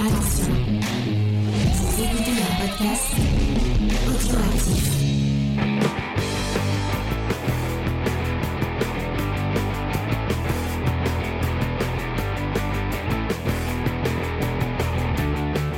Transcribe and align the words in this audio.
Écoutez 0.00 0.12
un 2.30 2.54
podcast. 2.60 3.10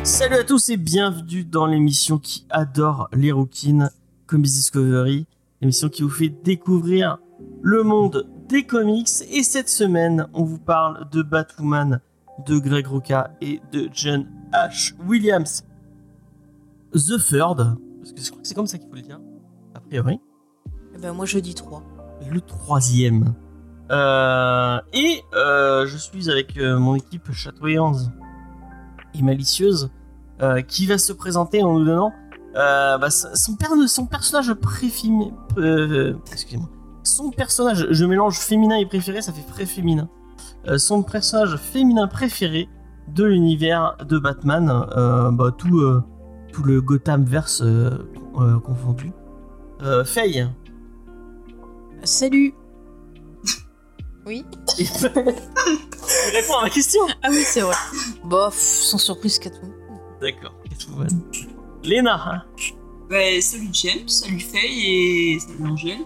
Salut 0.04 0.34
à 0.34 0.44
tous 0.44 0.68
et 0.68 0.76
bienvenue 0.76 1.44
dans 1.44 1.64
l'émission 1.64 2.18
qui 2.18 2.44
adore 2.50 3.08
les 3.14 3.32
rouquines, 3.32 3.90
Comics 4.26 4.50
Discovery, 4.50 5.24
l'émission 5.62 5.88
qui 5.88 6.02
vous 6.02 6.10
fait 6.10 6.28
découvrir 6.28 7.20
le 7.62 7.82
monde 7.84 8.28
des 8.50 8.66
comics. 8.66 9.08
Et 9.30 9.42
cette 9.42 9.70
semaine, 9.70 10.26
on 10.34 10.44
vous 10.44 10.58
parle 10.58 11.08
de 11.10 11.22
Batwoman, 11.22 12.02
de 12.46 12.58
Greg 12.58 12.86
Rucka 12.86 13.32
et 13.40 13.60
de 13.72 13.88
John 13.92 14.26
H. 14.52 14.94
Williams. 15.06 15.64
The 16.92 17.18
Third, 17.18 17.76
parce 18.00 18.12
que 18.12 18.20
je 18.20 18.30
crois 18.30 18.42
que 18.42 18.48
c'est 18.48 18.54
comme 18.54 18.66
ça 18.66 18.78
qu'il 18.78 18.88
faut 18.88 18.96
le 18.96 19.02
dire, 19.02 19.20
a 19.74 19.80
priori. 19.80 20.20
Eh 20.94 20.98
ben 20.98 21.12
moi 21.12 21.24
je 21.26 21.38
dis 21.38 21.54
3. 21.54 21.82
Le 22.30 22.40
troisième. 22.40 23.34
Euh, 23.90 24.78
et 24.92 25.22
euh, 25.34 25.86
je 25.86 25.96
suis 25.96 26.30
avec 26.30 26.56
euh, 26.56 26.78
mon 26.78 26.94
équipe 26.96 27.30
chatoyante 27.32 27.96
et 29.14 29.22
malicieuse 29.22 29.90
qui 30.68 30.86
va 30.86 30.96
se 30.96 31.12
présenter 31.12 31.62
en 31.62 31.78
nous 31.78 31.84
donnant 31.84 32.12
bah, 32.54 33.10
son, 33.10 33.56
per- 33.56 33.86
son 33.88 34.06
personnage 34.06 34.54
préféré. 34.54 35.32
Euh, 35.58 36.14
excusez-moi. 36.32 36.68
Son 37.02 37.30
personnage, 37.30 37.86
je 37.90 38.04
mélange 38.06 38.38
féminin 38.38 38.76
et 38.76 38.86
préféré, 38.86 39.20
ça 39.22 39.32
fait 39.32 39.46
très 39.46 39.66
féminin. 39.66 40.08
Euh, 40.68 40.78
son 40.78 41.02
personnage 41.02 41.56
féminin 41.56 42.06
préféré 42.06 42.68
de 43.08 43.24
l'univers 43.24 43.96
de 44.06 44.18
Batman, 44.18 44.86
euh, 44.96 45.30
bah, 45.30 45.50
tout, 45.56 45.78
euh, 45.80 46.02
tout 46.52 46.62
le 46.62 46.80
Gothamverse 46.80 47.62
euh, 47.62 47.90
euh, 48.38 48.58
confondu. 48.60 49.10
Euh, 49.82 50.04
Faye. 50.04 50.46
Salut 52.04 52.54
Oui 54.26 54.44
Il 54.78 54.86
répond 55.06 56.54
à 56.60 56.62
ma 56.64 56.70
question. 56.70 57.00
Ah 57.22 57.28
oui 57.30 57.42
c'est 57.44 57.60
vrai. 57.62 57.74
Bof, 58.24 58.54
sans 58.54 58.98
surprise 58.98 59.38
tout. 59.38 59.50
D'accord. 60.20 60.54
Catwoman. 60.68 61.08
Léna. 61.82 62.14
hein. 62.14 62.42
Ouais, 63.10 63.40
salut 63.40 63.68
James, 63.72 64.08
salut 64.08 64.38
Faye 64.38 65.34
et 65.34 65.38
salut 65.40 65.66
Angèle. 65.72 65.98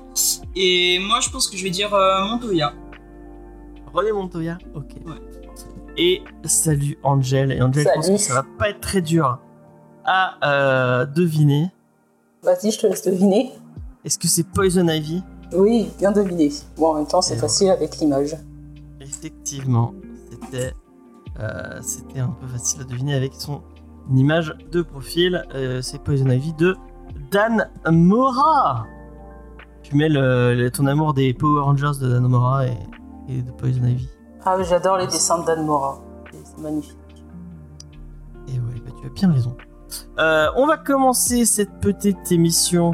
Et 0.56 0.98
moi 1.00 1.18
je 1.20 1.28
pense 1.30 1.48
que 1.50 1.56
je 1.56 1.64
vais 1.64 1.70
dire 1.70 1.92
euh, 1.92 2.24
Montoya. 2.24 2.72
René 3.94 4.12
Montoya. 4.12 4.58
Ok. 4.74 4.96
Ouais. 5.06 5.12
Et 5.96 6.22
salut 6.44 6.98
Angel. 7.04 7.52
Et 7.52 7.62
Angel, 7.62 7.86
je 7.86 7.94
pense 7.94 8.08
que 8.08 8.16
ça 8.18 8.34
va 8.34 8.44
pas 8.58 8.70
être 8.70 8.80
très 8.80 9.00
dur 9.00 9.38
à 10.04 10.34
euh, 10.44 11.06
deviner. 11.06 11.70
Vas-y, 12.42 12.72
je 12.72 12.80
te 12.80 12.86
laisse 12.86 13.04
deviner. 13.04 13.52
Est-ce 14.04 14.18
que 14.18 14.26
c'est 14.28 14.42
Poison 14.42 14.86
Ivy? 14.88 15.22
Oui, 15.54 15.88
bien 15.98 16.10
deviné. 16.12 16.50
Bon, 16.76 16.88
en 16.88 16.94
même 16.94 17.06
temps, 17.06 17.22
c'est 17.22 17.36
facile 17.36 17.70
avec 17.70 17.96
l'image. 17.98 18.36
Effectivement, 19.00 19.94
c'était 20.30 20.72
euh, 21.40 21.78
c'était 21.80 22.20
un 22.20 22.28
peu 22.28 22.46
facile 22.48 22.80
à 22.82 22.84
deviner 22.84 23.14
avec 23.14 23.32
son 23.34 23.62
image 24.14 24.54
de 24.72 24.82
profil. 24.82 25.44
Euh, 25.54 25.80
c'est 25.80 26.02
Poison 26.02 26.28
Ivy 26.28 26.52
de 26.54 26.76
Dan 27.30 27.68
Mora. 27.90 28.84
Tu 29.82 29.94
mets 29.96 30.08
le- 30.08 30.54
le- 30.54 30.70
ton 30.70 30.86
amour 30.86 31.14
des 31.14 31.32
Power 31.34 31.62
Rangers 31.62 31.98
de 32.00 32.08
Dan 32.08 32.26
Mora 32.26 32.66
et, 32.66 32.76
et 33.28 33.42
de 33.42 33.50
Poison 33.52 33.84
Ivy. 33.84 34.08
Ah, 34.44 34.56
mais 34.58 34.64
j'adore 34.64 34.98
les 34.98 35.06
dessins 35.06 35.40
de 35.40 35.46
Dan 35.46 35.64
Mora. 35.64 36.00
C'est- 36.32 36.60
magnifique. 36.60 36.98
Et 38.48 38.52
ouais, 38.52 38.80
bah, 38.84 38.92
tu 39.00 39.06
as 39.06 39.10
bien 39.10 39.32
raison. 39.32 39.56
Euh, 40.18 40.48
on 40.56 40.66
va 40.66 40.76
commencer 40.76 41.44
cette 41.44 41.80
petite 41.80 42.30
émission 42.32 42.92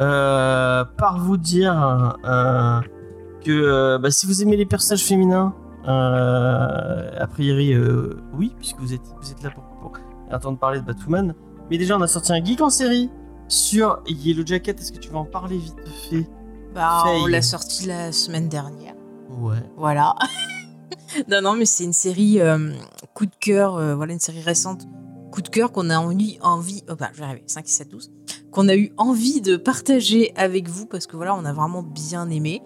euh, 0.00 0.84
par 0.98 1.18
vous 1.18 1.36
dire 1.36 2.16
euh, 2.24 2.80
que 3.44 3.96
bah, 3.98 4.10
si 4.10 4.26
vous 4.26 4.42
aimez 4.42 4.56
les 4.56 4.66
personnages 4.66 5.04
féminins, 5.04 5.54
euh, 5.88 7.10
a 7.18 7.26
priori 7.26 7.72
euh, 7.72 8.16
oui, 8.34 8.54
puisque 8.58 8.78
vous 8.80 8.92
êtes, 8.92 9.00
vous 9.22 9.30
êtes 9.30 9.42
là 9.42 9.50
pour, 9.50 9.64
pour 9.80 9.92
entendre 10.30 10.58
parler 10.58 10.80
de 10.80 10.84
Batwoman. 10.86 11.34
Mais 11.70 11.78
déjà, 11.78 11.96
on 11.96 12.02
a 12.02 12.06
sorti 12.08 12.32
un 12.32 12.44
geek 12.44 12.60
en 12.60 12.70
série 12.70 13.10
sur 13.48 14.02
Yellow 14.06 14.44
Jacket. 14.44 14.78
Est-ce 14.80 14.92
que 14.92 14.98
tu 14.98 15.10
vas 15.10 15.20
en 15.20 15.24
parler 15.24 15.56
vite 15.56 15.76
fait? 16.10 16.28
Bah 16.74 17.04
on 17.06 17.26
l'a 17.26 17.42
sorti 17.42 17.86
la 17.86 18.12
semaine 18.12 18.48
dernière. 18.48 18.94
Ouais. 19.38 19.58
Voilà. 19.76 20.14
non 21.28 21.40
non 21.42 21.54
mais 21.54 21.66
c'est 21.66 21.84
une 21.84 21.92
série 21.92 22.40
euh, 22.40 22.72
coup 23.14 23.26
de 23.26 23.34
cœur, 23.40 23.76
euh, 23.76 23.94
voilà 23.94 24.12
une 24.12 24.20
série 24.20 24.40
récente 24.42 24.86
coup 25.32 25.42
de 25.42 25.48
cœur 25.48 25.70
qu'on 25.72 25.90
a 25.90 25.98
envie, 25.98 26.38
envie 26.42 26.82
oh 26.90 26.94
bah 26.98 27.10
je 27.12 27.18
vais 27.18 27.24
arriver, 27.24 27.42
5, 27.46 27.66
7, 27.68 27.88
12, 27.88 28.10
qu'on 28.50 28.68
a 28.68 28.74
eu 28.76 28.92
envie 28.96 29.40
de 29.40 29.56
partager 29.56 30.32
avec 30.36 30.68
vous 30.68 30.86
parce 30.86 31.06
que 31.06 31.16
voilà 31.16 31.34
on 31.36 31.44
a 31.44 31.52
vraiment 31.52 31.82
bien 31.82 32.28
aimé. 32.30 32.62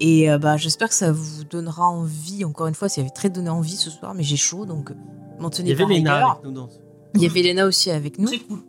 Et 0.00 0.30
euh, 0.30 0.38
bah 0.38 0.56
j'espère 0.56 0.88
que 0.88 0.94
ça 0.94 1.10
vous 1.12 1.44
donnera 1.44 1.88
envie, 1.88 2.44
encore 2.44 2.66
une 2.68 2.74
fois, 2.74 2.88
ça 2.88 3.00
avait 3.00 3.10
très 3.10 3.30
donné 3.30 3.50
envie 3.50 3.76
ce 3.76 3.90
soir, 3.90 4.14
mais 4.14 4.22
j'ai 4.22 4.36
chaud 4.36 4.64
donc 4.64 4.92
m'en 5.38 5.48
Il 5.50 5.56
tenez 5.56 5.70
y 5.70 5.72
avait 5.72 5.84
rigueur. 5.84 6.30
avec 6.30 6.44
nous 6.44 6.52
dans 6.52 6.68
ce- 6.70 6.78
Il 7.14 7.22
y 7.22 7.26
avait 7.26 7.42
Lena 7.42 7.66
aussi 7.66 7.90
avec 7.90 8.18
nous. 8.18 8.26
Très 8.28 8.38
cool. 8.38 8.60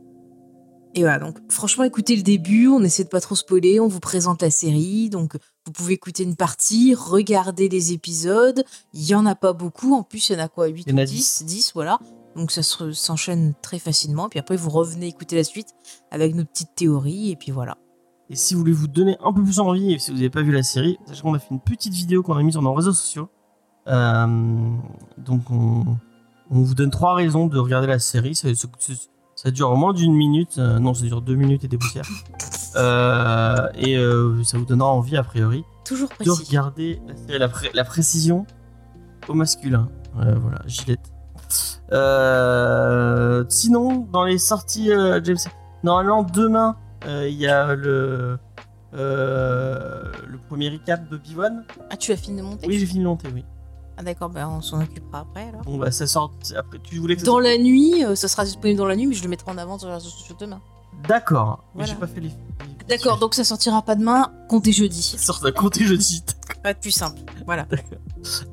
Et 0.96 1.02
voilà, 1.02 1.20
donc 1.20 1.38
franchement, 1.50 1.84
écoutez 1.84 2.16
le 2.16 2.24
début, 2.24 2.68
on 2.68 2.82
essaie 2.84 3.04
de 3.04 3.10
pas 3.10 3.22
trop 3.22 3.36
spoiler, 3.36 3.80
on 3.80 3.88
vous 3.88 4.00
présente 4.00 4.42
la 4.42 4.50
série, 4.50 5.10
donc 5.12 5.38
vous 5.70 5.74
pouvez 5.74 5.94
écouter 5.94 6.24
une 6.24 6.36
partie, 6.36 6.96
regarder 6.96 7.70
les 7.70 7.94
épisodes, 7.94 8.64
il 8.94 9.04
y 9.08 9.14
en 9.14 9.26
a 9.28 9.36
pas 9.36 9.54
beaucoup, 9.54 9.94
en 9.94 10.02
plus 10.02 10.30
il 10.30 10.34
y 10.34 10.36
en 10.36 10.44
a 10.44 10.48
quoi, 10.48 10.66
8 10.68 10.86
Il 10.88 10.92
y 10.92 10.94
en 10.96 10.98
ou 10.98 11.02
a 11.02 11.06
10, 11.06 11.44
10, 11.46 11.72
voilà. 11.76 12.00
Donc 12.36 12.50
ça 12.50 12.64
se- 12.64 12.92
s'enchaîne 12.92 13.54
très 13.62 13.78
facilement, 13.78 14.30
puis 14.30 14.40
après 14.40 14.56
vous 14.58 14.70
revenez 14.72 15.08
écouter 15.08 15.36
la 15.36 15.44
suite 15.44 15.70
avec 16.10 16.34
nos 16.34 16.44
petites 16.46 16.74
théories, 16.76 17.30
et 17.30 17.36
puis 17.36 17.52
voilà. 17.52 17.78
Et 18.32 18.36
si 18.36 18.54
vous 18.56 18.62
voulez 18.62 18.74
vous 18.74 18.88
donner 18.88 19.16
un 19.24 19.32
peu 19.32 19.44
plus 19.44 19.60
envie, 19.60 19.94
et 19.94 20.00
si 20.00 20.10
vous 20.10 20.18
n'avez 20.18 20.30
pas 20.32 20.42
vu 20.42 20.52
la 20.52 20.64
série, 20.64 20.98
sachez 21.06 21.22
qu'on 21.22 21.34
a 21.36 21.40
fait 21.40 21.50
une 21.52 21.60
petite 21.62 21.94
vidéo 21.94 22.24
qu'on 22.24 22.36
a 22.36 22.42
mise 22.44 22.54
sur 22.54 22.62
nos 22.64 22.74
réseaux 22.74 22.94
sociaux. 22.94 23.30
Euh, 23.88 24.28
donc 25.18 25.50
on, 25.52 25.86
on 26.50 26.62
vous 26.62 26.74
donne 26.76 26.90
trois 26.92 27.14
raisons 27.16 27.48
de 27.48 27.58
regarder 27.60 27.88
la 27.88 28.00
série. 28.00 28.36
Ça- 29.44 29.52
dure 29.52 29.76
moins 29.76 29.94
d'une 29.94 30.14
minute. 30.14 30.58
Euh, 30.58 30.80
non, 30.80 30.94
ça 30.94 31.06
dure 31.06 31.22
deux 31.22 31.36
minutes 31.36 31.64
et 31.64 31.68
des 31.68 31.78
poussières. 31.78 32.06
Euh, 32.76 33.68
et 33.74 33.98
euh, 33.98 34.44
ça 34.44 34.60
vous 34.60 34.66
donnera 34.66 34.90
envie, 34.90 35.18
a 35.18 35.24
priori, 35.24 35.64
Toujours 35.86 36.08
de 36.10 36.14
précis. 36.14 36.46
regarder 36.50 37.02
la 37.08 37.16
série. 37.18 37.40
La, 37.40 37.50
pré- 37.50 37.72
la 37.74 37.84
précision 37.84 38.46
au 39.28 39.34
masculin. 39.34 39.90
Euh, 40.20 40.36
voilà, 40.40 40.60
Gillette. 40.68 41.12
Euh, 41.92 43.44
sinon, 43.50 44.08
dans 44.14 44.24
les 44.24 44.38
sorties, 44.38 44.92
euh, 44.92 45.20
James, 45.24 45.38
normalement 45.84 46.22
demain, 46.22 46.76
euh, 47.08 47.28
il 47.28 47.38
y 47.38 47.48
a 47.48 47.74
le 47.74 48.38
euh, 48.94 50.04
le 50.28 50.38
premier 50.48 50.70
recap 50.70 51.10
de 51.10 51.18
Bivon. 51.18 51.64
Ah, 51.90 51.98
tu 51.98 52.12
as 52.12 52.18
fini 52.18 52.38
de 52.38 52.44
monter? 52.46 52.68
Oui, 52.68 52.78
j'ai 52.78 52.86
fini 52.86 53.00
de 53.00 53.06
monter, 53.08 53.30
oui. 53.34 53.44
Ah 54.00 54.04
d'accord, 54.04 54.30
ben 54.30 54.48
on 54.48 54.62
s'en 54.62 54.82
occupera 54.82 55.20
après 55.20 55.50
alors. 55.50 55.62
Bon, 55.64 55.78
bah 55.78 55.92
ça 55.92 56.08
sort. 56.08 56.32
Après, 56.58 56.80
tu 56.82 56.98
voulais 57.00 57.16
que 57.16 57.20
ça 57.22 57.26
Dans 57.26 57.34
sorte- 57.34 57.44
la 57.44 57.58
nuit, 57.58 58.06
euh, 58.06 58.16
ça 58.16 58.30
sera 58.30 58.46
disponible 58.46 58.78
dans 58.78 58.86
la 58.86 58.96
nuit, 58.96 59.08
mais 59.08 59.14
je 59.16 59.24
le 59.24 59.30
mettrai 59.30 59.52
en 59.52 59.58
avant 59.58 59.78
sur 59.78 59.90
les 59.90 59.96
réseaux 59.96 60.10
sociaux 60.10 60.36
demain. 60.40 60.62
D'accord. 61.08 61.64
Mais 61.76 61.84
Voilà. 61.84 61.94
j'ai 61.94 62.00
pas 62.00 62.08
fait 62.08 62.22
les. 62.22 62.32
D'accord, 62.88 63.20
donc 63.20 63.36
ça 63.36 63.44
sortira 63.44 63.82
pas 63.82 63.96
demain, 63.96 64.32
comptez 64.48 64.72
jeudi. 64.72 65.16
Sort 65.20 65.42
d'un 65.42 65.52
compter 65.52 65.86
jeudi. 65.86 66.24
Pas 66.64 66.74
de 66.74 66.80
plus 66.80 66.92
simple, 66.92 67.20
voilà. 67.46 67.66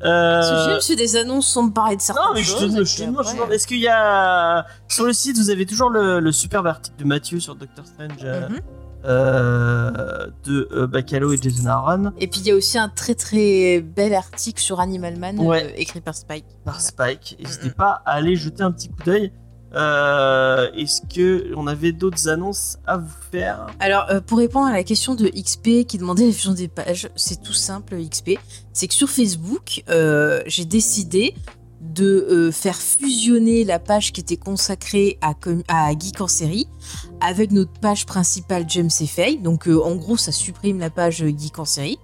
Euh, 0.05 0.43
Ce 0.43 0.51
que 0.67 0.71
j'aime, 0.71 0.81
c'est 0.81 0.95
des 0.97 1.17
annonces 1.17 1.49
sans 1.49 1.65
me 1.65 1.71
parler 1.73 1.97
de 1.97 2.01
certaines 2.03 2.25
Non, 2.25 2.35
mais 2.35 2.43
je 2.43 2.55
te, 2.55 2.61
choses. 2.61 2.75
je 2.75 2.81
et 2.81 2.85
te 2.85 2.95
puis 2.95 3.07
demande, 3.07 3.17
je 3.19 3.23
te 3.25 3.29
après, 3.31 3.35
demande, 3.39 3.53
est-ce 3.53 3.67
qu'il 3.67 3.81
y 3.81 3.89
a. 3.89 4.65
Sur 4.89 5.07
le 5.07 5.13
site, 5.13 5.37
vous 5.39 5.51
avez 5.51 5.67
toujours 5.67 5.91
le, 5.91 6.21
le 6.21 6.31
superbe 6.33 6.67
article 6.69 6.97
de 6.99 7.05
Mathieu 7.05 7.41
sur 7.41 7.57
Doctor 7.57 7.85
Strange 7.87 8.19
euh, 8.23 8.49
Mhm. 8.49 8.61
Euh, 9.07 10.27
de 10.45 10.69
euh, 10.73 10.87
Bacalo 10.87 11.33
et 11.33 11.37
Jason 11.41 11.67
Aaron 11.67 12.13
Et 12.19 12.27
puis 12.27 12.41
il 12.41 12.47
y 12.47 12.51
a 12.51 12.55
aussi 12.55 12.79
un 12.79 12.89
très 12.89 13.15
très 13.15 13.81
bel 13.81 14.15
article 14.15 14.61
sur 14.61 14.81
Animal 14.81 15.17
Man 15.19 15.39
Ouais. 15.39 15.65
euh, 15.65 15.71
écrit 15.77 16.01
par 16.01 16.15
Spike. 16.15 16.45
par. 16.65 16.81
Spike. 16.81 17.37
N'hésitez 17.43 17.71
pas 17.71 18.03
à 18.05 18.13
aller 18.13 18.37
jeter 18.37 18.63
un 18.63 18.73
petit 18.73 18.89
coup 18.89 19.03
d'œil. 19.05 19.33
Euh, 19.75 20.71
Est-ce 20.75 21.03
que 21.03 21.53
on 21.57 21.67
avait 21.67 21.93
d'autres 21.93 22.29
annonces 22.29 22.79
à 22.87 22.97
vous 22.97 23.13
faire? 23.31 23.67
Alors 23.81 24.07
euh, 24.11 24.21
pour 24.21 24.39
répondre 24.39 24.67
à 24.67 24.73
la 24.73 24.85
question 24.85 25.15
de 25.15 25.29
XP 25.29 25.87
qui 25.87 25.99
demandait 25.99 26.27
la 26.27 26.33
fusion 26.33 26.53
des 26.53 26.69
pages, 26.69 27.09
c'est 27.17 27.43
tout 27.43 27.53
simple 27.53 27.97
XP. 27.97 28.39
C'est 28.73 28.89
que 28.89 28.95
sur 28.95 29.11
Facebook, 29.11 29.83
euh, 29.91 30.41
j'ai 30.47 30.65
décidé 30.65 31.35
de 31.81 32.27
euh, 32.31 32.53
faire 32.53 32.77
fusionner 32.77 33.65
la 33.65 33.79
page 33.79 34.13
qui 34.13 34.21
était 34.21 34.37
consacrée 34.37 35.19
à, 35.21 35.35
à 35.69 35.91
Geek 35.93 36.21
en 36.21 36.29
série 36.29 36.69
avec 37.21 37.53
notre 37.53 37.73
page 37.81 38.07
principale 38.07 38.65
James 38.69 38.91
et 39.01 39.07
Faye. 39.07 39.39
Donc 39.39 39.69
euh, 39.69 39.83
en 39.83 39.97
gros, 39.97 40.17
ça 40.17 40.33
supprime 40.33 40.79
la 40.79 40.91
page 40.91 41.25
Geek 41.25 41.59
en 41.59 41.65
série. 41.65 41.99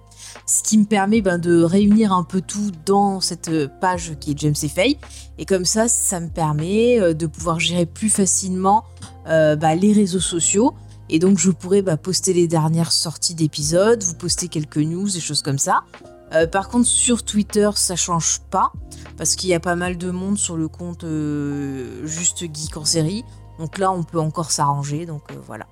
Ce 0.47 0.63
qui 0.63 0.77
me 0.77 0.85
permet 0.85 1.21
ben, 1.21 1.37
de 1.37 1.63
réunir 1.63 2.11
un 2.11 2.23
peu 2.23 2.41
tout 2.41 2.71
dans 2.85 3.21
cette 3.21 3.49
euh, 3.49 3.67
page 3.81 4.13
qui 4.19 4.31
est 4.31 4.39
James 4.39 4.55
et 4.61 4.67
Faye. 4.67 4.97
Et 5.37 5.45
comme 5.45 5.65
ça, 5.65 5.87
ça 5.87 6.19
me 6.19 6.29
permet 6.29 7.13
de 7.13 7.25
pouvoir 7.25 7.59
gérer 7.59 7.85
plus 7.85 8.09
facilement 8.09 8.83
bah, 9.25 9.75
les 9.75 9.93
réseaux 9.93 10.19
sociaux. 10.19 10.73
Et 11.09 11.19
donc, 11.19 11.37
je 11.39 11.49
pourrais 11.49 11.81
bah, 11.81 11.97
poster 11.97 12.33
les 12.33 12.47
dernières 12.47 12.91
sorties 12.91 13.33
d'épisodes, 13.33 14.01
vous 14.03 14.13
poster 14.13 14.47
quelques 14.47 14.77
news, 14.77 15.09
des 15.09 15.19
choses 15.19 15.41
comme 15.41 15.57
ça. 15.57 15.83
Euh, 16.33 16.47
par 16.47 16.69
contre, 16.69 16.87
sur 16.87 17.23
Twitter, 17.23 17.69
ça 17.75 17.95
change 17.95 18.39
pas 18.49 18.71
parce 19.17 19.35
qu'il 19.35 19.49
y 19.49 19.53
a 19.53 19.59
pas 19.59 19.75
mal 19.75 19.97
de 19.97 20.09
monde 20.11 20.37
sur 20.37 20.57
le 20.57 20.67
compte 20.67 21.03
euh, 21.03 22.05
juste 22.05 22.39
geek 22.39 22.75
en 22.77 22.85
série. 22.85 23.23
Donc 23.59 23.77
là, 23.77 23.91
on 23.91 24.03
peut 24.03 24.19
encore 24.19 24.49
s'arranger. 24.51 25.05
Donc 25.05 25.21
euh, 25.31 25.35
voilà. 25.45 25.67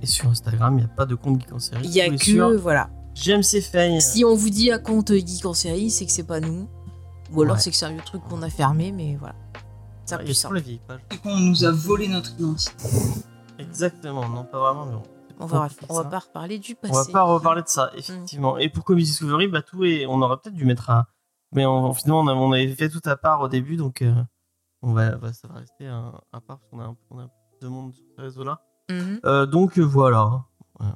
Et 0.00 0.06
sur 0.06 0.28
Instagram, 0.28 0.74
il 0.78 0.84
n'y 0.84 0.90
a 0.90 0.94
pas 0.94 1.04
de 1.06 1.14
compte 1.14 1.40
geek 1.40 1.52
en 1.52 1.58
série. 1.58 1.82
Il 1.84 1.90
y 1.90 2.00
a 2.00 2.08
les 2.08 2.16
que 2.16 2.24
sur 2.24 2.58
voilà. 2.58 2.88
JMC 3.14 3.60
Faye. 3.60 4.00
Si 4.00 4.24
on 4.24 4.34
vous 4.34 4.48
dit 4.50 4.70
un 4.70 4.78
compte 4.78 5.12
geek 5.12 5.44
en 5.44 5.54
série, 5.54 5.90
c'est 5.90 6.06
que 6.06 6.12
c'est 6.12 6.22
pas 6.26 6.40
nous. 6.40 6.68
Ou 7.32 7.42
alors 7.42 7.56
Ouais. 7.56 7.60
c'est 7.62 7.70
que 7.70 7.76
c'est 7.76 7.84
un 7.84 7.90
vieux 7.92 8.00
truc 8.06 8.22
qu'on 8.28 8.40
a 8.42 8.48
fermé, 8.48 8.90
mais 8.90 9.16
voilà. 9.20 9.34
Ça 10.06 10.16
Il 10.20 10.24
plus 10.24 10.32
sur 10.34 10.42
simple. 10.42 10.54
la 10.54 10.60
vieille 10.62 10.80
page. 10.88 11.00
Et 11.12 11.18
qu'on 11.18 11.36
nous 11.36 11.64
a 11.64 11.70
volé 11.70 12.08
notre 12.08 12.30
identité. 12.38 12.72
Exactement, 13.58 14.26
non 14.28 14.44
pas 14.44 14.58
vraiment, 14.60 14.86
mais 14.86 14.92
bon. 14.92 15.02
On 15.40 15.46
va, 15.46 15.68
on 15.88 15.94
va 15.94 16.04
pas 16.04 16.18
reparler 16.18 16.58
du 16.58 16.74
passé. 16.74 16.92
On 16.94 17.02
va 17.02 17.12
pas 17.12 17.22
reparler 17.22 17.62
de 17.62 17.68
ça, 17.68 17.90
effectivement. 17.96 18.58
Et 18.58 18.68
pour 18.68 18.84
Comedy 18.84 19.06
Discovery, 19.06 19.46
bah 19.48 19.62
tout 19.62 19.84
est, 19.84 20.04
on 20.06 20.20
aurait 20.22 20.36
peut-être 20.38 20.54
dû 20.56 20.64
mettre 20.64 20.90
un, 20.90 21.06
mais 21.52 21.64
on, 21.66 21.92
finalement 21.94 22.20
on, 22.22 22.26
a- 22.28 22.34
on 22.34 22.52
avait 22.52 22.68
fait 22.74 22.88
tout 22.88 23.00
à 23.04 23.16
part 23.16 23.40
au 23.42 23.48
début, 23.48 23.76
donc 23.76 24.02
euh, 24.02 24.12
on 24.82 24.92
va, 24.92 25.12
bah, 25.16 25.32
ça 25.32 25.46
va 25.48 25.60
rester 25.60 25.86
un, 25.86 26.12
à 26.32 26.40
part 26.40 26.58
parce 26.58 26.68
qu'on 26.70 26.80
a, 26.80 26.84
un- 26.84 26.96
on 27.10 27.18
a 27.20 27.26
de 27.62 27.68
monde 27.68 27.92
sur 27.94 28.04
ce 28.16 28.20
réseau-là. 28.20 28.60
Mhm. 28.90 29.20
Euh, 29.24 29.46
donc 29.46 29.78
euh, 29.78 29.82
voilà. 29.82 30.44
Voilà. 30.78 30.94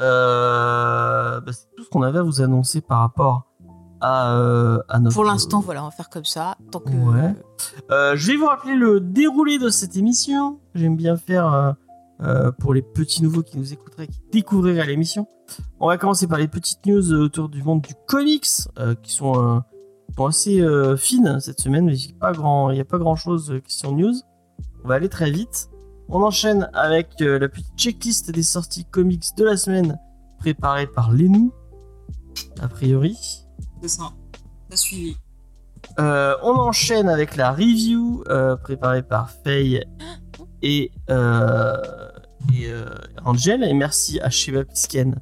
Euh, 0.00 1.40
bah, 1.40 1.52
c'est 1.52 1.66
tout 1.76 1.84
ce 1.84 1.88
qu'on 1.90 2.02
avait 2.02 2.18
à 2.18 2.22
vous 2.22 2.40
annoncer 2.40 2.80
par 2.80 3.00
rapport 3.00 3.44
à, 4.00 4.32
euh, 4.34 4.80
à 4.88 4.98
notre. 5.00 5.14
Pour 5.14 5.24
l'instant, 5.24 5.60
voilà, 5.60 5.82
on 5.82 5.86
va 5.86 5.90
faire 5.90 6.08
comme 6.10 6.24
ça. 6.24 6.56
Tant 6.70 6.80
que. 6.80 6.90
Ouais. 6.90 7.34
Euh, 7.90 8.14
je 8.16 8.28
vais 8.30 8.36
vous 8.36 8.46
rappeler 8.46 8.76
le 8.76 9.00
déroulé 9.00 9.58
de 9.58 9.68
cette 9.68 9.96
émission. 9.96 10.60
J'aime 10.74 10.96
bien 10.96 11.16
faire 11.16 11.52
euh, 12.20 12.50
pour 12.52 12.74
les 12.74 12.82
petits 12.82 13.22
nouveaux 13.22 13.42
qui 13.42 13.58
nous 13.58 13.72
écouteraient, 13.72 14.08
qui 14.08 14.20
découvriraient 14.32 14.86
l'émission. 14.86 15.28
On 15.80 15.86
va 15.86 15.98
commencer 15.98 16.26
par 16.26 16.38
les 16.38 16.48
petites 16.48 16.84
news 16.86 17.12
euh, 17.12 17.24
autour 17.24 17.48
du 17.48 17.62
monde 17.62 17.80
du 17.82 17.94
comics, 18.06 18.46
euh, 18.78 18.94
qui 18.94 19.12
sont, 19.12 19.62
sont 20.16 20.26
assez 20.26 20.64
fines 20.96 21.38
cette 21.40 21.60
semaine. 21.60 21.86
mais 21.86 21.96
Il 21.96 22.08
n'y 22.08 22.14
a 22.14 22.18
pas 22.18 22.32
grand, 22.32 22.70
il 22.70 22.78
y 22.78 22.80
a 22.80 22.84
pas 22.84 22.98
grand 22.98 23.16
chose 23.16 23.50
euh, 23.50 23.60
question 23.60 23.92
news. 23.92 24.14
On 24.84 24.88
va 24.88 24.94
aller 24.94 25.08
très 25.08 25.30
vite. 25.30 25.70
On 26.08 26.22
enchaîne 26.22 26.70
avec 26.72 27.20
la 27.20 27.48
petite 27.48 27.76
checklist 27.76 28.30
des 28.30 28.42
sorties 28.42 28.86
comics 28.86 29.26
de 29.36 29.44
la 29.44 29.58
semaine, 29.58 29.98
préparée 30.38 30.86
par 30.86 31.12
Lenou, 31.12 31.52
a 32.60 32.68
priori. 32.68 33.44
C'est 33.82 33.88
ça. 33.88 34.04
Ça 34.70 34.76
suivi. 34.76 35.16
Euh, 35.98 36.34
on 36.42 36.52
enchaîne 36.52 37.08
avec 37.08 37.36
la 37.36 37.52
review 37.52 38.22
euh, 38.28 38.56
préparée 38.56 39.02
par 39.02 39.30
Faye 39.30 39.84
et, 40.62 40.90
euh, 41.10 41.76
et 42.54 42.66
euh, 42.68 42.86
Angel. 43.24 43.62
Et 43.64 43.74
merci 43.74 44.20
à 44.20 44.30
Sheba 44.30 44.64
Pisken 44.64 45.20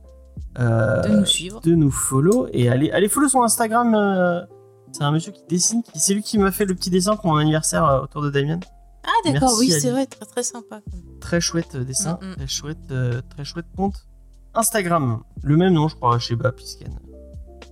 euh, 0.58 1.02
De 1.02 1.08
nous 1.08 1.26
suivre. 1.26 1.60
de 1.60 1.74
nous 1.74 1.90
follow. 1.90 2.48
Et 2.52 2.68
allez, 2.68 2.90
allez 2.90 3.08
follow 3.08 3.28
son 3.28 3.42
Instagram. 3.42 4.46
c'est 4.92 5.04
un 5.04 5.10
monsieur 5.10 5.32
qui 5.32 5.42
dessine. 5.48 5.82
C'est 5.94 6.14
lui 6.14 6.22
qui 6.22 6.38
m'a 6.38 6.52
fait 6.52 6.64
le 6.64 6.74
petit 6.74 6.90
dessin 6.90 7.16
pour 7.16 7.26
mon 7.26 7.36
anniversaire 7.36 8.00
autour 8.02 8.22
de 8.22 8.30
Damien. 8.30 8.60
Ah 9.06 9.30
d'accord, 9.30 9.54
oui, 9.58 9.70
c'est 9.70 9.90
vrai, 9.90 10.06
très 10.06 10.26
très 10.26 10.42
sympa. 10.42 10.80
Très 11.20 11.40
chouette 11.40 11.76
dessin. 11.76 12.18
Mm, 12.20 12.26
mm. 12.26 12.34
Très 12.36 12.46
chouette, 12.48 12.90
euh, 12.90 13.22
très 13.30 13.44
chouette 13.44 13.66
compte. 13.76 14.06
Instagram. 14.54 15.22
Le 15.42 15.56
même 15.56 15.74
nom, 15.74 15.86
je 15.86 15.94
crois, 15.94 16.18
Sheba 16.18 16.50
Pisken. 16.50 16.98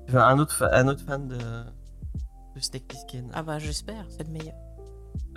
Enfin, 0.08 0.28
un, 0.28 0.38
autre 0.38 0.68
un 0.72 0.86
autre 0.86 1.02
fan 1.04 1.26
de, 1.26 1.36
de 1.36 2.60
Steak 2.60 2.86
Pisken. 2.86 3.30
Ah 3.32 3.42
bah 3.42 3.58
j'espère, 3.58 4.06
c'est 4.10 4.26
le 4.26 4.32
meilleur. 4.32 4.54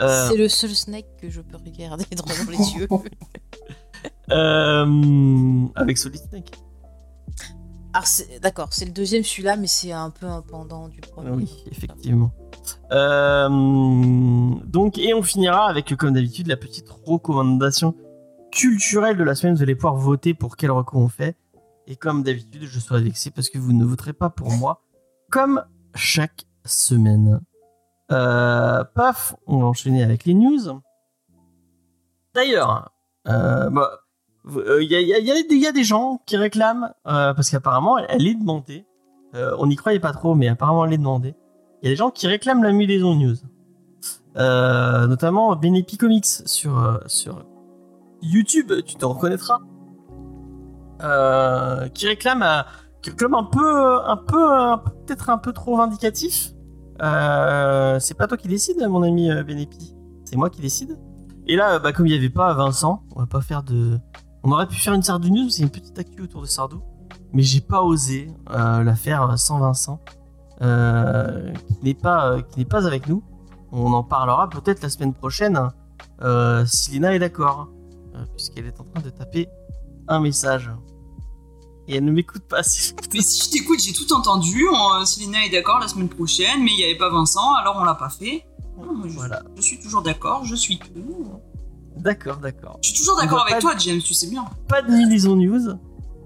Euh, 0.01 0.29
C'est 0.29 0.37
le 0.37 0.47
seul 0.49 0.75
snake 0.75 1.07
que 1.21 1.29
je 1.29 1.41
peux 1.41 1.57
regarder 1.57 2.05
droit 2.15 2.33
dans 2.45 2.51
les 2.51 2.71
yeux. 2.73 2.87
Euh, 4.29 5.65
avec 5.75 5.97
Solid 5.97 6.21
Snake. 6.21 6.51
D'accord, 8.41 8.69
c'est 8.71 8.85
le 8.85 8.91
deuxième 8.91 9.23
celui-là, 9.23 9.57
mais 9.57 9.67
c'est 9.67 9.91
un 9.91 10.09
peu 10.09 10.25
un 10.25 10.41
pendant 10.41 10.87
du 10.87 11.01
premier. 11.01 11.31
Oui, 11.31 11.63
effectivement. 11.71 12.31
Euh, 12.91 13.49
donc, 14.65 14.97
et 14.97 15.13
on 15.13 15.23
finira 15.23 15.67
avec, 15.67 15.95
comme 15.95 16.13
d'habitude, 16.13 16.47
la 16.47 16.57
petite 16.57 16.89
recommandation 16.89 17.95
culturelle 18.51 19.17
de 19.17 19.23
la 19.23 19.33
semaine. 19.33 19.55
Vous 19.55 19.63
allez 19.63 19.75
pouvoir 19.75 19.95
voter 19.95 20.33
pour 20.33 20.57
quel 20.57 20.71
recours 20.71 20.99
on 21.01 21.09
fait. 21.09 21.35
Et 21.87 21.95
comme 21.95 22.21
d'habitude, 22.21 22.65
je 22.65 22.79
serai 22.79 23.01
vexé 23.01 23.31
parce 23.31 23.49
que 23.49 23.57
vous 23.57 23.73
ne 23.73 23.85
voterez 23.85 24.13
pas 24.13 24.29
pour 24.29 24.51
moi, 24.51 24.83
comme 25.31 25.63
chaque 25.95 26.45
semaine. 26.65 27.39
Euh, 28.11 28.83
paf, 28.95 29.35
on 29.47 29.59
va 29.59 29.65
enchaîner 29.65 30.03
avec 30.03 30.25
les 30.25 30.33
news. 30.33 30.81
D'ailleurs, 32.33 32.91
euh, 33.27 33.69
bah, 33.69 33.89
il 34.79 34.87
y, 34.89 35.31
a, 35.31 35.71
des- 35.73 35.83
gens 35.83 36.21
qui 36.25 36.37
réclament, 36.37 36.93
euh, 37.07 37.33
parce 37.33 37.49
qu'apparemment, 37.49 37.97
elle, 37.97 38.27
est 38.27 38.35
demandée. 38.35 38.85
Euh, 39.35 39.55
on 39.59 39.67
n'y 39.67 39.75
croyait 39.75 39.99
pas 39.99 40.13
trop, 40.13 40.35
mais 40.35 40.47
apparemment, 40.47 40.85
elle 40.85 40.93
est 40.93 40.97
demandée. 40.97 41.35
Il 41.81 41.85
y 41.85 41.89
a 41.89 41.91
des 41.91 41.97
gens 41.97 42.11
qui 42.11 42.27
réclament 42.27 42.63
la 42.63 42.71
Mudaison 42.71 43.15
News. 43.15 43.35
Euh, 44.37 45.07
notamment 45.07 45.55
Benepi 45.55 45.97
Comics 45.97 46.25
sur, 46.25 46.77
euh, 46.77 46.97
sur 47.07 47.45
YouTube, 48.21 48.71
tu 48.85 48.95
t'en 48.95 49.13
reconnaîtras. 49.13 49.59
Euh, 51.03 51.87
qui 51.89 52.07
réclame, 52.07 52.43
euh, 52.43 52.61
un 53.07 53.43
peu, 53.43 53.99
un 54.05 54.17
peu, 54.17 54.89
peut-être 55.05 55.29
un 55.29 55.37
peu 55.37 55.53
trop 55.53 55.77
vindicatif. 55.77 56.53
Euh, 57.01 57.99
c'est 57.99 58.15
pas 58.15 58.27
toi 58.27 58.37
qui 58.37 58.47
décide, 58.47 58.77
mon 58.87 59.03
ami 59.03 59.29
euh, 59.29 59.43
Benepi. 59.43 59.95
C'est 60.25 60.35
moi 60.35 60.49
qui 60.49 60.61
décide. 60.61 60.97
Et 61.47 61.55
là, 61.55 61.75
euh, 61.75 61.79
bah, 61.79 61.93
comme 61.93 62.07
il 62.07 62.11
n'y 62.11 62.17
avait 62.17 62.29
pas 62.29 62.53
Vincent, 62.53 63.03
on 63.15 63.19
va 63.19 63.27
pas 63.27 63.41
faire 63.41 63.63
de. 63.63 63.99
On 64.43 64.51
aurait 64.51 64.67
pu 64.67 64.75
faire 64.75 64.93
une 64.93 65.03
Sardou 65.03 65.29
News, 65.29 65.49
c'est 65.49 65.63
une 65.63 65.69
petite 65.69 65.97
actu 65.99 66.21
autour 66.21 66.41
de 66.41 66.47
Sardou. 66.47 66.81
Mais 67.33 67.43
j'ai 67.43 67.61
pas 67.61 67.83
osé 67.83 68.31
la 68.49 68.95
faire 68.95 69.37
sans 69.37 69.59
Vincent, 69.59 69.99
qui 70.59 71.83
n'est 71.83 71.93
pas, 71.93 72.41
qui 72.41 72.59
n'est 72.59 72.65
pas 72.65 72.87
avec 72.87 73.07
nous. 73.07 73.23
On 73.71 73.91
en 73.91 74.03
parlera 74.03 74.49
peut-être 74.49 74.81
la 74.81 74.89
semaine 74.89 75.13
prochaine, 75.13 75.59
si 76.65 76.91
Lina 76.91 77.13
est 77.13 77.19
d'accord, 77.19 77.69
puisqu'elle 78.35 78.67
est 78.67 78.79
en 78.79 78.85
train 78.85 79.01
de 79.01 79.09
taper 79.09 79.49
un 80.07 80.21
message. 80.21 80.71
Et 81.87 81.95
elle 81.97 82.05
ne 82.05 82.11
m'écoute 82.11 82.43
pas. 82.43 82.63
Si 82.63 82.93
Mais 83.13 83.21
si 83.21 83.45
je 83.45 83.51
t'écoute, 83.51 83.79
j'ai 83.79 83.93
tout 83.93 84.11
entendu. 84.13 84.67
On, 84.71 84.93
euh, 85.01 85.05
Célina 85.05 85.45
est 85.45 85.49
d'accord 85.49 85.79
la 85.79 85.87
semaine 85.87 86.09
prochaine, 86.09 86.61
mais 86.63 86.71
il 86.71 86.77
n'y 86.77 86.83
avait 86.83 86.97
pas 86.97 87.09
Vincent, 87.09 87.53
alors 87.55 87.77
on 87.79 87.83
l'a 87.83 87.95
pas 87.95 88.09
fait. 88.09 88.45
Non, 88.77 89.03
je, 89.07 89.13
Voilà. 89.15 89.41
je 89.55 89.61
suis 89.61 89.79
toujours 89.79 90.01
d'accord, 90.01 90.43
je 90.45 90.55
suis 90.55 90.77
tout. 90.79 91.31
D'accord, 91.95 92.37
d'accord. 92.37 92.77
Je 92.83 92.89
suis 92.89 92.97
toujours 92.97 93.17
d'accord 93.17 93.45
avec 93.47 93.59
toi, 93.59 93.73
James, 93.77 94.01
tu 94.01 94.13
sais 94.13 94.27
bien. 94.27 94.45
Pas 94.67 94.81
de 94.81 94.91
Milison 94.91 95.35
News, 95.35 95.75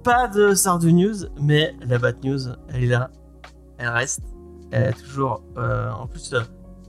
pas 0.04 0.28
de 0.28 0.54
Sardou 0.56 0.90
News, 0.92 1.26
mais 1.40 1.76
la 1.82 1.98
Bat 2.00 2.14
News, 2.24 2.40
elle 2.70 2.84
est 2.84 2.88
là. 2.88 3.10
Elle 3.78 3.90
reste. 3.90 4.22
Elle 4.72 4.90
est 4.90 4.94
toujours. 4.94 5.44
euh, 5.58 5.92
en 5.92 6.08
plus, 6.08 6.34
euh, 6.34 6.42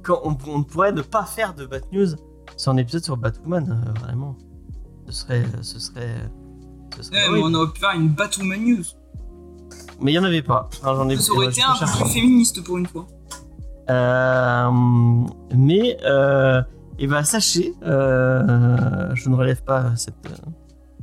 quand 0.03 0.21
on, 0.25 0.37
on 0.47 0.63
pourrait 0.65 0.93
ne 0.93 1.03
pas 1.03 1.25
faire 1.25 1.55
de 1.55 1.67
Bat 1.67 1.81
News 1.93 2.09
sur 2.57 2.73
un 2.73 2.77
épisode 2.79 3.05
sur 3.05 3.17
Batwoman, 3.17 3.71
euh, 3.87 4.01
vraiment. 4.01 4.37
Ce 5.07 5.13
serait. 5.13 5.45
Ce 5.63 5.79
serait. 5.79 6.17
Ouais, 7.11 7.19
mais 7.33 7.41
on 7.43 7.53
aurait 7.55 7.73
pu 7.73 7.81
faire 7.81 7.91
une 7.95 8.09
Batwoman 8.09 8.61
News. 8.63 8.85
Mais 10.01 10.13
il 10.13 10.15
n'y 10.15 10.19
en 10.19 10.25
avait 10.25 10.43
pas. 10.43 10.69
Enfin, 10.83 10.95
j'en 10.97 11.09
ai 11.09 11.17
Ça 11.17 11.33
aurait 11.33 11.47
été 11.47 11.63
un 11.63 11.75
peu 11.75 11.87
plus 12.05 12.11
féministe 12.13 12.63
pour 12.65 12.79
une 12.79 12.87
fois. 12.87 13.07
Euh, 13.91 14.71
mais 15.55 15.99
euh, 16.05 16.63
et 16.99 17.07
ben 17.07 17.23
sachez, 17.25 17.75
euh, 17.83 19.11
je 19.15 19.29
ne 19.29 19.35
relève 19.35 19.63
pas 19.65 19.95
cette 19.97 20.15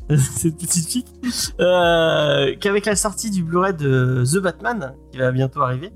cette 0.18 0.58
petite 0.58 0.88
fille, 0.89 1.06
euh, 1.60 2.56
qu'avec 2.60 2.86
la 2.86 2.96
sortie 2.96 3.29
du 3.29 3.44
Blu-ray 3.44 3.74
de 3.75 4.24
The 4.25 4.38
Batman 4.41 4.94
qui 5.12 5.20
va 5.20 5.32
bientôt 5.32 5.62
arriver, 5.62 5.91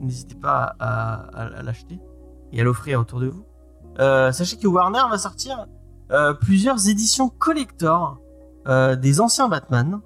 n'hésitez 0.00 0.36
pas 0.36 0.76
à, 0.78 1.14
à- 1.34 1.58
à 1.58 1.62
l'acheter 1.62 1.98
et 2.52 2.60
à 2.60 2.64
l'offrir 2.64 3.00
autour 3.00 3.20
de 3.20 3.26
vous. 3.28 3.44
Sachez 3.98 4.56
que 4.56 4.68
Warner 4.68 5.02
va 5.10 5.18
sortir 5.18 5.66
euh, 6.10 6.34
plusieurs 6.34 6.88
éditions 6.88 7.28
collector 7.28 8.18
euh, 8.68 8.96
des 8.96 9.20
anciens 9.20 9.48
Batman 9.48 10.00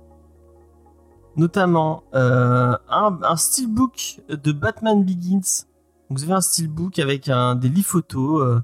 notamment 1.37 2.05
euh, 2.15 2.77
un, 2.89 3.19
un 3.23 3.37
steelbook 3.37 4.21
de 4.29 4.53
Batman 4.53 5.05
Begins. 5.05 5.65
Donc 6.09 6.19
vous 6.19 6.25
avez 6.25 6.33
un 6.33 6.41
steelbook 6.41 6.99
avec 6.99 7.31
des 7.31 7.69
livres 7.69 7.89
photos, 7.89 8.61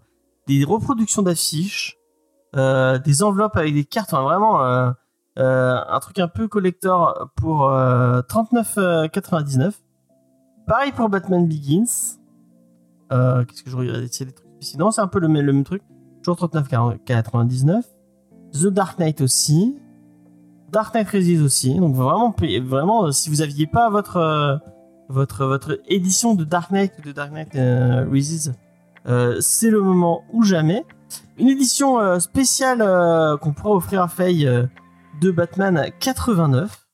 des 0.47 0.65
reproductions 0.65 1.23
d'affiches, 1.23 1.97
des 2.55 3.23
enveloppes 3.23 3.57
avec 3.57 3.73
des 3.73 3.85
cartes, 3.85 4.11
vraiment 4.11 4.95
un 5.37 6.01
truc 6.01 6.19
un 6.19 6.29
peu 6.29 6.49
collector 6.49 7.31
pour 7.37 7.71
euh, 7.71 8.21
39,99. 8.23 9.75
Pareil 10.67 10.93
pour 10.93 11.09
Batman 11.09 11.47
Begins. 11.47 12.19
Qu'est-ce 13.09 13.63
que 13.63 13.71
je 13.71 13.77
a 13.77 14.01
des 14.01 14.33
trucs 14.33 14.51
spéciaux. 14.57 14.79
Non, 14.81 14.91
c'est 14.91 15.01
un 15.01 15.07
peu 15.07 15.21
le 15.21 15.29
même 15.29 15.63
truc. 15.63 15.83
Toujours 16.27 16.49
39,99. 16.49 17.83
The 18.53 18.67
Dark 18.67 18.99
Knight 18.99 19.21
aussi. 19.21 19.77
Dark 20.73 20.93
Knight 20.93 21.09
Rises 21.11 21.41
aussi. 21.41 21.75
Donc 21.77 21.95
vraiment, 21.95 22.35
vraiment, 22.65 23.05
euh, 23.05 23.11
si 23.13 23.31
vous 23.31 23.43
aviez 23.43 23.69
pas 23.69 23.91
votre 23.91 24.17
euh, 24.17 24.57
votre 25.09 25.45
votre 25.47 25.79
édition 25.87 26.35
de 26.35 26.43
Dark 26.43 26.73
Knight 26.73 27.01
de 27.05 27.13
Dark 27.13 27.31
Knight 27.31 27.55
euh, 27.55 28.05
Rises, 28.11 28.55
euh, 29.07 29.37
c'est 29.41 29.71
le 29.71 29.81
moment 29.81 30.25
ou 30.33 30.43
jamais. 30.43 30.85
Une 31.39 31.47
édition 31.47 32.19
spéciale 32.19 32.79
qu'on 33.39 33.53
pourra 33.53 33.77
offrir 33.77 34.03
à 34.03 34.09
Faye 34.09 34.49
de 35.21 35.31
Batman 35.31 35.91
89. 36.01 36.89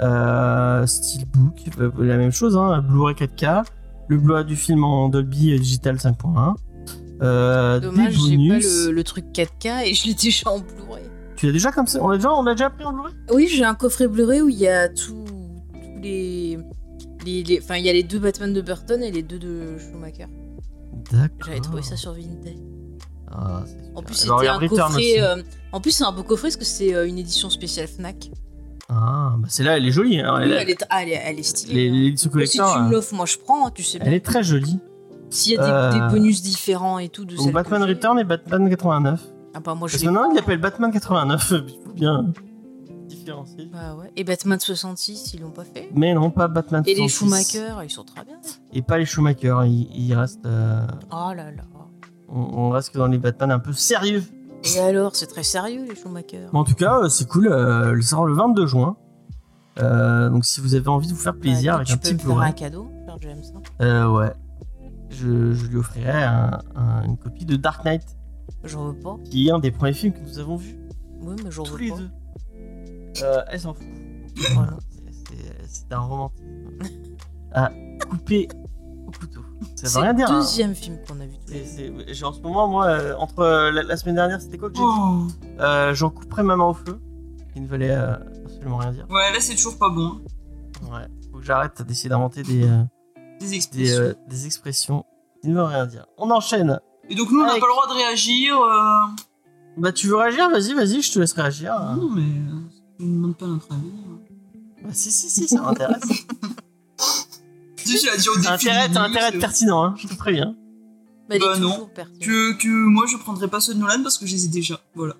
Euh, 0.00 0.86
Steelbook, 0.86 1.70
la 2.00 2.18
même 2.18 2.32
chose, 2.32 2.58
hein, 2.58 2.82
Blu-ray 2.82 3.14
4K, 3.14 3.64
le 4.08 4.18
Blu-ray 4.18 4.44
du 4.44 4.56
film 4.56 4.84
en 4.84 5.08
Dolby 5.08 5.58
Digital 5.58 5.96
5.1. 5.96 6.56
Euh, 7.22 7.80
Dommage, 7.80 8.14
j'ai 8.14 8.36
pas 8.48 8.58
le, 8.58 8.90
le 8.92 9.04
truc 9.04 9.26
4K 9.34 9.84
et 9.86 9.94
je 9.94 10.06
l'ai 10.06 10.14
déjà 10.22 10.50
en 10.50 10.58
Blu-ray. 10.58 11.04
Tu 11.36 11.46
l'as 11.46 11.52
déjà 11.52 11.70
comme 11.72 11.86
ça 11.86 11.98
On 12.02 12.08
l'a 12.08 12.16
déjà, 12.16 12.32
on 12.32 12.42
l'a 12.42 12.52
déjà 12.54 12.70
pris 12.70 12.84
en 12.84 12.92
Blu-ray? 12.92 13.14
Oui, 13.32 13.48
j'ai 13.48 13.64
un 13.64 13.74
coffret 13.74 14.08
Blu-ray 14.08 14.40
où 14.42 14.48
il 14.48 14.58
y 14.58 14.68
a 14.68 14.88
tous 14.88 15.24
les. 16.02 16.58
les- 17.24 17.42
les- 17.42 17.60
Enfin, 17.62 17.76
il 17.76 17.84
y 17.84 17.88
a 17.90 17.92
les 17.92 18.02
deux 18.02 18.18
Batman 18.18 18.52
de 18.52 18.60
Burton 18.60 19.02
et 19.02 19.10
les 19.10 19.22
deux 19.22 19.38
de 19.38 19.78
Schumacher. 19.78 20.26
D'accord. 21.12 21.28
J'avais 21.46 21.60
trouvé 21.60 21.82
ça 21.82 21.96
sur 21.96 22.12
Vinted. 22.12 22.56
Ah. 23.32 23.62
En 23.94 24.02
plus, 24.02 24.14
c'était 24.14 24.48
un 24.48 24.58
coffret. 24.66 25.20
euh, 25.20 25.42
En 25.72 25.80
plus, 25.80 25.92
c'est 25.92 26.04
un 26.04 26.12
beau 26.12 26.22
coffret 26.22 26.48
parce 26.48 26.56
que 26.56 26.64
c'est 26.64 26.94
euh, 26.94 27.06
une 27.06 27.18
édition 27.18 27.48
spéciale 27.50 27.86
Fnac. 27.86 28.30
Ah, 28.88 29.36
bah 29.38 29.46
celle-là, 29.48 29.76
elle 29.76 29.86
est 29.86 29.92
jolie. 29.92 30.18
hein, 30.18 30.34
Oui, 30.38 30.42
elle, 30.46 30.52
elle, 30.52 30.70
est, 30.70 30.84
ah, 30.90 31.02
elle, 31.04 31.10
est, 31.10 31.22
elle 31.24 31.38
est 31.38 31.42
stylée. 31.44 31.74
les- 31.74 31.88
hein. 31.90 32.02
L'édition 32.02 32.30
Si 32.46 32.58
tu 32.74 32.78
me 32.80 32.86
euh, 32.88 32.90
l'offres, 32.90 33.14
moi 33.14 33.24
je 33.26 33.36
prends, 33.38 33.66
hein, 33.66 33.70
tu 33.72 33.84
sais 33.84 33.98
elle 34.00 34.08
bien. 34.08 34.16
est 34.16 34.24
très 34.24 34.42
jolie. 34.42 34.80
S'il 35.30 35.52
y 35.52 35.58
a 35.58 35.62
des, 35.64 35.96
Euh, 35.98 36.08
des 36.08 36.12
bonus 36.14 36.42
différents 36.42 36.98
et 36.98 37.08
tout 37.08 37.24
de 37.24 37.36
Donc 37.36 37.52
Batman 37.52 37.82
que 37.82 37.88
Return 37.88 38.18
et 38.18 38.24
Batman 38.24 38.68
89. 38.68 39.22
Ah 39.54 39.60
bah 39.60 39.74
moi 39.74 39.88
je 39.88 39.94
Parce 39.94 40.04
maintenant, 40.04 40.30
il 40.30 40.36
l'appelle 40.36 40.60
Batman 40.60 40.90
89. 40.92 41.52
Il 41.68 41.84
faut 41.84 41.92
bien 41.92 42.26
différencier. 43.08 43.68
Bah 43.72 43.94
ouais. 43.96 44.12
Et 44.16 44.24
Batman 44.24 44.58
66, 44.60 45.32
ils 45.34 45.40
l'ont 45.40 45.50
pas 45.50 45.64
fait? 45.64 45.88
Mais 45.94 46.14
non, 46.14 46.30
pas 46.30 46.46
Batman 46.48 46.82
Et 46.86 46.94
les 46.94 47.08
66. 47.08 47.52
Schumacher, 47.58 47.74
ils 47.84 47.90
sont 47.90 48.04
très 48.04 48.24
bien. 48.24 48.36
Et 48.72 48.82
pas 48.82 48.98
les 48.98 49.04
Schumacher. 49.06 49.56
Il, 49.66 49.88
il 49.94 50.14
reste. 50.14 50.44
euh, 50.46 50.86
Oh 51.10 51.32
là 51.34 51.50
là. 51.50 51.62
on, 52.28 52.40
on 52.40 52.70
reste 52.70 52.92
que 52.92 52.98
dans 52.98 53.06
les 53.08 53.18
Batman 53.18 53.50
un 53.50 53.58
peu 53.58 53.72
sérieux. 53.72 54.22
Et 54.74 54.78
alors, 54.78 55.16
c'est 55.16 55.26
très 55.26 55.42
sérieux 55.42 55.84
les 55.88 55.96
Schumacher? 55.96 56.46
Mais 56.52 56.58
en 56.58 56.64
tout 56.64 56.74
cas, 56.74 56.98
euh, 57.00 57.08
c'est 57.08 57.26
cool. 57.28 57.48
Euh, 57.48 57.92
le 57.92 58.02
sort 58.02 58.26
le 58.26 58.34
22 58.34 58.66
juin. 58.66 58.96
Euh, 59.78 60.28
donc 60.28 60.44
si 60.44 60.60
vous 60.60 60.74
avez 60.74 60.88
envie 60.88 61.06
de 61.08 61.12
vous 61.12 61.18
faire 61.18 61.34
plaisir 61.36 61.72
Bah, 61.72 61.76
avec 61.76 61.86
tu 61.88 61.94
un 61.94 61.96
peux 61.96 62.02
petit 62.02 62.14
me 62.14 62.18
faire 62.32 62.38
un 62.40 62.52
cadeau, 62.52 62.90
James. 63.20 63.40
hein. 63.56 63.60
euh, 63.84 64.08
ouais, 64.08 64.32
je, 65.10 65.52
je 65.52 65.66
lui 65.66 65.76
offrirai 65.76 66.22
un- 66.22 66.58
un- 66.76 67.02
une 67.04 67.16
copie 67.16 67.44
de 67.44 67.56
Dark 67.56 67.84
Knight, 67.84 68.16
J'en 68.64 68.86
veux 68.86 68.98
pas. 68.98 69.16
qui 69.24 69.48
est 69.48 69.50
un 69.50 69.58
des 69.58 69.70
premiers 69.70 69.92
films 69.92 70.12
que 70.12 70.20
nous 70.20 70.38
avons 70.38 70.56
vus 70.56 70.76
Oui, 71.20 71.36
mais 71.44 71.50
j'en 71.50 71.62
tous 71.64 71.72
veux 71.72 71.78
les 71.78 71.90
pas. 71.90 71.96
deux. 71.98 72.10
Euh, 73.22 73.42
elle 73.48 73.60
s'en 73.60 73.74
fout. 73.74 73.84
Voilà, 74.54 74.76
c'est- 74.88 75.12
c'est- 75.12 75.66
c'est 75.66 75.92
un 75.92 75.98
romantisme 76.00 76.44
à 77.52 77.70
couper 78.08 78.48
au 79.06 79.10
couteau. 79.10 79.40
Ça 79.74 79.86
C'est 79.88 79.94
veut 79.96 80.02
rien 80.02 80.12
le 80.12 80.16
dire. 80.16 80.30
hein. 80.30 80.38
deuxième 80.40 80.74
film 80.74 80.96
qu'on 81.06 81.20
a 81.20 81.26
vu 81.26 81.36
tous 81.46 81.52
les 81.52 81.64
C'est- 81.64 81.88
deux. 81.90 82.04
c'est- 82.06 82.14
j'ai- 82.14 82.24
En 82.24 82.32
ce 82.32 82.40
moment, 82.40 82.68
moi, 82.68 82.86
euh, 82.86 83.14
entre 83.18 83.40
euh, 83.40 83.70
la, 83.72 83.82
la 83.82 83.96
semaine 83.96 84.14
dernière, 84.14 84.40
c'était 84.40 84.56
quoi 84.58 84.70
que 84.70 84.76
j'ai 84.76 84.82
dit 84.82 84.88
Oh. 84.88 85.26
Euh, 85.60 85.92
J'en 85.94 86.10
couperai 86.10 86.42
ma 86.42 86.56
main 86.56 86.64
au 86.64 86.74
feu, 86.74 86.98
qui 87.52 87.60
ne 87.60 87.66
valait 87.66 87.90
euh, 87.90 88.14
absolument 88.44 88.78
rien 88.78 88.92
dire. 88.92 89.06
Ouais, 89.10 89.32
là 89.32 89.38
c'est 89.40 89.54
toujours 89.56 89.76
pas 89.78 89.90
bon. 89.90 90.20
Ouais, 90.90 91.06
faut 91.32 91.38
que 91.38 91.44
j'arrête 91.44 91.82
d'essayer 91.82 92.08
d'inventer 92.08 92.42
des, 92.42 92.64
Des 93.40 93.46
des, 93.46 93.54
expressions. 93.56 94.00
euh, 94.02 94.14
des 94.28 94.46
expressions 94.46 95.04
qui 95.42 95.48
ne 95.48 95.54
veulent 95.54 95.64
rien 95.64 95.86
dire. 95.86 96.06
On 96.18 96.30
enchaîne. 96.30 96.78
Et 97.08 97.14
donc 97.14 97.30
nous 97.30 97.40
on 97.40 97.44
n'a 97.44 97.50
Avec- 97.52 97.60
pas 97.62 97.66
le 97.66 97.72
droit 97.72 97.88
de 97.88 97.94
réagir. 97.94 98.60
euh, 98.60 99.00
Bah, 99.78 99.92
tu 99.92 100.08
veux 100.08 100.16
réagir? 100.16 100.48
Vas-y, 100.50 100.74
vas-y, 100.74 101.00
je 101.02 101.12
te 101.12 101.18
laisse 101.18 101.32
réagir. 101.32 101.74
Non 101.96 102.10
mais 102.10 102.22
euh, 102.22 102.54
on 103.00 103.04
ne 103.04 103.12
demande 103.14 103.36
pas 103.36 103.46
notre 103.46 103.72
avis. 103.72 103.80
hein. 103.88 104.18
Bah, 104.82 104.90
si, 104.92 105.10
si, 105.10 105.28
si, 105.30 105.48
ça 105.48 105.60
m'intéresse. 105.62 106.02
Tu 107.76 107.96
sais, 107.96 108.10
j'ai 108.12 108.16
dit 108.18 108.28
au 108.28 108.34
T'as 108.34 108.52
défi 108.56 108.68
intérêt, 108.68 108.88
de 108.88 108.94
t'as 108.94 109.00
Linux, 109.00 109.16
intérêt 109.16 109.24
à 109.24 109.28
être 109.34 109.40
pertinent, 109.40 109.82
hein, 109.84 109.94
je 109.96 110.06
te 110.06 110.14
préviens. 110.14 110.54
Bah, 111.28 111.36
il 111.36 111.42
est 111.42 111.46
Bah, 111.46 111.58
non. 111.58 111.70
toujours 111.70 111.90
que, 112.20 112.52
que 112.58 112.68
moi 112.68 113.06
je 113.06 113.16
prendrais 113.16 113.48
pas 113.48 113.60
ceux 113.60 113.74
de 113.74 113.78
Nolan 113.78 114.02
parce 114.02 114.18
que 114.18 114.26
je 114.26 114.32
les 114.32 114.44
ai 114.44 114.48
déjà. 114.48 114.80
Voilà. 114.94 115.14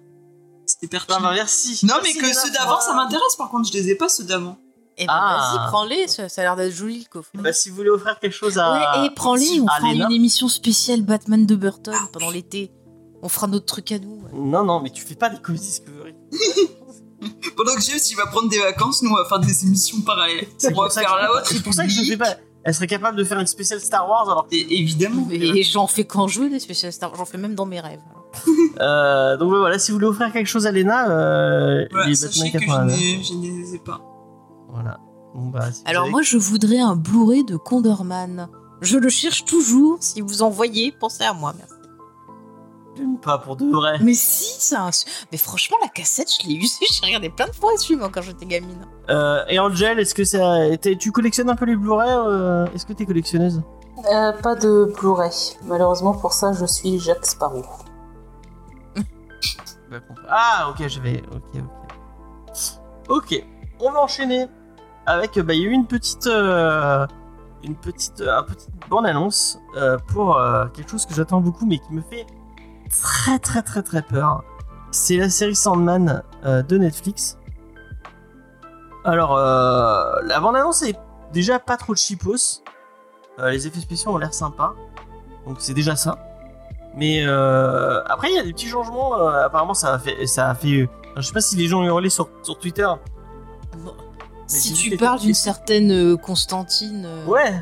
C'était 0.67 0.87
pertinent. 0.89 1.19
Ah, 1.21 1.23
bah, 1.23 1.33
merci. 1.35 1.85
non 1.87 1.95
Merci, 1.95 2.12
mais 2.15 2.21
que 2.21 2.27
Léna. 2.27 2.41
ceux 2.41 2.50
d'avant 2.53 2.81
ça 2.81 2.95
m'intéresse 2.95 3.35
par 3.39 3.49
contre, 3.49 3.67
je 3.69 3.73
les 3.73 3.89
ai 3.91 3.95
pas 3.95 4.09
ceux 4.09 4.25
d'avant. 4.25 4.59
Eh 5.02 5.07
ben, 5.07 5.12
Ah. 5.12 5.54
vas-y, 5.57 5.69
prends-les, 5.71 6.09
ça, 6.09 6.28
ça 6.28 6.42
a 6.42 6.45
l'air 6.45 6.57
d'être 6.57 6.73
joli 6.75 6.99
le 7.00 7.09
coffret. 7.11 7.38
Bah, 7.38 7.52
si 7.52 7.71
vous 7.71 7.76
voulez 7.76 7.88
offrir 7.90 8.19
quelque 8.21 8.33
chose 8.35 8.59
à. 8.59 8.73
Ouais, 9.00 9.07
et 9.07 9.11
prends-les, 9.11 9.61
on 9.61 9.66
fera 9.66 9.92
une 9.92 10.12
émission 10.12 10.47
spéciale 10.49 11.02
Batman 11.02 11.47
de 11.47 11.54
Burton 11.57 11.95
pendant 12.12 12.30
l'été. 12.30 12.71
On 13.23 13.28
fera 13.28 13.47
notre 13.47 13.66
truc 13.66 13.90
à 13.92 13.99
nous. 13.99 14.16
ouais. 14.23 14.30
Non, 14.35 14.62
non, 14.64 14.80
mais 14.80 14.90
tu 14.90 15.02
fais 15.04 15.14
pas 15.14 15.28
des 15.30 15.38
comédies 15.38 15.64
Discovery. 15.66 16.14
Pendant 17.57 17.75
que 17.75 17.83
James 17.83 17.99
il 18.11 18.16
va 18.16 18.26
prendre 18.26 18.49
des 18.49 18.59
vacances, 18.61 19.02
nous 19.02 19.11
on 19.11 19.14
va 19.16 19.26
faire 19.26 19.40
des 19.40 19.64
émissions 19.66 20.00
parallèles. 20.00 20.47
On 20.75 20.80
va 20.83 20.88
ça 20.88 21.02
faire 21.02 21.14
que- 21.14 21.21
la 21.23 21.33
autre. 21.33 21.47
C'est 21.49 21.62
pour 21.62 21.75
ça 21.75 21.85
que 21.85 21.90
je 21.90 22.02
fais 22.02 22.16
pas. 22.16 22.37
Elle 22.64 22.75
serait 22.75 22.87
capable 22.87 23.16
de 23.19 23.25
faire 23.25 23.38
une 23.40 23.47
spéciale 23.47 23.80
Star 23.80 24.09
Wars 24.09 24.30
alors 24.30 24.47
que. 24.49 24.54
Évidemment. 24.54 25.26
Et 25.30 25.62
j'en 25.62 25.87
fais 25.87 26.04
quand 26.04 26.28
je 26.28 26.40
veux 26.40 26.50
des 26.50 26.61
spéciales 26.61 26.92
stars, 26.92 27.14
j'en 27.16 27.25
fais 27.26 27.38
même 27.38 27.54
dans 27.54 27.66
mes 27.66 27.80
rêves. 27.80 28.00
Euh, 28.80 29.37
donc 29.37 29.50
voilà, 29.50 29.78
si 29.78 29.90
vous 29.90 29.97
voulez 29.99 30.07
offrir 30.07 30.33
quelque 30.33 30.47
chose 30.47 30.64
à 30.66 30.73
Lena, 30.73 31.11
euh, 31.11 31.85
Voilà, 31.90 32.07
les 32.07 32.14
Batman 32.14 32.50
que 32.50 32.59
je 32.59 32.64
89. 32.64 32.97
n'ai- 32.99 33.23
je 33.23 33.35
ne 33.35 33.42
les 33.42 33.75
ai 33.75 33.78
pas. 33.78 34.00
Voilà. 34.73 34.99
Bon, 35.35 35.47
bah, 35.49 35.71
si 35.73 35.83
Alors 35.87 36.03
avez- 36.05 36.11
moi 36.12 36.23
je 36.23 36.37
voudrais 36.39 36.79
un 36.81 36.97
Blu-ray 36.97 37.45
de 37.45 37.57
Condorman. 37.57 38.49
Je 38.81 38.97
le 38.99 39.09
cherche 39.09 39.45
toujours, 39.45 39.99
si 40.00 40.21
vous 40.23 40.43
en 40.43 40.49
voyez, 40.50 40.93
pensez 40.93 41.23
à 41.25 41.33
moi, 41.35 41.53
merci. 41.57 41.75
J'aime 42.97 43.19
pas 43.19 43.39
pour 43.39 43.57
de 43.57 43.67
vrai. 43.71 43.99
Mais 44.03 44.15
si, 44.15 44.57
c'est 44.59 44.75
un... 44.75 44.91
Mais 45.31 45.39
franchement, 45.39 45.77
la 45.83 45.89
cassette, 45.89 46.29
je 46.43 46.49
l'ai 46.49 46.55
usée, 46.55 46.85
j'ai 46.91 47.07
regardé 47.07 47.31
plein 47.31 47.47
de 47.47 47.53
fois 47.55 47.71
ce 47.77 47.87
film 47.87 48.03
hein, 48.03 48.11
quand 48.12 48.23
j'étais 48.23 48.47
gamine. 48.47 48.85
Euh, 49.11 49.45
et 49.49 49.59
Angel, 49.59 49.99
est-ce 50.00 50.15
que 50.15 50.25
ça. 50.25 50.77
Tu 50.99 51.12
collectionnes 51.12 51.49
un 51.50 51.57
peu 51.57 51.67
les 51.67 51.77
Blu-ray 51.77 52.11
euh, 52.11 52.67
Est-ce 52.75 52.85
que 52.87 52.93
t'es 52.93 53.07
collectionneuse? 53.07 53.62
Euh, 54.11 54.33
pas 54.33 54.55
de 54.57 54.93
Blu-ray. 54.99 55.31
Malheureusement 55.65 56.15
pour 56.15 56.33
ça, 56.33 56.53
je 56.53 56.65
suis 56.67 56.99
Jack 56.99 57.25
Sparrow. 57.27 57.65
Ah, 60.29 60.71
ok, 60.71 60.87
je 60.89 61.00
vais. 61.00 61.23
Ok, 61.35 61.43
ok. 61.57 62.59
Ok, 63.09 63.45
on 63.81 63.91
va 63.91 64.03
enchaîner 64.03 64.47
avec. 65.11 65.38
Bah, 65.38 65.55
il 65.55 65.61
y 65.62 65.64
a 65.64 65.69
eu 65.69 65.73
une 65.73 65.87
petite. 65.87 66.26
euh, 66.26 67.07
une 67.62 67.76
petite. 67.76 68.23
Un 68.23 68.43
petite 68.43 68.71
bonne 68.88 69.07
annonce 69.07 69.59
euh, 69.76 69.99
pour 70.09 70.37
euh, 70.38 70.67
quelque 70.69 70.90
chose 70.90 71.07
que 71.07 71.14
j'attends 71.14 71.40
beaucoup, 71.40 71.67
mais 71.67 71.79
qui 71.79 71.93
me 71.93 72.02
fait 72.02 72.26
très, 72.90 73.38
très, 73.38 73.62
très, 73.62 73.83
très 73.83 74.02
peur. 74.02 74.43
C'est 74.90 75.17
la 75.17 75.31
série 75.31 75.55
Sandman 75.55 76.23
euh, 76.45 76.62
de 76.62 76.79
Netflix. 76.79 77.38
Alors, 79.05 79.37
euh, 79.37 80.21
la 80.25 80.40
bande 80.40 80.57
annonce 80.57 80.83
est 80.83 80.99
déjà 81.33 81.59
pas 81.59 81.76
trop 81.76 81.95
cheapos. 81.95 82.62
Euh, 83.38 83.50
les 83.50 83.67
effets 83.67 83.81
spéciaux 83.81 84.11
ont 84.12 84.19
l'air 84.19 84.35
sympas. 84.35 84.75
Donc, 85.47 85.57
c'est 85.61 85.75
déjà 85.75 85.97
ça. 85.97 86.19
Mais 86.97 87.23
euh, 87.25 88.02
après, 88.07 88.31
il 88.31 88.37
y 88.37 88.38
a 88.38 88.43
des 88.43 88.52
petits 88.52 88.67
changements. 88.67 89.17
euh, 89.17 89.47
apparemment, 89.47 89.75
ça 89.75 89.95
a 89.95 89.99
fait. 89.99 90.26
Ça 90.26 90.50
a 90.50 90.55
fait 90.55 90.83
euh, 90.83 90.88
je 91.17 91.23
sais 91.23 91.33
pas 91.33 91.40
si 91.40 91.57
les 91.57 91.69
gens 91.69 91.83
hurlé 91.85 92.11
sur, 92.11 92.29
sur 92.43 92.59
Twitter. 92.59 92.87
Si 94.59 94.73
tu 94.75 94.90
les- 94.90 94.97
parles 94.97 95.21
d'une 95.21 95.35
certaine 95.35 95.90
euh, 95.92 96.16
Constantine... 96.16 97.04
euh, 97.07 97.26
Ouais. 97.26 97.52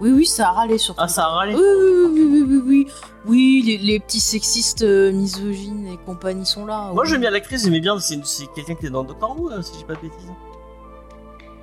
Oui, 0.00 0.12
oui, 0.12 0.24
ça 0.24 0.48
a 0.48 0.52
râlé 0.52 0.78
surtout. 0.78 1.00
Ah, 1.02 1.08
ça 1.08 1.24
a 1.26 1.28
râlé. 1.28 1.54
Oui, 1.54 1.60
oui, 1.60 2.08
oui, 2.10 2.24
oui, 2.24 2.42
oui, 2.48 2.62
oui. 2.66 2.86
Oui, 3.26 3.62
les, 3.66 3.76
les 3.76 4.00
petits 4.00 4.20
sexistes 4.20 4.80
euh, 4.82 5.12
misogynes 5.12 5.86
et 5.88 5.98
compagnie 6.06 6.46
sont 6.46 6.64
là. 6.64 6.90
Moi, 6.94 7.02
oui. 7.04 7.08
j'aime 7.10 7.20
bien 7.20 7.30
l'actrice. 7.30 7.64
J'aimais 7.64 7.80
bien. 7.80 7.98
C'est 8.00 8.16
quelqu'un 8.54 8.74
qui 8.76 8.86
est 8.86 8.90
dans 8.90 9.04
Doctor 9.04 9.38
Who, 9.38 9.50
euh, 9.50 9.60
si 9.60 9.72
j'ai 9.78 9.84
pas 9.84 9.94
de 9.96 10.00
bêtises. 10.00 10.30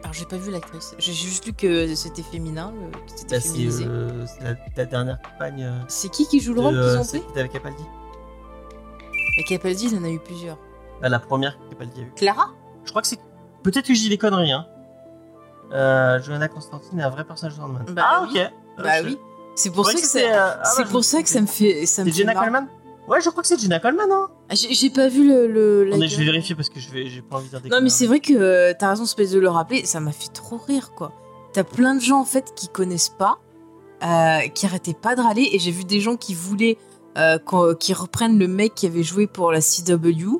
Alors, 0.03 0.13
j'ai 0.13 0.25
pas 0.25 0.37
vu 0.37 0.51
l'actrice. 0.51 0.93
J'ai 0.99 1.13
juste 1.13 1.47
lu 1.47 1.53
que 1.53 1.95
c'était 1.95 2.21
féminin, 2.21 2.71
que 3.07 3.11
c'était 3.15 3.37
Bah, 3.37 3.41
c'est 3.43 3.85
euh, 3.87 4.25
la, 4.41 4.53
la 4.77 4.85
dernière 4.85 5.17
campagne. 5.19 5.73
C'est 5.87 6.09
qui 6.11 6.27
qui 6.27 6.39
joue 6.39 6.53
le 6.53 6.61
rôle 6.61 6.73
qu'ils 6.73 6.99
ont 6.99 7.03
celle 7.03 7.19
fait 7.21 7.25
qui 7.25 7.31
était 7.31 7.39
avec 7.39 7.53
Capaldi. 7.53 7.83
Mais 9.37 9.43
Capaldi, 9.45 9.87
il 9.91 9.97
en 9.97 10.03
a 10.03 10.09
eu 10.09 10.19
plusieurs. 10.19 10.57
Bah, 11.01 11.09
la 11.09 11.17
première 11.19 11.57
Capaldi 11.71 12.01
a 12.01 12.03
eu. 12.03 12.11
Clara? 12.15 12.51
Je 12.85 12.91
crois 12.91 13.01
que 13.01 13.07
c'est. 13.07 13.19
Peut-être 13.67 13.85
que 13.85 13.93
je 13.93 13.99
dis 13.99 14.07
des 14.07 14.17
conneries, 14.17 14.53
hein. 14.53 14.65
Euh, 15.73 16.21
Johanna 16.21 16.47
Constantine 16.47 17.01
est 17.01 17.03
un 17.03 17.09
vrai 17.09 17.25
personnage 17.25 17.55
de 17.55 17.59
Sandman. 17.59 17.83
Bah 17.89 18.05
ah, 18.05 18.23
oui. 18.23 18.39
ok. 18.39 18.51
Bah 18.81 19.01
Je- 19.01 19.07
oui. 19.09 19.17
C'est 19.55 19.71
pour 19.71 19.85
ça 19.85 19.93
que 19.95 20.07
c'est. 20.07 20.31
euh, 20.31 20.37
ah, 20.39 20.63
C'est 20.63 20.83
bah, 20.83 20.89
pour 20.89 21.03
ça 21.03 21.21
que 21.21 21.27
ça 21.27 21.41
me 21.41 21.47
fait. 21.47 21.85
Ça 21.85 22.05
me 22.05 22.09
C'est 22.09 22.19
Jenna. 22.19 22.33
Coleman 22.33 22.69
Ouais, 23.09 23.19
je 23.19 23.29
crois 23.29 23.41
que 23.41 23.47
c'est 23.49 23.59
Jenna 23.59 23.81
Coleman, 23.81 24.09
hein. 24.09 24.29
Ah, 24.49 24.53
J'ai 24.55 24.89
pas 24.89 25.09
vu 25.09 25.27
le. 25.27 25.47
le 25.47 25.83
la 25.83 25.95
Attendez, 25.95 26.07
je 26.07 26.17
vais 26.17 26.23
vérifier 26.23 26.55
parce 26.55 26.69
que 26.69 26.79
je 26.79 26.89
vais, 26.91 27.07
j'ai 27.07 27.21
pas 27.21 27.35
envie 27.35 27.47
de 27.47 27.49
dire 27.49 27.59
des 27.59 27.67
Non, 27.67 27.81
mais 27.81 27.89
c'est 27.89 28.07
vrai 28.07 28.21
que 28.21 28.31
euh, 28.33 28.73
t'as 28.79 28.91
raison, 28.91 29.03
espèce 29.03 29.31
de 29.31 29.39
le 29.39 29.49
rappeler, 29.49 29.85
ça 29.85 29.99
m'a 29.99 30.13
fait 30.13 30.31
trop 30.31 30.57
rire, 30.65 30.93
quoi. 30.95 31.11
T'as 31.51 31.65
plein 31.65 31.95
de 31.95 31.99
gens, 32.01 32.21
en 32.21 32.25
fait, 32.25 32.53
qui 32.55 32.69
connaissent 32.69 33.09
pas, 33.19 33.39
euh, 34.01 34.47
qui 34.47 34.65
arrêtaient 34.65 34.93
pas 34.93 35.17
de 35.17 35.21
râler, 35.21 35.49
et 35.51 35.59
j'ai 35.59 35.71
vu 35.71 35.83
des 35.83 35.99
gens 35.99 36.15
qui 36.15 36.35
voulaient 36.35 36.77
euh, 37.17 37.37
qui 37.77 37.93
reprennent 37.93 38.39
le 38.39 38.47
mec 38.47 38.75
qui 38.75 38.85
avait 38.85 39.03
joué 39.03 39.27
pour 39.27 39.51
la 39.51 39.59
CW. 39.59 40.39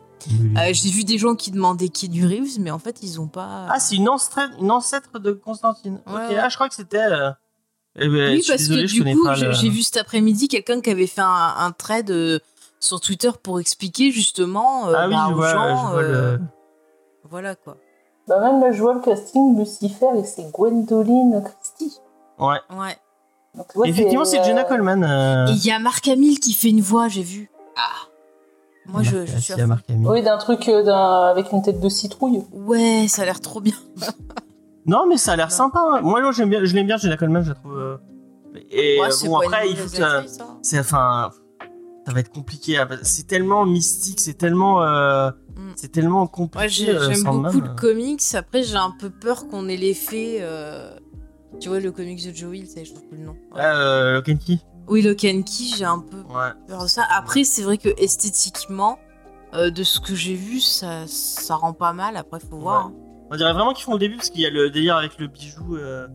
Euh, 0.57 0.69
j'ai 0.73 0.89
vu 0.89 1.03
des 1.03 1.17
gens 1.17 1.35
qui 1.35 1.51
demandaient 1.51 1.89
Keanu 1.89 2.25
Reeves, 2.25 2.59
mais 2.59 2.71
en 2.71 2.79
fait, 2.79 2.99
ils 3.03 3.19
ont 3.21 3.27
pas. 3.27 3.67
Ah, 3.69 3.79
c'est 3.79 3.95
une 3.95 4.09
ancêtre, 4.09 4.53
une 4.59 4.71
ancêtre 4.71 5.19
de 5.19 5.31
Constantine. 5.31 6.01
Ouais, 6.07 6.13
ok, 6.13 6.29
ouais. 6.31 6.37
ah, 6.37 6.49
je 6.49 6.55
crois 6.55 6.67
que 6.69 6.75
c'était. 6.75 6.97
euh, 6.97 7.31
eh 7.95 8.07
ben, 8.09 8.33
oui, 8.35 8.43
parce 8.47 8.59
désolé, 8.59 8.83
que 8.85 8.87
du 8.91 9.03
coup, 9.15 9.27
j'ai 9.35 9.45
le- 9.47 9.51
j'ai 9.53 9.69
vu 9.69 9.81
cet 9.83 9.97
après-midi 9.97 10.47
quelqu'un 10.47 10.81
qui 10.81 10.89
avait 10.89 11.07
fait 11.07 11.21
un, 11.21 11.53
un 11.57 11.71
trade 11.71 12.11
euh, 12.11 12.39
sur 12.79 12.99
Twitter 12.99 13.31
pour 13.41 13.59
expliquer 13.59 14.11
justement 14.11 14.87
euh, 14.89 14.93
Ah 14.97 15.07
oui, 15.07 15.13
bah, 15.15 15.25
je 15.27 15.31
aux 15.33 15.35
vois, 15.35 15.51
gens, 15.53 15.77
je 15.87 15.91
vois 15.93 16.03
euh, 16.03 16.37
le. 16.37 16.41
Voilà 17.29 17.55
quoi. 17.55 17.77
Bah 18.27 18.39
même 18.41 18.59
là, 18.61 18.71
je 18.71 18.81
vois 18.81 18.93
le 18.93 18.99
casting, 19.01 19.57
Lucifer, 19.57 20.07
et 20.17 20.23
c'est 20.25 20.49
Gwendoline 20.51 21.41
Christie. 21.43 21.97
Ouais. 22.37 22.57
Ouais. 22.77 22.97
Donc, 23.55 23.67
tu 23.71 23.77
vois, 23.77 23.87
Effectivement, 23.87 24.25
c'est 24.25 24.41
euh, 24.41 24.43
Jenna 24.43 24.63
Coleman. 24.65 25.03
euh, 25.03 25.47
Et 25.47 25.51
il 25.53 25.65
y 25.65 25.71
a 25.71 25.79
Marc 25.79 26.07
Hamill 26.07 26.39
qui 26.39 26.53
fait 26.53 26.69
une 26.69 26.81
voix, 26.81 27.07
j'ai 27.07 27.23
vu. 27.23 27.49
Ah. 27.77 27.81
Moi, 28.89 29.03
je, 29.03 29.25
je 29.25 29.37
suis. 29.37 29.53
à. 29.53 29.57
Oui, 29.89 30.23
d'un 30.23 30.37
truc 30.37 30.67
euh, 30.69 30.83
d'un- 30.83 31.25
avec 31.31 31.51
une 31.51 31.61
tête 31.61 31.79
de 31.79 31.89
citrouille. 31.89 32.43
Ouais, 32.53 33.05
ça 33.09 33.23
a 33.23 33.25
l'air 33.25 33.39
trop 33.41 33.59
bien. 33.61 33.75
Non, 34.85 35.05
mais 35.05 35.17
ça 35.17 35.33
a 35.33 35.35
l'air 35.35 35.51
sympa. 35.51 35.79
hein. 35.79 35.99
Moi, 36.01 36.21
moi, 36.21 36.31
j'aime 36.31 36.49
bien, 36.49 36.63
je 36.63 36.73
l'aime 36.73 36.87
bien, 36.87 36.95
Jenna 36.95 37.17
Coleman, 37.17 37.43
je 37.43 37.49
la 37.49 37.55
trouve. 37.55 37.77
euh, 37.77 37.97
Et 38.71 38.99
Ouais, 39.01 39.07
euh, 39.07 39.25
bon, 39.27 39.37
après, 39.39 39.69
il 39.69 39.75
faut 39.75 39.89
que. 39.97 40.01
hein. 40.01 40.23
C'est 40.61 40.79
enfin. 40.79 41.31
Ça 42.07 42.13
va 42.13 42.21
être 42.21 42.31
compliqué. 42.31 42.77
hein, 42.77 42.87
C'est 43.01 43.27
tellement 43.27 43.65
mystique, 43.65 44.21
c'est 44.21 44.35
tellement. 44.37 44.81
euh, 44.83 45.29
Mm. 45.57 45.71
C'est 45.75 45.91
tellement 45.91 46.25
compliqué. 46.27 46.57
Moi, 46.59 46.67
j'ai- 46.67 47.13
j'aime 47.15 47.23
beaucoup 47.41 47.59
le 47.59 47.75
comics. 47.75 48.21
Après, 48.35 48.63
j'ai 48.63 48.75
un 48.77 48.93
peu 48.97 49.09
peur 49.09 49.47
qu'on 49.49 49.67
ait 49.67 49.75
l'effet. 49.75 50.37
euh, 50.39 50.95
Tu 51.59 51.67
vois, 51.69 51.79
le 51.81 51.91
comics 51.91 52.23
de 52.25 52.33
Joe 52.33 52.55
Hill, 52.55 52.67
ça, 52.67 52.81
je 52.83 52.91
trouve 52.93 53.07
plus 53.09 53.17
le 53.17 53.25
nom. 53.25 53.31
Ouais. 53.33 53.57
Ah, 53.61 53.75
euh, 53.75 54.21
Key 54.21 54.37
Oui, 54.87 55.01
le 55.01 55.13
Kenki, 55.13 55.73
j'ai 55.77 55.85
un 55.85 55.99
peu 55.99 56.17
Ouais. 56.33 56.51
peur 56.67 56.83
de 56.83 56.87
ça. 56.87 57.03
Après, 57.09 57.43
c'est 57.43 57.63
vrai 57.63 57.77
que 57.77 57.89
esthétiquement, 57.97 58.99
euh, 59.53 59.69
de 59.69 59.83
ce 59.83 59.99
que 59.99 60.15
j'ai 60.15 60.33
vu, 60.35 60.59
ça, 60.59 61.05
ça 61.07 61.55
rend 61.55 61.73
pas 61.73 61.93
mal. 61.93 62.15
Après, 62.17 62.39
faut 62.39 62.57
voir. 62.57 62.91
On 63.29 63.35
dirait 63.35 63.53
vraiment 63.53 63.73
qu'ils 63.73 63.83
font 63.83 63.93
le 63.93 63.99
début 63.99 64.15
parce 64.15 64.29
qu'il 64.29 64.41
y 64.41 64.45
a 64.45 64.49
le 64.49 64.69
délire 64.69 64.95
avec 64.95 65.17
le 65.19 65.27
bijou 65.27 65.75
euh, 65.75 66.07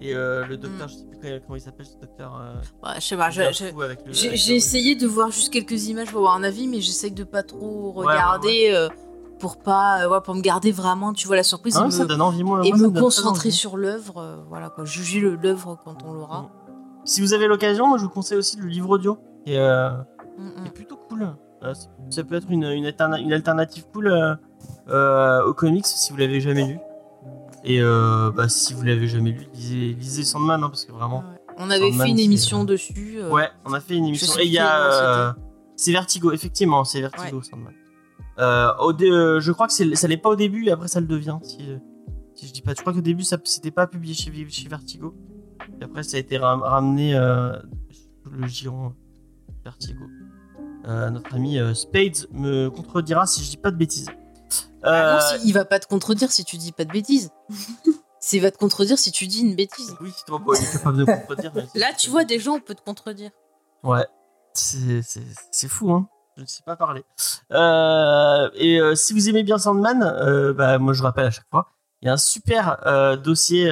et 0.00 0.14
euh, 0.14 0.46
le 0.46 0.56
Mm. 0.56 0.60
docteur, 0.60 0.88
je 0.88 0.94
sais 0.94 1.04
plus 1.04 1.40
comment- 1.40 1.56
il 1.56 1.60
s'appelle 1.60 1.86
ce 1.86 1.96
docteur. 1.98 2.38
Ouais, 2.84 2.90
je 2.96 3.00
sais 3.00 3.16
pas. 3.16 3.30
J'ai 3.30 4.54
essayé 4.56 4.94
de 4.94 5.06
voir 5.06 5.30
juste 5.30 5.50
quelques 5.52 5.86
images 5.88 6.08
pour 6.10 6.18
avoir 6.18 6.34
un 6.34 6.44
avis, 6.44 6.66
mais 6.68 6.80
j'essaye 6.80 7.12
de 7.12 7.24
pas 7.24 7.42
trop 7.42 7.92
regarder 7.92 8.88
pour 9.38 9.56
pas, 9.58 10.20
pour 10.20 10.34
me 10.34 10.40
garder 10.40 10.72
vraiment, 10.72 11.12
tu 11.12 11.26
vois, 11.28 11.36
la 11.36 11.42
surprise 11.44 11.76
Ah 11.78 11.82
et 11.82 11.84
ouais, 11.84 11.90
ça 11.92 12.02
me, 12.02 12.08
donne 12.08 12.20
envie, 12.22 12.42
moi. 12.42 12.60
et 12.66 12.72
moi, 12.72 12.88
me 12.88 13.00
concentrer 13.00 13.50
sur 13.52 13.76
l'œuvre, 13.76 14.44
voilà 14.48 14.68
quoi, 14.68 14.84
juger 14.84 15.20
l'œuvre 15.20 15.78
quand 15.84 15.96
on 16.04 16.12
l'aura. 16.12 16.50
Si 17.08 17.20
vous 17.20 17.32
avez 17.32 17.46
l'occasion, 17.48 17.86
moi 17.88 17.98
je 17.98 18.04
vous 18.04 18.08
conseille 18.10 18.38
aussi 18.38 18.56
le 18.58 18.66
livre 18.66 18.90
audio 18.90 19.18
qui 19.44 19.54
est, 19.54 19.58
euh, 19.58 19.90
Mm, 20.38 20.62
qui 20.62 20.68
est 20.68 20.72
plutôt 20.72 20.96
cool. 21.08 21.34
Euh, 21.64 21.74
ça- 22.10 22.22
peut 22.22 22.36
être 22.36 22.48
une, 22.50 22.62
une, 22.64 22.84
alterna- 22.86 23.20
une 23.20 23.32
alternative 23.32 23.86
cool 23.92 24.06
euh, 24.88 25.42
aux 25.44 25.54
comics 25.54 25.84
si 25.86 26.12
vous 26.12 26.18
l'avez 26.18 26.40
jamais 26.40 26.64
lu. 26.66 26.78
Et 27.64 27.80
bah, 28.36 28.48
si 28.48 28.72
vous 28.74 28.82
l'avez 28.82 29.08
jamais 29.08 29.30
lu, 29.32 29.46
lisez, 29.52 29.94
lisez 29.94 30.22
Sandman 30.22 30.62
hein, 30.62 30.68
parce 30.68 30.84
que 30.84 30.92
vraiment. 30.92 31.18
Ouais. 31.20 31.54
On 31.56 31.70
avait 31.70 31.90
Sandman, 31.90 32.06
fait 32.06 32.12
une 32.12 32.18
émission 32.20 32.64
dessus. 32.64 33.18
Ouais, 33.30 33.48
on 33.64 33.72
a 33.72 33.80
fait 33.80 33.96
une 33.96 34.04
émission. 34.06 34.32
Et 34.38 34.44
il 34.46 34.52
y 34.52 34.58
a. 34.60 35.34
c'est 35.74 35.90
Vertigo, 35.92 36.30
effectivement, 36.32 36.84
c'est 36.84 37.00
Vertigo 37.00 37.42
Sandman. 37.42 37.72
Euh, 38.38 38.70
au 38.78 38.92
dé- 38.92 39.10
euh, 39.10 39.40
je 39.40 39.50
crois 39.50 39.66
que 39.66 39.72
ça 39.72 40.06
l'est 40.08 40.16
pas 40.16 40.28
au 40.28 40.36
début 40.36 40.66
et 40.66 40.70
après 40.70 40.86
ça 40.86 41.00
le 41.00 41.06
devient. 41.06 41.38
Si, 41.42 41.58
si 42.36 42.46
je 42.46 42.52
dis 42.52 42.62
pas. 42.62 42.74
Je 42.76 42.80
crois 42.80 42.92
qu'au 42.92 43.00
début 43.00 43.24
ça 43.24 43.36
c'était 43.42 43.72
pas 43.72 43.88
publié 43.88 44.14
chez, 44.14 44.30
chez 44.48 44.68
Vertigo. 44.68 45.14
Et 45.80 45.84
après 45.84 46.02
ça 46.02 46.16
a 46.16 46.20
été 46.20 46.38
ram- 46.38 46.62
ramené 46.62 47.14
euh, 47.16 47.52
sous 48.24 48.30
le 48.30 48.46
giron 48.46 48.94
Vertigo. 49.64 50.04
Euh, 50.86 51.10
notre 51.10 51.34
ami 51.34 51.58
euh, 51.58 51.74
Spades 51.74 52.26
me 52.32 52.68
contredira 52.70 53.26
si 53.26 53.42
je 53.44 53.50
dis 53.50 53.56
pas 53.56 53.70
de 53.70 53.76
bêtises. 53.76 54.08
Ah 54.82 55.12
non, 55.12 55.18
Euh, 55.18 55.38
si- 55.38 55.48
il 55.48 55.52
va 55.52 55.64
pas 55.64 55.78
te 55.80 55.86
contredire 55.86 56.30
si 56.30 56.44
tu 56.44 56.56
dis 56.56 56.72
pas 56.72 56.84
de 56.84 56.90
bêtises. 56.92 57.30
C'est 58.20 58.36
il 58.38 58.40
va 58.40 58.50
te 58.50 58.58
contredire 58.58 58.98
si 58.98 59.12
tu 59.12 59.26
dis 59.26 59.40
une 59.42 59.54
bêtise. 59.54 59.94
oui, 60.00 60.12
c'est 60.16 60.24
toi, 60.26 60.38
bon, 60.44 60.52
il 60.54 60.64
est 60.64 60.72
capable 60.72 60.96
de 60.98 61.02
me 61.04 61.06
contredire. 61.20 61.52
mais 61.54 61.64
Là, 61.76 61.92
tu 61.96 62.10
vois, 62.10 62.24
des 62.24 62.38
gens, 62.40 62.54
on 62.56 62.60
peut 62.60 62.74
te 62.74 62.82
contredire. 62.82 63.30
Ouais, 63.84 64.04
c'est 64.54 65.02
c'est- 65.02 65.22
c'est 65.52 65.68
fou, 65.68 65.92
hein. 65.92 66.08
Je 66.36 66.42
ne 66.42 66.46
sais 66.46 66.62
pas 66.66 66.74
parler. 66.76 67.04
Euh, 67.52 68.50
et 68.54 68.80
euh, 68.80 68.94
si 68.96 69.12
vous 69.12 69.28
aimez 69.28 69.44
bien 69.44 69.56
Sandman, 69.58 70.02
euh, 70.02 70.52
bah, 70.52 70.78
moi 70.78 70.92
je 70.94 71.02
rappelle 71.02 71.26
à 71.26 71.30
chaque 71.30 71.48
fois, 71.50 71.68
il 72.02 72.06
y 72.06 72.08
a 72.08 72.12
un 72.14 72.16
super 72.16 72.78
euh, 72.86 73.16
dossier. 73.16 73.70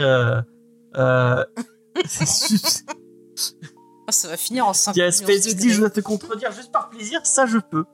Ah, 4.09 4.12
ça 4.12 4.29
va 4.29 4.37
finir 4.37 4.67
en 4.69 4.73
5 4.73 4.95
il 4.95 5.00
y 5.00 5.03
a 5.03 5.11
Spade 5.11 5.41
qui 5.41 5.55
dit 5.55 5.71
Je 5.71 5.81
dois 5.81 5.91
te 5.91 6.00
contredire 6.00 6.53
juste 6.53 6.71
par 6.71 6.88
plaisir, 6.91 7.21
ça 7.25 7.47
je 7.47 7.59
peux. 7.59 7.85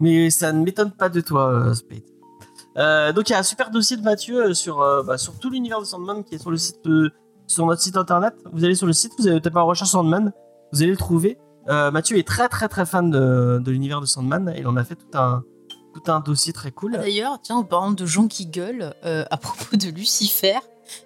Mais 0.00 0.30
ça 0.30 0.52
ne 0.52 0.64
m'étonne 0.64 0.92
pas 0.92 1.08
de 1.08 1.20
toi, 1.20 1.52
euh, 1.52 1.74
Spade. 1.74 2.02
Euh, 2.76 3.12
donc 3.12 3.28
il 3.28 3.32
y 3.32 3.34
a 3.34 3.38
un 3.38 3.42
super 3.42 3.70
dossier 3.70 3.96
de 3.96 4.02
Mathieu 4.02 4.46
euh, 4.50 4.54
sur, 4.54 4.80
euh, 4.80 5.02
bah, 5.02 5.18
sur 5.18 5.38
tout 5.38 5.50
l'univers 5.50 5.80
de 5.80 5.84
Sandman 5.84 6.22
qui 6.24 6.36
est 6.36 6.38
sur 6.38 6.50
le 6.50 6.56
site 6.56 6.86
euh, 6.86 7.10
sur 7.46 7.66
notre 7.66 7.82
site 7.82 7.96
internet. 7.96 8.34
Vous 8.52 8.64
allez 8.64 8.74
sur 8.76 8.86
le 8.86 8.92
site, 8.92 9.12
vous 9.18 9.26
allez 9.26 9.40
taper 9.40 9.58
en 9.58 9.66
recherche 9.66 9.90
Sandman, 9.90 10.32
vous 10.72 10.82
allez 10.82 10.92
le 10.92 10.96
trouver. 10.96 11.38
Euh, 11.68 11.90
Mathieu 11.90 12.16
est 12.16 12.26
très 12.26 12.48
très 12.48 12.68
très 12.68 12.86
fan 12.86 13.10
de, 13.10 13.60
de 13.62 13.70
l'univers 13.70 14.00
de 14.00 14.06
Sandman 14.06 14.48
et 14.54 14.60
il 14.60 14.66
en 14.66 14.76
a 14.76 14.84
fait 14.84 14.94
tout 14.94 15.18
un 15.18 15.42
tout 15.94 16.10
un 16.10 16.20
dossier 16.20 16.52
très 16.52 16.70
cool. 16.70 16.92
D'ailleurs, 16.92 17.40
tiens, 17.42 17.56
en 17.56 17.64
parlant 17.64 17.92
de 17.92 18.06
gens 18.06 18.28
qui 18.28 18.46
gueulent, 18.46 18.94
euh, 19.04 19.24
à 19.30 19.36
propos 19.36 19.76
de 19.76 19.88
Lucifer, 19.88 20.58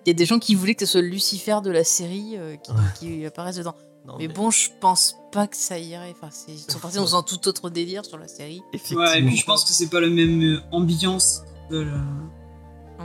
il 0.05 0.09
y 0.09 0.11
a 0.11 0.14
des 0.14 0.27
gens 0.27 0.38
qui 0.38 0.55
voulaient 0.55 0.75
que 0.75 0.85
ce 0.87 0.92
soit 0.92 1.03
le 1.03 1.09
Lucifer 1.09 1.59
de 1.62 1.71
la 1.71 1.85
série 1.85 2.35
euh, 2.37 2.57
qui, 2.99 3.25
apparaisse 3.27 3.57
dedans. 3.57 3.75
Non, 4.07 4.14
Mais 4.18 4.27
bon, 4.29 4.51
je 4.51 4.68
pense 4.81 5.16
pas 5.31 5.47
que 5.47 5.57
ça 5.57 5.79
irait. 5.79 6.12
Enfin, 6.16 6.29
c'est- 6.33 6.53
ils 6.53 6.73
sont 6.73 6.81
partis 6.81 6.97
dans 6.97 7.14
un 7.16 7.23
tout 7.23 7.47
autre 7.49 7.71
délire 7.71 8.05
sur 8.05 8.18
la 8.18 8.27
série. 8.29 8.61
effectivement. 8.73 9.05
Ouais, 9.05 9.21
et 9.21 9.23
puis 9.25 9.37
je 9.37 9.45
pense 9.47 9.64
que 9.64 9.71
c'est 9.71 9.88
pas 9.88 10.01
la 10.01 10.09
même 10.09 10.42
euh, 10.42 10.59
ambiance 10.73 11.42
de 11.71 11.81
le, 11.83 11.92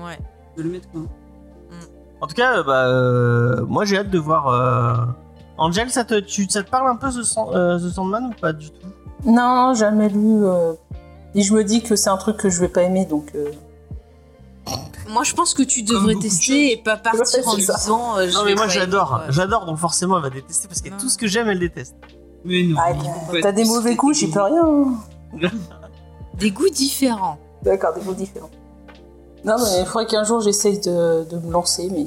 Ouais. 0.04 0.18
de 0.58 0.64
le 0.64 0.70
mettre 0.70 0.90
quoi. 0.90 1.02
En 2.20 2.26
tout 2.26 2.34
cas, 2.34 2.58
euh, 2.58 2.64
bah, 2.64 2.88
euh, 2.88 3.64
moi 3.68 3.86
j'ai 3.86 3.98
hâte 3.98 4.10
de 4.10 4.18
voir. 4.18 4.48
Euh... 4.48 5.06
Angel, 5.60 5.90
ça 5.92 6.04
te, 6.04 6.20
tu, 6.20 6.48
ça 6.50 6.64
te 6.64 6.70
parle 6.70 6.88
un 6.90 6.96
peu 6.96 7.10
The, 7.10 7.24
Sand- 7.24 7.54
euh, 7.56 7.78
The 7.80 7.92
Sandman 7.94 8.26
ou 8.26 8.40
pas 8.40 8.54
du 8.54 8.70
tout? 8.72 8.88
Non, 9.26 9.74
jamais 9.76 10.10
lu. 10.10 10.44
euh, 10.46 10.74
Et 11.36 11.42
je 11.44 11.54
me 11.54 11.64
dis 11.64 11.82
que 11.84 11.96
c'est 11.96 12.10
un 12.10 12.18
truc 12.18 12.38
que 12.38 12.50
je 12.50 12.60
vais 12.60 12.70
pas 12.70 12.82
aimer, 12.84 13.06
donc. 13.06 13.32
Euh, 14.68 15.12
Moi, 15.12 15.24
je 15.24 15.34
pense 15.34 15.54
que 15.54 15.64
tu 15.64 15.84
devrais 15.84 16.16
tester 16.16 16.72
et 16.74 16.78
pas 16.78 16.98
partir 16.98 17.22
Ouais, 17.40 17.48
en 17.48 17.60
ça. 17.60 17.74
disant. 17.76 18.18
euh, 18.18 18.32
Non 18.32 18.44
mais 18.46 18.56
moi 18.56 18.68
j'adore, 18.68 19.22
j'adore 19.30 19.66
donc 19.66 19.78
forcément 19.78 20.18
elle 20.18 20.24
va 20.24 20.30
détester 20.30 20.68
parce 20.68 20.82
que 20.82 20.90
Non. 20.90 20.98
tout 20.98 21.10
ce 21.10 21.18
que 21.18 21.28
j'aime 21.28 21.48
elle 21.50 21.60
déteste. 21.60 21.96
Mais 22.46 22.64
non. 22.64 22.78
Ah, 22.80 22.92
t'as- 23.42 23.52
des 23.52 23.66
mauvais 23.66 23.96
coups, 23.96 24.18
j'y 24.20 24.28
des 24.28 24.32
peux 24.34 24.42
rien. 24.42 24.94
Des 26.36 26.52
goûts 26.52 26.70
différents. 26.70 27.40
D'accord, 27.64 27.94
des 27.96 28.02
goûts 28.02 28.14
différents. 28.14 28.50
Non, 29.44 29.56
mais 29.58 29.80
il 29.82 29.86
faudrait 29.86 30.06
qu'un 30.06 30.24
jour 30.24 30.40
j'essaye 30.42 30.80
de, 30.80 31.26
de 31.30 31.38
me 31.40 31.52
lancer, 31.52 31.90
mais. 31.92 32.06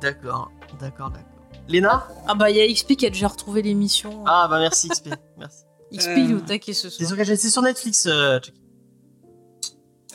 D'accord, 0.00 0.50
d'accord, 0.80 1.10
d'accord. 1.10 1.22
Léna? 1.68 2.06
Ah 2.28 2.34
bah, 2.34 2.50
il 2.50 2.56
y 2.56 2.60
a 2.60 2.72
XP 2.72 2.96
qui 2.96 3.06
a 3.06 3.10
déjà 3.10 3.28
retrouvé 3.28 3.60
l'émission. 3.62 4.22
Ah 4.26 4.46
bah 4.48 4.58
merci 4.60 4.88
XP, 4.88 5.08
merci. 5.38 5.64
XP, 5.92 6.08
Euh, 6.08 6.14
il 6.18 6.30
est 6.30 6.34
au 6.34 6.40
taquet 6.40 6.72
ce 6.72 6.88
soir. 6.88 7.08
sur, 7.08 7.26
C'est 7.36 7.50
sur 7.50 7.62
Netflix, 7.62 8.06
euh. 8.06 8.38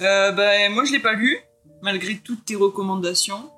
Euh, 0.02 0.32
bah, 0.32 0.70
moi, 0.70 0.86
je 0.86 0.92
l'ai 0.92 1.00
pas 1.00 1.14
lu, 1.14 1.38
malgré 1.82 2.18
toutes 2.18 2.46
tes 2.46 2.56
recommandations. 2.56 3.50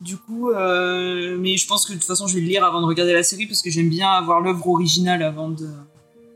Du 0.00 0.16
coup, 0.16 0.50
euh, 0.50 1.36
mais 1.38 1.56
je 1.56 1.66
pense 1.66 1.86
que 1.86 1.92
de 1.92 1.98
toute 1.98 2.06
façon, 2.06 2.26
je 2.26 2.34
vais 2.34 2.40
le 2.40 2.48
lire 2.48 2.64
avant 2.64 2.80
de 2.80 2.86
regarder 2.86 3.12
la 3.12 3.22
série 3.22 3.46
parce 3.46 3.62
que 3.62 3.70
j'aime 3.70 3.88
bien 3.88 4.10
avoir 4.10 4.40
l'œuvre 4.40 4.66
originale 4.68 5.22
avant 5.22 5.48
de, 5.50 5.68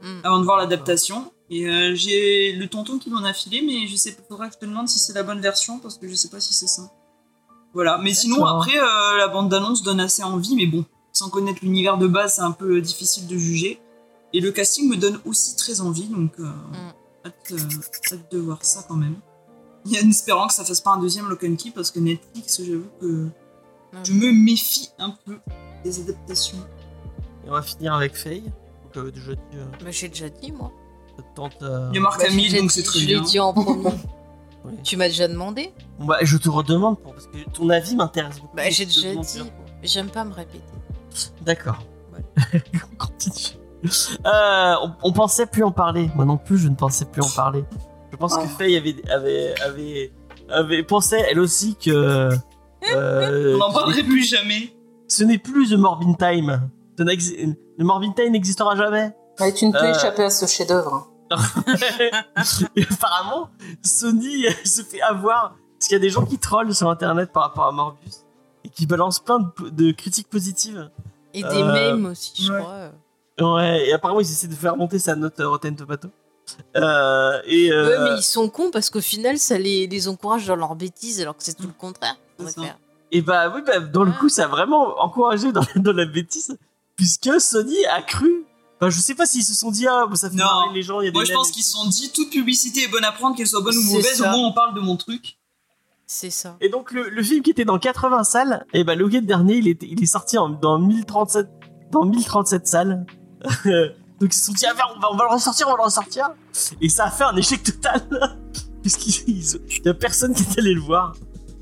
Mm. 0.03 0.21
avant 0.25 0.39
de 0.39 0.45
voir 0.45 0.59
l'adaptation. 0.59 1.33
Et 1.51 1.69
euh, 1.69 1.95
j'ai 1.95 2.53
le 2.53 2.67
tonton 2.69 2.99
qui 2.99 3.11
m'en 3.11 3.25
a 3.25 3.33
filé, 3.33 3.63
mais 3.63 3.87
je 3.87 3.97
sais 3.97 4.13
pas, 4.13 4.23
faudra 4.29 4.49
que 4.49 4.55
je 4.55 4.59
te 4.59 4.67
demande 4.67 4.89
si 4.89 4.99
c'est 4.99 5.13
la 5.13 5.23
bonne 5.23 5.41
version 5.41 5.79
parce 5.79 5.97
que 5.97 6.09
je 6.09 6.15
sais 6.15 6.29
pas 6.29 6.41
si 6.41 6.53
c'est 6.55 6.67
ça. 6.67 6.91
Voilà, 7.73 7.99
mais 7.99 8.15
sinon, 8.15 8.45
après, 8.45 8.77
euh, 8.77 9.19
la 9.19 9.29
bande-annonce 9.29 9.83
donne 9.83 10.01
assez 10.01 10.23
envie, 10.23 10.57
mais 10.57 10.67
bon, 10.67 10.85
sans 11.13 11.29
connaître 11.29 11.61
l'univers 11.63 11.99
de 11.99 12.07
base, 12.07 12.37
c'est 12.37 12.43
un 12.43 12.53
peu 12.53 12.81
difficile 12.81 13.27
de 13.27 13.37
juger. 13.37 13.79
Et 14.33 14.41
le 14.41 14.51
casting 14.51 14.89
me 14.89 14.97
donne 14.97 15.21
aussi 15.25 15.57
très 15.57 15.81
envie, 15.81 16.07
donc 16.07 16.33
euh, 16.41 16.51
hâte, 17.25 17.53
euh, 17.53 18.13
hâte 18.13 18.33
de 18.33 18.39
voir 18.39 18.65
ça 18.65 18.85
quand 18.89 18.97
même. 18.97 19.17
Il 19.87 19.93
y 19.93 19.99
a 19.99 20.03
en 20.05 20.09
espérant 20.11 20.47
que 20.49 20.55
ça 20.55 20.65
fasse 20.65 20.81
pas 20.81 20.91
un 20.93 20.99
deuxième 21.01 21.29
Lock 21.29 21.45
and 21.45 21.57
Key 21.57 21.71
parce 21.75 21.91
que 21.91 22.01
Netflix, 22.01 22.61
j'avoue 22.63 22.89
que 23.01 23.29
je 24.05 24.13
me 24.13 24.33
méfie 24.33 24.91
un 24.99 25.11
peu 25.25 25.39
des 25.85 26.01
adaptations. 26.01 26.59
Et 27.45 27.49
on 27.49 27.53
va 27.53 27.63
finir 27.63 27.95
avec 27.95 28.17
Faye. 28.17 28.43
Donc 28.43 28.97
euh, 28.97 29.11
déjà 29.11 29.35
dit, 29.35 29.41
euh, 29.57 29.65
Bah, 29.85 29.91
j'ai 29.91 30.09
déjà 30.09 30.29
dit, 30.29 30.53
moi. 30.53 30.73
tente. 31.35 31.63
euh, 31.63 31.89
Il 31.93 31.97
y 31.97 31.99
a 31.99 32.03
Marc 32.03 32.19
Bah, 32.21 32.27
Hamill, 32.29 32.57
donc 32.57 32.73
c'est 32.73 32.83
très 32.83 32.99
Je 32.99 33.07
l'ai 33.07 33.15
bien. 33.15 33.23
dit 33.23 33.39
en 33.41 33.53
premier. 33.53 33.91
oui. 34.65 34.75
tu 34.83 34.97
m'as 34.97 35.09
déjà 35.09 35.29
demandé 35.29 35.73
bah, 36.01 36.19
je 36.23 36.37
te 36.37 36.49
redemande 36.49 36.99
pour, 36.99 37.13
parce 37.15 37.27
que 37.29 37.39
ton 37.51 37.69
avis 37.71 37.95
m'intéresse 37.97 38.41
beaucoup. 38.41 38.57
Bah, 38.57 38.69
j'ai 38.71 38.85
déjà 38.87 39.15
dit. 39.15 39.43
J'aime 39.83 40.09
pas 40.11 40.25
me 40.25 40.33
répéter. 40.35 40.65
D'accord. 41.43 41.79
on 42.37 42.97
continue. 42.99 43.57
Euh, 44.27 44.75
on, 44.83 44.93
on 45.05 45.13
pensait 45.13 45.47
plus 45.47 45.63
en 45.63 45.71
parler. 45.71 46.11
Moi 46.17 46.25
non 46.25 46.39
plus, 46.39 46.59
je 46.59 46.67
ne 46.69 46.75
pensais 46.75 47.05
plus 47.05 47.23
en 47.23 47.29
parler. 47.31 47.65
Je 48.17 48.21
pense 48.21 48.37
que. 48.37 48.47
Faye 48.47 48.77
avait, 48.77 48.97
avait, 49.11 49.55
avait, 49.61 50.13
avait 50.49 50.83
pensé 50.83 51.17
elle 51.31 51.39
aussi 51.39 51.77
que. 51.77 51.91
euh, 51.91 53.55
On 53.55 53.59
n'en 53.59 53.73
parlerait 53.73 54.03
plus 54.03 54.23
jamais. 54.25 54.73
Ce 55.09 55.23
n'est 55.23 55.39
plus 55.39 55.69
The 55.71 55.75
Morbin 55.79 56.15
Time. 56.15 56.69
Le 56.99 57.85
Morbin 57.85 58.13
Time 58.13 58.33
n'existera 58.33 58.75
jamais. 58.75 59.15
Ouais, 59.39 59.53
tu 59.53 59.67
ne 59.67 59.73
peux 59.73 59.79
Euh. 59.85 59.95
échapper 59.95 60.25
à 60.25 60.31
ce 60.31 60.47
chef-d'œuvre. 60.47 61.09
Apparemment, 62.91 63.51
Sony 63.83 64.45
se 64.65 64.83
fait 64.83 65.01
avoir 65.03 65.57
parce 65.79 65.89
qu'il 65.89 65.93
y 65.93 65.97
a 65.97 66.01
des 66.01 66.09
gens 66.11 66.25
qui 66.25 66.39
trollent 66.39 66.75
sur 66.75 66.89
internet 66.89 67.33
par 67.33 67.43
rapport 67.45 67.65
à 67.67 67.73
Morbius 67.73 68.25
et 68.65 68.69
qui 68.69 68.87
balancent 68.87 69.19
plein 69.21 69.39
de, 69.41 69.69
de 69.69 69.93
critiques 69.93 70.29
positives. 70.31 70.91
Et 71.35 71.43
des 71.43 71.49
Euh, 71.63 71.73
mèmes 71.73 72.07
aussi, 72.07 72.45
je 72.45 72.53
ouais. 72.53 72.61
crois. 72.61 73.57
Ouais, 73.57 73.89
et 73.89 73.93
apparemment 73.93 74.21
ils 74.21 74.31
essaient 74.31 74.47
de 74.47 74.55
faire 74.55 74.77
monter 74.77 74.99
sa 74.99 75.15
note 75.15 75.39
euh, 75.41 75.49
Rotten 75.49 75.77
Tomato. 75.77 76.09
Euh, 76.77 77.41
et 77.47 77.73
euh, 77.73 77.89
Ouais, 78.05 78.11
mais 78.11 78.19
ils 78.19 78.23
sont 78.23 78.49
cons 78.49 78.71
parce 78.71 78.91
qu'au 78.91 79.01
final, 79.01 79.39
ça 79.39 79.59
les, 79.59 79.87
les 79.87 80.09
encourage 80.09 80.47
dans 80.47 80.57
leurs 80.57 80.75
bêtises 80.77 81.21
alors 81.21 81.37
que 81.37 81.43
c'est 81.43 81.55
tout 81.57 81.67
le 81.67 81.73
contraire. 81.73 82.17
et 83.13 83.23
bah 83.23 83.53
oui, 83.55 83.63
bah, 83.67 83.81
dans 83.81 84.05
le 84.05 84.13
coup 84.13 84.29
ça 84.29 84.45
a 84.45 84.49
vraiment 84.49 85.01
encouragé 85.03 85.53
dans, 85.53 85.63
dans 85.77 85.93
la 85.93 86.05
bêtise 86.07 86.57
puisque 86.97 87.41
Sony 87.41 87.85
a 87.87 88.03
cru. 88.03 88.45
Enfin, 88.79 88.91
je 88.91 89.01
sais 89.01 89.15
pas 89.15 89.25
s'ils 89.27 89.43
se 89.45 89.55
sont 89.55 89.71
dit 89.71 89.87
ah 89.87 90.07
bah, 90.09 90.17
ça 90.17 90.29
fait 90.31 90.37
Non. 90.37 90.71
les 90.75 90.83
gens. 90.83 91.01
Il 91.01 91.07
y 91.07 91.09
a 91.09 91.13
Moi, 91.13 91.23
des 91.23 91.29
je 91.29 91.33
pense 91.35 91.51
qu'ils 91.51 91.63
se 91.65 91.73
sont 91.73 91.89
dit 91.89 92.11
toute 92.15 92.31
publicité 92.31 92.83
est 92.85 92.89
bonne 92.89 93.05
à 93.05 93.13
prendre, 93.13 93.35
qu'elle 93.37 93.47
soit 93.47 93.63
bonne 93.63 93.77
ou 93.77 93.83
mauvaise, 93.83 94.17
ça. 94.19 94.29
au 94.33 94.37
moins 94.37 94.49
on 94.49 94.53
parle 94.53 94.75
de 94.75 94.81
mon 94.81 94.97
truc. 94.97 95.39
C'est 96.07 96.31
ça. 96.31 96.57
Et 96.61 96.69
donc 96.69 96.93
le, 96.93 97.09
le 97.09 97.23
film 97.23 97.43
qui 97.43 97.51
était 97.51 97.65
dans 97.65 97.79
80 97.81 98.23
salles, 98.25 98.65
et 98.73 98.85
ben 98.85 98.97
le 98.97 99.05
week-end 99.07 99.23
dernier, 99.25 99.57
il, 99.57 100.03
est 100.03 100.07
sorti 100.07 100.39
en- 100.39 100.49
dans 100.51 100.79
1037 100.79 101.49
dans 101.91 102.05
1037 102.05 102.67
salles. 102.67 103.07
donc 104.21 104.35
ils 104.35 104.39
se 104.39 104.47
sont 104.47 104.53
dit 104.53 104.65
ah, 104.67 104.73
on 104.97 105.01
va, 105.01 105.09
on 105.13 105.17
va 105.17 105.25
le 105.29 105.35
ressortir, 105.35 105.67
on 105.69 105.73
va 105.73 105.77
le 105.79 105.83
ressortir. 105.85 106.29
Et 106.81 106.89
ça 106.89 107.07
a 107.07 107.11
fait 107.11 107.25
un 107.25 107.37
échec 107.37 107.63
total 107.63 108.03
puisqu'il 108.83 109.15
il 109.39 109.85
y 109.85 109.89
a 109.89 109.95
personne 109.95 110.35
qui 110.35 110.43
est 110.43 110.59
allé 110.59 110.75
le 110.75 110.81
voir. 110.81 111.15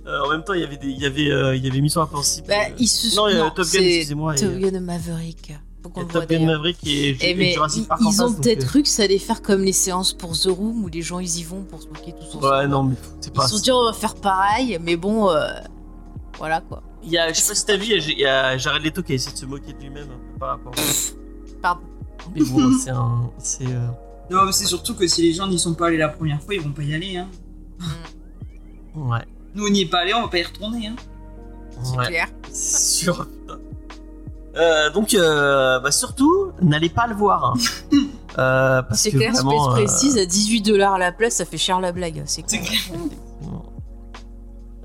Euh, 0.07 0.21
en 0.21 0.29
même 0.31 0.45
temps, 0.45 0.53
il 0.53 0.61
y 0.61 0.64
avait 0.64 0.77
des, 0.77 0.88
il 0.88 0.99
y 1.01 1.07
avait 1.07 1.31
euh, 1.31 1.57
il 1.57 1.64
y 1.64 1.71
avait 1.71 1.81
Mission 1.81 2.03
Impossible. 2.03 2.47
Bah, 2.49 2.69
ils 2.79 2.87
se 2.87 3.17
non, 3.17 3.29
il 3.29 3.37
y 3.37 3.40
a 3.40 3.45
non, 3.45 3.51
Top 3.51 3.67
Gun, 3.67 3.81
excusez-moi. 3.81 4.35
Top 4.35 4.53
Gun 4.53 4.81
Maverick. 4.81 5.49
Il 5.49 5.53
y 5.53 6.01
a 6.01 6.05
Top 6.05 6.29
Gun. 6.29 6.45
Maverick 6.47 6.77
et, 6.87 7.17
Eh, 7.21 7.31
et 7.31 7.35
mais 7.35 7.53
Jurassic 7.55 7.85
ils, 7.85 7.87
Park 7.88 8.03
en 8.03 8.11
ils 8.11 8.23
ont 8.23 8.33
peut-être 8.35 8.64
euh, 8.64 8.67
cru 8.67 8.83
que 8.83 8.88
ça 8.88 9.05
allait 9.05 9.19
faire 9.19 9.40
comme 9.40 9.62
les 9.62 9.73
séances 9.73 10.12
pour 10.12 10.38
The 10.38 10.49
Room 10.49 10.85
où 10.85 10.88
les 10.88 11.01
gens 11.01 11.21
ils 11.21 11.38
y 11.38 11.43
vont 11.43 11.62
pour 11.62 11.81
se 11.83 11.87
moquer 11.88 12.12
tous 12.12 12.37
ensemble. 12.37 12.45
Ouais, 12.45 12.67
non, 12.69 12.83
mais 12.83 12.97
c'est 13.21 13.29
Ils 13.31 13.33
pas. 13.33 13.49
se 13.49 13.57
sont 13.57 13.62
dit 13.62 13.73
on 13.73 13.85
va 13.85 13.93
faire 13.95 14.14
pareil, 14.14 14.79
mais 14.83 14.97
bon, 14.97 15.31
euh, 15.31 15.47
voilà 16.38 16.61
quoi. 16.61 16.83
Il 17.03 17.11
y 17.11 17.17
a, 17.19 17.33
je 17.33 17.40
sais 17.40 17.49
pas 17.49 17.55
si 17.55 17.64
t'as 17.67 17.77
vu, 17.77 17.85
il 17.87 18.19
y 18.19 18.27
a- 18.27 18.59
Jared 18.59 18.83
Leto 18.83 19.03
qui 19.03 19.12
a 19.12 19.14
essayé 19.14 19.33
de 19.33 19.38
se 19.38 19.47
moquer 19.47 19.73
de 19.73 19.79
lui-même 19.79 20.09
peu 20.09 20.38
par 20.38 20.49
rapport. 20.51 20.73
Pardon. 21.62 21.81
Mais 22.34 22.42
bon, 22.44 22.70
c'est 22.78 22.90
un, 22.90 23.30
c'est. 23.38 23.66
euh, 23.66 23.87
Non, 24.30 24.44
mais 24.44 24.52
c'est 24.52 24.64
surtout 24.66 24.94
que 24.94 25.06
si 25.06 25.22
les 25.22 25.32
gens 25.32 25.46
n'y 25.46 25.58
sont 25.58 25.74
pas 25.74 25.88
allés 25.88 25.96
la 25.98 26.08
première 26.08 26.40
fois, 26.42 26.54
ils 26.54 26.60
vont 26.60 26.72
pas 26.72 26.82
y 26.82 26.94
aller. 26.94 27.16
Hein. 27.16 27.28
Ouais. 28.94 29.24
Nous, 29.54 29.66
on 29.66 29.70
n'y 29.70 29.82
est 29.82 29.87
pas 29.90 30.00
allés, 30.00 30.14
on 30.14 30.22
va 30.22 30.28
pas 30.28 30.38
y 30.38 30.42
retourner. 30.42 30.87
Hein. 30.88 30.96
C'est 31.82 31.96
Ouais. 31.98 32.06
clair. 32.06 32.28
C'est 32.50 33.02
sûr. 33.04 33.26
Euh, 34.56 34.90
donc, 34.90 35.14
euh, 35.14 35.80
bah 35.80 35.90
surtout, 35.90 36.52
n'allez 36.62 36.88
pas 36.88 37.06
le 37.08 37.14
voir. 37.14 37.44
hein. 37.44 37.54
Euh, 38.37 38.82
parce 38.82 38.98
C'est 39.02 39.12
que 39.12 39.18
clair, 39.18 39.32
vraiment, 39.32 39.70
Space 39.76 39.78
euh, 39.80 39.84
Précise 39.84 40.18
à 40.18 40.26
18 40.26 40.62
dollars 40.62 40.98
la 40.98 41.12
place, 41.12 41.34
ça 41.34 41.44
fait 41.44 41.56
cher 41.56 41.78
la 41.80 41.92
blague. 41.92 42.24
C'est 42.26 42.42
C'est 42.48 42.58
clair. 42.58 42.80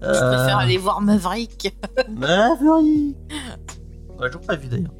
Je 0.01 0.07
préfère 0.07 0.57
Euh, 0.57 0.61
aller 0.61 0.77
voir 0.77 1.01
Maverick. 1.01 1.75
Maverick. 2.09 3.17
On 4.15 4.21
l'a 4.21 4.29
toujours 4.29 4.45
pas 4.45 4.55
vu 4.55 4.67
d'ailleurs. 4.67 4.91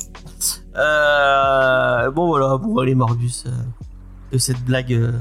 Euh, 0.79 2.09
bon 2.11 2.27
voilà, 2.27 2.57
bon 2.57 2.77
allez 2.77 2.95
Morbus, 2.95 3.43
euh, 3.45 3.51
de 4.31 4.37
cette 4.37 4.63
blague 4.63 4.93
euh, 4.93 5.11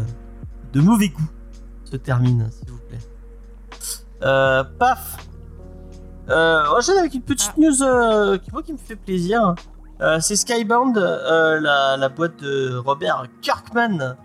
de 0.72 0.80
mauvais 0.80 1.08
goût 1.08 1.28
se 1.84 1.96
termine, 1.96 2.48
s'il 2.50 2.70
vous 2.70 2.78
plaît. 2.88 2.98
Paf. 4.78 5.16
Enchaîne 6.28 6.98
avec 6.98 7.14
une 7.14 7.22
petite 7.22 7.56
news 7.56 7.82
euh, 7.82 8.38
qui, 8.38 8.52
moi, 8.52 8.62
qui 8.62 8.72
me 8.72 8.78
fait 8.78 8.96
plaisir. 8.96 9.54
C'est 10.20 10.36
Skybound, 10.36 10.96
la, 10.96 11.96
la 11.96 12.08
boîte 12.08 12.40
de 12.40 12.76
Robert 12.76 13.26
Kirkman, 13.40 14.16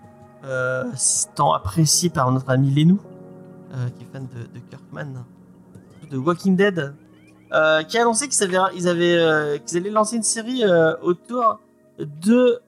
tant 1.35 1.53
apprécié 1.53 2.11
par 2.11 2.31
notre 2.31 2.51
ami 2.51 2.69
Lenou, 2.69 2.99
qui 3.95 4.03
est 4.03 4.07
fan 4.11 4.27
de, 4.27 4.41
de 4.53 4.59
Kirkman, 4.69 5.23
de 6.11 6.17
Walking 6.17 6.55
Dead, 6.55 6.93
euh, 7.53 7.83
qui 7.83 7.97
a 7.97 8.01
annoncé 8.01 8.27
qu'ils 8.27 8.43
avaient, 8.43 8.75
ils 8.75 8.87
avaient, 8.87 9.15
euh, 9.17 9.57
qu'ils 9.59 9.77
allaient 9.77 9.89
lancer 9.91 10.15
une 10.15 10.23
série 10.23 10.63
euh, 10.63 10.95
autour 11.01 11.59
de, 11.99 12.59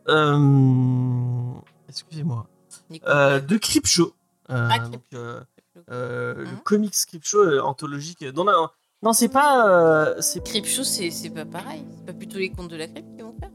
excusez-moi, 1.89 2.48
de 2.91 3.58
Creepshow. 3.58 4.13
Ah, 4.50 4.80
donc, 4.80 5.02
le 5.12 6.36
Mhm. 6.36 6.58
comics 6.63 6.93
Creepshow 7.08 7.60
anthologique. 7.60 8.21
Non, 8.36 8.43
non, 8.43 8.69
non 9.02 9.13
c'est 9.13 9.30
pas, 9.30 10.21
c'est 10.21 10.43
Creepshow, 10.43 10.84
c'est 10.84 11.10
c'est 11.12 11.30
pas 11.30 11.45
pareil. 11.45 11.84
C'est 11.98 12.06
pas 12.06 12.13
plutôt 12.13 12.38
les 12.38 12.50
contes 12.50 12.69
de 12.69 12.78
la 12.78 12.88
crypte 12.88 13.15
qui 13.17 13.24
vont 13.24 13.36
faire. 13.39 13.50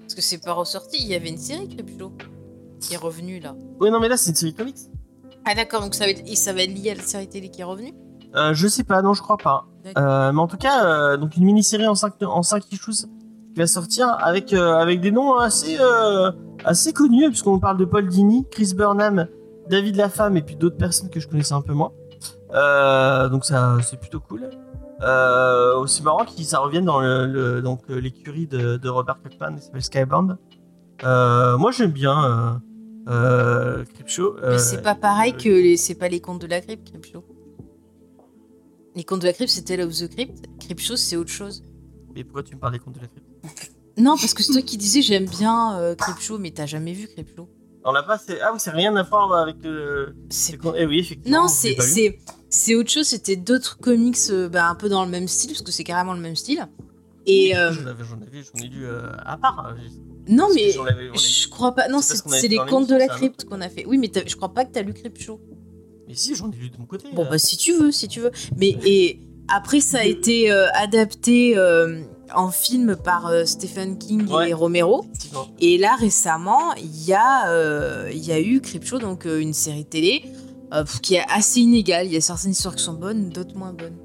Parce 0.00 0.14
que 0.14 0.20
c'est 0.20 0.38
pas 0.38 0.52
ressorti. 0.52 0.98
Il 1.00 1.06
y 1.08 1.14
avait 1.14 1.30
une 1.30 1.38
série 1.38 1.68
Creepshow 1.68 2.12
qui 2.80 2.94
est 2.94 2.98
revenue 2.98 3.40
là. 3.40 3.54
Oui, 3.80 3.90
non, 3.90 4.00
mais 4.00 4.08
là, 4.08 4.16
c'est 4.16 4.30
une 4.30 4.36
série 4.36 4.54
comics. 4.54 4.76
Ah 5.44 5.54
d'accord, 5.54 5.80
donc 5.80 5.94
ça 5.94 6.04
va, 6.04 6.10
être, 6.10 6.22
et 6.26 6.34
ça 6.36 6.52
va 6.52 6.62
être 6.62 6.74
lié 6.74 6.90
à 6.90 6.94
la 6.96 7.02
série 7.02 7.28
télé 7.28 7.48
qui 7.50 7.60
est 7.60 7.64
revenue? 7.64 7.94
Euh, 8.36 8.52
je 8.54 8.68
sais 8.68 8.84
pas, 8.84 9.00
non, 9.02 9.14
je 9.14 9.22
crois 9.22 9.36
pas. 9.38 9.66
Euh, 9.96 10.32
mais 10.32 10.40
en 10.40 10.46
tout 10.46 10.56
cas, 10.56 10.84
euh, 10.84 11.16
donc 11.16 11.36
une 11.36 11.44
mini-série 11.44 11.86
en 11.86 11.94
5 11.94 12.14
en 12.22 12.42
cinq 12.42 12.70
issues 12.72 13.06
qui 13.54 13.58
va 13.60 13.66
sortir 13.66 14.14
avec, 14.20 14.52
avec 14.52 15.00
des 15.00 15.10
noms 15.10 15.36
assez, 15.38 15.78
assez 16.64 16.92
connus, 16.92 17.28
puisqu'on 17.28 17.58
parle 17.58 17.76
de 17.78 17.84
Paul 17.84 18.06
Dini, 18.06 18.44
Chris 18.50 18.72
Burnham, 18.76 19.26
David 19.70 19.96
Lafemme 19.96 20.36
et 20.36 20.42
puis 20.42 20.56
d'autres 20.56 20.76
personnes 20.76 21.08
que 21.10 21.20
je 21.20 21.28
connaissais 21.28 21.54
un 21.54 21.62
peu 21.62 21.72
moins. 21.72 21.92
Donc 23.30 23.44
ça, 23.44 23.76
c'est 23.82 23.98
plutôt 23.98 24.20
cool. 24.20 24.50
Aussi 25.78 26.02
marrant 26.02 26.24
que 26.24 26.42
ça 26.42 26.58
revienne 26.58 26.84
dans 26.84 27.00
le, 27.00 27.26
le- 27.26 27.62
donc 27.62 27.80
l'écurie 27.88 28.46
de, 28.46 28.76
de 28.76 28.88
Robert 28.88 29.16
Kirkman 29.22 29.56
qui 29.56 29.62
s'appelle 29.62 29.82
Skybound. 29.82 30.36
Moi 31.02 31.70
j'aime 31.70 31.92
bien 31.92 32.60
euh, 33.08 33.84
Euh, 34.42 34.58
c'est 34.58 34.82
pas 34.82 34.94
pareil 34.94 35.32
que 35.34 35.48
les, 35.48 35.76
c'est 35.76 35.94
pas 35.94 36.08
les 36.08 36.20
contes 36.20 36.40
de 36.42 36.46
la 36.46 36.60
crypte, 36.60 36.90
Creepshow. 36.90 37.24
Les 38.96 39.04
contes 39.04 39.20
de 39.20 39.26
la 39.26 39.34
crypte, 39.34 39.62
Tale 39.64 39.82
of 39.82 39.94
the 39.94 40.08
Crypt. 40.08 40.46
Creepshow, 40.58 40.96
c'est 40.96 41.16
autre 41.16 41.30
chose. 41.30 41.62
Mais 42.14 42.24
pourquoi 42.24 42.42
tu 42.42 42.54
me 42.54 42.60
parles 42.60 42.72
des 42.72 42.78
contes 42.78 42.94
de 42.94 43.00
la 43.00 43.08
crypte 43.08 43.70
Non, 43.98 44.16
parce 44.16 44.32
que 44.32 44.42
c'est 44.42 44.52
toi 44.52 44.62
qui 44.62 44.78
disais 44.78 45.02
j'aime 45.02 45.26
bien 45.26 45.78
euh, 45.78 45.94
Creepshow, 45.94 46.38
mais 46.38 46.50
t'as 46.50 46.66
jamais 46.66 46.94
vu 46.94 47.06
Creepshow. 47.06 47.48
On 47.84 47.92
l'a 47.92 48.02
pas, 48.02 48.18
c'est... 48.18 48.40
Ah 48.40 48.50
oui, 48.52 48.58
c'est 48.58 48.70
rien 48.70 48.96
à 48.96 49.02
voir 49.02 49.32
avec 49.34 49.56
le... 49.62 50.16
C'est 50.30 50.58
Eh 50.76 50.86
oui, 50.86 50.98
effectivement. 51.00 51.42
Non, 51.42 51.48
c'est 51.48 52.74
autre 52.74 52.90
chose. 52.90 53.06
C'était 53.06 53.36
d'autres 53.36 53.78
comics, 53.78 54.16
euh, 54.30 54.48
bah, 54.48 54.66
un 54.68 54.74
peu 54.74 54.88
dans 54.88 55.04
le 55.04 55.10
même 55.10 55.28
style, 55.28 55.50
parce 55.50 55.62
que 55.62 55.70
c'est 55.70 55.84
carrément 55.84 56.14
le 56.14 56.20
même 56.20 56.34
style. 56.34 56.66
Et 57.26 57.56
euh, 57.56 57.72
J'en 57.72 57.86
avais, 57.86 58.02
j'en 58.02 58.62
ai 58.62 58.68
lu 58.68 58.86
euh, 58.86 59.12
à 59.24 59.36
part. 59.36 59.74
non, 60.28 60.48
mais 60.54 60.72
je 60.72 61.48
crois 61.48 61.74
pas. 61.74 61.88
Non, 61.88 62.00
C'est 62.00 62.48
les 62.48 62.58
contes 62.58 62.88
de 62.88 62.96
la 62.96 63.08
crypte 63.08 63.44
qu'on 63.44 63.60
a 63.60 63.68
fait. 63.68 63.84
Oui, 63.86 63.98
mais 63.98 64.10
je 64.26 64.36
crois 64.36 64.54
pas 64.54 64.64
que 64.64 64.72
t'as 64.72 64.82
lu 64.82 64.94
Creepshow. 64.94 65.38
Mais 66.08 66.14
si, 66.14 66.34
j'en 66.34 66.50
ai 66.50 66.56
lu 66.56 66.70
de 66.70 66.76
mon 66.78 66.86
côté. 66.86 67.08
Bon, 67.12 67.24
euh. 67.24 67.30
bah 67.30 67.38
si 67.38 67.56
tu 67.56 67.72
veux, 67.72 67.90
si 67.92 68.06
tu 68.08 68.20
veux. 68.20 68.30
Mais 68.56 68.76
et 68.84 69.20
après, 69.48 69.80
ça 69.80 69.98
a 69.98 70.04
été 70.04 70.50
euh, 70.50 70.66
adapté 70.74 71.56
euh, 71.56 72.02
en 72.34 72.50
film 72.50 72.96
par 72.96 73.26
euh, 73.26 73.44
Stephen 73.44 73.96
King 73.98 74.26
Ouais. 74.28 74.50
et 74.50 74.54
Romero. 74.54 75.04
Et 75.60 75.78
là, 75.78 75.96
récemment, 75.96 76.74
il 76.74 77.04
y, 77.04 77.12
a, 77.12 78.08
il 78.10 78.24
y 78.24 78.32
a 78.32 78.40
eu 78.40 78.60
Creepshow, 78.60 78.98
donc 78.98 79.24
une 79.24 79.52
série 79.52 79.84
télé, 79.84 80.24
qui 81.02 81.14
est 81.14 81.24
assez 81.30 81.60
inégale. 81.60 82.06
Il 82.06 82.12
y 82.12 82.16
a 82.16 82.20
certaines 82.20 82.50
histoires 82.52 82.74
qui 82.74 82.82
sont 82.84 82.94
bonnes, 82.94 83.30
d'autres 83.30 83.56
moins 83.56 83.72
bonnes. 83.72 83.96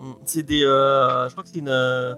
Mm, 0.00 0.12
C'est 0.24 0.42
des... 0.42 0.60
je 0.60 1.30
crois 1.32 1.42
que 1.42 1.48
c'est 1.50 1.58
une... 1.60 1.68
euh, 1.68 2.14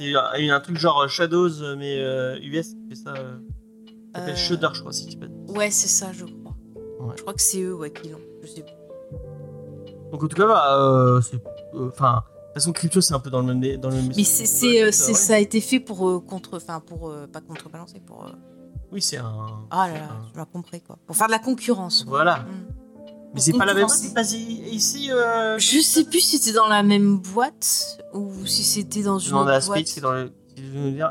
C'est 0.00 0.14
un, 0.14 0.54
un 0.56 0.60
truc 0.60 0.76
genre 0.78 1.08
Shadows, 1.08 1.76
mais 1.76 1.96
US 2.42 2.68
qui 2.74 2.88
fait 2.88 2.94
ça. 2.96 3.14
S'appelle 4.14 4.36
Shudder, 4.36 4.68
je 4.74 4.80
crois, 4.80 4.92
si 4.92 5.06
tu 5.06 5.16
peux. 5.16 5.28
Ouais, 5.48 5.70
c'est 5.70 5.88
ça, 5.88 6.10
je 6.12 6.24
crois. 6.24 6.41
Ouais. 7.08 7.14
Je 7.16 7.22
crois 7.22 7.34
que 7.34 7.42
c'est 7.42 7.60
eux 7.62 7.74
ouais, 7.74 7.90
qui 7.92 8.08
l'ont. 8.08 8.18
Je 8.42 8.46
sais 8.48 8.62
plus. 8.62 8.74
Donc 10.10 10.22
en 10.22 10.28
tout 10.28 10.36
cas, 10.36 10.46
bah, 10.46 10.76
euh, 10.78 11.20
c'est... 11.20 11.36
euh, 11.74 11.88
Enfin... 11.88 12.22
de 12.24 12.46
toute 12.46 12.54
façon, 12.54 12.72
Crypto, 12.72 13.00
c'est 13.00 13.14
un 13.14 13.18
peu 13.20 13.30
dans 13.30 13.40
le 13.40 13.54
même... 13.54 13.76
Dans 13.78 13.88
le 13.90 13.96
même 13.96 14.12
Mais 14.16 14.24
c'est, 14.24 14.46
c'est, 14.46 14.82
euh, 14.82 14.86
ouais. 14.86 14.92
c'est- 14.92 15.14
ça 15.14 15.34
a 15.34 15.38
été 15.38 15.60
fait 15.60 15.80
pour 15.80 16.08
euh, 16.08 16.20
contre. 16.20 16.56
Enfin, 16.56 16.80
pour. 16.80 17.08
euh, 17.08 17.26
pas 17.26 17.40
contrebalancer, 17.40 18.00
pour. 18.06 18.26
euh, 18.26 18.30
Oui, 18.92 19.00
c'est 19.00 19.16
un... 19.16 19.64
ah 19.70 19.88
là 19.88 19.94
c'est 19.94 19.98
là, 20.00 20.04
un- 20.12 20.30
tu 20.32 20.38
m'as 20.38 20.44
compris 20.44 20.80
quoi. 20.82 20.98
Pour 21.06 21.16
faire 21.16 21.28
de 21.28 21.32
la 21.32 21.38
concurrence. 21.38 22.04
Voilà. 22.06 22.40
Mm. 22.40 22.66
Mais 23.34 23.40
c'est 23.40 23.54
pas 23.54 23.64
la 23.64 23.72
même... 23.72 23.88
C'est 23.88 24.12
pas 24.12 24.30
ici... 24.30 25.10
Euh... 25.10 25.58
Je 25.58 25.80
sais 25.80 26.04
plus 26.04 26.20
si 26.20 26.36
c'était 26.38 26.52
dans 26.54 26.68
la 26.68 26.82
même 26.82 27.16
boîte 27.18 27.98
ou 28.12 28.30
si 28.44 28.62
c'était 28.62 29.02
dans 29.02 29.18
une 29.18 29.30
Dans 29.30 29.44
la 29.44 29.56
autre 29.56 29.66
boîte. 29.68 29.78
Space 29.86 29.92
qui 29.94 29.98
est 30.00 30.02
dans 30.02 30.12
le... 30.12 30.30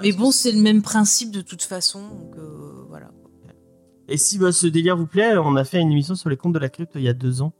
Mais 0.04 0.12
bon, 0.12 0.30
c'est 0.32 0.52
le 0.52 0.62
même 0.62 0.84
principe 0.84 1.32
de 1.32 1.42
toute 1.42 1.64
façon. 1.64 2.02
Donc 2.02 2.36
euh. 2.38 2.71
Et 4.12 4.17
si 4.17 4.38
bah, 4.38 4.52
ce 4.52 4.67
délire 4.67 4.97
vous 4.97 5.08
plaît, 5.08 5.38
on 5.38 5.56
a 5.56 5.63
fait 5.63 5.80
une 5.80 5.91
émission 5.91 6.15
sur 6.15 6.30
les 6.30 6.38
contes 6.38 6.54
de 6.54 6.60
la 6.60 6.69
crypte 6.69 6.91
il 6.95 7.02
y 7.04 7.08
a 7.10 7.13
deux 7.13 7.41
ans. 7.41 7.54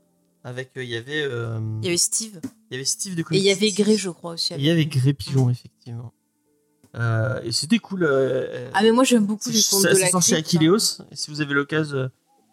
Avec, 0.44 0.70
euh, 0.76 0.82
il 0.84 0.90
y 0.90 0.96
avait, 0.96 1.22
euh, 1.22 1.58
Il 1.80 1.84
y 1.86 1.88
avait 1.88 1.96
Steve. 1.96 2.40
il 2.70 2.74
y 2.74 2.76
avait 2.76 2.84
Steve 2.84 3.14
de 3.14 3.20
Et 3.30 3.38
il 3.38 3.42
y 3.42 3.50
avait. 3.50 3.70
Grey, 3.70 3.96
je 3.96 4.10
crois 4.10 4.32
aussi. 4.32 4.52
Il 4.56 4.64
y 4.64 4.70
avait 4.70 4.86
Grey 4.86 5.12
Pigeon, 5.12 5.48
effectivement. 5.50 6.12
Euh, 6.94 7.40
et 7.42 7.52
c'était 7.52 7.78
cool. 7.78 8.04
euh, 8.04 8.68
Ah, 8.74 8.82
mais 8.82 8.90
moi 8.92 9.02
j'aime 9.04 9.24
beaucoup 9.24 9.48
les 9.48 9.54
contes 9.70 9.80
c'est- 9.82 9.94
de 9.94 9.98
la 10.00 10.08
sorti 10.10 10.30
chez 10.30 10.42
crypte. 10.42 10.48
Aquileos. 10.56 11.02
Et 11.10 11.16
si 11.16 11.30
vous 11.30 11.40
avez 11.40 11.54
l'occasion, 11.54 11.96
euh, 11.96 12.08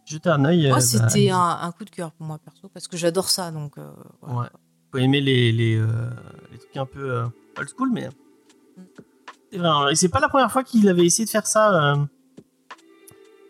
jetez 0.05 0.29
un 0.29 0.45
œil. 0.45 0.67
Moi, 0.69 0.77
euh, 0.77 0.79
c'était 0.79 1.27
bah, 1.29 1.59
un, 1.61 1.67
un 1.67 1.71
coup 1.73 1.83
de 1.83 1.89
cœur 1.89 2.11
pour 2.13 2.25
moi 2.25 2.37
perso 2.37 2.69
parce 2.73 2.87
que 2.87 2.95
j'adore 2.95 3.27
ça. 3.29 3.51
Donc 3.51 3.77
euh, 3.77 3.89
voilà. 4.21 4.39
Ouais. 4.39 4.47
Faut 4.91 4.97
aimer 4.99 5.19
les, 5.19 5.51
les, 5.51 5.75
euh, 5.75 5.87
les 6.53 6.57
trucs 6.57 6.77
un 6.77 6.85
peu 6.85 7.11
euh, 7.11 7.25
old 7.57 7.69
school, 7.75 7.89
mais. 7.91 8.07
C'est 9.51 9.57
vrai. 9.57 9.67
hein. 9.67 9.89
Et 9.89 9.95
c'est 9.95 10.09
pas 10.09 10.19
la 10.21 10.29
première 10.29 10.51
fois 10.51 10.63
qu'il 10.63 10.87
avait 10.87 11.05
essayé 11.05 11.25
de 11.25 11.29
faire 11.29 11.45
ça. 11.47 11.97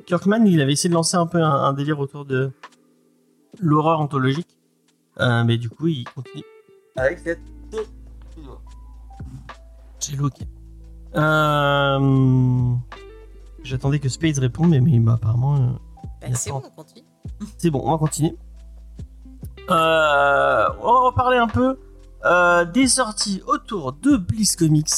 Kirkman, 0.09 0.43
il 0.47 0.59
avait 0.59 0.73
essayé 0.73 0.89
de 0.89 0.95
lancer 0.95 1.17
un 1.17 1.27
peu 1.27 1.37
un, 1.41 1.51
un 1.51 1.71
délire 1.73 1.99
autour 1.99 2.25
de 2.25 2.51
l'horreur 3.59 3.99
anthologique. 3.99 4.47
Euh, 5.19 5.43
mais 5.43 5.57
du 5.59 5.69
coup, 5.69 5.85
il 5.87 6.03
continue. 6.05 6.43
Avec 6.95 7.19
cette. 7.19 7.39
J'ai 9.99 10.15
loqué. 10.15 10.45
Euh... 11.15 12.73
J'attendais 13.63 13.99
que 13.99 14.09
Space 14.09 14.39
réponde, 14.39 14.69
mais, 14.69 14.79
mais 14.79 14.97
bah, 14.99 15.13
apparemment. 15.15 15.55
euh, 15.57 15.59
Bah, 16.21 16.27
c'est 16.33 16.49
bon, 16.49 16.63
on 16.65 16.69
continue. 16.71 17.03
c'est 17.57 17.69
bon, 17.69 17.81
on 17.85 17.91
va 17.91 17.97
continuer. 17.99 18.35
Euh, 19.69 20.65
on 20.81 21.03
va 21.03 21.11
parler 21.15 21.37
un 21.37 21.47
peu 21.47 21.77
euh, 22.25 22.65
des 22.65 22.87
sorties 22.87 23.43
autour 23.45 23.93
de 23.93 24.17
Bliss 24.17 24.55
Comics 24.55 24.89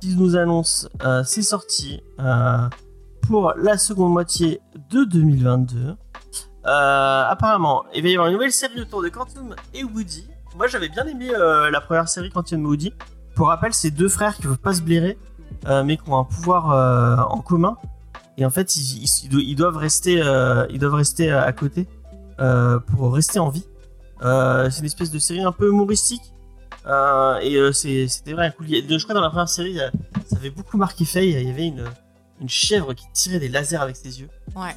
qui 0.00 0.14
nous 0.14 0.36
annonce 0.36 0.88
euh, 1.04 1.24
ses 1.24 1.42
sorties 1.42 2.00
euh, 2.20 2.68
pour 3.26 3.52
la 3.56 3.78
seconde 3.78 4.12
moitié 4.12 4.60
de 4.90 5.04
2022. 5.04 5.96
Euh, 6.66 7.24
apparemment, 7.28 7.84
il 7.94 8.02
va 8.02 8.08
y 8.08 8.12
avoir 8.14 8.28
une 8.28 8.34
nouvelle 8.34 8.52
série 8.52 8.80
autour 8.80 9.02
de 9.02 9.08
Quantum 9.08 9.54
et 9.74 9.84
Woody. 9.84 10.26
Moi, 10.56 10.66
j'avais 10.66 10.88
bien 10.88 11.04
aimé 11.06 11.30
euh, 11.34 11.70
la 11.70 11.80
première 11.80 12.08
série 12.08 12.30
Quantum 12.30 12.60
et 12.62 12.66
Woody. 12.66 12.92
Pour 13.34 13.48
rappel, 13.48 13.72
c'est 13.74 13.90
deux 13.90 14.08
frères 14.08 14.34
qui 14.36 14.42
ne 14.42 14.48
peuvent 14.48 14.58
pas 14.58 14.72
se 14.74 14.82
blairer, 14.82 15.18
euh, 15.66 15.84
mais 15.84 15.96
qui 15.96 16.08
ont 16.08 16.16
un 16.18 16.24
pouvoir 16.24 17.30
en 17.30 17.38
commun. 17.40 17.76
Et 18.38 18.44
en 18.44 18.50
fait, 18.50 18.76
ils, 18.76 19.02
ils- 19.04 19.24
ils 19.24 19.28
do- 19.28 19.38
ils 19.38 19.54
doivent 19.54 19.76
rester, 19.76 20.14
ils 20.70 20.78
doivent 20.78 20.94
rester 20.94 21.30
à 21.32 21.52
côté 21.52 21.86
pour 22.38 23.14
rester 23.14 23.38
en 23.38 23.48
vie. 23.50 23.66
C'est 24.20 24.78
une 24.80 24.84
espèce 24.86 25.10
de 25.10 25.18
série 25.18 25.42
un 25.42 25.52
peu 25.52 25.68
humoristique. 25.68 26.32
Et 27.42 27.72
c'était 27.72 28.32
vrai 28.32 28.52
cool. 28.56 28.66
Je 28.68 29.02
crois 29.04 29.14
dans 29.14 29.20
la 29.20 29.28
première 29.30 29.48
série, 29.48 29.76
ça 30.26 30.36
avait 30.36 30.50
beaucoup 30.50 30.76
marqué 30.78 31.04
Faye. 31.04 31.30
Il 31.32 31.46
y 31.48 31.50
avait 31.50 31.66
une, 31.66 31.84
une 32.40 32.48
chèvre 32.48 32.94
qui 32.94 33.06
tirait 33.12 33.38
des 33.38 33.48
lasers 33.48 33.76
avec 33.76 33.96
ses 33.96 34.20
yeux. 34.20 34.28
Ouais. 34.54 34.74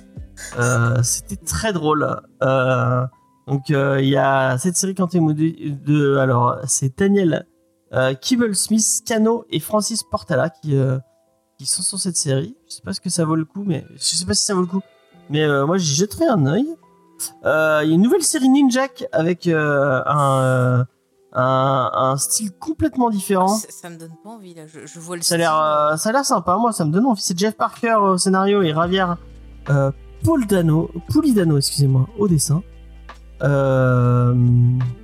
Euh, 0.58 1.02
c'était 1.04 1.36
très 1.36 1.74
drôle. 1.74 2.08
Euh, 2.44 3.06
donc 3.48 3.72
euh, 3.72 4.00
il 4.02 4.10
y 4.10 4.18
a 4.18 4.58
cette 4.58 4.78
série 4.78 4.96
Woody 4.98 5.78
de 5.84 6.18
alors 6.18 6.60
c'est 6.68 6.98
Daniel 6.98 7.46
Kibble 8.22 8.56
Smith, 8.56 9.02
Cano 9.06 9.46
et 9.50 9.60
Francis 9.60 10.04
Portala 10.04 10.50
qui 10.50 10.78
qui 11.58 11.66
sont 11.66 11.82
sur 11.82 12.00
cette 12.00 12.16
série. 12.16 12.56
Je 12.68 12.76
sais 12.76 12.82
pas 12.84 12.94
ce 12.94 13.02
que 13.02 13.10
ça 13.10 13.26
vaut 13.26 13.36
le 13.36 13.46
coup, 13.46 13.64
mais 13.66 13.86
je 13.96 14.00
sais 14.00 14.26
pas 14.26 14.36
si 14.36 14.46
ça 14.46 14.54
vaut 14.54 14.62
le 14.62 14.68
coup. 14.68 14.82
Mais 15.30 15.48
moi 15.66 15.78
j'y 15.78 15.96
jetterai 15.96 16.26
un 16.26 16.46
œil. 16.46 16.68
Il 17.44 17.48
y 17.48 17.50
a 17.50 17.84
une 17.84 18.02
nouvelle 18.02 18.24
série 18.24 18.50
Ninjak 18.50 19.06
avec 19.12 19.48
un, 19.48 20.86
un 21.34 21.92
un 21.94 22.18
style 22.18 22.52
complètement 22.58 23.10
différent. 23.10 23.48
Ça, 23.50 23.68
ça 23.70 23.90
me 23.90 23.98
donne 23.98 24.14
pas 24.24 24.30
envie 24.32 24.54
là. 24.56 24.64
Je, 24.68 24.86
je 24.86 25.00
vois 25.00 25.16
le 25.16 25.22
Ça 25.22 25.36
a 25.36 25.38
l'air, 25.38 25.52
style. 25.52 25.94
euh, 25.94 25.98
ça 25.98 26.10
a 26.10 26.12
l'air 26.14 26.26
sympa. 26.26 26.58
Moi, 26.58 26.72
ça 26.72 26.86
me 26.86 26.92
donne 26.92 27.06
envie. 27.06 27.22
C'est 27.22 27.38
Jeff 27.38 27.56
Parker 27.56 27.96
au 28.02 28.18
scénario 28.18 28.62
et 28.64 28.74
Javier 28.74 29.06
euh, 29.70 29.92
Poldano, 30.24 30.90
Pulidano, 31.10 31.58
excusez-moi, 31.58 32.08
au 32.18 32.28
dessin. 32.28 32.62
Euh, 33.44 34.34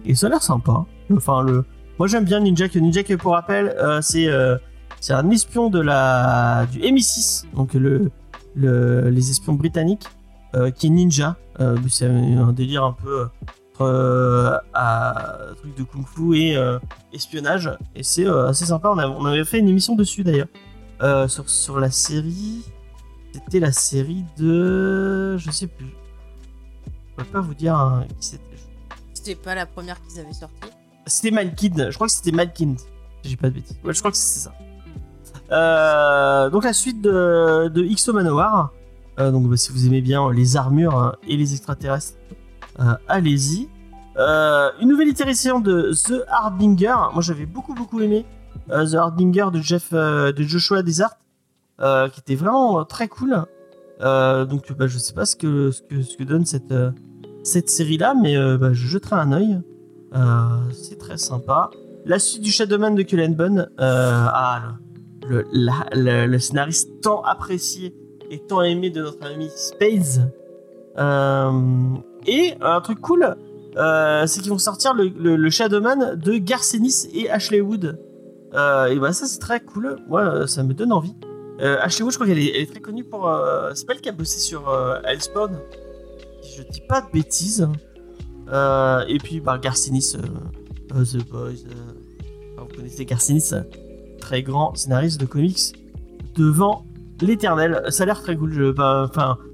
et 0.06 0.16
ça 0.16 0.28
a 0.28 0.30
l'air 0.30 0.44
sympa. 0.44 0.86
Enfin, 1.16 1.42
le, 1.42 1.64
moi 2.00 2.08
j'aime 2.08 2.26
bien 2.26 2.40
Ninja. 2.40 2.68
Que 2.70 2.80
Ninja, 2.80 3.04
que 3.04 3.14
pour 3.14 3.34
rappel, 3.34 3.76
euh, 3.80 4.02
c'est 4.02 4.28
euh, 4.28 4.58
c'est 5.00 5.14
un 5.14 5.30
espion 5.30 5.70
de 5.70 5.80
la 5.80 6.66
du 6.72 6.80
MI6, 6.80 7.46
donc 7.56 7.74
le, 7.76 8.12
le 8.56 9.10
les 9.10 9.30
espions 9.30 9.54
britanniques, 9.54 10.08
euh, 10.56 10.72
qui 10.72 10.88
est 10.88 10.90
ninja. 10.90 11.36
Euh, 11.60 11.78
c'est 11.90 12.08
un 12.08 12.52
délire 12.52 12.84
un 12.84 12.94
peu 12.94 13.28
euh, 13.82 14.58
à 14.74 15.38
truc 15.58 15.76
de 15.76 15.84
kung-fu 15.84 16.38
et 16.38 16.58
euh, 16.58 16.80
espionnage. 17.14 17.72
Et 17.96 18.04
c'est 18.04 18.26
euh, 18.28 18.48
assez 18.48 18.66
sympa. 18.66 18.90
On, 18.90 18.98
a- 18.98 19.08
on 19.08 19.26
avait 19.26 19.44
fait 19.46 19.60
une 19.60 19.68
émission 19.70 19.96
dessus 19.96 20.24
d'ailleurs. 20.24 20.48
Euh, 21.02 21.28
sur, 21.28 21.50
sur 21.50 21.80
la 21.80 21.92
série. 21.92 22.64
C'était 23.34 23.60
la 23.60 23.72
série 23.74 24.24
de. 24.38 25.36
Je 25.38 25.52
sais 25.52 25.68
plus. 25.68 25.88
Je 25.88 26.92
pourrais 27.24 27.32
pas 27.32 27.42
vous 27.42 27.54
dire 27.54 27.76
hein, 27.76 28.06
qui 28.20 28.28
c'était. 28.28 28.44
C'était 29.14 29.36
pas 29.36 29.56
la 29.56 29.66
première 29.66 29.98
qu'ils 30.04 30.20
avaient 30.22 30.32
sortie. 30.34 30.56
C'était 31.06 31.32
Malkind. 31.32 31.88
Je 31.90 31.96
crois 31.96 32.08
que 32.08 32.14
c'était 32.14 32.32
Malkind. 32.32 32.80
Si 33.24 33.30
j'ai 33.32 33.38
pas 33.38 33.50
de 33.50 33.56
bêtises. 33.56 33.78
Ouais, 33.84 33.94
je 33.94 34.00
crois 34.00 34.12
que 34.12 34.18
c'est 34.18 34.40
ça. 34.40 34.54
Euh, 35.52 36.50
donc 36.50 36.64
la 36.64 36.74
suite 36.74 37.02
de, 37.02 37.68
de 37.74 37.84
XO 37.84 38.14
Manowar. 38.14 38.72
Donc 39.18 39.48
bah, 39.50 39.58
si 39.58 39.72
vous 39.72 39.86
aimez 39.88 40.02
bien 40.02 40.30
les 40.32 40.58
armures 40.58 40.96
hein, 40.98 41.16
et 41.28 41.38
les 41.38 41.54
extraterrestres, 41.54 42.16
allez-y. 43.08 43.70
Euh, 44.18 44.70
une 44.80 44.88
nouvelle 44.90 45.10
itération 45.10 45.60
de 45.60 45.92
The 45.94 46.24
Harbinger. 46.30 46.96
Moi 47.14 47.22
j'avais 47.22 47.46
beaucoup 47.46 47.74
beaucoup 47.74 48.00
aimé 48.02 48.26
euh, 48.72 48.86
The 48.86 48.96
Harbinger 48.96 49.48
de 49.52 49.60
Jeff 49.62 49.90
euh, 49.94 50.32
de 50.32 50.44
Joshua 50.44 50.84
Desart, 50.84 51.18
euh, 51.82 52.08
qui 52.10 52.22
était 52.22 52.36
vraiment 52.36 52.80
euh, 52.80 52.84
très 52.84 53.08
cool. 53.08 53.44
Euh, 54.02 54.46
donc 54.46 54.72
bah, 54.74 54.88
je 54.88 54.98
sais 54.98 55.14
pas 55.14 55.26
ce 55.26 55.36
que 55.36 55.72
ce 55.72 55.82
que, 55.82 56.02
ce 56.02 56.16
que 56.18 56.24
donne 56.24 56.46
cette 56.46 56.72
euh, 56.72 56.92
cette 57.44 57.70
série 57.70 57.98
là, 57.98 58.14
mais 58.14 58.38
euh, 58.38 58.58
bah, 58.58 58.74
je 58.74 58.88
jetterai 58.88 59.16
un 59.18 59.32
œil. 59.34 59.62
Euh, 60.16 60.72
c'est 60.72 60.98
très 60.98 61.18
sympa. 61.18 61.70
La 62.06 62.20
suite 62.20 62.42
du 62.42 62.52
Shadowman 62.52 62.96
de 62.96 63.04
Cullen 63.04 63.36
Bunn. 63.36 63.60
Euh, 63.80 64.26
ah, 64.34 64.62
le, 65.28 65.46
le, 65.52 66.26
le- 66.28 66.40
scénariste 66.40 67.02
tant 67.02 67.22
apprécié 67.24 67.94
et 68.30 68.40
tant 68.40 68.62
aimé 68.62 68.92
de 68.92 69.02
notre 69.02 69.26
ami 69.26 69.50
Spades. 69.56 70.32
Euh, 70.98 71.52
et 72.28 72.54
un 72.62 72.82
truc 72.82 73.00
cool, 73.02 73.36
euh, 73.78 74.26
c'est 74.28 74.42
qu'ils 74.42 74.52
vont 74.52 74.58
sortir 74.58 74.94
le, 74.94 75.06
le, 75.10 75.36
le 75.36 75.50
Shadowman 75.50 76.16
de 76.16 76.34
Garcenis 76.38 77.08
et 77.14 77.30
Ashley 77.30 77.62
Wood. 77.62 78.00
Euh, 78.54 78.86
et 78.86 78.98
bah 79.00 79.12
ça 79.12 79.26
c'est 79.26 79.40
très 79.40 79.60
cool. 79.60 79.98
Moi 80.08 80.22
euh, 80.22 80.48
ça 80.48 80.64
me 80.64 80.74
donne 80.74 80.94
envie. 80.94 81.16
Ashley 81.60 82.04
Wood, 82.04 82.12
je 82.12 82.18
crois 82.18 82.28
qu'elle 82.28 82.40
est, 82.40 82.70
très 82.70 82.80
connue 82.82 83.04
pour. 83.04 83.30
C'est 83.74 83.86
pas 83.88 83.94
elle 83.94 84.02
qui 84.02 84.10
a 84.10 84.12
bossé 84.12 84.40
sur 84.40 84.64
Hellspawn. 85.06 85.58
Je 86.58 86.64
dis 86.64 86.82
pas 86.88 87.02
de 87.02 87.08
bêtises. 87.12 87.68
Et 88.52 89.18
puis 89.24 89.40
bah, 89.40 89.58
Garcinis, 89.58 90.16
euh, 90.94 91.04
The 91.04 91.28
Boys. 91.30 91.64
vous 92.58 92.76
connaissez 92.76 93.06
Garcinis, 93.06 93.50
euh, 93.54 93.62
très 94.20 94.44
grand 94.44 94.76
scénariste 94.76 95.20
de 95.20 95.26
comics 95.26 95.74
devant 96.36 96.86
l'éternel. 97.22 97.84
Ça 97.90 98.04
a 98.04 98.06
l'air 98.06 98.22
très 98.22 98.36
cool. 98.36 98.54
je- 98.54 98.72
bah, 98.72 99.10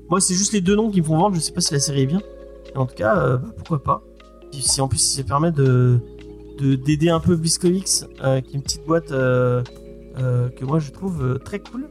moi 0.10 0.20
c'est 0.20 0.34
juste 0.34 0.54
les 0.54 0.62
deux 0.62 0.76
noms 0.76 0.90
qui 0.90 1.02
me 1.02 1.06
font 1.06 1.18
vendre. 1.18 1.36
Je 1.36 1.40
sais 1.42 1.52
pas 1.54 1.62
si 1.62 1.74
la 1.74 1.80
série 1.80 2.02
est 2.02 2.08
bien. 2.08 2.22
En 2.76 2.86
tout 2.86 2.96
cas, 2.96 3.18
euh, 3.18 3.38
pourquoi 3.58 3.84
pas. 3.84 4.02
Si 4.52 4.82
en 4.82 4.88
plus 4.88 4.98
ça 5.00 5.24
permet 5.24 5.52
de 5.52 6.00
de- 6.60 6.76
d'aider 6.76 7.10
un 7.10 7.20
peu 7.20 7.36
Bliss 7.36 7.58
Comics, 7.58 7.88
euh, 8.24 8.40
qui 8.42 8.52
est 8.52 8.56
une 8.56 8.62
petite 8.62 8.86
boîte 8.86 9.12
euh, 9.12 9.64
euh, 10.20 10.50
que 10.50 10.64
moi 10.66 10.80
je 10.80 10.92
trouve 10.92 11.40
très 11.40 11.60
cool. 11.60 11.90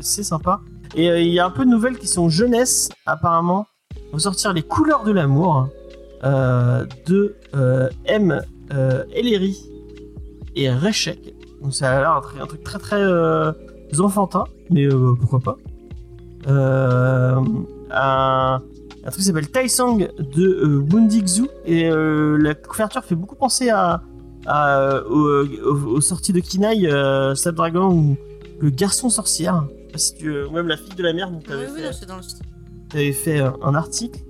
C'est 0.00 0.22
sympa. 0.22 0.60
Et 0.94 1.22
il 1.22 1.32
y 1.32 1.38
a 1.38 1.46
un 1.46 1.50
peu 1.50 1.64
de 1.64 1.70
nouvelles 1.70 1.98
qui 1.98 2.06
sont 2.08 2.28
jeunesse 2.28 2.88
apparemment. 3.06 3.66
On 4.12 4.16
va 4.16 4.18
sortir 4.18 4.52
les 4.52 4.62
couleurs 4.62 5.04
de 5.04 5.12
l'amour 5.12 5.68
euh, 6.24 6.84
de 7.06 7.36
M. 8.06 8.42
Ellery 9.14 9.56
et 10.56 10.70
Reshek. 10.70 11.34
Donc 11.62 11.74
ça 11.74 11.90
a 11.90 12.00
l'air 12.00 12.10
un, 12.12 12.20
tr- 12.20 12.42
un 12.42 12.46
truc 12.46 12.62
très 12.62 12.78
très 12.78 13.02
enfantin, 14.00 14.44
mais 14.70 14.88
pourquoi 15.20 15.40
pas. 15.40 15.56
Euh, 16.48 17.40
un, 17.90 18.62
un 19.06 19.10
truc 19.10 19.20
qui 19.20 19.22
s'appelle 19.24 19.48
Taisang 19.50 19.98
de 20.18 20.42
euh, 20.46 20.84
Wundixu 20.92 21.48
et 21.64 21.88
euh, 21.88 22.36
la 22.38 22.54
couverture 22.54 23.04
fait 23.04 23.14
beaucoup 23.14 23.36
penser 23.36 23.70
à, 23.70 24.02
à, 24.46 24.78
euh, 24.80 25.04
aux, 25.64 25.96
aux- 25.96 26.00
sorties 26.00 26.32
de 26.32 26.40
Kinaï, 26.40 26.88
Snapdragon 27.36 27.90
ou 27.92 28.16
le 28.60 28.70
garçon 28.70 29.08
sorcière. 29.10 29.64
Si 29.94 30.14
tu, 30.16 30.42
ou 30.44 30.50
même 30.50 30.68
la 30.68 30.76
fille 30.76 30.94
de 30.94 31.02
la 31.02 31.12
mer 31.12 31.30
dont 31.30 31.38
tu 31.38 31.50
Oui, 31.50 31.54
avais 31.56 31.66
oui, 31.70 31.80
fait 31.98 32.06
dans 32.06 32.16
le 32.16 32.22
t'avais 32.90 33.12
fait 33.12 33.40
un 33.40 33.74
article. 33.74 34.20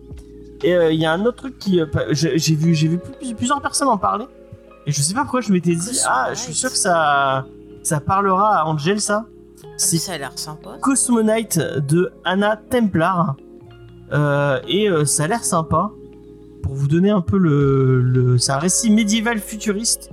Et 0.63 0.75
euh, 0.75 0.93
il 0.93 1.01
y 1.01 1.05
a 1.07 1.13
un 1.13 1.25
autre 1.27 1.37
truc 1.39 1.59
qui. 1.59 1.81
euh, 1.81 1.87
j'ai 2.13 2.55
vu, 2.55 2.75
j'ai 2.75 2.89
vu 2.89 2.99
plus- 2.99 3.35
plusieurs 3.35 3.61
personnes 3.61 3.89
en 3.89 3.99
parler. 3.99 4.27
Et 4.87 4.93
je 4.93 5.03
sais 5.03 5.13
pas 5.15 5.23
pourquoi 5.23 5.41
je 5.41 5.53
m'étais 5.53 5.75
dit, 5.75 5.99
ah, 6.09 6.29
je 6.33 6.39
suis 6.39 6.55
sûr 6.55 6.71
que 6.71 6.77
ça, 6.77 7.45
ça 7.83 7.99
parlera 8.01 8.61
à 8.61 8.65
Angel, 8.67 9.01
ça. 9.01 9.27
C'est 9.77 9.99
Ça 9.99 10.13
a 10.13 10.19
l'air 10.19 10.33
sympa. 10.37 10.77
Cosmonite 10.81 11.59
de 11.59 12.13
Anna 12.25 12.57
Templar. 12.57 13.37
Euh, 14.13 14.61
et 14.69 14.89
euh, 14.89 15.05
ça 15.05 15.25
a 15.25 15.27
l'air 15.27 15.45
sympa. 15.45 15.91
Pour 16.63 16.75
vous 16.75 16.89
donner 16.89 17.11
un 17.11 17.21
peu 17.21 17.39
le. 17.39 18.01
le 18.03 18.39
c'est 18.39 18.53
un 18.53 18.59
récit 18.59 18.91
médiéval 18.91 19.39
futuriste. 19.39 20.11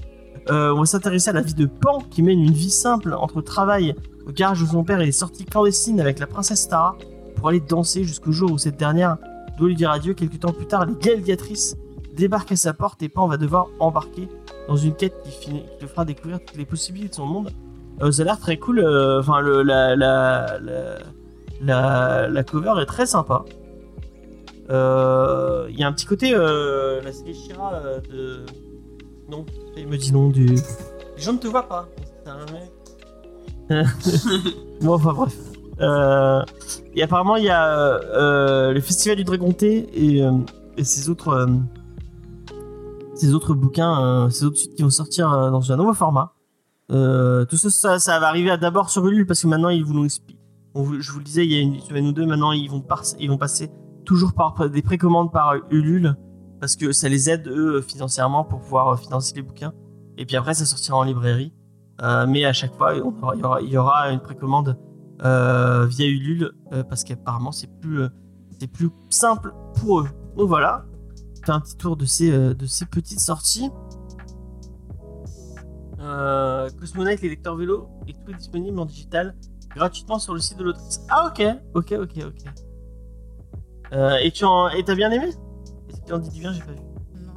Euh, 0.50 0.74
on 0.74 0.80
va 0.82 0.86
s'intéresser 0.86 1.30
à 1.30 1.34
la 1.34 1.42
vie 1.42 1.54
de 1.54 1.66
Pan 1.66 2.00
qui 2.12 2.22
mène 2.22 2.40
une 2.40 2.52
vie 2.54 2.70
simple 2.70 3.14
entre 3.14 3.42
travail 3.42 3.96
au 4.28 4.32
garage 4.32 4.62
de 4.62 4.66
son 4.68 4.84
père 4.84 5.00
et 5.02 5.06
les 5.06 5.12
sorties 5.12 5.46
clandestines 5.46 6.00
avec 6.02 6.20
la 6.20 6.28
princesse 6.28 6.68
Tara 6.68 6.96
pour 7.36 7.48
aller 7.50 7.60
danser 7.62 8.04
jusqu'au 8.04 8.32
jour 8.32 8.52
où 8.52 8.58
cette 8.58 8.78
dernière 8.78 9.18
doit 9.58 9.68
lui 9.68 9.76
dire 9.76 9.90
adieu. 9.90 10.14
Quelques 10.14 10.40
temps 10.42 10.52
plus 10.54 10.68
tard, 10.68 10.86
les 10.86 10.94
gladiatrices 10.94 11.76
débarquent 12.16 12.52
à 12.52 12.56
sa 12.56 12.74
porte 12.74 13.02
et 13.02 13.10
Pan 13.10 13.28
va 13.28 13.38
devoir 13.38 13.68
embarquer 13.80 14.28
dans 14.68 14.76
une 14.76 14.94
quête 14.94 15.16
qui, 15.24 15.32
finit, 15.32 15.64
le 15.82 15.88
fera 15.88 16.06
découvrir 16.06 16.40
toutes 16.46 16.58
les 16.58 16.66
possibilités 16.66 17.10
de 17.10 17.16
son 17.16 17.26
monde. 17.26 17.50
Euh, 18.02 18.12
ça 18.12 18.22
a 18.22 18.26
l'air 18.26 18.40
très 18.40 18.58
cool. 18.58 18.80
euh, 18.80 19.20
Enfin, 19.22 19.42
la, 19.42 19.96
la, 19.96 20.60
la, 20.60 21.00
la, 21.62 22.28
la 22.28 22.44
cover 22.44 22.74
est 22.82 22.86
très 22.86 23.06
sympa. 23.06 23.44
Euh, 24.70 25.68
Il 25.70 25.80
y 25.80 25.84
a 25.84 25.88
un 25.88 25.94
petit 25.94 26.06
côté. 26.06 26.34
euh, 26.34 27.02
la 27.02 27.12
série 27.12 27.34
Shira 27.34 27.74
euh, 27.74 28.00
de. 28.02 28.46
Non, 29.30 29.46
il 29.78 29.88
me 29.88 29.98
dit 29.98 30.12
non. 30.14 30.30
Du... 30.30 30.46
Les 30.48 31.22
gens 31.22 31.34
ne 31.34 31.38
te 31.38 31.48
voient 31.48 31.68
pas. 31.68 31.88
C'est 32.24 32.30
un 32.30 32.46
mec. 32.54 32.72
bon, 34.82 34.94
enfin 34.94 35.14
bref. 35.14 35.36
Et 36.96 37.04
apparemment, 37.04 37.36
il 37.38 37.46
y 37.46 37.50
a 37.50 38.72
le 38.72 38.80
Festival 38.82 39.18
du 39.18 39.24
Dragon 39.24 39.52
T 39.52 39.90
et, 39.94 40.22
et 40.78 40.84
ces 40.84 41.10
autres. 41.10 41.48
ces 43.16 43.34
autres 43.34 43.54
bouquins, 43.54 44.30
ces 44.30 44.46
autres 44.46 44.58
suites 44.58 44.76
qui 44.76 44.84
vont 44.84 44.90
sortir 44.90 45.30
dans 45.52 45.72
un 45.72 45.76
nouveau 45.78 45.94
format. 45.94 46.34
Tout 46.90 47.58
ça, 47.58 47.70
ça, 47.70 48.00
ça 48.00 48.20
va 48.20 48.28
arriver 48.28 48.56
d'abord 48.58 48.90
sur 48.90 49.06
Ulule 49.08 49.26
parce 49.26 49.42
que 49.42 49.48
maintenant 49.48 49.70
ils 49.70 49.84
vous 49.84 49.94
l'ont 49.94 50.06
expliqué. 50.06 50.40
Je 50.76 51.12
vous 51.12 51.20
le 51.20 51.24
disais 51.24 51.46
il 51.46 51.52
y 51.54 51.58
a 51.58 51.62
une 51.62 51.80
semaine 51.80 52.08
ou 52.08 52.12
deux, 52.14 52.26
maintenant 52.26 52.52
ils 52.52 52.70
vont, 52.70 52.82
par- 52.82 53.04
ils 53.20 53.30
vont 53.30 53.38
passer 53.38 53.70
toujours 54.06 54.34
par 54.34 54.70
des 54.70 54.82
précommandes 54.82 55.32
par 55.32 55.56
Ulule 55.70 56.16
parce 56.60 56.76
que 56.76 56.92
ça 56.92 57.10
les 57.10 57.30
aide 57.30 57.48
eux 57.48 57.82
financièrement 57.82 58.44
pour 58.44 58.62
pouvoir 58.62 58.88
euh, 58.88 58.96
financer 58.96 59.34
les 59.36 59.42
bouquins. 59.42 59.74
Et 60.18 60.26
puis 60.26 60.36
après 60.36 60.54
ça 60.54 60.66
sortira 60.66 60.98
en 60.98 61.04
librairie. 61.04 61.54
Euh, 62.02 62.26
mais 62.28 62.46
à 62.46 62.54
chaque 62.54 62.74
fois 62.76 62.94
il 62.96 63.70
y 63.70 63.78
aura, 63.78 64.12
une 64.12 64.20
précommande 64.20 64.78
euh, 65.24 65.86
via 65.86 66.08
Ulule 66.08 66.54
parce 66.90 67.04
qu'apparemment 67.04 67.52
c'est 67.52 67.70
plus 67.80 68.04
c'est 68.60 68.68
plus 68.68 68.90
simple 69.10 69.54
pour 69.80 70.02
eux. 70.02 70.08
Donc 70.38 70.48
voilà, 70.48 70.86
un 71.48 71.60
petit 71.60 71.78
tour 71.78 71.98
de 71.98 72.06
ces, 72.06 72.32
de 72.32 72.66
ces 72.66 72.86
petites 72.86 73.20
sorties. 73.20 73.70
Euh, 76.04 76.70
Cosmonite, 76.80 77.22
les 77.22 77.30
lecteurs 77.30 77.56
vélo, 77.56 77.88
est 78.08 78.26
tout 78.26 78.34
disponible 78.34 78.78
en 78.80 78.86
digital 78.86 79.36
gratuitement 79.76 80.20
sur 80.20 80.34
le 80.34 80.40
site 80.40 80.58
de 80.58 80.64
l'autrice. 80.64 81.02
Ah 81.10 81.28
ok, 81.28 81.44
ok, 81.74 81.94
ok, 82.02 82.26
ok. 82.28 82.54
Euh, 83.94 84.18
et 84.24 84.32
tu 84.32 84.44
en, 84.46 84.70
et 84.70 84.84
t'as 84.84 84.96
bien 84.96 85.12
aimé? 85.12 85.30
Dit 85.90 86.30
du 86.30 86.40
bien 86.40 86.52
J'ai 86.54 86.62
pas 86.62 86.72
vu. 86.72 86.80
Non, 87.26 87.34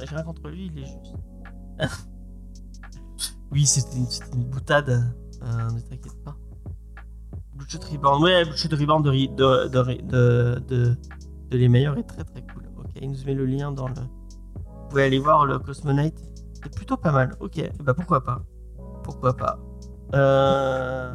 J'ai 0.00 0.14
rien. 0.14 0.22
contre 0.22 0.48
lui, 0.48 0.66
il 0.74 0.82
est 0.82 0.86
juste. 0.86 1.14
oui, 3.52 3.66
c'était 3.66 3.96
une, 3.96 4.06
c'était 4.06 4.36
une 4.36 4.44
boutade, 4.44 4.90
euh, 4.90 5.70
ne 5.70 5.80
t'inquiète 5.80 6.22
pas. 6.24 6.36
Bloodshot 7.54 7.78
Reborn, 7.90 8.22
ouais, 8.22 8.44
Bloodshot 8.44 8.68
Reborn 8.76 9.02
de, 9.02 9.10
de, 9.10 9.68
de, 9.68 10.60
de, 10.68 10.96
de, 11.50 11.56
les 11.56 11.68
meilleurs 11.68 11.96
est 11.98 12.04
très 12.04 12.24
très 12.24 12.42
cool. 12.42 12.64
Ok, 12.78 12.90
il 13.00 13.10
nous 13.10 13.24
met 13.24 13.34
le 13.34 13.46
lien 13.46 13.70
dans 13.72 13.88
le. 13.88 13.94
Vous 13.94 14.88
pouvez 14.88 15.04
aller 15.04 15.18
voir 15.18 15.46
le 15.46 15.58
Cosmonite, 15.58 16.18
c'est 16.54 16.74
plutôt 16.74 16.96
pas 16.96 17.12
mal. 17.12 17.36
Ok, 17.40 17.62
bah 17.82 17.94
pourquoi 17.94 18.24
pas? 18.24 18.42
Pourquoi 19.04 19.36
pas? 19.36 19.58
Euh, 20.14 21.14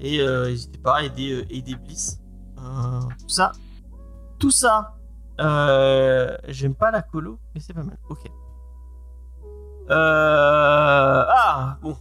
et 0.00 0.20
euh, 0.20 0.48
n'hésitez 0.48 0.78
pas 0.78 0.98
à 0.98 1.02
aider, 1.02 1.44
aider 1.50 1.74
Bliss. 1.74 2.20
Tout 2.56 3.28
ça. 3.28 3.52
Tout 4.42 4.50
ça. 4.50 4.96
Euh, 5.40 6.36
J'aime 6.48 6.74
pas 6.74 6.90
la 6.90 7.00
colo, 7.00 7.38
mais 7.54 7.60
c'est 7.60 7.72
pas 7.72 7.84
mal. 7.84 7.96
Ok. 8.08 8.28
Euh, 9.88 11.24
ah 11.28 11.78
bon. 11.80 11.96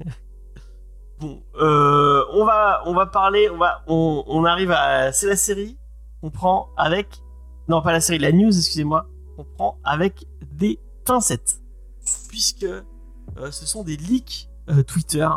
bon, 1.20 1.42
euh, 1.56 2.24
on 2.32 2.46
va, 2.46 2.80
on 2.86 2.94
va 2.94 3.04
parler, 3.04 3.50
on 3.50 3.58
va, 3.58 3.84
on, 3.86 4.46
arrive 4.46 4.70
à, 4.70 5.12
c'est 5.12 5.26
la 5.26 5.36
série. 5.36 5.76
On 6.22 6.30
prend 6.30 6.70
avec, 6.78 7.22
non 7.68 7.82
pas 7.82 7.92
la 7.92 8.00
série, 8.00 8.18
la 8.18 8.32
news, 8.32 8.56
excusez-moi. 8.56 9.06
On 9.36 9.44
prend 9.44 9.78
avec 9.84 10.26
des 10.40 10.80
pincettes, 11.04 11.60
puisque 12.30 12.66
ce 13.36 13.66
sont 13.66 13.84
des 13.84 13.98
leaks 13.98 14.48
Twitter. 14.86 15.28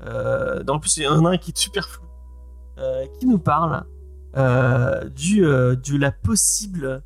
En 0.00 0.78
plus, 0.80 0.96
il 0.96 1.04
y 1.04 1.06
en 1.06 1.24
a 1.26 1.30
un 1.30 1.36
qui 1.38 1.52
est 1.52 1.56
super 1.56 1.88
flou, 1.88 2.06
qui 3.20 3.26
nous 3.26 3.38
parle 3.38 3.86
du, 4.36 5.44
euh, 5.46 5.76
de 5.76 5.96
la 5.96 6.12
possible 6.12 7.02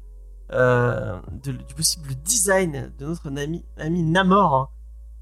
euh, 0.53 1.19
de- 1.45 1.53
du 1.53 1.75
possible 1.75 2.13
design 2.25 2.93
de 2.99 3.07
notre 3.07 3.29
ami, 3.29 3.65
ami 3.79 4.03
Namor 4.03 4.55
hein, 4.55 4.69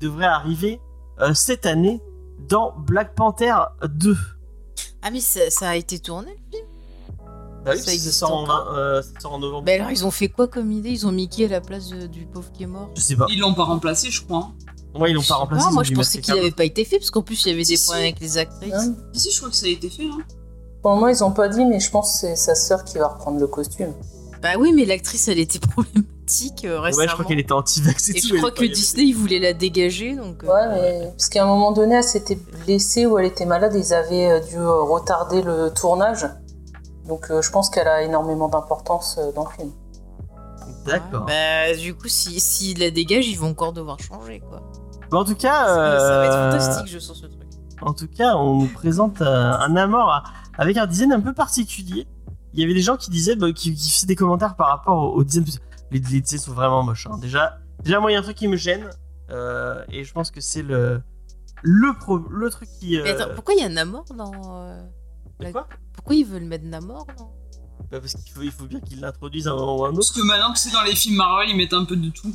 devrait 0.01 0.25
arriver 0.27 0.81
euh, 1.21 1.35
cette 1.35 1.67
année 1.67 2.01
dans 2.49 2.73
Black 2.79 3.15
Panther 3.15 3.55
2. 3.87 4.17
Ah, 5.03 5.11
mais 5.11 5.21
ça, 5.21 5.51
ça 5.51 5.69
a 5.71 5.77
été 5.77 5.99
tourné 5.99 6.31
le 6.31 6.57
film? 6.59 6.67
Bah 7.65 7.73
oui, 7.75 7.81
Ça 7.83 7.91
ça, 7.99 8.11
sort 8.13 8.33
en, 8.33 8.75
euh, 8.75 9.03
ça 9.03 9.21
sort 9.21 9.35
en 9.35 9.39
novembre. 9.39 9.65
Bah 9.67 9.73
alors, 9.75 9.91
ils 9.91 10.07
ont 10.07 10.11
fait 10.11 10.29
quoi 10.29 10.49
comme 10.49 10.73
idée? 10.73 10.91
Ils 10.91 11.07
ont 11.07 11.13
Mickey 11.13 11.45
à 11.45 11.49
la 11.49 11.61
place 11.61 11.89
de- 11.91 12.07
du 12.07 12.25
pauvre 12.25 12.51
qui 12.53 12.63
est 12.63 12.67
mort? 12.67 12.89
Je 12.97 13.01
sais 13.03 13.17
pas. 13.17 13.27
Ils 13.29 13.39
l'ont 13.41 13.53
pas 13.53 13.65
remplacé, 13.65 14.11
je 14.11 14.23
crois. 14.25 14.51
hein. 14.95 14.99
Ouais, 14.99 15.11
ils 15.11 15.15
l'ont 15.15 15.23
pas 15.23 15.35
remplacé. 15.35 15.65
Non, 15.65 15.71
ils 15.71 15.75
moi 15.75 15.83
je 15.85 15.93
pensais 15.93 16.19
qu'il 16.21 16.33
quelqu'un 16.33 16.41
avait 16.41 16.51
pas 16.53 16.65
été 16.65 16.85
fait 16.87 16.99
parce 16.99 17.11
qu'en 17.11 17.23
plus 17.23 17.45
il 17.45 17.49
y 17.51 17.53
avait 17.53 17.65
des 17.65 17.77
Si, 17.77 17.85
problèmes 17.85 18.05
avec 18.05 18.21
les 18.21 18.39
actrices. 18.39 18.73
Hein 18.73 18.95
Si, 19.13 19.21
si, 19.21 19.31
je 19.33 19.37
crois 19.39 19.51
que 19.51 19.57
ça 19.57 19.67
a 19.67 19.69
été 19.69 19.91
fait. 19.91 20.05
Hein. 20.07 20.19
Pour 20.83 20.91
le 20.93 20.97
moment, 20.97 21.09
ils 21.09 21.25
ont 21.25 21.33
pas 21.33 21.49
dit, 21.49 21.65
mais 21.65 21.81
je 21.81 21.91
pense 21.91 22.13
que 22.13 22.19
c'est 22.29 22.37
sa 22.37 22.55
sœur 22.55 22.85
qui 22.85 22.99
va 22.99 23.09
reprendre 23.09 23.39
le 23.41 23.47
costume. 23.47 23.93
Bah 24.43 24.51
oui, 24.59 24.73
mais 24.73 24.85
l'actrice 24.85 25.27
elle 25.27 25.41
était 25.41 25.59
problématique 25.67 26.65
euh, 26.65 26.79
récemment. 26.81 27.03
Ouais, 27.03 27.09
je 27.09 27.13
crois 27.15 27.25
qu'elle 27.25 27.41
était 27.41 27.53
anti-vax 27.53 28.09
et, 28.11 28.19
Et 28.19 28.21
tout. 28.21 28.29
je 28.29 28.37
crois 28.37 28.53
que 28.53 28.65
Disney 28.65 29.07
il 29.07 29.13
voulait 29.15 29.41
la 29.41 29.53
dégager 29.53 30.15
donc. 30.15 30.45
euh, 30.45 30.47
Ouais, 30.47 30.69
mais 31.01 31.07
parce 31.11 31.29
qu'à 31.29 31.43
un 31.43 31.47
moment 31.47 31.73
donné, 31.73 31.97
elle 31.97 32.05
s'était 32.05 32.39
blessée 32.65 33.07
ou 33.07 33.19
elle 33.19 33.27
était 33.27 33.47
malade, 33.47 33.73
ils 33.75 33.93
avaient 33.93 34.31
euh, 34.31 34.41
dû 34.41 34.57
euh, 34.57 34.83
retarder 34.83 35.43
le 35.43 35.71
tournage. 35.71 36.29
Donc 37.09 37.31
euh, 37.33 37.43
je 37.43 37.51
pense 37.51 37.69
qu'elle 37.71 37.89
a 37.89 38.03
énormément 38.03 38.49
d'importance 38.49 39.17
euh, 39.19 39.33
dans 39.33 39.45
le 39.45 39.51
film. 39.51 39.73
D'accord. 40.87 41.27
Bah 41.27 41.75
du 41.77 41.95
coup, 41.95 42.09
si, 42.09 42.39
si 42.39 42.75
la 42.75 42.91
dégage, 42.93 43.27
ils 43.27 43.39
vont 43.39 43.49
encore 43.51 43.73
devoir 43.73 43.99
changer 43.99 44.41
quoi. 44.41 44.63
Bon, 45.11 45.19
en 45.19 45.25
tout 45.25 45.35
cas, 45.35 45.67
Ça, 45.67 45.75
ça 45.75 45.77
va 46.19 46.25
être 46.27 46.33
euh, 46.35 46.51
fantastique, 46.61 46.89
je 46.93 46.99
sens 46.99 47.17
ce 47.17 47.27
truc. 47.27 47.41
En 47.81 47.93
tout 47.93 48.09
cas, 48.09 48.37
on 48.37 48.61
nous 48.63 48.69
présente 48.69 49.21
euh, 49.23 49.53
un 49.53 49.69
Namor 49.71 50.09
à- 50.11 50.23
avec 50.59 50.77
un 50.77 50.87
design 50.87 51.13
un 51.13 51.21
peu 51.21 51.33
particulier. 51.33 52.07
Il 52.53 52.61
y 52.61 52.65
avait 52.65 52.75
des 52.75 52.81
gens 52.83 52.97
qui 52.97 53.11
disaient, 53.11 53.37
bah, 53.37 53.53
qui, 53.53 53.75
qui 53.75 53.91
faisaient 53.91 54.07
des 54.07 54.17
commentaires 54.17 54.57
par 54.57 54.69
rapport 54.69 54.97
au, 55.15 55.17
au 55.19 55.25
design. 55.25 55.45
Les, 55.91 56.01
les 56.01 56.21
designs 56.21 56.39
sont 56.41 56.53
vraiment 56.53 56.83
moches. 56.83 57.07
hein. 57.07 57.17
Déjà, 57.19 57.59
déjà, 57.83 58.01
moi, 58.01 58.11
il 58.11 58.15
y 58.15 58.17
a 58.17 58.21
un 58.21 58.23
truc 58.23 58.37
qui 58.37 58.49
me 58.49 58.57
gêne. 58.57 58.91
euh, 59.31 59.83
et 59.91 60.05
je 60.05 60.13
pense 60.13 60.31
que 60.31 60.41
c'est 60.41 60.63
le, 60.63 61.01
le, 61.63 61.93
pro- 61.99 62.19
le 62.31 62.51
truc 62.51 62.69
qui. 62.81 62.99
euh, 62.99 63.03
Mais 63.05 63.11
attends, 63.11 63.35
pourquoi 63.35 63.55
il 63.55 63.61
y 63.61 63.65
a 63.65 63.69
Namor 63.69 64.05
dans. 64.17 64.33
euh, 64.65 64.83
la- 65.41 65.53
quoi? 65.53 65.69
Pourquoi 65.95 66.15
ils 66.17 66.25
veulent 66.27 66.45
mettre 66.45 66.65
Namor 66.65 67.07
dans 67.19 67.33
Bah, 67.91 68.01
Parce 68.01 68.15
qu'il 68.15 68.33
faut, 68.33 68.43
il 68.43 68.51
faut 68.51 68.65
bien 68.67 68.81
qu'ils 68.81 69.01
l'introduisent 69.01 69.47
à 69.49 69.53
un 69.53 69.57
moment 69.57 69.77
ou 69.79 69.85
à 69.85 69.89
un 69.89 69.93
Parce 69.95 70.11
autre. 70.11 70.21
que 70.21 70.27
maintenant 70.27 70.53
que 70.53 70.59
c'est 70.59 70.73
dans 70.73 70.83
les 70.83 70.95
films 70.95 71.17
Marvel, 71.17 71.51
ils 71.51 71.57
mettent 71.57 71.73
un 71.75 71.85
peu 71.85 71.97
de 71.97 72.09
tout. 72.11 72.35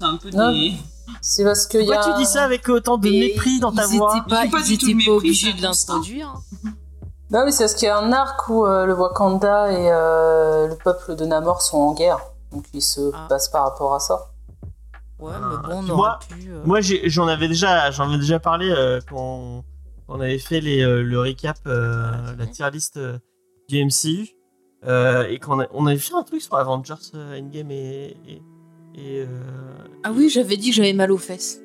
C'est 0.00 0.06
un 0.06 0.16
peu 0.16 0.30
Non. 0.30 0.52
des. 0.52 0.72
C'est 1.20 1.44
parce 1.44 1.66
qu'il 1.66 1.80
y 1.82 1.86
Pourquoi 1.86 2.02
a. 2.02 2.12
tu 2.12 2.18
dis 2.18 2.26
ça 2.26 2.44
avec 2.44 2.68
autant 2.68 2.96
de 2.98 3.08
Mais 3.08 3.20
mépris 3.20 3.60
dans 3.60 3.72
ta 3.72 3.84
ils 3.86 3.96
voix? 3.96 4.24
pas, 4.28 4.44
Ils 4.44 4.48
ont 4.48 4.50
pas 4.50 4.60
ils 4.60 4.78
du 4.78 4.78
tout 4.78 5.04
pas 5.06 5.10
obligés 5.12 5.52
de 5.52 5.62
l'introduire. 5.62 6.34
Bah 7.34 7.42
oui, 7.44 7.52
c'est 7.52 7.64
parce 7.64 7.74
qu'il 7.74 7.86
y 7.86 7.90
a 7.90 7.98
un 7.98 8.12
arc 8.12 8.48
où 8.48 8.64
euh, 8.64 8.86
le 8.86 8.94
Wakanda 8.94 9.72
et 9.72 9.90
euh, 9.90 10.68
le 10.68 10.76
peuple 10.76 11.16
de 11.16 11.24
Namor 11.24 11.62
sont 11.62 11.78
en 11.78 11.92
guerre. 11.92 12.20
Donc 12.52 12.64
ils 12.72 12.80
se 12.80 13.10
Ah. 13.12 13.26
passent 13.28 13.48
par 13.48 13.64
rapport 13.64 13.92
à 13.92 13.98
ça. 13.98 14.30
Ouais, 15.18 15.32
Ah, 15.34 15.40
mais 15.50 15.56
bon, 15.68 15.80
on 15.82 15.88
aurait 15.88 15.96
moi- 15.96 16.18
pu. 16.28 16.48
euh, 16.48 16.62
Moi, 16.64 16.78
j'en 16.80 17.26
avais 17.26 17.48
déjà, 17.48 17.90
j'en 17.90 18.08
avais 18.08 18.18
déjà 18.18 18.38
parlé 18.38 18.70
euh, 18.70 19.00
quand 19.10 19.64
on 20.06 20.20
avait 20.20 20.38
fait 20.38 20.60
les, 20.60 20.82
euh, 20.82 21.02
le 21.02 21.18
recap, 21.18 21.56
euh, 21.66 22.12
la 22.38 22.46
tier 22.46 22.70
list 22.70 22.98
euh, 22.98 23.18
du 23.68 23.84
MCU, 23.84 24.28
euh, 24.86 25.26
et 25.28 25.40
qu'on 25.40 25.60
a- 25.60 25.66
on 25.72 25.86
avait 25.86 25.98
fait 25.98 26.14
un 26.14 26.22
truc 26.22 26.40
sur 26.40 26.54
Avengers 26.56 26.94
euh, 27.16 27.40
Endgame 27.40 27.72
et, 27.72 28.16
et, 28.28 28.42
et, 28.94 29.20
euh, 29.22 29.26
Ah 30.04 30.12
oui, 30.14 30.28
j'avais 30.28 30.56
dit 30.56 30.70
que 30.70 30.76
j'avais 30.76 30.92
mal 30.92 31.10
aux 31.10 31.18
fesses. 31.18 31.58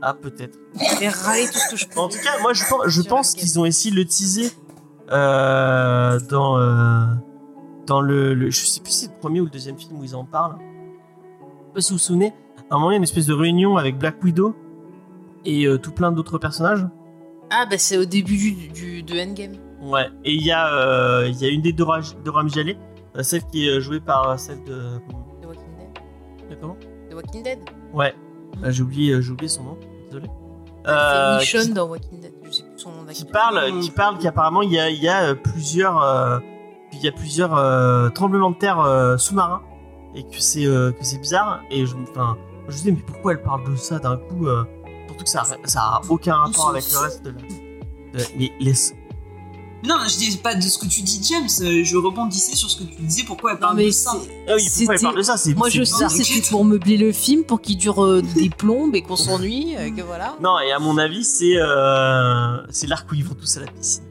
ah 0.00 0.14
peut-être. 0.14 0.56
J'avais 0.92 1.08
râlé 1.08 1.46
tout 1.48 1.58
ce 1.58 1.70
que 1.70 1.76
je 1.76 1.86
pouvais. 1.88 2.00
En 2.02 2.08
tout 2.08 2.18
cas, 2.22 2.38
moi, 2.40 2.52
je 2.52 2.62
pense, 2.68 2.82
je 2.86 3.40
qu'ils 3.40 3.58
ont 3.58 3.64
essayé 3.64 3.90
de 3.90 3.96
le 3.96 4.04
teaser 4.04 4.52
euh, 5.10 6.18
dans 6.30 6.58
euh, 6.58 7.06
dans 7.86 8.00
le, 8.00 8.34
le- 8.34 8.50
je 8.50 8.64
sais 8.66 8.80
plus 8.80 8.90
si 8.92 9.04
c'est 9.06 9.12
le 9.12 9.18
premier 9.18 9.40
ou 9.40 9.44
le 9.44 9.50
deuxième 9.50 9.78
film 9.78 9.98
où 9.98 10.04
ils 10.04 10.14
en 10.14 10.24
parlent. 10.24 10.56
Je 10.60 10.64
sais 11.68 11.74
pas 11.74 11.80
si 11.80 11.90
vous 11.90 11.94
vous 11.96 12.02
souvenez. 12.02 12.32
À 12.70 12.74
un 12.74 12.78
moment, 12.78 12.90
il 12.90 12.94
y 12.94 12.96
a 12.96 12.98
une 12.98 13.02
espèce 13.04 13.26
de 13.26 13.34
réunion 13.34 13.76
avec 13.76 13.98
Black 13.98 14.22
Widow 14.22 14.54
et 15.44 15.64
euh, 15.66 15.78
tout 15.78 15.92
plein 15.92 16.12
d'autres 16.12 16.38
personnages. 16.38 16.86
Ah, 17.50 17.64
bah 17.70 17.78
c'est 17.78 17.96
au 17.96 18.04
début 18.04 18.36
du, 18.36 18.68
du- 18.68 19.02
de 19.02 19.18
Endgame. 19.18 19.52
Ouais, 19.80 20.08
et 20.24 20.34
il 20.34 20.42
y, 20.44 20.50
a, 20.52 21.24
il 21.26 21.36
y 21.40 21.44
a 21.46 21.48
une 21.48 21.62
des 21.62 21.72
Dora, 21.72 22.00
Dora 22.24 22.42
celle 23.22 23.44
qui 23.44 23.68
est 23.68 23.80
jouée 23.80 24.00
par 24.00 24.38
celle 24.38 24.62
de. 24.64 24.98
The 25.40 25.46
Walking 25.46 25.76
Dead. 25.78 26.50
de 26.50 26.54
comment 26.60 26.76
The 27.10 27.14
Walking 27.14 27.42
Dead. 27.42 27.58
Ouais, 27.94 28.14
Euh, 28.64 28.70
j'ai 28.70 28.82
oublié, 28.82 29.22
j'ai 29.22 29.30
oublié 29.32 29.48
son 29.48 29.62
nom, 29.62 29.76
désolé. 30.08 30.28
Euh, 30.86 31.38
fait 31.38 31.44
Michonne 31.44 31.68
qui, 31.68 31.72
dans 31.74 31.88
Walking 31.88 32.20
Dead. 32.20 32.32
Son 33.06 33.12
qui 33.12 33.24
parle, 33.24 33.80
qui 33.80 33.90
parle 33.90 34.18
qu'apparemment 34.18 34.62
il 34.62 34.72
y 34.72 34.78
a, 34.78 34.90
il 34.90 35.02
y 35.02 35.08
a 35.08 35.22
euh, 35.30 35.34
plusieurs, 35.34 36.02
euh, 36.02 36.38
il 36.92 37.00
y 37.00 37.08
a 37.08 37.12
plusieurs 37.12 37.56
euh, 37.56 38.08
tremblements 38.10 38.50
de 38.50 38.56
terre 38.56 38.80
euh, 38.80 39.16
sous-marins 39.16 39.62
et 40.14 40.22
que 40.24 40.38
c'est 40.40 40.64
que 40.64 40.94
c'est 41.00 41.18
bizarre. 41.18 41.60
Et 41.70 41.84
je, 41.86 41.94
enfin, 42.10 42.36
je 42.68 42.76
me 42.78 42.82
dis 42.82 42.92
mais 42.92 43.02
pourquoi 43.06 43.32
elle 43.32 43.42
parle 43.42 43.70
de 43.70 43.76
ça 43.76 43.98
d'un 43.98 44.16
coup 44.16 44.46
Surtout 45.06 45.24
que 45.24 45.30
ça, 45.30 45.42
a- 45.42 45.66
ça 45.68 45.80
a 45.80 46.00
aucun 46.08 46.34
rapport 46.36 46.70
avec 46.70 46.84
le 46.92 46.98
reste 46.98 47.24
de 47.24 47.30
la. 47.30 47.36
de- 48.18 48.24
mais 48.38 48.52
laisse, 48.60 48.94
Non, 49.84 49.94
je 50.08 50.16
dis 50.16 50.36
pas 50.38 50.54
de 50.56 50.60
ce 50.62 50.76
que 50.76 50.86
tu 50.86 51.02
dis, 51.02 51.20
James. 51.22 51.46
euh, 51.60 51.84
Je 51.84 51.96
rebondissais 51.96 52.56
sur 52.56 52.68
ce 52.68 52.78
que 52.78 52.82
tu 52.84 53.00
disais. 53.02 53.22
Pourquoi 53.24 53.52
elle 53.52 53.56
Non, 53.58 53.60
parle 53.60 53.76
mais 53.76 53.86
de 53.86 53.90
ça 53.92 54.10
c'est- 54.12 54.16
Ah 54.18 54.20
oui, 54.20 54.26
pourquoi 54.46 54.54
elle 54.56 54.68
C'était- 54.98 55.02
parle 55.02 55.16
de 55.16 55.22
ça 55.22 55.36
C'est 55.36 55.54
Moi, 55.54 55.68
je 55.68 55.84
sais, 55.84 56.08
c'était 56.08 56.48
pour 56.50 56.64
meubler 56.64 56.96
le 56.96 57.12
film, 57.12 57.44
pour 57.44 57.60
qu'il 57.60 57.76
dure 57.76 58.02
euh, 58.04 58.20
des 58.34 58.50
plombes 58.50 58.94
et 58.96 59.02
qu'on 59.02 59.16
s'ennuie, 59.16 59.74
que 59.96 60.02
voilà. 60.02 60.34
Non, 60.42 60.58
et 60.58 60.72
à 60.72 60.78
mon 60.80 60.98
avis, 60.98 61.22
c'est 61.24 61.56
euh, 61.56 62.56
c'est 62.70 62.86
l'arc 62.88 63.10
où 63.12 63.14
ils 63.14 63.24
vont 63.24 63.34
tous 63.34 63.56
à 63.56 63.60
la 63.60 63.66
piscine. 63.68 64.02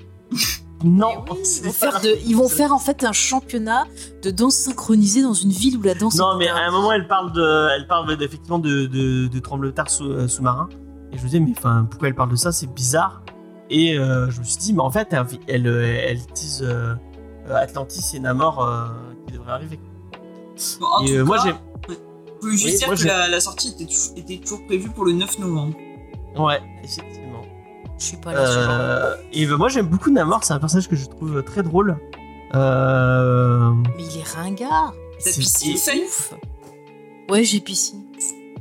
non, 0.83 1.07
oui, 1.31 1.39
ils 1.59 1.65
vont, 1.65 1.71
faire 1.73 1.99
de, 2.01 2.15
ils 2.25 2.35
vont 2.35 2.49
faire 2.49 2.71
en 2.71 2.79
fait 2.79 3.03
un 3.03 3.11
championnat 3.11 3.85
de 4.21 4.29
danse 4.31 4.55
synchronisée 4.55 5.21
dans 5.23 5.33
une 5.33 5.49
ville 5.51 5.77
où 5.77 5.81
la 5.81 5.95
danse 5.95 6.15
Non, 6.15 6.35
est 6.35 6.37
mais 6.37 6.47
à 6.49 6.57
un 6.67 6.71
moment, 6.71 6.91
elle 6.93 7.07
parle 7.07 7.33
de, 7.33 7.69
elle 7.75 7.87
parle 7.87 8.11
effectivement 8.21 8.59
de, 8.59 8.85
de, 8.85 9.27
de 9.27 9.41
sous, 9.87 10.03
euh, 10.05 10.27
sous-marins. 10.27 10.69
Et 11.11 11.17
je 11.17 11.21
me 11.23 11.27
disais, 11.27 11.39
mais 11.39 11.53
enfin, 11.57 11.87
pourquoi 11.89 12.09
elle 12.09 12.15
parle 12.15 12.29
de 12.31 12.35
ça? 12.35 12.51
C'est 12.51 12.67
bizarre. 12.73 13.21
Et 13.69 13.97
euh, 13.97 14.29
je 14.29 14.39
me 14.39 14.43
suis 14.45 14.57
dit, 14.57 14.73
mais 14.73 14.81
en 14.81 14.91
fait, 14.91 15.09
elle, 15.11 15.25
elle, 15.47 15.67
euh, 15.67 15.99
elle 16.07 16.17
utilise 16.19 16.63
euh, 16.63 16.95
Atlantis 17.49 18.15
et 18.15 18.19
Namor 18.19 18.63
euh, 18.63 18.85
qui 19.25 19.33
devraient 19.33 19.51
arriver. 19.51 19.79
Bon, 20.79 20.85
en 20.85 21.03
et 21.03 21.07
tout 21.07 21.13
euh, 21.13 21.23
moi, 21.25 21.37
j'ai. 21.43 21.51
Je 22.43 22.49
juste 22.49 22.65
Oui, 22.65 22.77
dire 22.77 22.87
moi, 22.87 22.95
que 22.95 23.03
la, 23.05 23.27
la 23.27 23.39
sortie 23.39 23.69
était, 23.69 23.85
tou- 23.85 24.13
était 24.15 24.37
toujours 24.37 24.65
prévue 24.67 24.89
pour 24.89 25.05
le 25.05 25.11
9 25.13 25.39
novembre. 25.39 25.75
Ouais, 26.37 26.59
effectivement. 26.83 27.41
Je 27.99 28.05
suis 28.05 28.17
pas 28.17 28.31
là 28.33 28.45
ce 28.45 28.53
genre. 28.53 28.67
Euh, 28.69 29.15
et 29.33 29.45
ben, 29.45 29.57
moi, 29.57 29.69
j'aime 29.69 29.87
beaucoup 29.87 30.11
Namor. 30.11 30.43
C'est 30.43 30.53
un 30.53 30.59
personnage 30.59 30.87
que 30.87 30.95
je 30.95 31.05
trouve 31.07 31.43
très 31.43 31.63
drôle. 31.63 31.97
Euh, 32.53 33.71
Mais 33.97 34.03
il 34.03 34.19
est 34.19 34.27
ringard. 34.35 34.93
T'as 35.23 35.31
c'est- 35.31 35.39
piscine, 35.39 35.77
Faye 35.77 36.03
Ouf. 36.05 36.33
Ouais, 37.29 37.43
j'ai 37.43 37.59
piscine. 37.59 38.03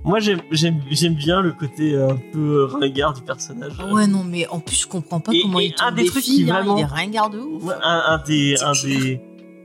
Moi, 0.06 0.20
j'aime 0.20 1.14
bien 1.14 1.40
le 1.42 1.52
côté 1.52 1.94
euh, 1.94 2.10
un 2.10 2.16
peu 2.32 2.64
ringard 2.64 3.12
du 3.12 3.22
personnage. 3.22 3.72
Ouais, 3.92 4.06
non, 4.06 4.22
mais 4.22 4.46
en 4.46 4.60
plus, 4.60 4.76
je 4.82 4.86
comprends 4.86 5.18
pas 5.20 5.32
Et- 5.32 5.42
comment 5.42 5.58
et 5.58 5.66
il 5.66 5.74
un 5.80 5.88
tombe 5.88 5.96
des 5.96 6.02
des 6.04 6.08
trucs 6.08 6.22
filles. 6.24 6.44
qui 6.44 6.50
hein, 6.50 6.54
vraiment- 6.54 6.76
Il 6.76 6.82
est 6.82 6.84
ringard 6.84 7.30
de 7.30 7.38
ouf. 7.40 7.64
Ouais, 7.64 7.74
un, 7.82 8.02
un 8.06 8.18
des, 8.24 8.54
un 8.62 8.72
des, 8.72 9.20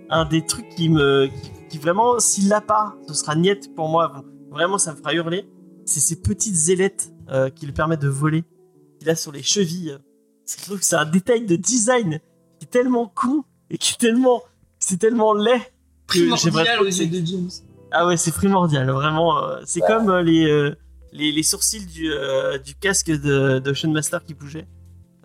un 0.10 0.26
des 0.26 0.44
trucs 0.46 0.68
qui 0.70 0.90
me. 0.90 1.28
qui, 1.28 1.52
qui 1.70 1.78
vraiment, 1.78 2.20
s'il 2.20 2.48
l'a 2.50 2.60
pas, 2.62 2.96
ce 3.08 3.14
sera 3.14 3.36
niette 3.36 3.74
pour 3.76 3.88
moi. 3.88 4.24
Vraiment, 4.50 4.78
ça 4.80 4.92
me 4.94 4.98
fera 4.98 5.14
hurler. 5.14 5.48
C'est 5.86 6.00
ces 6.00 6.20
petites 6.22 6.70
ailettes 6.70 7.14
euh, 7.30 7.50
qui 7.50 7.66
lui 7.68 7.74
permettent 7.74 8.02
de 8.02 8.10
voler. 8.10 8.44
Il 9.02 9.10
a 9.10 9.16
sur 9.16 9.32
les 9.32 9.44
chevilles. 9.44 9.96
C'est 10.46 10.96
un 10.96 11.06
détail 11.06 11.46
de 11.46 11.56
design 11.56 12.20
qui 12.60 12.66
est 12.66 12.70
tellement 12.70 13.06
con 13.08 13.44
et 13.70 13.78
qui 13.78 13.94
est 13.94 13.98
tellement. 13.98 14.42
C'est 14.80 14.98
tellement 14.98 15.34
laid 15.34 15.62
que 16.08 16.18
j'aimerais 16.18 16.66
Primordial 16.66 16.82
aux 16.82 16.86
yeux 16.86 17.06
de 17.08 17.26
James. 17.26 17.50
Ah 17.92 18.06
ouais, 18.08 18.18
c'est 18.18 18.32
primordial, 18.32 18.90
vraiment. 18.90 19.38
euh, 19.44 19.62
c'est 19.66 19.82
Ouais. 19.82 19.88
comme 19.88 20.10
euh, 20.10 20.22
les, 20.22 20.46
euh, 20.50 20.76
les, 21.12 21.32
les 21.32 21.44
sourcils 21.44 21.86
du, 21.86 22.12
euh, 22.12 22.58
du 22.58 22.76
casque 22.76 23.08
de, 23.12 23.60
de 23.60 23.72
Ocean 23.72 23.92
Master 23.92 24.24
qui 24.24 24.34
bougeait. 24.34 24.68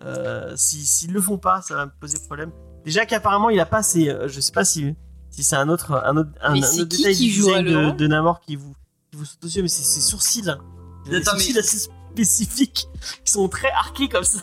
Euh, 0.03 0.53
si- 0.55 0.85
S'ils 0.85 1.11
le 1.13 1.21
font 1.21 1.37
pas, 1.37 1.61
ça 1.61 1.75
va 1.75 1.85
me 1.85 1.91
poser 1.99 2.17
problème. 2.25 2.51
Déjà 2.85 3.05
qu'apparemment, 3.05 3.49
il 3.49 3.59
a 3.59 3.65
pas 3.65 3.83
ses. 3.83 4.09
euh, 4.09 4.27
je 4.27 4.39
sais 4.41 4.51
pas 4.51 4.65
si, 4.65 4.93
si 5.29 5.43
c'est 5.43 5.55
un 5.55 5.69
autre, 5.69 5.93
un 6.05 6.17
autre, 6.17 6.29
un, 6.41 6.55
autre 6.55 6.67
qui 6.89 6.97
détail 6.97 7.15
qui 7.15 7.31
du 7.31 7.41
le 7.41 7.91
de, 7.91 7.97
de 7.97 8.07
Namor 8.07 8.39
qui 8.41 8.55
vous, 8.55 8.73
qui 9.11 9.17
vous 9.17 9.25
saute 9.25 9.43
aux 9.43 9.47
yeux, 9.47 9.61
mais 9.63 9.67
c'est 9.67 9.83
ses 9.83 10.01
sourcils. 10.01 10.41
Il 10.43 10.49
a 10.49 10.55
des 11.05 11.19
mais- 11.19 11.23
sourcils 11.23 11.57
assez 11.57 11.89
spécifiques 12.11 12.87
qui 13.25 13.31
sont 13.31 13.47
très 13.49 13.69
arqués 13.71 14.07
comme 14.09 14.23
ça. 14.23 14.39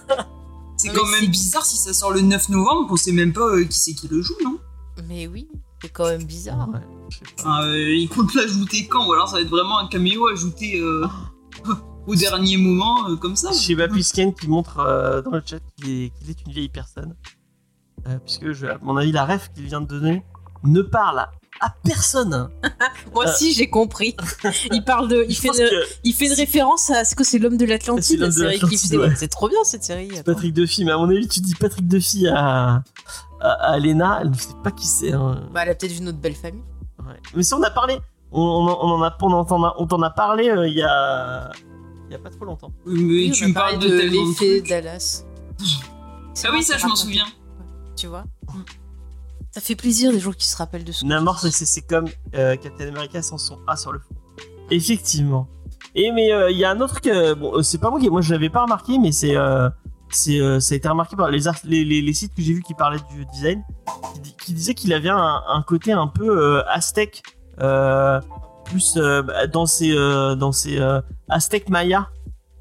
C'est 0.76 0.88
quand 0.88 1.06
même 1.06 1.26
bizarre 1.30 1.64
si 1.64 1.76
ça 1.76 1.92
sort 1.92 2.10
le 2.12 2.20
9 2.20 2.48
novembre, 2.48 2.88
on 2.90 2.96
sait 2.96 3.12
même 3.12 3.32
pas 3.32 3.46
euh, 3.46 3.64
qui 3.64 3.78
c'est 3.78 3.92
qui 3.94 4.08
le 4.08 4.20
joue, 4.22 4.34
non? 4.42 4.58
Mais 5.08 5.26
oui, 5.28 5.48
c'est 5.84 5.90
quand 5.90 6.06
même 6.06 6.24
bizarre. 6.24 6.68
Ouais, 6.70 6.80
je 7.10 7.18
sais 7.18 7.24
pas. 7.36 7.42
Enfin, 7.42 7.66
euh, 7.66 7.94
ils 7.94 8.08
comptent 8.08 8.34
l'ajouter 8.34 8.86
quand 8.86 9.06
Ou 9.06 9.12
alors 9.12 9.28
ça 9.28 9.36
va 9.36 9.42
être 9.42 9.50
vraiment 9.50 9.78
un 9.78 9.86
caméo 9.86 10.28
ajouté 10.28 10.80
euh, 10.80 11.06
au 12.06 12.14
dernier 12.14 12.56
moment, 12.56 13.08
euh, 13.10 13.16
comme 13.16 13.36
ça 13.36 13.52
Chez 13.52 13.74
Bapisken 13.74 14.34
qui 14.34 14.48
montre 14.48 14.78
euh, 14.78 15.20
dans 15.20 15.32
le 15.32 15.42
chat 15.44 15.58
qu'il 15.76 16.04
est, 16.04 16.46
une 16.46 16.52
vieille 16.52 16.70
personne. 16.70 17.14
Euh, 18.08 18.18
puisque, 18.24 18.52
je, 18.52 18.66
à 18.66 18.78
mon 18.80 18.96
avis, 18.96 19.12
la 19.12 19.26
ref 19.26 19.50
qu'il 19.54 19.64
vient 19.64 19.82
de 19.82 19.86
donner 19.86 20.22
ne 20.62 20.80
parle 20.80 21.18
à, 21.18 21.32
à 21.60 21.74
personne. 21.84 22.48
Moi 23.14 23.24
aussi, 23.26 23.52
j'ai 23.52 23.68
compris. 23.68 24.16
Il 24.72 24.84
parle 24.84 25.08
de. 25.08 25.26
Il 25.28 25.34
Je 25.34 25.40
fait, 25.40 25.48
une, 25.48 25.54
que 25.54 25.84
il 26.02 26.14
fait 26.14 26.26
une 26.26 26.32
référence 26.32 26.90
à. 26.90 27.04
C'est 27.04 27.14
quoi 27.14 27.24
C'est 27.24 27.38
l'homme 27.38 27.58
de 27.58 27.66
l'Atlantide, 27.66 28.20
la 28.20 28.30
série 28.30 28.58
faisait. 28.58 28.96
ouais. 28.96 29.14
C'est 29.16 29.28
trop 29.28 29.48
bien 29.48 29.62
cette 29.64 29.84
série. 29.84 30.08
Patrick 30.24 30.54
Duffy, 30.54 30.84
mais 30.84 30.92
à 30.92 30.96
mon 30.96 31.08
avis, 31.10 31.28
tu 31.28 31.40
dis 31.40 31.54
Patrick 31.54 31.86
Duffy 31.86 32.26
à, 32.28 32.82
à, 33.44 33.72
à 33.72 33.78
Lena, 33.78 34.18
elle 34.22 34.30
ne 34.30 34.34
sait 34.34 34.54
pas 34.62 34.70
qui 34.70 34.86
c'est. 34.86 35.12
hein. 35.12 35.42
Bah, 35.52 35.60
elle 35.62 35.70
a 35.70 35.74
peut-être 35.74 35.92
vu 35.92 36.00
notre 36.02 36.18
belle 36.18 36.34
famille. 36.34 36.62
Ouais. 36.98 37.14
Mais 37.34 37.42
si 37.42 37.54
on 37.54 37.62
a 37.62 37.70
parlé, 37.70 37.98
on, 38.32 38.40
on, 38.40 38.66
en- 38.68 38.78
on 38.82 38.90
en 39.00 39.02
a, 39.02 39.16
on 39.22 39.32
en 39.32 39.44
t'en 39.44 39.62
a, 39.64 39.74
on 39.78 40.02
a 40.02 40.10
parlé 40.10 40.48
euh, 40.48 40.66
il 40.66 40.74
y 40.74 40.82
a. 40.82 41.50
Il 42.08 42.12
y 42.12 42.14
a 42.16 42.18
pas 42.18 42.30
trop 42.30 42.44
longtemps. 42.44 42.70
Oui, 42.86 43.02
mais 43.02 43.12
Oui, 43.14 43.30
tu 43.32 43.46
me 43.46 43.54
parles 43.54 43.78
de, 43.78 43.88
de 43.88 43.94
l'effet. 44.02 44.60
Dallas. 44.60 45.24
Ah 46.46 46.48
oui, 46.52 46.62
ça 46.64 46.76
je 46.78 46.86
m'en 46.86 46.96
souviens. 46.96 47.24
Tu 47.96 48.08
vois 48.08 48.24
Ça 49.52 49.60
fait 49.60 49.76
plaisir 49.76 50.10
des 50.10 50.18
gens 50.18 50.32
qui 50.32 50.48
se 50.48 50.56
rappellent 50.56 50.82
de 50.84 50.90
ce 50.90 51.04
Namor, 51.04 51.38
c'est- 51.38 51.86
comme 51.88 52.06
euh, 52.34 52.56
Captain 52.56 52.88
America 52.88 53.22
sans 53.22 53.38
son 53.38 53.58
A 53.68 53.76
sur 53.76 53.92
le 53.92 54.00
fond. 54.00 54.14
Effectivement. 54.70 55.46
Et 55.94 56.10
mais 56.10 56.32
euh, 56.32 56.50
il 56.50 56.58
y 56.58 56.64
a 56.64 56.70
un 56.70 56.80
autre 56.80 57.00
que 57.00 57.34
bon, 57.34 57.56
euh, 57.58 57.62
c'est 57.62 57.78
pas 57.78 57.88
moi 57.90 58.00
qui, 58.00 58.10
moi 58.10 58.20
je 58.20 58.32
l'avais 58.32 58.50
pas 58.50 58.62
remarqué, 58.62 58.98
mais 58.98 59.12
c'est 59.12 59.36
c'est 60.10 60.38
euh, 60.40 60.60
ça 60.60 60.74
a 60.74 60.76
été 60.76 60.88
remarqué 60.88 61.16
par 61.16 61.30
les, 61.30 61.48
art- 61.48 61.56
les, 61.64 61.84
les, 61.84 62.02
les 62.02 62.12
sites 62.14 62.34
que 62.34 62.42
j'ai 62.42 62.52
vus 62.52 62.62
qui 62.62 62.74
parlaient 62.74 63.00
du 63.10 63.24
design, 63.26 63.62
qui, 64.22 64.34
qui 64.46 64.52
disaient 64.52 64.74
qu'il 64.74 64.92
avait 64.92 65.08
un, 65.10 65.42
un 65.48 65.62
côté 65.62 65.92
un 65.92 66.06
peu 66.06 66.28
euh, 66.28 66.62
aztèque, 66.68 67.22
euh, 67.60 68.20
plus 68.64 68.94
euh, 68.96 69.22
dans 69.52 69.66
ses 69.66 69.92
euh, 69.92 70.34
dans 70.34 70.52
ses 70.52 70.78
euh, 70.78 71.00
aztèques 71.28 71.68
mayas. 71.68 72.08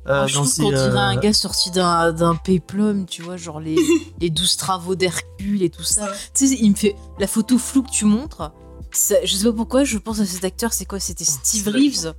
euh, 0.08 0.24
Oh, 0.24 0.28
je 0.28 0.34
dans 0.34 0.40
trouve 0.42 0.52
ses, 0.54 0.62
qu'on 0.64 0.70
dirait 0.70 0.80
euh, 0.90 0.98
un 0.98 1.16
gars 1.16 1.34
sorti 1.34 1.72
d'un 1.72 2.12
d'un 2.12 2.36
péplum, 2.36 3.06
tu 3.06 3.22
vois, 3.22 3.38
genre 3.38 3.60
les, 3.60 3.78
les 4.20 4.30
douze 4.30 4.58
travaux 4.58 4.96
d'Hercule 4.96 5.62
et 5.64 5.70
tout 5.70 5.84
ça. 5.84 6.08
Tu 6.34 6.48
sais, 6.48 6.56
il 6.60 6.72
me 6.72 6.76
fait 6.76 6.96
la 7.20 7.28
photo 7.28 7.58
floue 7.58 7.84
que 7.84 7.92
tu 7.92 8.06
montres. 8.06 8.52
ça- 8.92 9.24
je 9.24 9.34
sais 9.36 9.46
pas 9.46 9.54
pourquoi, 9.54 9.84
je 9.86 9.98
pense 9.98 10.20
à 10.20 10.26
cet 10.26 10.44
acteur, 10.44 10.74
c'est 10.74 10.86
quoi 10.86 11.00
C'était 11.00 11.24
Steve 11.24 11.64
c'est 11.64 11.70
Reeves. 11.70 12.14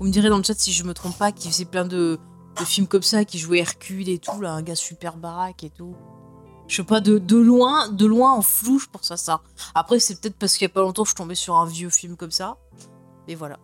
Vous 0.00 0.06
me 0.06 0.12
direz 0.12 0.28
dans 0.30 0.38
le 0.38 0.42
chat 0.44 0.54
si 0.58 0.72
je 0.72 0.82
me 0.84 0.94
trompe 0.94 1.16
pas, 1.18 1.30
qui 1.32 1.48
faisait 1.50 1.64
plein 1.64 1.84
de, 1.84 2.18
de 2.58 2.64
films 2.64 2.86
comme 2.86 3.02
ça, 3.02 3.24
qui 3.24 3.38
jouait 3.38 3.58
Hercule 3.58 4.08
et 4.08 4.18
tout, 4.18 4.40
là, 4.40 4.52
un 4.52 4.62
gars 4.62 4.74
super 4.74 5.16
baraque 5.16 5.64
et 5.64 5.70
tout. 5.70 5.94
Je 6.66 6.76
sais 6.76 6.84
pas, 6.84 7.00
de, 7.00 7.18
de 7.18 7.36
loin, 7.36 7.88
de 7.88 8.04
loin 8.04 8.32
en 8.32 8.42
flou, 8.42 8.78
je 8.78 8.86
pense 8.86 9.10
à 9.10 9.16
ça. 9.16 9.40
Après, 9.74 9.98
c'est 9.98 10.20
peut-être 10.20 10.36
parce 10.36 10.54
qu'il 10.58 10.66
y 10.66 10.70
a 10.70 10.72
pas 10.72 10.82
longtemps, 10.82 11.04
je 11.04 11.10
suis 11.10 11.16
tombée 11.16 11.34
sur 11.34 11.56
un 11.56 11.66
vieux 11.66 11.88
film 11.88 12.16
comme 12.16 12.30
ça. 12.30 12.58
Et 13.26 13.34
voilà. 13.34 13.58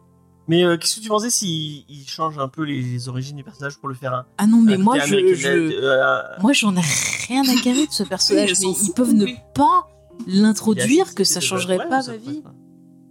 Mais 0.49 0.65
euh, 0.65 0.77
qu'est-ce 0.77 0.97
que 0.97 1.01
tu 1.01 1.09
pensais 1.09 1.31
s'il 1.31 1.85
il 1.89 2.07
change 2.07 2.39
un 2.39 2.49
peu 2.49 2.63
les, 2.65 2.81
les 2.83 3.09
origines 3.09 3.37
du 3.37 3.45
personnage 3.45 3.79
pour 3.79 3.89
le 3.89 3.95
faire 3.95 4.13
un 4.15 4.27
Ah 4.39 4.47
non, 4.47 4.61
mais 4.61 4.77
moi, 4.77 4.99
je, 4.99 5.15
euh, 5.15 6.23
Moi, 6.41 6.53
j'en 6.53 6.75
ai 6.77 6.83
rien 7.29 7.43
à 7.43 7.61
carrer 7.63 7.87
de 7.87 7.93
ce 7.93 8.03
personnage, 8.09 8.53
mais 8.61 8.73
ils 8.83 8.93
peuvent 8.93 9.15
ne 9.15 9.27
pas 9.55 9.89
l'introduire, 10.27 11.15
que 11.15 11.25
ça 11.25 11.41
changerait 11.41 11.79
pas 11.89 12.03
ma 12.03 12.17
vie. 12.17 12.43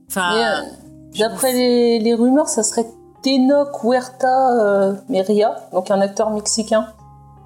Enfin, 0.10 0.36
euh, 0.36 0.62
D'après 1.18 1.54
les, 1.54 2.00
les 2.00 2.14
rumeurs, 2.16 2.48
ça 2.48 2.64
serait 2.64 2.86
Tenoch 3.24 3.82
Huerta 3.84 4.60
euh, 4.60 4.94
Meria, 5.10 5.56
donc 5.72 5.90
un 5.92 6.02
acteur 6.02 6.30
mexicain. 6.30 6.88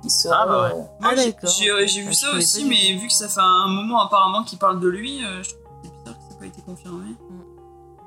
Qui 0.03 0.09
Ah, 0.31 0.45
bah 0.47 0.63
ouais. 0.63 0.79
euh, 0.79 0.83
Ah, 1.03 1.15
j'ai- 1.15 1.29
euh, 1.71 1.85
j'ai 1.87 2.01
Ah, 2.01 2.05
vu 2.05 2.13
je 2.13 2.17
ça 2.17 2.27
aussi, 2.37 2.65
mais 2.65 2.97
vu 2.99 3.07
que 3.07 3.13
ça 3.13 3.27
fait 3.27 3.39
un 3.41 3.67
moment 3.67 4.01
apparemment 4.01 4.43
qu'il 4.43 4.57
parle 4.59 4.79
de 4.79 4.87
lui, 4.87 5.23
euh, 5.23 5.41
je 5.43 5.49
trouve 5.49 5.63
que 5.63 5.69
c'est 5.83 5.89
bizarre 5.91 6.15
que 6.17 6.23
ça 6.23 6.29
n'a 6.33 6.39
pas 6.39 6.45
été 6.45 6.61
confirmé. 6.61 7.05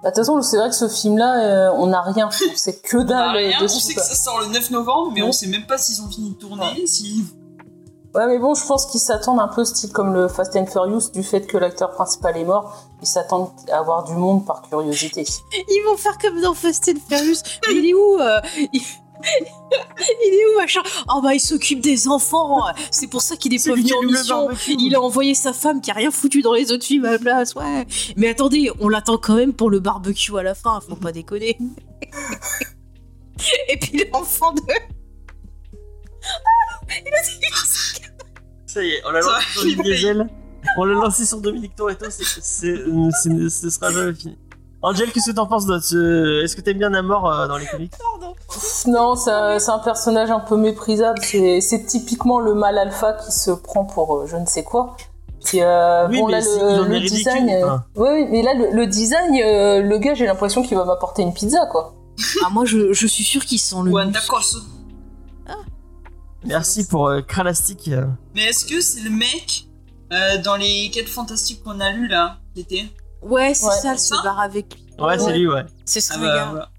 bah, 0.02 0.10
De 0.10 0.14
toute 0.14 0.16
façon, 0.16 0.40
c'est 0.42 0.56
vrai 0.56 0.68
que 0.70 0.74
ce 0.76 0.88
film-là, 0.88 1.44
euh, 1.44 1.72
on 1.76 1.86
n'a 1.88 2.00
rien. 2.02 2.30
Sait 2.54 2.76
que 2.78 2.96
On 2.96 3.00
a 3.00 3.04
dalle 3.04 3.36
rien, 3.36 3.58
on 3.62 3.68
sait 3.68 3.94
quoi. 3.94 4.02
que 4.02 4.08
ça 4.08 4.14
sort 4.14 4.40
le 4.40 4.46
9 4.46 4.70
novembre, 4.70 5.12
mais 5.14 5.22
Ouais. 5.22 5.28
on 5.28 5.32
sait 5.32 5.46
même 5.48 5.66
pas 5.66 5.78
s'ils 5.78 6.00
ont 6.02 6.08
fini 6.08 6.30
de 6.30 6.34
tourner. 6.36 6.86
Ouais, 8.14 8.26
mais 8.26 8.38
bon, 8.38 8.54
je 8.54 8.66
pense 8.66 8.86
qu'ils 8.86 9.00
s'attendent 9.00 9.38
un 9.38 9.48
peu 9.48 9.64
style 9.64 9.92
comme 9.92 10.14
le 10.14 10.26
Fast 10.26 10.56
and 10.56 10.66
Furious, 10.66 11.10
du 11.12 11.22
fait 11.22 11.46
que 11.46 11.56
l'acteur 11.56 11.92
principal 11.92 12.36
est 12.36 12.44
mort. 12.44 12.88
Ils 13.02 13.06
s'attendent 13.06 13.52
à 13.70 13.78
avoir 13.78 14.02
du 14.04 14.14
monde 14.14 14.44
par 14.44 14.62
curiosité. 14.62 15.24
ils 15.52 15.84
vont 15.86 15.96
faire 15.96 16.18
comme 16.18 16.40
dans 16.40 16.54
Fast 16.54 16.88
and 16.88 16.98
Furious. 17.08 17.42
Mais 17.68 17.76
il 17.76 17.86
est 17.86 17.94
où 17.94 18.18
euh, 18.18 18.40
il... 18.72 18.82
il 20.26 20.34
est 20.34 20.46
où, 20.46 20.58
machin? 20.58 20.80
Oh 21.14 21.20
bah, 21.22 21.34
il 21.34 21.40
s'occupe 21.40 21.80
des 21.80 22.08
enfants. 22.08 22.64
C'est 22.90 23.06
pour 23.06 23.22
ça 23.22 23.36
qu'il 23.36 23.54
est 23.54 23.64
pas 23.64 23.74
venu 23.74 23.92
en 23.92 24.02
mission. 24.02 24.46
barbecue. 24.46 24.74
Il 24.80 24.96
a 24.96 25.00
envoyé 25.00 25.34
sa 25.34 25.52
femme 25.52 25.80
qui 25.80 25.92
a 25.92 25.94
rien 25.94 26.10
foutu 26.10 26.42
dans 26.42 26.54
les 26.54 26.72
autres 26.72 26.84
films 26.84 27.04
à 27.04 27.12
la 27.12 27.18
place, 27.18 27.54
ouais. 27.54 27.86
Mais 28.16 28.28
attendez, 28.28 28.72
on 28.80 28.88
l'attend 28.88 29.18
quand 29.18 29.36
même 29.36 29.52
pour 29.52 29.70
le 29.70 29.78
barbecue 29.78 30.36
à 30.36 30.42
la 30.42 30.56
fin, 30.56 30.80
faut 30.80 30.96
pas 30.96 31.12
déconner. 31.12 31.56
Et 33.68 33.78
puis 33.78 34.04
l'enfant 34.12 34.52
de. 34.52 34.60
Ça 38.72 38.82
y 38.82 38.90
est, 38.90 39.02
on 39.06 39.10
l'a 39.10 39.20
lancé 39.20 39.46
sur 39.52 39.76
va- 39.76 39.82
diesel. 39.82 40.28
On 40.76 40.84
l'a 40.84 40.94
lancé 40.94 41.24
sur 41.26 41.40
Dominique 41.40 41.74
Toretto, 41.74 42.06
c'est, 42.10 42.24
c'est, 42.24 42.40
c'est- 42.42 43.48
ce 43.48 43.70
sera 43.70 43.90
jamais 43.90 44.12
fini. 44.14 44.36
Angel, 44.82 45.10
qu'est-ce 45.12 45.30
que 45.30 45.36
t'en 45.36 45.46
penses 45.46 45.66
de 45.66 45.78
ce... 45.78 46.42
Est-ce 46.42 46.56
que 46.56 46.62
t'aimes 46.62 46.78
bien 46.78 46.88
Namor 46.90 47.30
euh, 47.30 47.46
dans 47.48 47.58
les 47.58 47.66
comics? 47.66 47.92
Non, 48.86 49.14
c'est 49.14 49.30
un, 49.30 49.78
personnage 49.78 50.30
un 50.30 50.40
peu 50.40 50.56
méprisable. 50.56 51.18
C'est 51.22 51.84
typiquement 51.86 52.40
le 52.40 52.54
mal 52.54 52.78
alpha 52.78 53.12
qui 53.14 53.30
se 53.32 53.50
prend 53.50 53.84
pour 53.84 54.16
euh, 54.16 54.26
je 54.26 54.36
ne 54.36 54.46
sais 54.46 54.62
quoi. 54.64 54.96
Puis, 55.44 55.60
euh, 55.62 56.06
Oui, 56.08 56.20
bon, 56.20 56.26
mais 56.28 56.32
là, 56.32 56.40
le, 56.88 57.00
design. 57.00 57.50
hein. 57.50 57.84
oui, 57.96 58.26
mais 58.30 58.42
là, 58.42 58.54
le, 58.54 58.70
le 58.72 58.86
design, 58.86 59.34
euh, 59.42 59.82
le 59.82 59.98
gars, 59.98 60.14
j'ai 60.14 60.26
l'impression 60.26 60.62
qu'il 60.62 60.76
va 60.76 60.84
m'apporter 60.84 61.22
une 61.22 61.32
pizza, 61.34 61.66
quoi. 61.70 61.94
Ah, 62.44 62.48
moi, 62.50 62.64
je, 62.66 62.92
je 62.92 63.06
suis 63.06 63.24
sûre 63.24 63.44
qu'il 63.44 63.58
sent 63.58 63.76
le. 63.84 63.90
Ou 63.92 63.98
un 63.98 64.10
tacos. 64.10 64.56
Merci 66.44 66.86
pour 66.86 67.08
euh, 67.08 67.20
Kralastic. 67.22 67.88
euh. 67.88 68.06
Mais 68.34 68.44
est-ce 68.44 68.64
que 68.64 68.80
c'est 68.80 69.00
le 69.02 69.10
mec 69.10 69.66
euh, 70.12 70.38
dans 70.42 70.56
les 70.56 70.90
quêtes 70.90 71.08
fantastiques 71.08 71.62
qu'on 71.62 71.80
a 71.80 71.90
lu 71.92 72.08
là, 72.08 72.38
qui 72.54 72.62
était 72.62 72.84
Ouais, 73.22 73.52
c'est 73.54 73.66
Ouais. 73.66 73.72
ça, 73.82 73.92
elle 73.92 73.98
se 73.98 74.14
Ça 74.14 74.22
barre 74.22 74.40
avec 74.40 74.74
lui. 74.74 74.86
Ouais, 74.98 75.18
c'est 75.18 75.32
lui, 75.36 75.46
ouais. 75.46 75.64
C'est 75.84 76.00
ce 76.00 76.12
Ah 76.14 76.18
gars. 76.18 76.22
bah 76.26 76.46
voilà. 76.50 76.70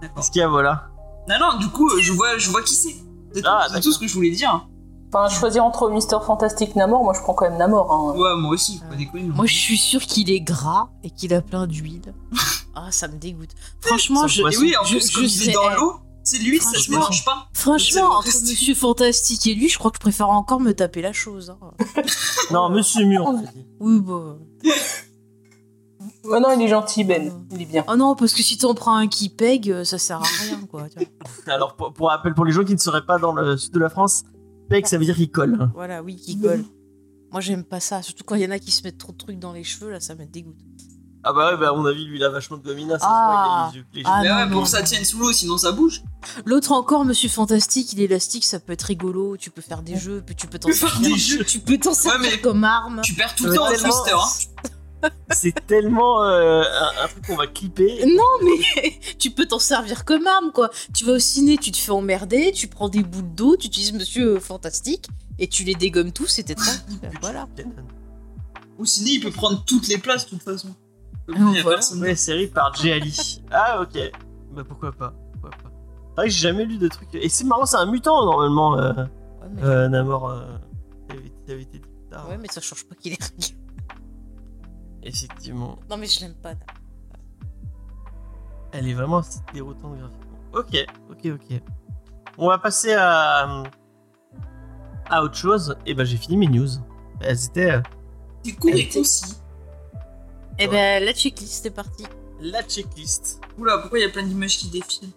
D'accord. 0.00 0.16
Qu'est-ce 0.16 0.30
qu'il 0.30 0.40
y 0.40 0.44
a, 0.44 0.48
voilà 0.48 0.88
Non, 1.28 1.36
non, 1.40 1.58
du 1.58 1.68
coup, 1.68 1.88
euh, 1.90 2.00
je 2.00 2.12
vois, 2.12 2.38
je 2.38 2.50
vois 2.50 2.62
qui 2.62 2.74
c'est. 2.74 2.94
C'est 3.32 3.42
tout, 3.42 3.48
Ah, 3.50 3.62
c'est 3.66 3.68
d'accord. 3.74 3.82
tout 3.84 3.92
ce 3.92 3.98
que 3.98 4.06
je 4.06 4.14
voulais 4.14 4.30
dire. 4.30 4.66
Enfin, 5.14 5.28
choisir 5.28 5.64
entre 5.64 5.90
Mister 5.90 6.16
Fantastic 6.24 6.74
Namor, 6.74 7.04
moi 7.04 7.12
je 7.14 7.20
prends 7.20 7.34
quand 7.34 7.48
même 7.48 7.58
Namor. 7.58 7.92
Hein. 7.92 8.18
Ouais, 8.18 8.34
moi 8.40 8.52
aussi, 8.52 8.78
faut 8.78 8.86
pas 8.88 8.96
déconner. 8.96 9.24
Moi, 9.24 9.44
je 9.46 9.54
suis 9.54 9.76
sûre 9.76 10.00
qu'il 10.00 10.30
est 10.30 10.40
gras 10.40 10.88
et 11.02 11.10
qu'il 11.10 11.34
a 11.34 11.42
plein 11.42 11.66
d'huile. 11.66 12.14
ah, 12.74 12.90
ça 12.90 13.08
me 13.08 13.18
dégoûte. 13.18 13.50
Franchement, 13.80 14.26
je. 14.26 14.40
Et 14.42 14.56
oui, 14.56 14.74
en 14.80 14.84
je- 14.84 14.96
plus, 14.96 15.08
je 15.10 15.14
comme 15.14 15.24
il 15.24 15.30
serais- 15.30 15.50
est 15.50 15.54
dans 15.54 15.68
l'eau, 15.76 15.96
c'est 16.24 16.38
lui, 16.38 16.60
ça 16.60 16.78
se 16.78 16.90
mélange 16.90 17.24
pas. 17.24 17.48
Franchement, 17.52 18.10
entre 18.18 18.28
C'est- 18.30 18.50
Monsieur 18.50 18.74
Fantastique 18.74 19.46
et 19.46 19.54
lui, 19.54 19.68
je 19.68 19.78
crois 19.78 19.90
que 19.90 19.96
je 19.96 20.00
préfère 20.00 20.28
encore 20.30 20.60
me 20.60 20.72
taper 20.72 21.02
la 21.02 21.12
chose. 21.12 21.50
hein. 21.50 21.58
Non, 22.50 22.68
Monsieur 22.70 23.04
Mur, 23.06 23.24
on 23.26 23.38
a 23.38 23.42
dit. 23.42 23.66
Oui, 23.80 24.00
bah. 24.00 24.38
Ouais, 26.24 26.40
non, 26.40 26.48
il 26.58 26.62
est 26.62 26.68
gentil, 26.68 27.04
Ben. 27.04 27.32
Il 27.52 27.62
est 27.62 27.66
bien. 27.66 27.84
Oh 27.88 27.96
non, 27.96 28.14
parce 28.14 28.32
que 28.32 28.42
si 28.42 28.56
t'en 28.58 28.74
prends 28.74 28.94
un 28.96 29.08
qui 29.08 29.28
pègue, 29.28 29.70
euh, 29.70 29.84
ça 29.84 29.98
sert 29.98 30.18
à 30.18 30.22
rien, 30.44 30.60
quoi. 30.70 30.88
tu 30.88 30.98
vois. 30.98 31.08
Alors, 31.54 31.74
pour, 31.76 31.92
pour 31.92 32.08
rappel, 32.08 32.34
pour 32.34 32.44
les 32.44 32.52
gens 32.52 32.64
qui 32.64 32.72
ne 32.74 32.78
seraient 32.78 33.04
pas 33.06 33.18
dans 33.18 33.32
le 33.32 33.56
sud 33.56 33.72
de 33.72 33.78
la 33.78 33.88
France, 33.88 34.22
Peg, 34.68 34.86
ça 34.86 34.98
veut 34.98 35.04
dire 35.04 35.16
qu'il 35.16 35.30
colle. 35.30 35.70
Voilà, 35.74 36.02
oui, 36.02 36.16
qui 36.16 36.38
colle. 36.40 36.64
Moi, 37.30 37.40
j'aime 37.40 37.64
pas 37.64 37.80
ça. 37.80 38.02
Surtout 38.02 38.24
quand 38.24 38.34
il 38.36 38.42
y 38.42 38.46
en 38.46 38.50
a 38.50 38.58
qui 38.58 38.70
se 38.70 38.82
mettent 38.84 38.98
trop 38.98 39.12
de 39.12 39.16
trucs 39.18 39.38
dans 39.38 39.52
les 39.52 39.64
cheveux, 39.64 39.90
là, 39.90 40.00
ça 40.00 40.14
me 40.14 40.24
dégoûte. 40.26 40.56
Ah 41.24 41.32
bah 41.32 41.50
ouais, 41.52 41.56
bah 41.56 41.68
à 41.70 41.72
mon 41.72 41.86
avis, 41.86 42.04
lui, 42.04 42.18
il 42.18 42.24
a 42.24 42.28
vachement 42.30 42.56
de 42.56 42.62
gomina, 42.64 42.98
ça 42.98 43.06
Ah. 43.08 43.70
se 43.72 43.78
voit, 43.78 43.84
il 43.94 44.06
a 44.06 44.22
les 44.22 44.28
Ah, 44.28 44.34
non, 44.40 44.44
ouais, 44.46 44.52
pour 44.52 44.62
que 44.64 44.68
ça 44.68 44.82
tienne 44.82 45.04
sous 45.04 45.18
l'eau, 45.18 45.32
sinon 45.32 45.56
ça 45.56 45.70
bouge. 45.72 46.02
L'autre 46.44 46.72
encore, 46.72 47.04
Monsieur 47.04 47.28
Fantastique, 47.28 47.92
il 47.92 48.00
est 48.00 48.04
élastique, 48.04 48.44
ça 48.44 48.58
peut 48.58 48.72
être 48.72 48.82
rigolo. 48.82 49.36
Tu 49.36 49.50
peux 49.50 49.62
faire 49.62 49.82
des 49.82 49.96
jeux, 49.96 50.22
puis 50.24 50.34
tu 50.34 50.46
peux 50.48 50.58
t'en 50.58 50.72
servir. 50.72 51.00
des 51.10 51.16
jeux. 51.18 51.44
Tu 51.44 51.60
peux 51.60 51.78
t'en 51.78 51.94
servir 51.94 52.40
comme 52.42 52.64
arme. 52.64 53.00
Tu 53.04 53.14
perds 53.14 53.34
tout 53.36 53.44
le 53.46 53.54
temps, 53.54 53.68
tellement- 53.68 53.88
Twister. 53.88 54.12
Hein. 54.14 54.58
C'est 55.32 55.66
tellement 55.66 56.22
euh, 56.24 56.62
un, 56.62 57.04
un 57.04 57.08
truc 57.08 57.26
qu'on 57.26 57.34
va 57.36 57.48
clipper. 57.48 58.04
Non, 58.06 58.22
mais 58.44 59.00
tu 59.18 59.30
peux 59.32 59.46
t'en 59.46 59.58
servir 59.58 60.04
comme 60.04 60.26
arme, 60.28 60.52
quoi. 60.52 60.70
Tu 60.94 61.04
vas 61.04 61.14
au 61.14 61.18
ciné, 61.18 61.56
tu 61.58 61.72
te 61.72 61.76
fais 61.76 61.90
emmerder, 61.90 62.52
tu 62.52 62.68
prends 62.68 62.88
des 62.88 63.02
bouts 63.02 63.22
d'eau, 63.22 63.56
tu 63.56 63.66
utilises 63.66 63.92
Monsieur 63.92 64.38
Fantastique, 64.38 65.06
et 65.40 65.48
tu 65.48 65.64
les 65.64 65.74
dégommes 65.74 66.12
tous, 66.12 66.38
et 66.38 66.44
t'es 66.44 66.54
tranquille. 66.54 66.98
Ben, 67.02 67.10
voilà. 67.20 67.48
Au 68.78 68.84
ciné, 68.84 69.10
il 69.12 69.20
peut 69.20 69.30
prendre 69.32 69.64
toutes 69.64 69.88
les 69.88 69.98
places 69.98 70.24
de 70.26 70.30
toute 70.30 70.42
façon. 70.42 70.68
Ah, 71.28 71.34
voilà. 71.62 71.80
Ouais, 72.00 72.14
série 72.16 72.48
par 72.48 72.74
J. 72.74 72.92
Ali. 72.92 73.42
Ah, 73.50 73.80
ok. 73.80 73.98
Bah 74.52 74.62
pourquoi 74.66 74.92
pas. 74.92 75.14
Pourquoi 75.32 75.50
pas. 75.50 75.70
C'est 76.08 76.16
vrai 76.16 76.26
que 76.26 76.32
j'ai 76.32 76.40
jamais 76.48 76.64
lu 76.64 76.78
de 76.78 76.88
trucs. 76.88 77.14
Et 77.14 77.28
c'est 77.28 77.44
marrant, 77.44 77.64
c'est 77.64 77.76
un 77.76 77.86
mutant 77.90 78.24
normalement, 78.24 78.78
euh, 78.78 78.92
Ouais, 78.92 79.48
mais, 79.54 79.62
euh, 79.64 79.88
Namor. 79.88 80.28
Euh, 80.28 80.44
été 81.48 81.80
tard. 82.10 82.28
ouais, 82.28 82.38
mais 82.38 82.48
ça 82.48 82.60
change 82.60 82.84
pas 82.84 82.94
qu'il 82.94 83.12
est. 83.14 83.54
Effectivement. 85.02 85.78
Non, 85.90 85.96
mais 85.96 86.06
je 86.06 86.20
l'aime 86.20 86.34
pas. 86.34 86.54
Elle 88.72 88.88
est 88.88 88.94
vraiment 88.94 89.20
déroutante 89.52 89.98
graphiquement. 89.98 90.38
Ok, 90.54 90.86
ok, 91.10 91.32
ok. 91.34 91.62
On 92.38 92.48
va 92.48 92.58
passer 92.58 92.94
à, 92.94 93.62
à 95.10 95.22
autre 95.22 95.34
chose. 95.36 95.76
Et 95.86 95.94
ben 95.94 96.04
j'ai 96.04 96.16
fini 96.16 96.36
mes 96.36 96.46
news. 96.48 96.68
Elles 97.20 97.44
étaient 97.46 97.82
C'est 98.44 98.52
court 98.52 98.70
et 98.74 98.88
concis. 98.88 99.36
Eh 100.58 100.68
ben, 100.68 101.02
la 101.04 101.12
checklist 101.12 101.66
est 101.66 101.70
partie. 101.70 102.04
la 102.40 102.62
checklist. 102.62 103.40
Oula, 103.58 103.78
pourquoi 103.78 103.98
il 103.98 104.02
y 104.02 104.04
a 104.04 104.08
plein 104.10 104.22
d'images 104.22 104.58
qui 104.58 104.68
défilent 104.68 105.10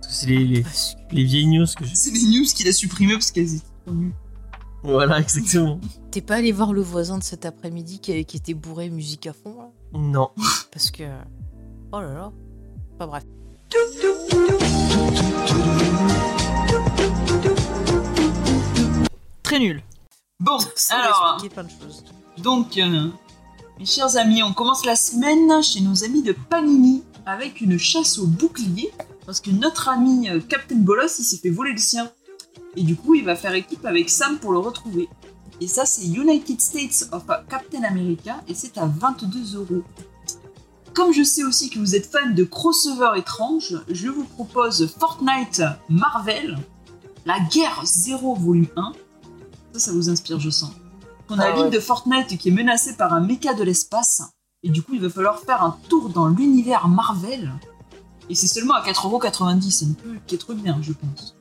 Parce 0.00 0.08
que 0.08 0.12
c'est 0.14 0.26
les, 0.26 0.44
les, 0.44 0.64
les 1.12 1.24
vieilles 1.24 1.46
news 1.46 1.66
que 1.76 1.84
j'ai. 1.84 1.94
C'est 1.94 2.10
les 2.10 2.22
news 2.24 2.44
qu'il 2.44 2.68
a 2.68 2.72
supprimées 2.72 3.14
parce 3.14 3.30
qu'elles 3.30 3.54
étaient 3.56 3.64
trop 3.84 3.94
nulles. 3.94 4.12
Voilà, 4.82 5.18
exactement. 5.20 5.80
T'es 6.10 6.20
pas 6.20 6.36
allé 6.36 6.52
voir 6.52 6.72
le 6.72 6.80
voisin 6.82 7.18
de 7.18 7.22
cet 7.24 7.44
après-midi 7.44 7.98
qui, 8.00 8.24
qui 8.24 8.36
était 8.36 8.54
bourré 8.54 8.88
musique 8.90 9.26
à 9.26 9.32
fond, 9.32 9.56
là 9.58 9.70
Non. 9.98 10.30
Parce 10.72 10.90
que. 10.90 11.04
Oh 11.92 12.00
là 12.00 12.12
là. 12.14 12.32
Pas 12.98 13.06
bref. 13.06 13.24
Très 19.42 19.58
nul. 19.58 19.82
Bon, 20.40 20.58
Ça 20.74 20.96
alors, 20.98 21.36
plein 21.52 21.64
de 21.64 21.70
choses. 21.70 22.04
donc, 22.38 22.76
euh, 22.78 23.08
mes 23.78 23.84
chers 23.84 24.16
amis, 24.16 24.42
on 24.42 24.52
commence 24.52 24.86
la 24.86 24.96
semaine 24.96 25.62
chez 25.62 25.80
nos 25.80 26.02
amis 26.02 26.22
de 26.22 26.32
Panini 26.32 27.02
avec 27.26 27.60
une 27.60 27.78
chasse 27.78 28.18
au 28.18 28.26
bouclier 28.26 28.90
parce 29.26 29.40
que 29.40 29.50
notre 29.50 29.88
ami 29.88 30.30
euh, 30.30 30.40
Captain 30.40 30.76
Bolos, 30.76 31.18
il 31.18 31.24
s'est 31.24 31.36
fait 31.36 31.50
voler 31.50 31.72
le 31.72 31.78
sien. 31.78 32.10
Et 32.76 32.82
du 32.82 32.96
coup, 32.96 33.14
il 33.14 33.24
va 33.24 33.36
faire 33.36 33.54
équipe 33.54 33.84
avec 33.84 34.08
Sam 34.08 34.38
pour 34.38 34.52
le 34.52 34.58
retrouver. 34.58 35.08
Et 35.60 35.66
ça, 35.66 35.84
c'est 35.84 36.06
United 36.06 36.60
States 36.60 37.08
of 37.12 37.24
Captain 37.48 37.82
America 37.82 38.42
et 38.48 38.54
c'est 38.54 38.78
à 38.78 38.86
22 38.86 39.56
euros. 39.56 39.82
Comme 40.94 41.12
je 41.12 41.22
sais 41.22 41.44
aussi 41.44 41.68
que 41.68 41.78
vous 41.78 41.94
êtes 41.94 42.06
fan 42.06 42.34
de 42.34 42.44
crossover 42.44 43.18
étranges, 43.18 43.76
je 43.90 44.08
vous 44.08 44.24
propose 44.24 44.88
Fortnite 44.98 45.62
Marvel, 45.90 46.58
la 47.26 47.38
guerre 47.52 47.82
0 47.84 48.36
volume 48.36 48.68
1. 48.76 48.92
Ça, 49.74 49.80
ça 49.80 49.92
vous 49.92 50.08
inspire, 50.08 50.40
je 50.40 50.50
sens. 50.50 50.70
On 51.28 51.38
a 51.38 51.44
Ah 51.44 51.48
la 51.48 51.54
ligne 51.56 51.64
ouais. 51.64 51.70
de 51.70 51.80
Fortnite 51.80 52.38
qui 52.38 52.48
est 52.48 52.52
menacée 52.52 52.96
par 52.96 53.12
un 53.12 53.20
méca 53.20 53.54
de 53.54 53.64
l'espace. 53.64 54.22
Et 54.62 54.70
du 54.70 54.82
coup, 54.82 54.94
il 54.94 55.00
va 55.00 55.10
falloir 55.10 55.38
faire 55.40 55.62
un 55.62 55.76
tour 55.88 56.08
dans 56.08 56.28
l'univers 56.28 56.88
Marvel. 56.88 57.52
Et 58.28 58.34
c'est 58.34 58.46
seulement 58.46 58.74
à 58.74 58.82
4,90€. 58.84 59.70
Ça 59.70 59.86
ne 59.86 59.94
peut 59.94 60.18
qu'être 60.26 60.54
bien, 60.54 60.78
je 60.82 60.92
pense. 60.92 61.36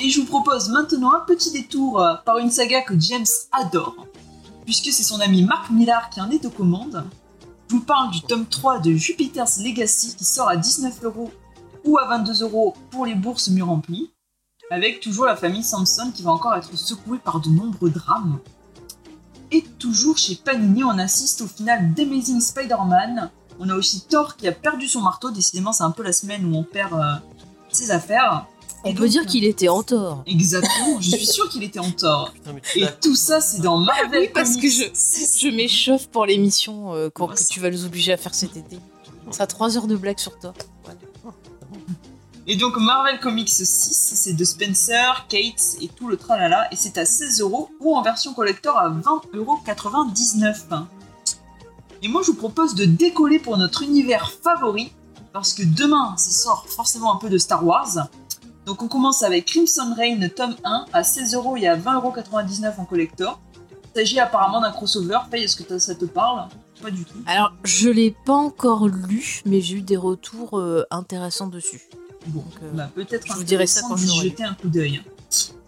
Et 0.00 0.08
je 0.10 0.20
vous 0.20 0.26
propose 0.26 0.68
maintenant 0.68 1.12
un 1.12 1.20
petit 1.20 1.50
détour 1.50 2.00
euh, 2.00 2.14
par 2.24 2.38
une 2.38 2.50
saga 2.50 2.82
que 2.82 2.98
James 2.98 3.26
adore. 3.52 4.06
Puisque 4.64 4.92
c'est 4.92 5.02
son 5.02 5.20
ami 5.20 5.42
Mark 5.42 5.70
Millar 5.70 6.08
qui 6.10 6.20
en 6.20 6.30
est 6.30 6.44
aux 6.44 6.50
commandes. 6.50 7.04
Je 7.68 7.74
vous 7.76 7.82
parle 7.82 8.10
du 8.10 8.20
tome 8.22 8.46
3 8.46 8.80
de 8.80 8.92
Jupiter's 8.92 9.58
Legacy 9.58 10.14
qui 10.14 10.24
sort 10.24 10.48
à 10.48 10.56
19€ 10.56 11.30
ou 11.84 11.98
à 11.98 12.18
22€ 12.18 12.74
pour 12.90 13.06
les 13.06 13.14
bourses 13.14 13.48
mieux 13.48 13.64
remplies 13.64 14.11
avec 14.72 15.00
toujours 15.00 15.26
la 15.26 15.36
famille 15.36 15.62
Samson 15.62 16.10
qui 16.14 16.22
va 16.22 16.30
encore 16.30 16.54
être 16.54 16.74
secouée 16.76 17.18
par 17.18 17.40
de 17.40 17.50
nombreux 17.50 17.90
drames. 17.90 18.38
Et 19.50 19.62
toujours 19.78 20.16
chez 20.16 20.34
Panini, 20.34 20.82
on 20.82 20.98
assiste 20.98 21.42
au 21.42 21.46
final 21.46 21.92
d'Amazing 21.92 22.40
Spider-Man. 22.40 23.30
On 23.60 23.68
a 23.68 23.74
aussi 23.74 24.00
Thor 24.08 24.34
qui 24.36 24.48
a 24.48 24.52
perdu 24.52 24.88
son 24.88 25.02
marteau, 25.02 25.30
décidément 25.30 25.74
c'est 25.74 25.82
un 25.84 25.90
peu 25.90 26.02
la 26.02 26.14
semaine 26.14 26.46
où 26.46 26.56
on 26.56 26.64
perd 26.64 26.94
euh, 26.94 27.14
ses 27.70 27.90
affaires. 27.90 28.46
On 28.82 28.88
Et 28.88 28.94
peut 28.94 29.02
donc, 29.02 29.10
dire 29.10 29.26
qu'il 29.26 29.44
était 29.44 29.68
en 29.68 29.82
tort. 29.82 30.22
Exactement, 30.26 30.98
je 31.00 31.10
suis 31.10 31.26
sûr 31.26 31.50
qu'il 31.50 31.62
était 31.62 31.78
en 31.78 31.90
tort. 31.90 32.32
Putain, 32.42 32.56
Et 32.76 32.88
tout 33.02 33.14
ça 33.14 33.42
c'est 33.42 33.60
dans 33.60 33.76
Marvel 33.76 34.22
Oui, 34.22 34.30
parce 34.32 34.56
que 34.56 34.62
Comics. 34.62 34.90
Je 35.38 35.54
m'échauffe 35.54 36.06
pour 36.08 36.24
l'émission 36.24 36.94
euh, 36.94 37.10
quand 37.14 37.28
Ouais, 37.28 37.34
que 37.34 37.44
tu 37.44 37.60
vas 37.60 37.70
nous 37.70 37.84
obliger 37.84 38.14
à 38.14 38.16
faire 38.16 38.34
cet 38.34 38.56
été. 38.56 38.78
Ça 39.30 39.42
a 39.42 39.46
3 39.46 39.76
heures 39.76 39.86
de 39.86 39.96
blague 39.96 40.18
sur 40.18 40.38
toi. 40.38 40.54
Et 42.48 42.56
donc 42.56 42.76
Marvel 42.76 43.20
Comics 43.20 43.48
6, 43.48 43.66
c'est 44.16 44.32
de 44.32 44.44
Spencer, 44.44 45.26
Kate 45.28 45.76
et 45.80 45.86
tout 45.86 46.08
le 46.08 46.16
tralala, 46.16 46.66
et 46.72 46.76
c'est 46.76 46.98
à 46.98 47.04
16 47.04 47.40
euros 47.40 47.70
ou 47.78 47.94
en 47.94 48.02
version 48.02 48.34
collector 48.34 48.76
à 48.76 48.90
20,99€. 48.90 50.86
Et 52.02 52.08
moi 52.08 52.22
je 52.22 52.32
vous 52.32 52.36
propose 52.36 52.74
de 52.74 52.84
décoller 52.84 53.38
pour 53.38 53.58
notre 53.58 53.82
univers 53.82 54.32
favori, 54.32 54.92
parce 55.32 55.54
que 55.54 55.62
demain 55.62 56.16
ça 56.16 56.32
sort 56.32 56.66
forcément 56.68 57.14
un 57.14 57.18
peu 57.18 57.30
de 57.30 57.38
Star 57.38 57.64
Wars. 57.64 58.08
Donc 58.66 58.82
on 58.82 58.88
commence 58.88 59.22
avec 59.22 59.44
Crimson 59.44 59.94
Reign 59.96 60.28
tome 60.28 60.56
1 60.64 60.86
à 60.92 61.04
16 61.04 61.34
euros 61.34 61.56
et 61.56 61.68
à 61.68 61.76
20,99€ 61.76 62.80
en 62.80 62.84
collector. 62.84 63.40
Il 63.94 64.00
s'agit 64.00 64.18
apparemment 64.18 64.60
d'un 64.60 64.72
crossover, 64.72 65.18
Paye, 65.30 65.44
est-ce 65.44 65.62
que 65.62 65.78
ça 65.78 65.94
te 65.94 66.06
parle? 66.06 66.48
Pas 66.82 66.90
du 66.90 67.04
tout. 67.04 67.18
Alors, 67.26 67.52
je 67.62 67.88
l'ai 67.88 68.16
pas 68.24 68.32
encore 68.32 68.88
lu, 68.88 69.42
mais 69.46 69.60
j'ai 69.60 69.76
eu 69.76 69.82
des 69.82 69.96
retours 69.96 70.58
euh, 70.58 70.84
intéressants 70.90 71.46
dessus. 71.46 71.82
Bon, 72.26 72.44
euh, 72.62 72.70
bah, 72.72 72.90
peut-être 72.94 73.26
je 73.26 73.32
vous 73.32 73.44
dirai 73.44 73.66
ça 73.66 73.82
quand 73.82 73.96
je 73.96 74.06
jeter 74.06 74.44
un 74.44 74.54
coup 74.54 74.68
d'œil. 74.68 75.02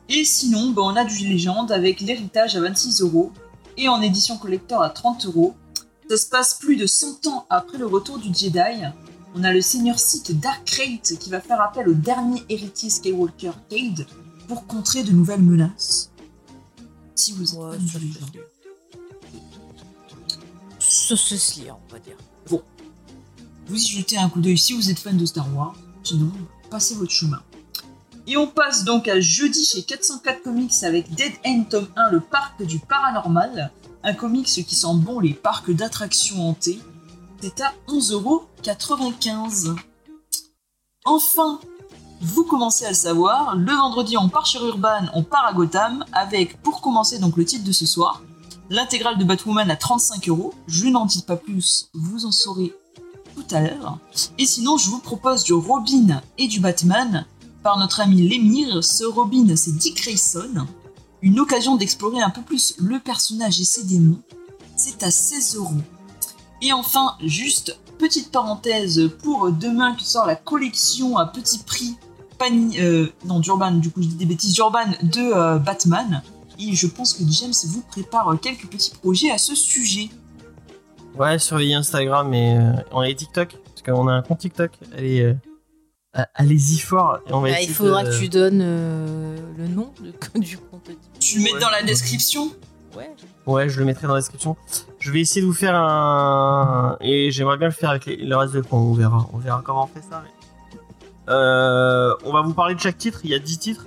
Et 0.09 0.25
sinon, 0.25 0.71
bah, 0.71 0.83
on 0.85 0.97
a 0.97 1.05
du 1.05 1.27
Légende 1.27 1.73
avec 1.73 2.01
l'héritage 2.01 2.57
à 2.57 2.61
26 2.61 3.01
euros 3.01 3.33
et 3.77 3.89
en 3.89 4.01
édition 4.03 4.37
collector 4.37 4.83
à 4.83 4.91
30 4.91 5.27
euros. 5.27 5.55
Ça 6.09 6.17
se 6.17 6.27
passe 6.27 6.55
plus 6.55 6.77
de 6.77 6.87
100 6.87 7.27
ans 7.27 7.47
après 7.49 7.79
le 7.79 7.87
retour 7.87 8.19
du 8.19 8.33
Jedi. 8.33 8.59
On 9.35 9.43
a 9.43 9.53
le 9.53 9.61
seigneur 9.61 9.99
Sith 9.99 10.39
Dark 10.39 10.65
Krayt 10.65 11.19
qui 11.19 11.31
va 11.31 11.41
faire 11.41 11.61
appel 11.61 11.89
au 11.89 11.95
dernier 11.95 12.43
héritier 12.49 12.91
Skywalker, 12.91 13.53
Cade, 13.69 14.07
pour 14.47 14.67
contrer 14.67 15.03
de 15.03 15.11
nouvelles 15.13 15.43
menaces. 15.43 16.11
Si 17.17 17.33
vous 17.33 17.55
êtes 17.55 17.59
Ouais, 17.59 17.79
fan 17.79 18.03
ça 20.79 21.15
du 21.15 21.21
se 21.21 21.61
lit. 21.61 21.71
On 21.71 21.93
va 21.93 21.99
dire. 21.99 22.17
vous 23.67 23.83
y 23.83 23.87
jetez 23.87 24.19
un 24.19 24.29
coup 24.29 24.41
d'œil 24.41 24.59
si 24.59 24.75
vous 24.75 24.91
êtes 24.91 24.99
fan 24.99 25.17
de 25.17 25.25
Star 25.25 25.53
Wars. 25.57 25.75
Sinon, 26.05 26.31
passez 26.71 26.95
votre 26.95 27.11
chemin. 27.11 27.41
Et 28.27 28.37
on 28.37 28.47
passe 28.47 28.85
donc 28.85 29.09
à 29.09 29.21
jeudi 29.21 29.65
chez 29.65 29.83
404 29.83 30.43
Comics 30.43 30.83
avec 30.83 31.15
Dead 31.15 31.33
End 31.47 31.65
tome 31.69 31.89
1, 31.97 32.11
le 32.11 32.21
parc 32.21 32.63
du 32.63 32.79
paranormal. 32.79 33.73
Un 34.03 34.13
comics 34.13 34.47
qui 34.47 34.75
sent 34.75 34.95
bon 34.95 35.19
les 35.19 35.33
parcs 35.33 35.71
d'attractions 35.71 36.47
hantées. 36.47 36.79
C'est 37.41 37.63
à 37.63 37.73
11,95€. 37.89 39.77
Enfin, 41.07 41.59
vous 42.21 42.45
commencez 42.45 42.85
à 42.85 42.91
le 42.91 42.95
savoir, 42.95 43.57
le 43.57 43.73
vendredi 43.73 44.17
on 44.17 44.29
part 44.29 44.47
sur 44.47 44.65
Urban, 44.67 45.07
on 45.15 45.23
part 45.23 45.47
à 45.47 45.53
Gotham, 45.53 46.05
avec 46.13 46.61
pour 46.63 46.81
commencer 46.81 47.19
donc 47.19 47.37
le 47.37 47.45
titre 47.45 47.65
de 47.65 47.73
ce 47.73 47.85
soir, 47.87 48.23
l'intégrale 48.71 49.19
de 49.19 49.25
Batwoman 49.25 49.71
à 49.71 49.77
35 49.77 50.29
euros. 50.29 50.55
Je 50.67 50.87
n'en 50.87 51.05
dis 51.05 51.23
pas 51.23 51.37
plus, 51.37 51.91
vous 51.93 52.25
en 52.25 52.33
saurez 52.33 52.75
tout 53.35 53.45
à 53.55 53.61
l'heure. 53.61 53.99
Et 54.39 54.47
sinon, 54.47 54.77
je 54.77 54.91
vous 54.91 54.99
propose 54.99 55.45
du 55.45 55.53
Robin 55.53 56.23
et 56.39 56.47
du 56.47 56.61
Batman 56.61 57.27
par 57.63 57.79
notre 57.79 58.01
ami 58.01 58.29
Lemire. 58.29 58.83
Ce 58.83 59.05
Robin, 59.05 59.57
c'est 59.57 59.77
Dick 59.77 60.03
Grayson. 60.03 60.67
Une 61.23 61.41
occasion 61.41 61.77
d'explorer 61.77 62.21
un 62.21 62.31
peu 62.31 62.43
plus 62.43 62.75
le 62.79 62.99
personnage 62.99 63.61
et 63.61 63.65
ses 63.65 63.85
démons. 63.85 64.21
C'est 64.77 65.03
à 65.03 65.11
16 65.11 65.57
euros. 65.57 65.75
Et 66.63 66.73
enfin, 66.73 67.17
juste 67.23 67.79
petite 67.99 68.31
parenthèse 68.31 69.11
pour 69.23 69.51
demain 69.51 69.95
qui 69.95 70.05
sort 70.05 70.27
la 70.27 70.37
collection 70.37 71.17
à 71.17 71.27
petit 71.27 71.59
prix 71.59 71.97
Pani, 72.39 72.81
euh, 72.81 73.07
non 73.25 73.39
d'Urban, 73.39 73.73
du 73.73 73.91
coup 73.91 74.03
je 74.03 74.09
dis 74.09 74.17
des 74.17 74.27
bêtises, 74.27 74.53
d'Urban 74.55 74.87
de 75.03 75.21
euh, 75.21 75.59
Batman. 75.59 76.23
Et 76.59 76.75
je 76.75 76.87
pense 76.87 77.15
que 77.15 77.23
James 77.29 77.55
vous 77.67 77.83
prépare 77.83 78.39
quelques 78.41 78.67
petits 78.67 78.91
projets 78.91 79.31
à 79.31 79.39
ce 79.39 79.55
sujet. 79.55 80.11
Ouais, 81.17 81.39
surveillez 81.39 81.75
Instagram 81.75 82.33
et 82.35 82.59
euh, 82.59 82.73
on 82.93 83.01
les 83.03 83.15
TikTok. 83.15 83.57
Parce 83.65 83.83
qu'on 83.83 84.09
a 84.09 84.13
un 84.13 84.23
compte 84.23 84.39
TikTok. 84.39 84.73
Allez, 84.97 85.23
euh, 86.17 86.23
allez-y 86.35 86.79
fort. 86.79 87.19
Et 87.29 87.33
on 87.33 87.41
va 87.41 87.49
Ah, 87.49 87.51
essayer 87.53 87.69
il 87.69 87.75
faudra 87.75 88.03
de- 88.05 88.11
que 88.11 88.19
tu 88.19 88.29
donnes 88.29 88.61
euh, 88.63 89.37
le 89.57 89.69
nom 89.69 89.93
de- 90.01 90.13
du 90.41 90.59
compte. 90.59 90.91
Tu 91.21 91.39
le 91.39 91.45
mets 91.45 91.53
Ouais. 91.55 91.61
dans 91.61 91.71
la 91.71 91.83
description 91.83 92.51
Ouais. 92.97 93.11
Ouais, 93.47 93.69
je 93.69 93.81
le 93.81 93.85
mettrai 93.87 94.07
dans 94.07 94.15
la 94.15 94.21
description. 94.21 94.57
Je 95.01 95.11
vais 95.11 95.21
essayer 95.21 95.41
de 95.43 95.47
vous 95.47 95.53
faire 95.53 95.75
un. 95.75 96.97
Et 97.01 97.31
j'aimerais 97.33 97.59
bien 97.59 97.67
le 97.69 97.75
faire 97.75 97.91
avec 97.91 98.07
les- 98.07 98.17
le 98.17 98.37
reste 98.37 98.55
de 98.55 98.61
points. 98.61 98.79
On 98.81 98.93
verra. 98.95 99.27
On 99.33 99.39
verra 99.39 99.63
comment 99.65 99.85
on 99.85 99.87
fait 99.89 100.05
ça. 100.09 100.23
mais- 100.25 100.31
Euh, 101.29 102.15
on 102.25 102.33
va 102.33 102.43
vous 102.43 102.53
parler 102.55 102.75
de 102.75 102.81
chaque 102.81 102.99
titre. 102.99 103.21
Il 103.25 103.31
y 103.31 103.35
a 103.35 103.39
10 103.39 103.59
titres. 103.59 103.87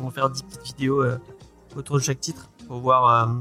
On 0.00 0.04
va 0.06 0.10
faire 0.12 0.30
10 0.30 0.42
petites 0.44 0.64
vidéos 0.64 1.02
euh, 1.02 1.18
autour 1.76 1.96
de 1.96 2.02
chaque 2.02 2.20
titre 2.20 2.48
pour 2.68 2.78
voir 2.78 3.28
euh, 3.28 3.32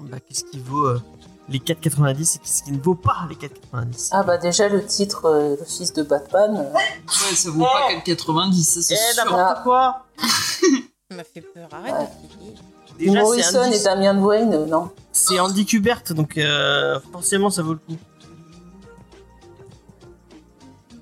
bah, 0.00 0.18
qu'est-ce 0.18 0.44
qui 0.44 0.58
vaut 0.58 0.86
euh, 0.86 1.00
les 1.48 1.58
4,90 1.58 2.36
et 2.36 2.46
ce 2.46 2.62
qui 2.62 2.72
ne 2.72 2.80
vaut 2.80 2.94
pas 2.94 3.26
les 3.28 3.34
4,90. 3.36 4.08
Ah 4.12 4.22
bah 4.22 4.38
déjà 4.38 4.68
le 4.68 4.84
titre, 4.84 5.24
euh, 5.26 5.56
le 5.58 5.64
fils 5.64 5.92
de 5.92 6.02
Batman. 6.02 6.56
euh, 6.56 6.72
Ouais, 6.72 7.34
ça 7.34 7.50
vaut 7.50 7.64
pas 7.64 7.88
4,90, 8.04 8.62
ça 8.62 8.82
c'est 8.82 8.94
Eh, 8.94 9.14
sûr. 9.14 9.24
n'importe 9.24 9.62
quoi 9.64 10.06
Ça 11.10 11.16
m'a 11.16 11.24
fait 11.24 11.40
peur. 11.42 11.68
Arrête 11.72 11.92
Ouais. 11.94 12.08
de 12.22 12.28
crier. 12.36 12.54
Déjà, 12.98 13.12
c'est 13.12 13.20
Morrison 13.22 13.60
Andy, 13.62 13.76
et 13.76 13.82
Damian 13.82 14.18
Wayne, 14.22 14.52
euh, 14.54 14.66
non. 14.66 14.90
c'est 15.12 15.40
Andy 15.40 15.64
Kubert, 15.66 16.02
donc 16.10 16.36
euh, 16.38 17.00
forcément 17.10 17.50
ça 17.50 17.62
vaut 17.62 17.72
le 17.72 17.78
coup. 17.78 17.96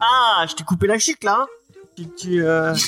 Ah, 0.00 0.46
je 0.48 0.54
t'ai 0.54 0.64
coupé 0.64 0.86
la 0.86 0.98
chic 0.98 1.22
là 1.24 1.40
hein 1.42 1.46
tu, 1.96 2.08
tu, 2.16 2.42
euh, 2.44 2.74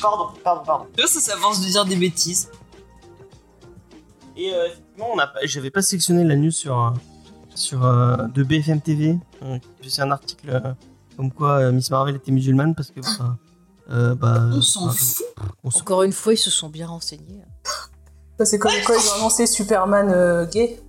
Pardon, 0.00 0.28
pardon, 0.42 0.62
pardon. 0.64 0.86
Tu 0.96 1.02
vois, 1.02 1.10
ça, 1.10 1.36
force 1.36 1.60
de 1.60 1.66
dire 1.66 1.84
des 1.84 1.96
bêtises. 1.96 2.48
Et 4.38 4.54
euh, 4.54 4.66
effectivement, 4.68 5.08
on 5.12 5.18
a 5.18 5.26
pas- 5.26 5.40
j'avais 5.44 5.70
pas 5.70 5.82
sélectionné 5.82 6.24
la 6.24 6.36
news 6.36 6.50
sur, 6.52 6.78
euh, 6.78 6.90
sur 7.54 7.84
euh, 7.84 8.16
de 8.28 8.42
BFM 8.44 8.80
TV. 8.80 9.18
euh, 9.42 9.58
faisait 9.82 10.02
un 10.02 10.10
article 10.12 10.48
euh, 10.50 10.60
comme 11.16 11.32
quoi 11.32 11.58
euh, 11.58 11.72
Miss 11.72 11.90
Marvel 11.90 12.16
était 12.16 12.30
musulmane 12.32 12.74
parce 12.74 12.90
que. 12.90 13.00
bah, 13.00 13.36
euh, 13.90 14.14
bah, 14.14 14.44
On 14.52 14.60
s'en 14.60 14.90
fout. 14.90 15.24
on 15.64 15.70
s'en 15.70 15.80
Encore 15.80 16.02
une 16.04 16.12
fois, 16.12 16.34
ils 16.34 16.38
se 16.38 16.50
sont 16.50 16.68
bien 16.68 16.86
renseignés. 16.86 17.42
Ça, 18.38 18.44
C'est 18.44 18.58
comme 18.58 18.70
quoi 18.86 18.94
ils 18.96 19.08
ont 19.10 19.14
annoncé 19.20 19.46
Superman 19.46 20.08
euh, 20.10 20.46
gay. 20.46 20.80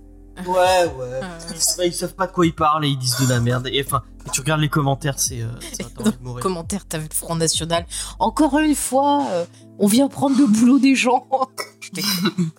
Ouais, 0.46 0.54
ouais. 0.54 1.20
Euh, 1.22 1.38
Ils, 1.84 1.92
savent- 1.92 2.14
pas 2.14 2.26
de 2.28 2.32
quoi 2.32 2.46
ils 2.46 2.54
parlent 2.54 2.84
et 2.84 2.88
ils 2.88 2.96
disent 2.98 3.18
de 3.20 3.28
la 3.28 3.40
merde. 3.40 3.66
Et 3.72 3.82
enfin, 3.84 4.02
et 4.26 4.30
tu 4.30 4.40
regardes 4.40 4.60
les 4.60 4.68
commentaires, 4.68 5.18
c'est. 5.18 5.42
Euh, 5.42 5.48
ça 5.72 5.84
t'as 5.94 6.02
envie 6.04 6.16
de 6.16 6.22
mourir. 6.22 6.42
commentaire, 6.42 6.86
t'as 6.88 6.98
vu 6.98 7.08
le 7.10 7.14
Front 7.14 7.34
National. 7.34 7.84
Encore 8.20 8.56
une 8.58 8.74
fois, 8.76 9.26
euh, 9.30 9.44
on 9.78 9.86
vient 9.88 10.08
prendre 10.08 10.38
le 10.38 10.46
boulot 10.46 10.78
des 10.78 10.94
gens. 10.94 11.26
Je 11.80 11.90
déconne. 11.90 12.50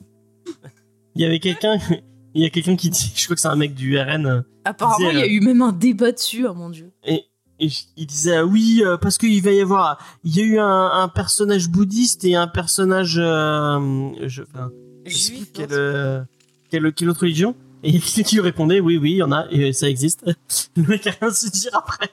Il 1.15 1.21
y 1.21 1.25
avait 1.25 1.39
quelqu'un. 1.39 1.77
Il 2.33 2.41
y 2.41 2.45
a 2.45 2.49
quelqu'un 2.49 2.77
qui 2.77 2.89
dit, 2.89 3.11
je 3.13 3.25
crois 3.25 3.35
que 3.35 3.41
c'est 3.41 3.49
un 3.49 3.57
mec 3.57 3.73
du 3.75 3.99
RN, 3.99 4.25
euh, 4.25 4.41
Apparemment, 4.63 5.09
il 5.09 5.17
y 5.19 5.21
a 5.21 5.27
eu 5.27 5.41
même 5.41 5.61
un 5.61 5.73
débat 5.73 6.13
dessus, 6.13 6.47
oh 6.47 6.53
mon 6.53 6.69
dieu. 6.69 6.89
et, 7.03 7.25
il 7.59 8.05
disait 8.07 8.37
ah 8.37 8.45
oui 8.45 8.81
euh, 8.85 8.95
parce 8.95 9.17
qu'il 9.17 9.43
va 9.43 9.51
y 9.51 9.59
avoir, 9.59 9.97
il 10.23 10.35
y 10.37 10.39
a 10.39 10.43
eu 10.45 10.57
un, 10.57 10.91
un 10.93 11.09
personnage 11.09 11.67
bouddhiste 11.69 12.23
et 12.23 12.35
un 12.35 12.47
personnage, 12.47 13.17
euh, 13.19 14.11
je, 14.27 14.43
enfin, 14.43 14.71
je 15.05 15.17
sais 15.17 15.33
plus 15.33 15.45
quelle, 15.47 15.67
euh, 15.73 16.21
quelle, 16.69 16.93
quelle 16.93 17.09
autre 17.09 17.19
religion. 17.21 17.53
Et 17.83 17.89
il 17.89 17.95
y 17.95 17.97
a 17.97 18.01
quelqu'un 18.01 18.23
qui 18.23 18.35
lui 18.35 18.41
répondait 18.43 18.79
oui 18.79 18.95
oui 18.97 19.11
il 19.11 19.17
y 19.17 19.23
en 19.23 19.33
a 19.33 19.45
et 19.51 19.73
ça 19.73 19.89
existe. 19.89 20.23
Le 20.77 20.83
mec 20.83 21.05
a 21.07 21.11
rien 21.11 21.27
à 21.29 21.33
se 21.33 21.49
dire 21.49 21.71
après. 21.75 22.09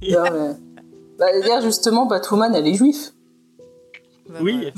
Non, 0.00 0.22
mais- 0.22 0.56
Bah, 1.18 1.26
d'ailleurs, 1.42 1.60
justement, 1.60 2.06
Batwoman, 2.06 2.54
elle 2.54 2.66
est 2.66 2.74
juive. 2.74 2.96
Bah, 4.30 4.38
oui. 4.40 4.70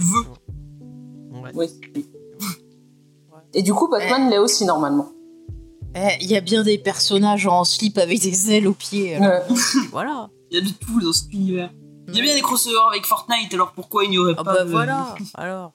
Ouais. 1.30 1.50
Oui. 1.54 2.06
Et 3.54 3.62
du 3.62 3.72
coup, 3.74 3.88
Batman 3.88 4.30
l'est 4.30 4.38
aussi 4.38 4.64
normalement. 4.64 5.10
Eh, 5.96 6.16
Il 6.20 6.30
y 6.30 6.36
a 6.36 6.40
bien 6.40 6.62
des 6.62 6.78
personnages 6.78 7.46
en 7.46 7.64
slip 7.64 7.98
avec 7.98 8.20
des 8.20 8.52
ailes 8.52 8.68
aux 8.68 8.74
pieds. 8.74 9.18
Ouais. 9.18 9.42
Voilà. 9.92 10.28
Il 10.50 10.58
y 10.58 10.60
a 10.60 10.64
de 10.64 10.72
tout 10.72 11.00
dans 11.00 11.12
cet 11.12 11.32
univers. 11.32 11.70
Il 12.08 12.16
y 12.16 12.20
a 12.20 12.22
bien 12.22 12.34
des 12.34 12.40
crossovers 12.42 12.88
avec 12.90 13.04
Fortnite, 13.06 13.52
alors 13.54 13.72
pourquoi 13.72 14.04
il 14.04 14.10
n'y 14.10 14.18
aurait 14.18 14.34
Ah 14.36 14.42
pas 14.44 14.54
bah 14.54 14.64
de- 14.64 14.70
voilà. 14.70 15.14
Alors. 15.34 15.72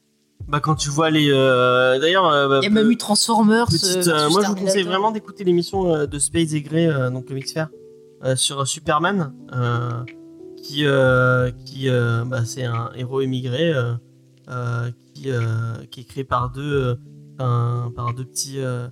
Bah 0.48 0.60
quand 0.60 0.76
tu 0.76 0.90
vois 0.90 1.10
les, 1.10 1.30
euh, 1.32 1.98
d'ailleurs. 2.00 2.28
euh, 2.28 2.48
bah, 2.48 2.60
Il 2.62 2.66
y 2.66 2.68
a 2.68 2.70
même 2.70 2.92
eu 2.92 2.98
Transformers. 2.98 3.66
Petite, 3.68 4.08
euh, 4.08 4.28
euh, 4.28 4.30
moi, 4.30 4.42
je 4.44 4.48
vous 4.50 4.56
conseille 4.56 4.84
vraiment 4.84 5.12
d'écouter 5.12 5.44
l'émission 5.44 5.94
euh, 5.96 6.06
de 6.08 6.20
Space 6.20 6.54
et 6.54 6.62
Grey, 6.62 6.88
euh, 6.88 7.10
donc 7.10 7.30
le 7.30 7.36
Mixfer, 7.36 7.66
euh, 8.24 8.36
sur 8.36 8.68
Superman, 8.68 9.34
euh, 9.54 10.04
qui, 10.62 10.86
euh, 10.86 11.52
qui 11.66 11.90
euh, 11.90 12.26
bah, 12.26 12.44
c'est 12.46 12.66
un 12.66 12.92
héros 12.96 13.22
émigré 13.22 13.72
euh, 13.74 13.94
euh, 14.50 14.92
qui, 15.14 15.32
euh, 15.32 15.42
qui 15.90 16.02
est 16.02 16.04
créé 16.04 16.24
par 16.26 16.52
deux, 16.52 16.62
euh, 16.62 16.96
un- 17.40 17.92
par 17.96 18.14
deux 18.14 18.26
petits 18.26 18.60
euh, 18.60 18.88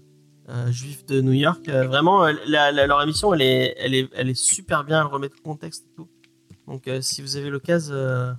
euh, 0.50 0.72
juifs 0.72 1.06
de 1.06 1.22
New 1.22 1.32
York. 1.34 1.68
Euh, 1.70 1.88
vraiment, 1.88 2.26
la- 2.48 2.72
la- 2.72 2.88
leur 2.88 3.02
émission, 3.02 3.34
elle 3.34 3.41
est, 3.41 3.76
elle, 3.80 3.94
est, 3.96 4.10
elle 4.16 4.30
est 4.30 4.34
super 4.38 4.84
bien, 4.84 5.02
elle 5.02 5.08
remet 5.08 5.30
tout 5.30 5.38
le 5.44 5.50
contexte 5.50 5.86
et 5.91 5.96
tout. 5.96 6.08
Donc, 6.68 6.89
si 7.02 7.22
vous 7.22 7.36
avez 7.38 7.50
l'occasion, 7.50 8.36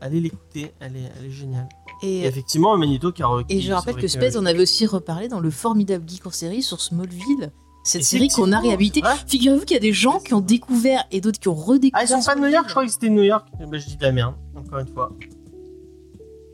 allez 0.00 0.20
l'écouter, 0.20 0.72
elle 0.80 0.96
est, 0.96 1.10
elle 1.18 1.26
est 1.26 1.30
géniale. 1.30 1.68
Et 2.02 2.20
Et, 2.20 2.26
effectivement, 2.26 2.76
Manito 2.76 3.12
qui 3.12 3.22
a 3.22 3.28
et 3.48 3.60
je 3.60 3.72
rappelle 3.72 3.94
que 3.96 4.08
Space 4.08 4.36
en 4.36 4.44
avait 4.44 4.60
aussi 4.60 4.86
reparlé 4.86 5.28
dans 5.28 5.38
le 5.40 5.50
formidable 5.50 6.04
geek 6.08 6.26
en 6.26 6.30
série 6.30 6.62
sur 6.62 6.80
Smallville. 6.80 7.52
Cette 7.84 8.04
série 8.04 8.28
qu'on 8.28 8.52
a 8.52 8.60
réhabilitée. 8.60 9.02
Figurez-vous 9.26 9.64
qu'il 9.64 9.74
y 9.74 9.78
a 9.78 9.80
des 9.80 9.92
gens 9.92 10.18
qui 10.20 10.34
ont 10.34 10.40
découvert 10.40 11.04
et 11.10 11.20
d'autres 11.20 11.38
qui 11.40 11.48
ont 11.48 11.54
redécouvert. 11.54 11.92
Ah, 11.94 12.04
ils 12.04 12.08
sont 12.08 12.24
pas 12.24 12.34
de 12.36 12.40
New 12.40 12.46
York, 12.48 12.64
je 12.66 12.70
crois 12.72 12.84
que 12.86 12.90
c'était 12.92 13.08
de 13.08 13.14
New 13.14 13.22
York. 13.22 13.46
Eh 13.60 13.66
ben, 13.66 13.78
je 13.80 13.86
dis 13.86 13.96
de 13.96 14.02
la 14.02 14.12
merde, 14.12 14.34
encore 14.56 14.78
une 14.78 14.86
fois. 14.88 15.12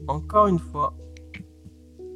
Encore 0.06 0.46
une 0.46 0.58
fois. 0.58 0.94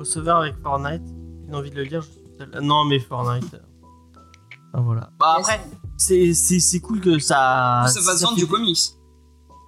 Crossover 0.03 0.31
avec 0.33 0.55
Fortnite. 0.63 1.03
J'ai 1.49 1.55
envie 1.55 1.71
de 1.71 1.77
le 1.77 1.83
lire, 1.85 2.03
je 2.03 2.09
suis 2.11 2.21
seul. 2.39 2.61
Non, 2.63 2.85
mais 2.85 2.99
Fortnite. 2.99 3.55
euh. 3.55 3.59
Ah, 4.75 4.81
voilà. 4.81 5.11
Bah, 5.21 5.37
après, 5.39 5.61
c'est, 5.97 6.35
c'est, 6.35 6.59
c'est 6.61 6.81
cool 6.81 7.01
que 7.01 7.19
ça. 7.19 7.85
Ça 7.89 8.01
va 8.01 8.17
se 8.17 8.25
vendre 8.25 8.35
fait- 8.37 8.43
du 8.43 8.47
comics. 8.49 8.79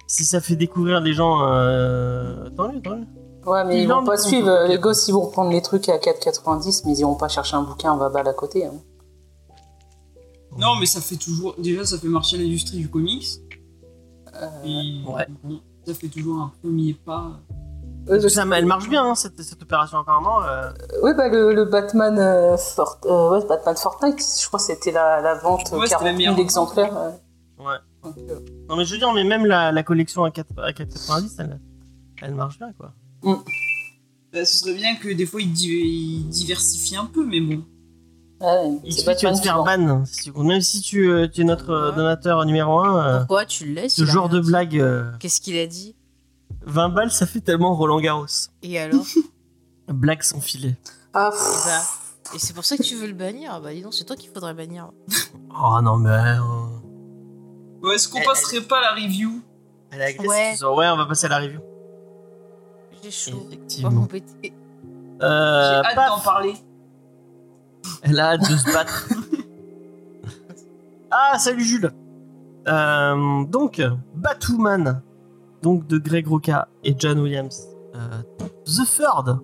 Si 0.07 0.25
ça 0.25 0.41
fait 0.41 0.55
découvrir 0.55 0.99
les 0.99 1.13
gens. 1.13 1.39
Euh... 1.47 2.49
Tant 2.51 2.71
mieux, 2.71 2.81
tant 2.81 2.95
mieux. 2.97 3.05
Ouais, 3.45 3.63
mais 3.65 3.77
Ils 3.77 3.83
ils 3.83 3.87
vont 3.87 3.95
vendent 3.95 4.07
pas 4.07 4.15
des 4.17 4.21
suivre. 4.23 4.65
Les 4.67 4.77
gosses, 4.79 5.07
ils 5.07 5.13
vont 5.13 5.29
prendre 5.29 5.51
les 5.51 5.61
trucs 5.61 5.87
à 5.89 5.97
4,90, 5.97 6.81
mais 6.85 6.93
ils 6.93 6.99
iront 6.99 7.15
pas 7.15 7.27
chercher 7.27 7.55
un 7.55 7.61
bouquin 7.63 7.91
en 7.91 7.97
babal 7.97 8.27
à 8.27 8.33
côté. 8.33 8.65
hein. 8.65 8.73
Non, 10.57 10.75
mais 10.79 10.85
ça 10.85 11.01
fait 11.01 11.15
toujours. 11.17 11.55
Déjà, 11.57 11.85
ça 11.85 11.97
fait 11.97 12.07
marcher 12.07 12.37
l'industrie 12.37 12.77
du 12.77 12.89
comics. 12.89 13.25
Euh, 14.35 14.63
Et 14.65 15.01
ouais. 15.07 15.27
bon, 15.43 15.61
ça 15.85 15.93
fait 15.93 16.07
toujours 16.07 16.41
un 16.41 16.51
premier 16.61 16.93
pas. 16.93 17.39
Ça, 18.29 18.45
elle 18.55 18.65
marche 18.65 18.89
bien, 18.89 19.03
hein, 19.03 19.15
cette, 19.15 19.41
cette 19.41 19.61
opération, 19.61 19.97
apparemment. 19.99 20.43
euh. 20.43 20.71
Oui, 21.03 21.11
bah 21.17 21.27
le, 21.29 21.53
le 21.53 21.65
Batman, 21.65 22.17
euh, 22.19 22.57
Fort- 22.57 22.99
euh, 23.05 23.31
ouais, 23.31 23.45
Batman 23.47 23.75
Fortnite, 23.75 24.19
je 24.41 24.47
crois 24.47 24.59
que 24.59 24.65
c'était 24.65 24.91
la, 24.91 25.21
la 25.21 25.35
vente 25.35 25.71
Ouais, 25.71 25.87
c'était 25.87 25.89
40 25.89 26.03
la 26.03 26.09
000 26.11 26.17
meilleure 26.17 26.39
exemplaires. 26.39 26.93
ouais. 26.93 27.65
Ouais. 27.65 27.77
Donc, 28.03 28.15
euh, 28.29 28.39
Non, 28.69 28.75
mais 28.77 28.85
je 28.85 28.93
veux 28.93 28.99
dire, 28.99 29.11
mais 29.13 29.23
même 29.23 29.45
la, 29.45 29.71
la 29.71 29.83
collection 29.83 30.23
à 30.23 30.31
4, 30.31 30.47
à 30.59 30.71
4,90, 30.71 31.35
elle, 31.39 31.59
elle 32.21 32.35
marche 32.35 32.57
bien, 32.59 32.71
quoi. 32.73 32.91
Bah, 34.33 34.45
ce 34.45 34.57
serait 34.57 34.73
bien 34.73 34.95
que 34.97 35.09
des 35.13 35.25
fois 35.25 35.41
ils, 35.41 35.51
di- 35.51 35.69
ils 35.69 36.27
diversifient 36.29 36.97
un 36.97 37.05
peu, 37.05 37.25
mais 37.25 37.39
bon. 37.39 37.63
ouais, 38.41 38.79
Il 38.83 38.93
c'est 38.93 38.99
suffit, 39.01 39.15
tu 39.15 39.25
vas 39.25 39.33
te 39.33 39.41
faire 39.41 39.63
ban. 39.63 40.03
Même 40.35 40.61
si 40.61 40.81
tu, 40.81 41.09
euh, 41.09 41.27
tu 41.27 41.41
es 41.41 41.43
notre 41.45 41.69
euh, 41.71 41.89
Ouais. 41.89 41.95
donateur 41.95 42.45
numéro 42.45 42.79
1, 42.79 43.19
Pourquoi 43.19 43.45
tu 43.45 43.65
le 43.65 43.73
laisses 43.81 43.95
ce 43.95 44.01
il 44.03 44.09
a 44.09 44.11
genre 44.11 44.29
de 44.29 44.39
blague, 44.41 44.77
euh, 44.77 45.09
Qu'est-ce 45.19 45.39
qu'il 45.41 45.57
a 45.57 45.65
dit? 45.67 45.95
20 46.65 46.89
balles, 46.89 47.11
ça 47.11 47.25
fait 47.25 47.41
tellement 47.41 47.75
Roland 47.75 47.99
Garros. 47.99 48.25
Et 48.63 48.79
alors 48.79 49.05
Blague 49.87 50.23
sans 50.23 50.41
filet. 50.41 50.75
Ah, 51.13 51.29
Et 51.31 51.37
pff, 51.37 51.65
bah, 51.65 51.81
Et 52.35 52.39
c'est 52.39 52.53
pour 52.53 52.65
ça 52.65 52.75
que 52.77 52.83
tu 52.83 52.95
veux 52.95 53.07
le 53.07 53.13
bannir 53.13 53.51
Ah 53.53 53.59
Bah 53.59 53.73
dis 53.73 53.81
donc, 53.81 53.93
c'est 53.93 54.03
toi 54.03 54.15
qu'il 54.15 54.29
faudrait 54.31 54.53
bannir. 54.53 54.91
Oh 55.57 55.79
non, 55.81 55.95
mais. 55.97 56.09
euh, 56.09 56.39
Ouais, 57.81 57.95
est-ce 57.95 58.09
qu'on 58.09 58.17
Elle- 58.19 58.25
passerait 58.25 58.61
pas 58.61 58.79
à 58.79 58.81
la 58.81 58.91
review? 59.01 59.41
Ouais. 59.93 60.17
ouais, 60.19 60.87
on 60.89 60.97
va 60.97 61.05
passer 61.05 61.27
à 61.27 61.29
la 61.29 61.37
review. 61.37 61.61
J'ai 63.01 63.11
chaud. 63.11 63.31
On 63.37 63.47
va 63.47 63.53
Effectivement. 63.53 64.07
Euh, 65.21 65.81
J'ai 65.81 65.87
hâte 65.87 65.95
paf, 65.95 66.09
d'en 66.09 66.19
parler. 66.19 66.55
Elle 68.01 68.19
a 68.19 68.31
hâte 68.31 68.41
de 68.41 68.57
se 68.57 68.73
battre. 68.73 69.07
ah, 71.11 71.37
salut 71.39 71.63
Jules. 71.63 71.91
Euh, 72.67 73.43
donc, 73.45 73.81
Batwoman, 74.15 75.01
donc 75.65 75.87
de 75.87 75.97
Greg 75.97 76.27
Roca 76.27 76.67
et 76.83 76.95
John 76.95 77.17
Williams. 77.19 77.67
Euh, 77.95 78.21
The 78.65 78.85
Third. 78.85 79.39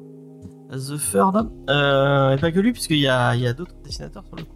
The 0.69 0.99
Third. 1.11 1.49
Euh, 1.67 2.35
et 2.35 2.37
pas 2.37 2.51
que 2.51 2.59
lui, 2.59 2.73
puisqu'il 2.73 2.99
y 2.99 3.07
a, 3.07 3.33
il 3.33 3.41
y 3.41 3.47
a 3.47 3.53
d'autres 3.53 3.73
dessinateurs 3.83 4.23
sur 4.27 4.35
le 4.35 4.43
coup. 4.43 4.55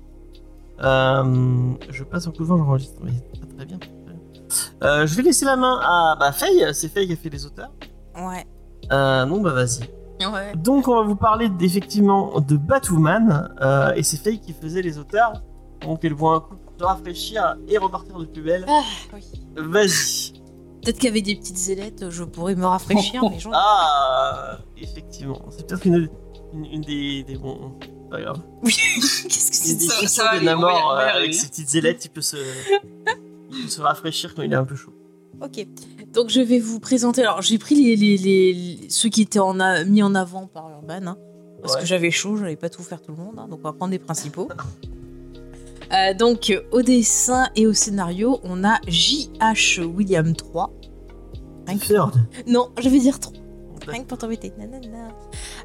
Euh, 0.84 1.74
je 1.90 2.04
passe 2.04 2.28
en 2.28 2.32
coup 2.32 2.44
de 2.44 2.48
vent, 2.50 2.58
j'enregistre. 2.60 3.02
Mais 3.04 3.14
très, 3.34 3.48
très 3.48 3.66
bien. 3.66 3.80
très 3.80 3.90
bien. 3.90 5.06
Je 5.08 5.16
vais 5.16 5.24
laisser 5.24 5.46
la 5.46 5.56
main 5.56 5.80
à 5.82 6.16
bah, 6.20 6.32
Faye. 6.32 6.68
C'est 6.74 6.88
Faye 6.88 7.08
qui 7.08 7.14
a 7.14 7.16
fait 7.16 7.30
les 7.30 7.48
auteurs. 7.48 7.72
Ouais. 8.16 8.46
Non, 8.92 9.42
bah 9.42 9.54
vas-y. 9.54 9.90
Ouais. 10.24 10.56
Donc 10.56 10.88
on 10.88 10.96
va 10.96 11.02
vous 11.02 11.16
parler 11.16 11.50
effectivement 11.62 12.40
de 12.42 12.58
Batwoman 12.58 13.50
et 13.96 14.04
c'est 14.04 14.18
Faye 14.18 14.40
qui 14.40 14.54
faisait 14.54 14.84
les 14.84 15.00
auteurs. 15.00 15.42
Donc 15.82 16.06
elles 16.06 16.14
vont 16.14 16.32
un 16.32 16.42
coup 16.42 16.58
de 16.78 16.84
rafraîchir 16.84 17.58
et 17.68 17.80
repartir 17.80 18.20
de 18.20 18.26
plus 18.26 18.44
belle. 18.44 18.66
Ah, 18.68 18.82
oui. 19.16 19.24
Vas-y. 19.58 20.35
Peut-être 20.86 21.00
qu'avec 21.00 21.24
des 21.26 21.36
petites 21.36 21.68
ailettes, 21.70 22.10
je 22.10 22.24
pourrais 22.24 22.56
me 22.56 22.66
rafraîchir, 22.66 23.22
mais 23.30 23.40
j'en 23.40 23.50
Ah, 23.54 24.60
effectivement. 24.80 25.42
C'est 25.50 25.68
peut-être 25.68 25.86
une, 25.88 26.10
une, 26.54 26.66
une 26.66 26.82
des, 26.82 27.24
des 27.24 27.36
bons. 27.38 27.74
Pas 28.10 28.22
grave. 28.22 28.40
Qu'est-ce 28.64 29.24
que 29.24 29.26
Une 29.26 29.32
c'est 29.32 29.76
des 29.76 29.86
ça 29.86 29.94
ça 29.96 30.00
questions 30.02 30.24
va 30.26 30.32
de 30.34 30.38
aller, 30.38 30.50
on 30.54 30.62
va 30.62 30.72
y- 30.72 30.76
Namor 30.76 30.82
on 30.92 30.96
va 30.96 31.02
y 31.02 31.06
euh, 31.06 31.10
arriver. 31.10 31.24
avec 31.26 31.34
ses 31.34 31.48
petites 31.48 31.76
ailettes, 31.76 32.06
il 32.06 32.10
peut 32.12 32.22
se, 32.22 32.38
il 32.38 33.64
peut 33.64 33.68
se 33.68 33.82
rafraîchir 33.82 34.36
quand 34.36 34.44
il 34.44 34.54
est 34.54 34.56
un 34.56 34.64
peu 34.64 34.76
chaud. 34.76 34.94
Ok. 35.42 35.66
Donc 36.14 36.30
je 36.30 36.40
vais 36.40 36.60
vous 36.60 36.80
présenter. 36.80 37.22
Alors 37.24 37.42
j'ai 37.42 37.58
pris 37.58 37.76
les, 37.76 37.96
les, 37.96 38.18
les- 38.18 38.90
ceux 38.90 39.10
qui 39.10 39.24
étaient 39.24 39.40
en 39.40 39.60
a- 39.60 39.84
mis 39.84 40.04
en 40.04 40.14
avant 40.16 40.46
par 40.48 40.70
Urban. 40.70 41.08
hein, 41.08 41.18
parce 41.62 41.74
Ouais. 41.76 41.82
que 41.82 41.88
j'avais 41.88 42.12
chaud, 42.12 42.38
j'allais 42.38 42.56
pas 42.56 42.70
tout 42.70 42.84
faire 42.84 43.02
tout 43.02 43.12
le 43.12 43.18
monde. 43.18 43.36
hein, 43.40 43.48
donc 43.50 43.60
on 43.64 43.68
va 43.68 43.74
prendre 43.74 43.92
des 43.92 44.00
principaux. 44.00 44.48
Euh, 45.94 46.14
donc 46.14 46.54
au 46.72 46.82
dessin 46.82 47.48
et 47.56 47.68
au 47.68 47.74
scénario, 47.74 48.40
on 48.44 48.64
a 48.64 48.80
J.H. 48.88 49.82
William 49.84 50.36
3. 50.36 50.72
Rien 51.68 51.78
que- 51.78 51.86
Third. 51.88 52.14
Non, 52.48 52.70
je 52.80 52.90
vais 52.90 53.00
dire 53.00 53.20
3. 53.20 53.34
Rien 53.88 54.02
que 54.04 54.08
pour 54.08 54.18
t'embêter. 54.18 54.52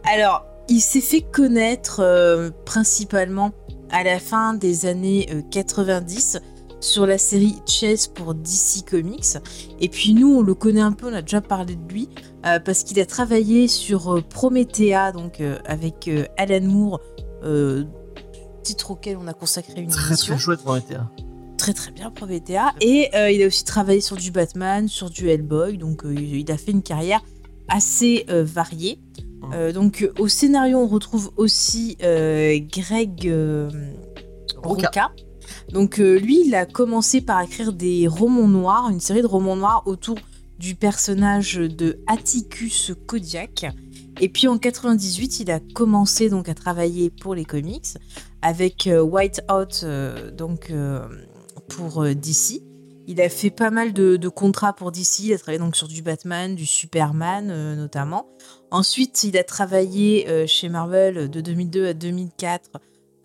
Alors, 0.04 0.44
il 0.68 0.80
s'est 0.80 1.00
fait 1.00 1.22
connaître 1.22 2.00
euh, 2.00 2.50
principalement 2.66 3.52
à 3.90 4.04
la 4.04 4.18
fin 4.18 4.54
des 4.54 4.86
années 4.86 5.26
euh, 5.32 5.42
90 5.50 6.38
sur 6.80 7.06
la 7.06 7.18
série 7.18 7.56
Chess 7.66 8.06
pour 8.06 8.34
DC 8.34 8.84
Comics. 8.88 9.36
Et 9.80 9.88
puis 9.88 10.14
nous, 10.14 10.34
on 10.38 10.42
le 10.42 10.54
connaît 10.54 10.80
un 10.80 10.92
peu, 10.92 11.08
on 11.10 11.14
a 11.14 11.22
déjà 11.22 11.40
parlé 11.40 11.76
de 11.76 11.92
lui, 11.92 12.08
euh, 12.46 12.58
parce 12.58 12.84
qu'il 12.84 12.98
a 13.00 13.06
travaillé 13.06 13.68
sur 13.68 14.14
euh, 14.16 14.20
Promethea, 14.22 15.12
donc 15.12 15.40
euh, 15.40 15.58
avec 15.66 16.08
euh, 16.08 16.24
Alan 16.38 16.62
Moore, 16.62 17.00
euh, 17.42 17.84
titre 18.62 18.90
auquel 18.92 19.16
on 19.16 19.26
a 19.26 19.32
consacré 19.32 19.80
une 19.82 19.90
Très 19.90 20.08
émission 20.08 20.34
très 20.34 20.42
chouette 20.42 20.60
été. 20.60 20.96
très 21.56 21.72
très 21.72 21.90
bien 21.90 22.10
Promethea 22.10 22.72
et 22.80 23.08
euh, 23.14 23.30
il 23.30 23.42
a 23.42 23.46
aussi 23.46 23.64
travaillé 23.64 24.00
sur 24.00 24.16
du 24.16 24.30
Batman, 24.30 24.88
sur 24.88 25.10
du 25.10 25.28
Hellboy 25.28 25.78
donc 25.78 26.04
euh, 26.04 26.14
il 26.14 26.50
a 26.50 26.56
fait 26.56 26.72
une 26.72 26.82
carrière 26.82 27.20
assez 27.68 28.26
euh, 28.30 28.44
variée. 28.44 28.98
Mhm. 29.42 29.50
Euh, 29.54 29.72
donc 29.72 30.08
au 30.18 30.28
scénario 30.28 30.78
on 30.78 30.86
retrouve 30.86 31.30
aussi 31.36 31.96
euh, 32.02 32.58
Greg 32.70 33.26
euh, 33.26 33.70
Rucka. 34.62 34.88
Rucka. 34.88 35.12
Donc 35.72 35.98
lui 35.98 36.42
il 36.46 36.54
a 36.54 36.66
commencé 36.66 37.20
par 37.20 37.40
écrire 37.40 37.72
des 37.72 38.06
romans 38.08 38.48
noirs, 38.48 38.88
une 38.90 39.00
série 39.00 39.22
de 39.22 39.26
romans 39.26 39.56
noirs 39.56 39.82
autour 39.86 40.16
du 40.58 40.74
personnage 40.74 41.54
de 41.56 41.98
Atticus 42.06 42.92
Kodiak. 43.06 43.66
Et 44.20 44.28
puis 44.28 44.46
en 44.46 44.58
98, 44.58 45.40
il 45.40 45.50
a 45.50 45.60
commencé 45.74 46.28
donc 46.28 46.48
à 46.50 46.54
travailler 46.54 47.08
pour 47.08 47.34
les 47.34 47.46
comics 47.46 47.96
avec 48.42 48.86
euh, 48.86 49.00
Whiteout 49.00 49.84
euh, 49.84 50.30
donc 50.30 50.70
euh, 50.70 51.06
pour 51.68 52.04
DC. 52.04 52.62
Il 53.06 53.20
a 53.20 53.28
fait 53.28 53.50
pas 53.50 53.70
mal 53.70 53.92
de, 53.92 54.28
contrats 54.28 54.72
pour 54.72 54.92
DC. 54.92 55.20
Il 55.20 55.32
a 55.32 55.38
travaillé 55.38 55.58
donc 55.58 55.74
sur 55.74 55.88
du 55.88 56.00
Batman, 56.00 56.54
du 56.54 56.66
Superman 56.66 57.74
notamment. 57.74 58.28
Ensuite, 58.70 59.24
il 59.24 59.36
a 59.36 59.42
travaillé 59.42 60.46
chez 60.46 60.68
Marvel 60.68 61.28
de 61.28 61.40
2002 61.40 61.88
à 61.88 61.92
2004 61.92 62.70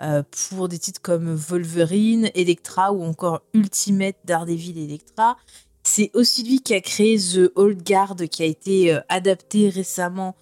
euh, 0.01 0.23
pour 0.49 0.69
des 0.69 0.79
titres 0.79 1.01
comme 1.01 1.35
Wolverine, 1.35 2.31
Elektra 2.33 2.93
ou 2.93 3.03
encore 3.03 3.43
Ultimate 3.53 4.15
Daredevil 4.25 4.79
Elektra. 4.79 5.37
C'est 5.83 6.09
aussi 6.15 6.43
lui 6.43 6.61
qui 6.61 6.73
a 6.73 6.81
créé 6.81 7.19
The 7.19 7.51
Old 7.53 7.83
Guard 7.83 8.15
qui 8.31 8.41
a 8.41 8.47
été 8.47 8.97
adapté 9.07 9.69
récemment 9.69 10.35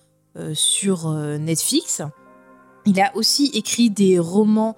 sur 0.53 1.09
Netflix. 1.11 2.01
Il 2.85 2.99
a 2.99 3.15
aussi 3.15 3.51
écrit 3.53 3.89
des 3.89 4.19
romans 4.19 4.75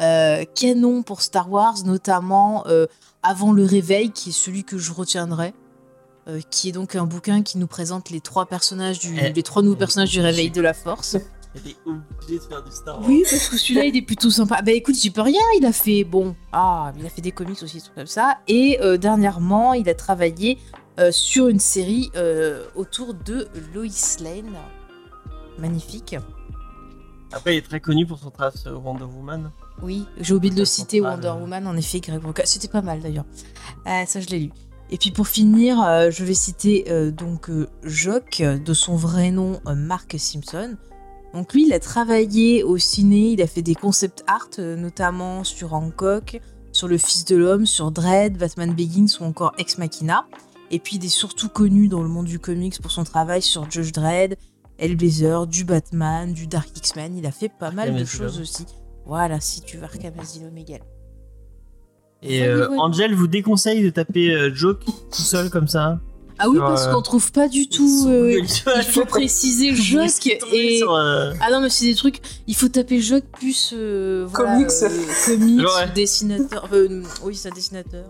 euh, 0.00 0.44
canon 0.54 1.02
pour 1.02 1.22
Star 1.22 1.50
Wars, 1.50 1.76
notamment 1.84 2.64
euh, 2.66 2.86
Avant 3.22 3.52
le 3.52 3.64
réveil, 3.64 4.10
qui 4.10 4.30
est 4.30 4.32
celui 4.32 4.62
que 4.62 4.78
je 4.78 4.92
retiendrai, 4.92 5.54
euh, 6.28 6.40
qui 6.50 6.68
est 6.68 6.72
donc 6.72 6.94
un 6.94 7.04
bouquin 7.04 7.42
qui 7.42 7.58
nous 7.58 7.66
présente 7.66 8.10
les 8.10 8.20
trois 8.20 8.46
personnages 8.46 9.00
du, 9.00 9.18
Eh, 9.20 9.32
les 9.32 9.42
trois 9.42 9.62
nouveaux 9.62 9.74
eh, 9.74 9.78
personnages 9.78 10.10
du 10.10 10.20
réveil 10.20 10.50
de 10.50 10.60
la 10.60 10.72
Force. 10.72 11.16
Elle 11.54 11.72
est 11.72 11.76
obligée 11.86 12.38
de 12.38 12.44
faire 12.44 12.62
du 12.62 12.70
Star 12.70 13.00
Wars. 13.00 13.08
Oui, 13.08 13.24
parce 13.28 13.48
que 13.48 13.56
celui-là, 13.56 13.86
il 13.86 13.96
est 13.96 14.02
plutôt 14.02 14.30
sympa. 14.30 14.62
Bah 14.62 14.70
écoute, 14.70 14.94
j'y 14.94 15.10
peux 15.10 15.22
rien, 15.22 15.40
il 15.58 15.66
a 15.66 15.72
fait, 15.72 16.04
bon, 16.04 16.36
ah, 16.52 16.92
il 16.96 17.04
a 17.04 17.08
fait 17.08 17.22
des 17.22 17.32
comics 17.32 17.60
aussi, 17.62 17.78
des 17.78 17.82
trucs 17.82 17.94
comme 17.94 18.06
ça. 18.06 18.38
Et 18.46 18.78
dernièrement, 19.00 19.72
il 19.72 19.88
a 19.88 19.94
travaillé 19.94 20.58
sur 21.10 21.48
une 21.48 21.58
série 21.58 22.12
autour 22.76 23.14
de 23.14 23.48
Lois 23.74 23.86
Lane. 24.20 24.58
Magnifique. 25.58 26.14
Après, 27.32 27.54
il 27.54 27.58
est 27.58 27.62
très 27.62 27.80
connu 27.80 28.06
pour 28.06 28.18
son 28.18 28.30
travail 28.30 28.56
sur 28.56 28.84
Wonder 28.84 29.04
Woman. 29.04 29.50
Oui, 29.82 30.06
j'ai 30.18 30.34
oublié 30.34 30.52
de 30.54 30.58
le 30.58 30.64
citer, 30.64 31.00
Wonder 31.00 31.34
Woman, 31.40 31.66
en 31.66 31.76
effet, 31.76 32.00
Greg. 32.00 32.22
C'était 32.44 32.68
pas 32.68 32.82
mal 32.82 33.00
d'ailleurs. 33.00 33.26
Ah, 33.84 34.06
ça, 34.06 34.20
je 34.20 34.28
l'ai 34.28 34.38
lu. 34.40 34.50
Et 34.90 34.96
puis 34.96 35.10
pour 35.10 35.28
finir, 35.28 35.82
euh, 35.82 36.10
je 36.10 36.24
vais 36.24 36.34
citer 36.34 36.86
euh, 36.88 37.10
donc 37.10 37.50
euh, 37.50 37.68
Jock, 37.82 38.40
de 38.42 38.72
son 38.72 38.96
vrai 38.96 39.30
nom 39.30 39.60
Mark 39.66 40.14
Simpson. 40.18 40.76
Donc 41.34 41.52
lui, 41.52 41.66
il 41.66 41.72
a 41.74 41.78
travaillé 41.78 42.62
au 42.62 42.78
ciné, 42.78 43.32
il 43.32 43.42
a 43.42 43.46
fait 43.46 43.60
des 43.60 43.74
concept 43.74 44.24
art, 44.26 44.48
notamment 44.58 45.44
sur 45.44 45.74
Hancock, 45.74 46.40
sur 46.72 46.88
Le 46.88 46.96
Fils 46.96 47.26
de 47.26 47.36
l'Homme, 47.36 47.66
sur 47.66 47.90
Dread, 47.90 48.38
Batman 48.38 48.72
Begins 48.72 49.20
ou 49.20 49.24
encore 49.24 49.52
Ex 49.58 49.76
Machina. 49.76 50.26
Et 50.70 50.78
puis 50.78 50.96
il 50.96 51.04
est 51.04 51.08
surtout 51.08 51.50
connu 51.50 51.88
dans 51.88 52.02
le 52.02 52.08
monde 52.08 52.26
du 52.26 52.38
comics 52.38 52.80
pour 52.80 52.90
son 52.90 53.04
travail 53.04 53.42
sur 53.42 53.70
Judge 53.70 53.92
Dredd, 53.92 54.36
Hellblazer, 54.78 55.46
du 55.46 55.64
Batman, 55.64 56.32
du 56.32 56.46
Dark 56.46 56.68
X-Men. 56.76 57.16
Il 57.16 57.26
a 57.26 57.32
fait 57.32 57.48
pas 57.50 57.70
mal 57.70 57.94
de 57.94 58.04
choses 58.04 58.40
aussi. 58.40 58.64
Voilà, 59.06 59.40
si 59.40 59.62
tu 59.62 59.76
veux 59.78 59.84
Arkham 59.84 60.12
Asylum 60.20 60.56
égal. 60.56 60.80
Et 62.22 62.42
euh, 62.42 62.68
oui. 62.70 62.76
Angel 62.78 63.14
vous 63.14 63.26
déconseille 63.28 63.82
de 63.82 63.90
taper 63.90 64.30
euh, 64.32 64.50
Joke 64.54 64.84
tout 64.84 65.22
seul 65.22 65.50
comme 65.50 65.68
ça. 65.68 66.00
Ah 66.40 66.48
oui, 66.48 66.58
parce 66.58 66.86
euh, 66.86 66.92
qu'on 66.92 67.02
trouve 67.02 67.32
pas 67.32 67.48
du 67.48 67.68
tout. 67.68 68.06
Euh, 68.08 68.38
il 68.40 68.82
faut 68.84 69.04
préciser 69.04 69.74
Jock 69.74 70.26
et. 70.52 70.78
sur, 70.78 70.94
euh, 70.94 71.32
Ah 71.40 71.50
non, 71.50 71.60
mais 71.60 71.68
c'est 71.70 71.86
des 71.86 71.94
trucs. 71.96 72.20
Il 72.46 72.54
faut 72.54 72.68
taper 72.68 73.00
Jock 73.00 73.24
plus. 73.38 73.72
euh, 73.74 74.26
voilà, 74.28 74.54
Comics. 74.56 74.70
euh, 74.82 74.88
comics, 75.26 75.60
Ouais. 75.66 75.92
dessinateur. 75.94 76.68
oui, 77.24 77.34
c'est 77.34 77.50
un 77.50 77.54
dessinateur. 77.54 78.04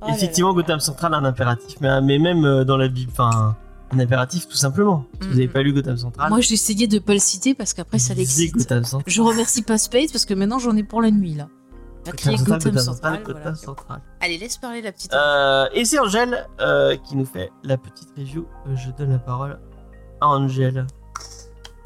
Oh 0.00 0.04
là 0.04 0.08
là. 0.08 0.14
Effectivement, 0.16 0.52
Gotham 0.54 0.80
Central 0.80 1.14
a 1.14 1.16
un 1.18 1.24
impératif, 1.24 1.76
mais, 1.80 2.00
mais 2.02 2.18
même 2.18 2.44
euh, 2.44 2.64
dans 2.64 2.76
la 2.76 2.88
Bible, 2.88 3.10
enfin, 3.12 3.56
un 3.92 3.98
impératif 3.98 4.46
tout 4.48 4.56
simplement. 4.56 5.04
Si 5.20 5.28
vous 5.28 5.34
n'avez 5.34 5.48
pas 5.48 5.62
lu 5.62 5.72
Gotham 5.72 5.96
Central, 5.96 6.28
Moi, 6.30 6.40
j'ai 6.40 6.54
essayé 6.54 6.86
de 6.86 6.98
pas 6.98 7.14
le 7.14 7.18
citer 7.18 7.54
parce 7.54 7.72
qu'après, 7.74 7.98
ça 7.98 8.14
l'excite. 8.14 8.54
Gotham 8.54 8.84
Central. 8.84 9.04
Je 9.12 9.22
remercie 9.22 9.62
pas 9.62 9.78
Space 9.78 10.12
parce 10.12 10.24
que 10.24 10.34
maintenant, 10.34 10.58
j'en 10.58 10.76
ai 10.76 10.82
pour 10.82 11.00
la 11.02 11.10
nuit, 11.10 11.34
là. 11.34 11.48
Gotham 12.04 12.36
Gotham 12.36 12.46
Gotham 12.46 12.60
Central. 12.60 12.82
Central, 12.84 13.22
voilà. 13.24 13.38
Gotham 13.40 13.54
Central. 13.54 14.00
Allez, 14.20 14.38
laisse 14.38 14.56
parler 14.56 14.82
la 14.82 14.92
petite. 14.92 15.12
Euh, 15.14 15.66
et 15.74 15.84
c'est 15.84 15.98
Angel 15.98 16.46
euh, 16.60 16.96
qui 16.96 17.16
nous 17.16 17.26
fait 17.26 17.50
la 17.64 17.76
petite 17.76 18.08
review. 18.16 18.46
Euh, 18.66 18.76
Je 18.76 18.90
donne 18.92 19.10
la 19.12 19.18
parole 19.18 19.58
à 20.20 20.28
Angel. 20.28 20.86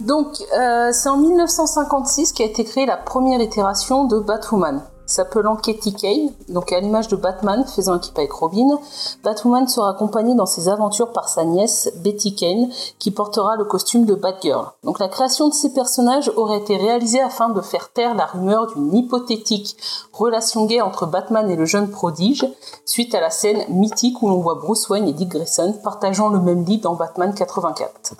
Donc, 0.00 0.34
euh, 0.58 0.90
c'est 0.92 1.08
en 1.08 1.16
1956 1.18 2.32
qu'a 2.32 2.44
été 2.44 2.64
créée 2.64 2.86
la 2.86 2.96
première 2.96 3.40
itération 3.40 4.04
de 4.06 4.18
Batwoman. 4.18 4.82
S'appelant 5.06 5.56
Katie 5.56 5.94
Kane, 5.94 6.30
donc 6.48 6.72
à 6.72 6.80
l'image 6.80 7.08
de 7.08 7.16
Batman 7.16 7.64
faisant 7.64 7.96
équipe 7.96 8.16
avec 8.16 8.32
Robin, 8.32 8.78
Batwoman 9.24 9.66
sera 9.68 9.90
accompagnée 9.90 10.34
dans 10.34 10.46
ses 10.46 10.68
aventures 10.68 11.12
par 11.12 11.28
sa 11.28 11.44
nièce 11.44 11.90
Betty 11.96 12.34
Kane, 12.34 12.70
qui 12.98 13.10
portera 13.10 13.56
le 13.56 13.64
costume 13.64 14.04
de 14.04 14.14
Batgirl. 14.14 14.66
Donc 14.84 14.98
la 14.98 15.08
création 15.08 15.48
de 15.48 15.54
ces 15.54 15.72
personnages 15.72 16.30
aurait 16.36 16.58
été 16.58 16.76
réalisée 16.76 17.20
afin 17.20 17.48
de 17.48 17.60
faire 17.60 17.92
taire 17.92 18.14
la 18.14 18.26
rumeur 18.26 18.68
d'une 18.68 18.94
hypothétique 18.94 19.76
relation 20.12 20.66
gay 20.66 20.80
entre 20.80 21.06
Batman 21.06 21.50
et 21.50 21.56
le 21.56 21.64
jeune 21.64 21.90
prodige, 21.90 22.46
suite 22.84 23.14
à 23.14 23.20
la 23.20 23.30
scène 23.30 23.64
mythique 23.68 24.22
où 24.22 24.28
l'on 24.28 24.40
voit 24.40 24.54
Bruce 24.54 24.88
Wayne 24.88 25.08
et 25.08 25.12
Dick 25.12 25.30
Grayson 25.30 25.74
partageant 25.82 26.28
le 26.28 26.40
même 26.40 26.64
lit 26.64 26.78
dans 26.78 26.94
Batman 26.94 27.34
84. 27.34 28.14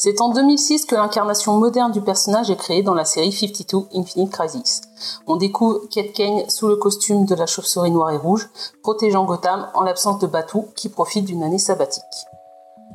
C'est 0.00 0.20
en 0.20 0.28
2006 0.28 0.86
que 0.86 0.94
l'incarnation 0.94 1.58
moderne 1.58 1.90
du 1.90 2.00
personnage 2.00 2.52
est 2.52 2.56
créée 2.56 2.84
dans 2.84 2.94
la 2.94 3.04
série 3.04 3.32
52 3.32 3.88
Infinite 3.96 4.30
Crisis. 4.30 4.80
On 5.26 5.34
découvre 5.34 5.80
Kate 5.90 6.12
Kane 6.12 6.48
sous 6.48 6.68
le 6.68 6.76
costume 6.76 7.24
de 7.24 7.34
la 7.34 7.46
chauve-souris 7.46 7.90
noire 7.90 8.12
et 8.12 8.16
rouge, 8.16 8.48
protégeant 8.84 9.24
Gotham 9.24 9.66
en 9.74 9.82
l'absence 9.82 10.20
de 10.20 10.28
Batou 10.28 10.66
qui 10.76 10.88
profite 10.88 11.24
d'une 11.24 11.42
année 11.42 11.58
sabbatique. 11.58 12.04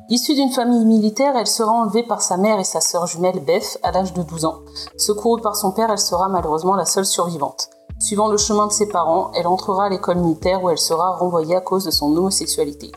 Issue 0.08 0.32
d'une 0.32 0.50
famille 0.50 0.86
militaire, 0.86 1.36
elle 1.36 1.46
sera 1.46 1.72
enlevée 1.72 2.04
par 2.04 2.22
sa 2.22 2.38
mère 2.38 2.58
et 2.58 2.64
sa 2.64 2.80
sœur 2.80 3.06
jumelle 3.06 3.44
Beth 3.44 3.78
à 3.82 3.92
l'âge 3.92 4.14
de 4.14 4.22
12 4.22 4.46
ans. 4.46 4.60
Secourue 4.96 5.42
par 5.42 5.56
son 5.56 5.72
père, 5.72 5.90
elle 5.90 5.98
sera 5.98 6.30
malheureusement 6.30 6.74
la 6.74 6.86
seule 6.86 7.04
survivante. 7.04 7.68
Suivant 7.98 8.28
le 8.28 8.38
chemin 8.38 8.66
de 8.66 8.72
ses 8.72 8.88
parents, 8.88 9.30
elle 9.34 9.46
entrera 9.46 9.84
à 9.84 9.88
l'école 9.90 10.20
militaire 10.20 10.64
où 10.64 10.70
elle 10.70 10.78
sera 10.78 11.16
renvoyée 11.16 11.54
à 11.54 11.60
cause 11.60 11.84
de 11.84 11.90
son 11.90 12.16
homosexualité. 12.16 12.92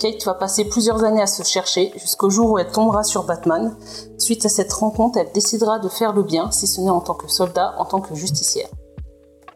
Kate 0.00 0.24
va 0.24 0.32
passer 0.32 0.64
plusieurs 0.64 1.04
années 1.04 1.20
à 1.20 1.26
se 1.26 1.42
chercher 1.42 1.92
jusqu'au 1.96 2.30
jour 2.30 2.50
où 2.50 2.58
elle 2.58 2.72
tombera 2.72 3.04
sur 3.04 3.24
Batman. 3.24 3.76
Suite 4.16 4.46
à 4.46 4.48
cette 4.48 4.72
rencontre, 4.72 5.18
elle 5.18 5.30
décidera 5.32 5.78
de 5.78 5.90
faire 5.90 6.14
le 6.14 6.22
bien, 6.22 6.50
si 6.50 6.66
ce 6.66 6.80
n'est 6.80 6.88
en 6.88 7.02
tant 7.02 7.12
que 7.12 7.28
soldat, 7.28 7.74
en 7.76 7.84
tant 7.84 8.00
que 8.00 8.14
justicière. 8.14 8.68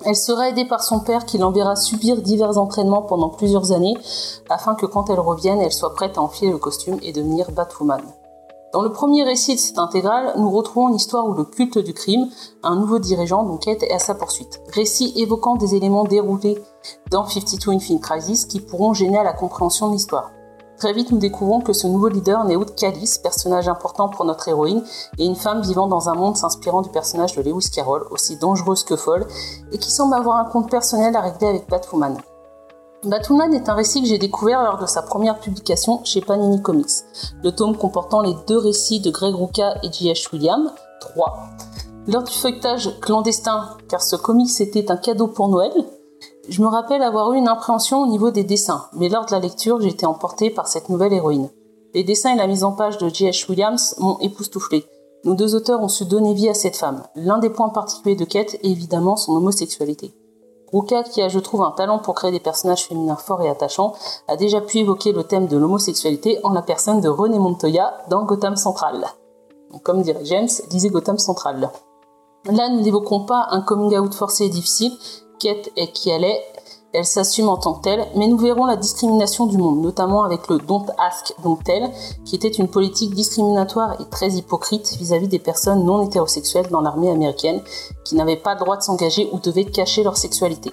Elle 0.04 0.16
sera 0.16 0.50
aidée 0.50 0.66
par 0.66 0.82
son 0.82 1.00
père 1.00 1.24
qui 1.24 1.38
l'enverra 1.38 1.76
subir 1.76 2.20
divers 2.20 2.58
entraînements 2.58 3.00
pendant 3.00 3.30
plusieurs 3.30 3.72
années 3.72 3.96
afin 4.50 4.74
que 4.74 4.84
quand 4.84 5.08
elle 5.08 5.20
revienne, 5.20 5.62
elle 5.62 5.72
soit 5.72 5.94
prête 5.94 6.18
à 6.18 6.20
enfiler 6.20 6.50
le 6.50 6.58
costume 6.58 6.98
et 7.02 7.12
devenir 7.12 7.50
Batwoman. 7.50 8.02
Dans 8.74 8.82
le 8.82 8.90
premier 8.90 9.22
récit 9.22 9.54
de 9.54 9.60
cette 9.60 9.78
intégrale, 9.78 10.34
nous 10.36 10.50
retrouvons 10.50 10.88
une 10.88 10.96
histoire 10.96 11.28
où 11.28 11.32
le 11.32 11.44
culte 11.44 11.78
du 11.78 11.94
crime, 11.94 12.28
un 12.64 12.74
nouveau 12.74 12.98
dirigeant, 12.98 13.44
donc 13.44 13.60
Kate, 13.60 13.84
est 13.84 13.92
à 13.92 14.00
sa 14.00 14.16
poursuite. 14.16 14.60
Récit 14.72 15.12
évoquant 15.14 15.54
des 15.54 15.76
éléments 15.76 16.02
déroulés 16.02 16.58
dans 17.12 17.24
52 17.24 17.70
Infinite 17.70 18.02
Crisis 18.02 18.46
qui 18.46 18.58
pourront 18.58 18.92
gêner 18.92 19.16
à 19.16 19.22
la 19.22 19.32
compréhension 19.32 19.86
de 19.86 19.92
l'histoire. 19.92 20.32
Très 20.76 20.92
vite, 20.92 21.12
nous 21.12 21.18
découvrons 21.18 21.60
que 21.60 21.72
ce 21.72 21.86
nouveau 21.86 22.08
leader 22.08 22.42
n'est 22.46 22.56
autre 22.56 22.74
qu'Alice, 22.74 23.18
personnage 23.18 23.68
important 23.68 24.08
pour 24.08 24.24
notre 24.24 24.48
héroïne, 24.48 24.82
et 25.18 25.24
une 25.24 25.36
femme 25.36 25.62
vivant 25.62 25.86
dans 25.86 26.08
un 26.08 26.14
monde 26.14 26.36
s'inspirant 26.36 26.82
du 26.82 26.90
personnage 26.90 27.36
de 27.36 27.42
Lewis 27.42 27.70
Carroll, 27.72 28.08
aussi 28.10 28.38
dangereuse 28.38 28.82
que 28.82 28.96
folle, 28.96 29.28
et 29.70 29.78
qui 29.78 29.92
semble 29.92 30.14
avoir 30.14 30.38
un 30.38 30.46
compte 30.46 30.68
personnel 30.68 31.14
à 31.14 31.20
régler 31.20 31.46
avec 31.46 31.68
Batwoman. 31.68 32.16
Batwoman 33.06 33.52
est 33.52 33.68
un 33.68 33.74
récit 33.74 34.00
que 34.00 34.08
j'ai 34.08 34.18
découvert 34.18 34.62
lors 34.62 34.78
de 34.78 34.86
sa 34.86 35.02
première 35.02 35.38
publication 35.38 36.00
chez 36.04 36.22
Panini 36.22 36.62
Comics, 36.62 37.04
le 37.42 37.52
tome 37.52 37.76
comportant 37.76 38.22
les 38.22 38.34
deux 38.46 38.56
récits 38.56 39.00
de 39.00 39.10
Greg 39.10 39.34
Rucka 39.34 39.76
et 39.82 39.92
J.H. 39.92 40.32
Williams, 40.32 40.70
3. 41.00 41.38
Lors 42.06 42.22
du 42.22 42.32
feuilletage 42.32 42.98
clandestin, 43.00 43.76
car 43.88 44.02
ce 44.02 44.16
comics 44.16 44.58
était 44.60 44.90
un 44.90 44.96
cadeau 44.96 45.26
pour 45.26 45.48
Noël, 45.48 45.72
je 46.48 46.62
me 46.62 46.66
rappelle 46.66 47.02
avoir 47.02 47.32
eu 47.32 47.38
une 47.38 47.48
appréhension 47.48 48.02
au 48.02 48.06
niveau 48.06 48.30
des 48.30 48.44
dessins, 48.44 48.86
mais 48.94 49.10
lors 49.10 49.26
de 49.26 49.32
la 49.32 49.40
lecture, 49.40 49.84
été 49.84 50.06
emportée 50.06 50.48
par 50.48 50.66
cette 50.66 50.88
nouvelle 50.88 51.12
héroïne. 51.12 51.50
Les 51.92 52.04
dessins 52.04 52.32
et 52.32 52.38
la 52.38 52.46
mise 52.46 52.64
en 52.64 52.72
page 52.72 52.96
de 52.96 53.08
J.H. 53.08 53.50
Williams 53.50 53.96
m'ont 53.98 54.18
époustouflé. 54.20 54.86
Nos 55.24 55.34
deux 55.34 55.54
auteurs 55.54 55.82
ont 55.82 55.88
su 55.88 56.06
donner 56.06 56.32
vie 56.32 56.48
à 56.48 56.54
cette 56.54 56.76
femme. 56.76 57.02
L'un 57.16 57.38
des 57.38 57.50
points 57.50 57.68
particuliers 57.68 58.16
de 58.16 58.24
Kate 58.24 58.54
est 58.54 58.64
évidemment 58.64 59.16
son 59.16 59.32
homosexualité. 59.32 60.14
Ruka, 60.74 61.04
qui 61.04 61.22
a, 61.22 61.28
je 61.28 61.38
trouve, 61.38 61.62
un 61.62 61.70
talent 61.70 62.00
pour 62.00 62.16
créer 62.16 62.32
des 62.32 62.40
personnages 62.40 62.86
féminins 62.86 63.14
forts 63.14 63.42
et 63.42 63.48
attachants, 63.48 63.94
a 64.26 64.36
déjà 64.36 64.60
pu 64.60 64.78
évoquer 64.78 65.12
le 65.12 65.22
thème 65.22 65.46
de 65.46 65.56
l'homosexualité 65.56 66.40
en 66.42 66.50
la 66.50 66.62
personne 66.62 67.00
de 67.00 67.08
René 67.08 67.38
Montoya 67.38 67.94
dans 68.10 68.24
Gotham 68.24 68.56
Central. 68.56 69.06
Comme 69.84 70.02
dirait 70.02 70.24
James, 70.24 70.48
lisez 70.70 70.90
Gotham 70.90 71.18
Central. 71.18 71.70
Là, 72.46 72.68
nous 72.70 72.80
n'évoquons 72.80 73.24
pas 73.24 73.46
un 73.50 73.60
coming 73.60 73.96
out 73.96 74.14
forcé 74.14 74.46
et 74.46 74.48
difficile. 74.48 74.92
Kate 75.38 75.70
est 75.76 75.92
qui 75.92 76.10
est, 76.10 76.42
elle 76.94 77.04
s'assume 77.04 77.48
en 77.48 77.56
tant 77.56 77.74
que 77.74 77.82
telle, 77.82 78.06
mais 78.14 78.28
nous 78.28 78.38
verrons 78.38 78.66
la 78.66 78.76
discrimination 78.76 79.46
du 79.46 79.58
monde, 79.58 79.82
notamment 79.82 80.22
avec 80.22 80.48
le 80.48 80.58
Don't 80.58 80.86
Ask 80.98 81.34
Don't 81.42 81.58
Tell, 81.62 81.90
qui 82.24 82.36
était 82.36 82.48
une 82.48 82.68
politique 82.68 83.14
discriminatoire 83.14 84.00
et 84.00 84.08
très 84.10 84.30
hypocrite 84.30 84.96
vis-à-vis 84.98 85.28
des 85.28 85.40
personnes 85.40 85.84
non 85.84 86.02
hétérosexuelles 86.02 86.68
dans 86.70 86.80
l'armée 86.80 87.10
américaine, 87.10 87.60
qui 88.04 88.14
n'avaient 88.14 88.36
pas 88.36 88.54
le 88.54 88.60
droit 88.60 88.76
de 88.76 88.82
s'engager 88.82 89.28
ou 89.32 89.40
devaient 89.40 89.64
cacher 89.64 90.04
leur 90.04 90.16
sexualité. 90.16 90.70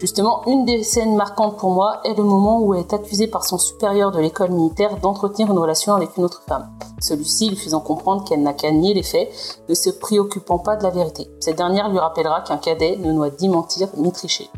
Justement, 0.00 0.42
une 0.46 0.64
des 0.64 0.84
scènes 0.84 1.16
marquantes 1.16 1.56
pour 1.56 1.70
moi 1.70 2.00
est 2.04 2.14
le 2.14 2.22
moment 2.22 2.60
où 2.60 2.72
elle 2.72 2.80
est 2.80 2.92
accusée 2.92 3.26
par 3.26 3.44
son 3.44 3.58
supérieur 3.58 4.12
de 4.12 4.20
l'école 4.20 4.52
militaire 4.52 4.96
d'entretenir 5.00 5.50
une 5.50 5.58
relation 5.58 5.92
avec 5.94 6.16
une 6.16 6.24
autre 6.24 6.42
femme. 6.46 6.70
Celui-ci 7.00 7.48
lui 7.50 7.56
faisant 7.56 7.80
comprendre 7.80 8.24
qu'elle 8.24 8.42
n'a 8.42 8.52
qu'à 8.52 8.70
nier 8.70 8.94
les 8.94 9.02
faits, 9.02 9.28
ne 9.68 9.74
se 9.74 9.90
préoccupant 9.90 10.60
pas 10.60 10.76
de 10.76 10.84
la 10.84 10.90
vérité. 10.90 11.28
Cette 11.40 11.56
dernière 11.56 11.88
lui 11.90 11.98
rappellera 11.98 12.42
qu'un 12.42 12.58
cadet 12.58 12.96
ne 12.96 13.12
doit 13.12 13.30
ni 13.40 13.48
mentir 13.48 13.88
ni 13.96 14.12
tricher. 14.12 14.48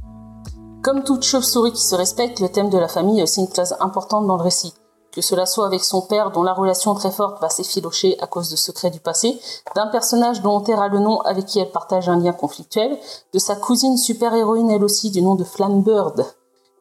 Comme 0.82 1.04
toute 1.04 1.24
chauve-souris 1.24 1.72
qui 1.72 1.82
se 1.82 1.94
respecte, 1.94 2.40
le 2.40 2.48
thème 2.48 2.70
de 2.70 2.78
la 2.78 2.88
famille 2.88 3.20
a 3.20 3.24
aussi 3.24 3.40
une 3.40 3.50
place 3.50 3.74
importante 3.80 4.26
dans 4.26 4.36
le 4.36 4.42
récit. 4.42 4.72
Que 5.12 5.20
cela 5.20 5.44
soit 5.44 5.66
avec 5.66 5.84
son 5.84 6.00
père, 6.00 6.30
dont 6.30 6.42
la 6.42 6.54
relation 6.54 6.94
très 6.94 7.10
forte 7.10 7.38
va 7.42 7.50
s'effilocher 7.50 8.18
à 8.20 8.26
cause 8.26 8.48
de 8.48 8.56
secrets 8.56 8.88
du 8.88 8.98
passé, 8.98 9.38
d'un 9.74 9.88
personnage 9.88 10.40
dont 10.40 10.64
on 10.66 10.88
le 10.88 10.98
nom 10.98 11.20
avec 11.20 11.44
qui 11.44 11.58
elle 11.58 11.70
partage 11.70 12.08
un 12.08 12.18
lien 12.18 12.32
conflictuel, 12.32 12.98
de 13.34 13.38
sa 13.38 13.56
cousine 13.56 13.98
super-héroïne 13.98 14.70
elle 14.70 14.82
aussi 14.82 15.10
du 15.10 15.20
nom 15.20 15.34
de 15.34 15.44
Bird, 15.82 16.24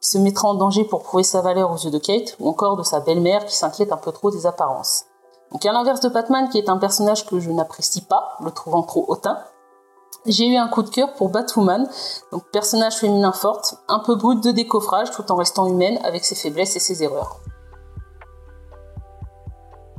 qui 0.00 0.08
se 0.08 0.16
mettra 0.16 0.48
en 0.48 0.54
danger 0.54 0.84
pour 0.84 1.02
prouver 1.02 1.24
sa 1.24 1.42
valeur 1.42 1.70
aux 1.70 1.76
yeux 1.76 1.90
de 1.90 1.98
Kate, 1.98 2.36
ou 2.40 2.48
encore 2.48 2.78
de 2.78 2.82
sa 2.82 3.00
belle-mère 3.00 3.44
qui 3.44 3.54
s'inquiète 3.54 3.92
un 3.92 3.98
peu 3.98 4.12
trop 4.12 4.30
des 4.30 4.46
apparences. 4.46 5.04
Donc 5.52 5.66
à 5.66 5.72
l'inverse 5.72 6.00
de 6.00 6.08
Batman, 6.08 6.48
qui 6.48 6.56
est 6.56 6.70
un 6.70 6.78
personnage 6.78 7.26
que 7.26 7.38
je 7.38 7.50
n'apprécie 7.50 8.00
pas, 8.00 8.38
le 8.42 8.50
trouvant 8.50 8.82
trop 8.82 9.04
hautain, 9.08 9.40
j'ai 10.26 10.46
eu 10.46 10.56
un 10.56 10.68
coup 10.68 10.82
de 10.82 10.90
cœur 10.90 11.14
pour 11.14 11.30
Batwoman, 11.30 11.88
donc 12.32 12.44
personnage 12.52 12.96
féminin 12.96 13.32
forte, 13.32 13.76
un 13.88 14.00
peu 14.00 14.16
brute 14.16 14.42
de 14.44 14.50
décoffrage 14.50 15.10
tout 15.12 15.30
en 15.32 15.36
restant 15.36 15.66
humaine 15.66 15.98
avec 16.04 16.24
ses 16.24 16.34
faiblesses 16.34 16.76
et 16.76 16.80
ses 16.80 17.02
erreurs. 17.02 17.40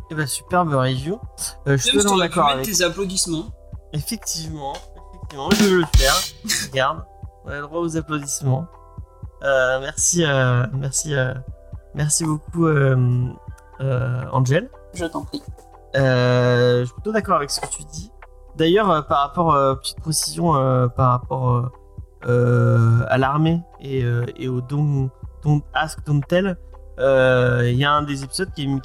Eh 0.10 0.16
ben, 0.16 0.28
superbe 0.28 0.74
review. 0.74 1.20
Euh, 1.68 1.78
je 1.78 1.84
suis 1.84 1.98
totalement 1.98 2.18
d'accord 2.18 2.46
mettre 2.46 2.58
avec. 2.58 2.66
tes 2.66 2.84
applaudissements. 2.84 3.46
Effectivement, 3.94 4.74
effectivement, 5.14 5.50
je 5.52 5.64
vais 5.64 5.70
le 5.72 5.86
faire. 5.96 6.16
Regarde, 6.70 7.06
on 7.46 7.50
a 7.50 7.56
le 7.56 7.62
droit 7.62 7.80
aux 7.80 7.98
applaudissements. 7.98 8.66
Euh, 9.44 9.80
merci, 9.80 10.24
euh, 10.26 10.66
merci, 10.74 11.16
euh, 11.16 11.34
merci 11.96 12.26
beaucoup, 12.26 12.68
euh, 12.68 13.28
euh, 13.80 14.24
Angel. 14.32 14.70
Je 14.94 15.06
t'en 15.06 15.24
prie. 15.24 15.42
Euh, 15.96 16.82
je 16.82 16.86
suis 16.86 16.94
plutôt 16.94 17.12
d'accord 17.12 17.38
avec 17.38 17.50
ce 17.50 17.60
que 17.60 17.68
tu 17.68 17.84
dis. 17.86 18.12
D'ailleurs, 18.58 18.90
euh, 18.92 19.02
par 19.02 19.20
rapport, 19.20 19.54
euh, 19.54 19.76
petite 19.76 20.00
précision, 20.02 20.56
euh, 20.56 20.88
par 20.88 21.12
rapport 21.12 21.72
à 22.24 23.18
l'armée 23.18 23.62
et, 23.80 24.06
au 24.48 24.62
Don't, 24.62 25.10
don't 25.44 25.62
Ask, 25.74 26.06
Don't 26.06 26.22
Tell, 26.28 26.58
il 27.00 27.76
y 27.76 27.86
a 27.86 27.92
un 27.92 28.04
des 28.04 28.24
épisodes 28.24 28.52
qui 28.52 28.64
est, 28.64 28.82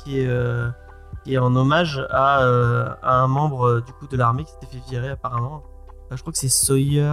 qui 1.24 1.34
est, 1.34 1.38
en 1.38 1.54
hommage 1.54 2.02
à, 2.10 2.40
un 3.02 3.26
membre 3.26 3.80
du 3.80 3.92
coup 3.92 4.06
de 4.06 4.16
l'armée 4.16 4.44
qui 4.44 4.52
s'était 4.52 4.66
fait 4.66 4.90
virer 4.90 5.10
apparemment. 5.10 5.62
Je 6.10 6.20
crois 6.20 6.32
que 6.32 6.38
c'est 6.38 6.48
Sawyer. 6.48 7.12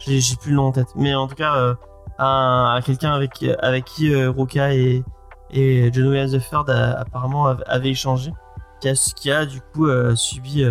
J'ai 0.00 0.20
plus 0.40 0.50
le 0.50 0.56
nom 0.56 0.64
en 0.64 0.72
tête. 0.72 0.88
Mais 0.96 1.14
en 1.14 1.28
tout 1.28 1.36
cas, 1.36 1.76
à, 2.18 2.80
quelqu'un 2.84 3.12
avec, 3.12 3.44
avec 3.60 3.84
qui 3.84 4.24
Roca 4.26 4.74
et, 4.74 5.04
et 5.50 5.92
John 5.92 6.08
Williams 6.08 6.36
apparemment 6.66 7.46
av- 7.46 7.62
avaient 7.66 7.90
échangé 7.90 8.32
qui 8.80 8.88
a, 8.88 8.94
qui 9.14 9.30
a 9.30 9.46
du 9.46 9.60
coup 9.60 9.86
subi 10.16 10.64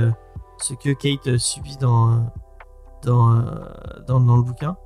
ce 0.62 0.74
que 0.74 0.94
Kate 0.94 1.28
euh, 1.28 1.38
subit 1.38 1.78
dans, 1.78 2.12
euh, 2.12 2.16
euh, 3.08 3.42
dans, 4.08 4.20
dans 4.20 4.38
le 4.38 4.44
bouquin. 4.44 4.78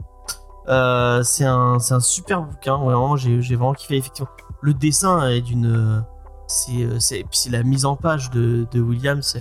C'est 1.23 1.45
un, 1.45 1.77
un 1.89 1.99
super 1.99 2.43
bouquin, 2.43 2.77
vraiment 2.77 3.17
j'ai 3.17 3.39
vraiment 3.55 3.73
kiffé 3.73 3.97
effectivement. 3.97 4.31
Le 4.61 4.73
dessin 4.73 5.27
est 5.29 5.41
d'une. 5.41 6.05
C'est 6.47 7.49
la 7.49 7.63
mise 7.63 7.85
en 7.85 7.95
page 7.95 8.29
de, 8.29 8.67
de 8.71 8.79
Williams, 8.79 9.37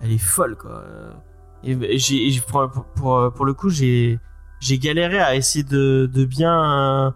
elle, 0.00 0.10
est 0.10 0.18
folle 0.18 0.56
quoi. 0.56 0.82
Et 1.62 1.98
j'ai 1.98 2.40
pour, 2.40 2.68
pour, 2.96 3.32
pour, 3.32 3.44
le 3.44 3.54
coup, 3.54 3.68
j'ai 3.68 4.18
galéré 4.62 5.20
à 5.20 5.36
essayer 5.36 5.64
de, 5.64 6.10
de 6.12 6.24
bien. 6.24 7.14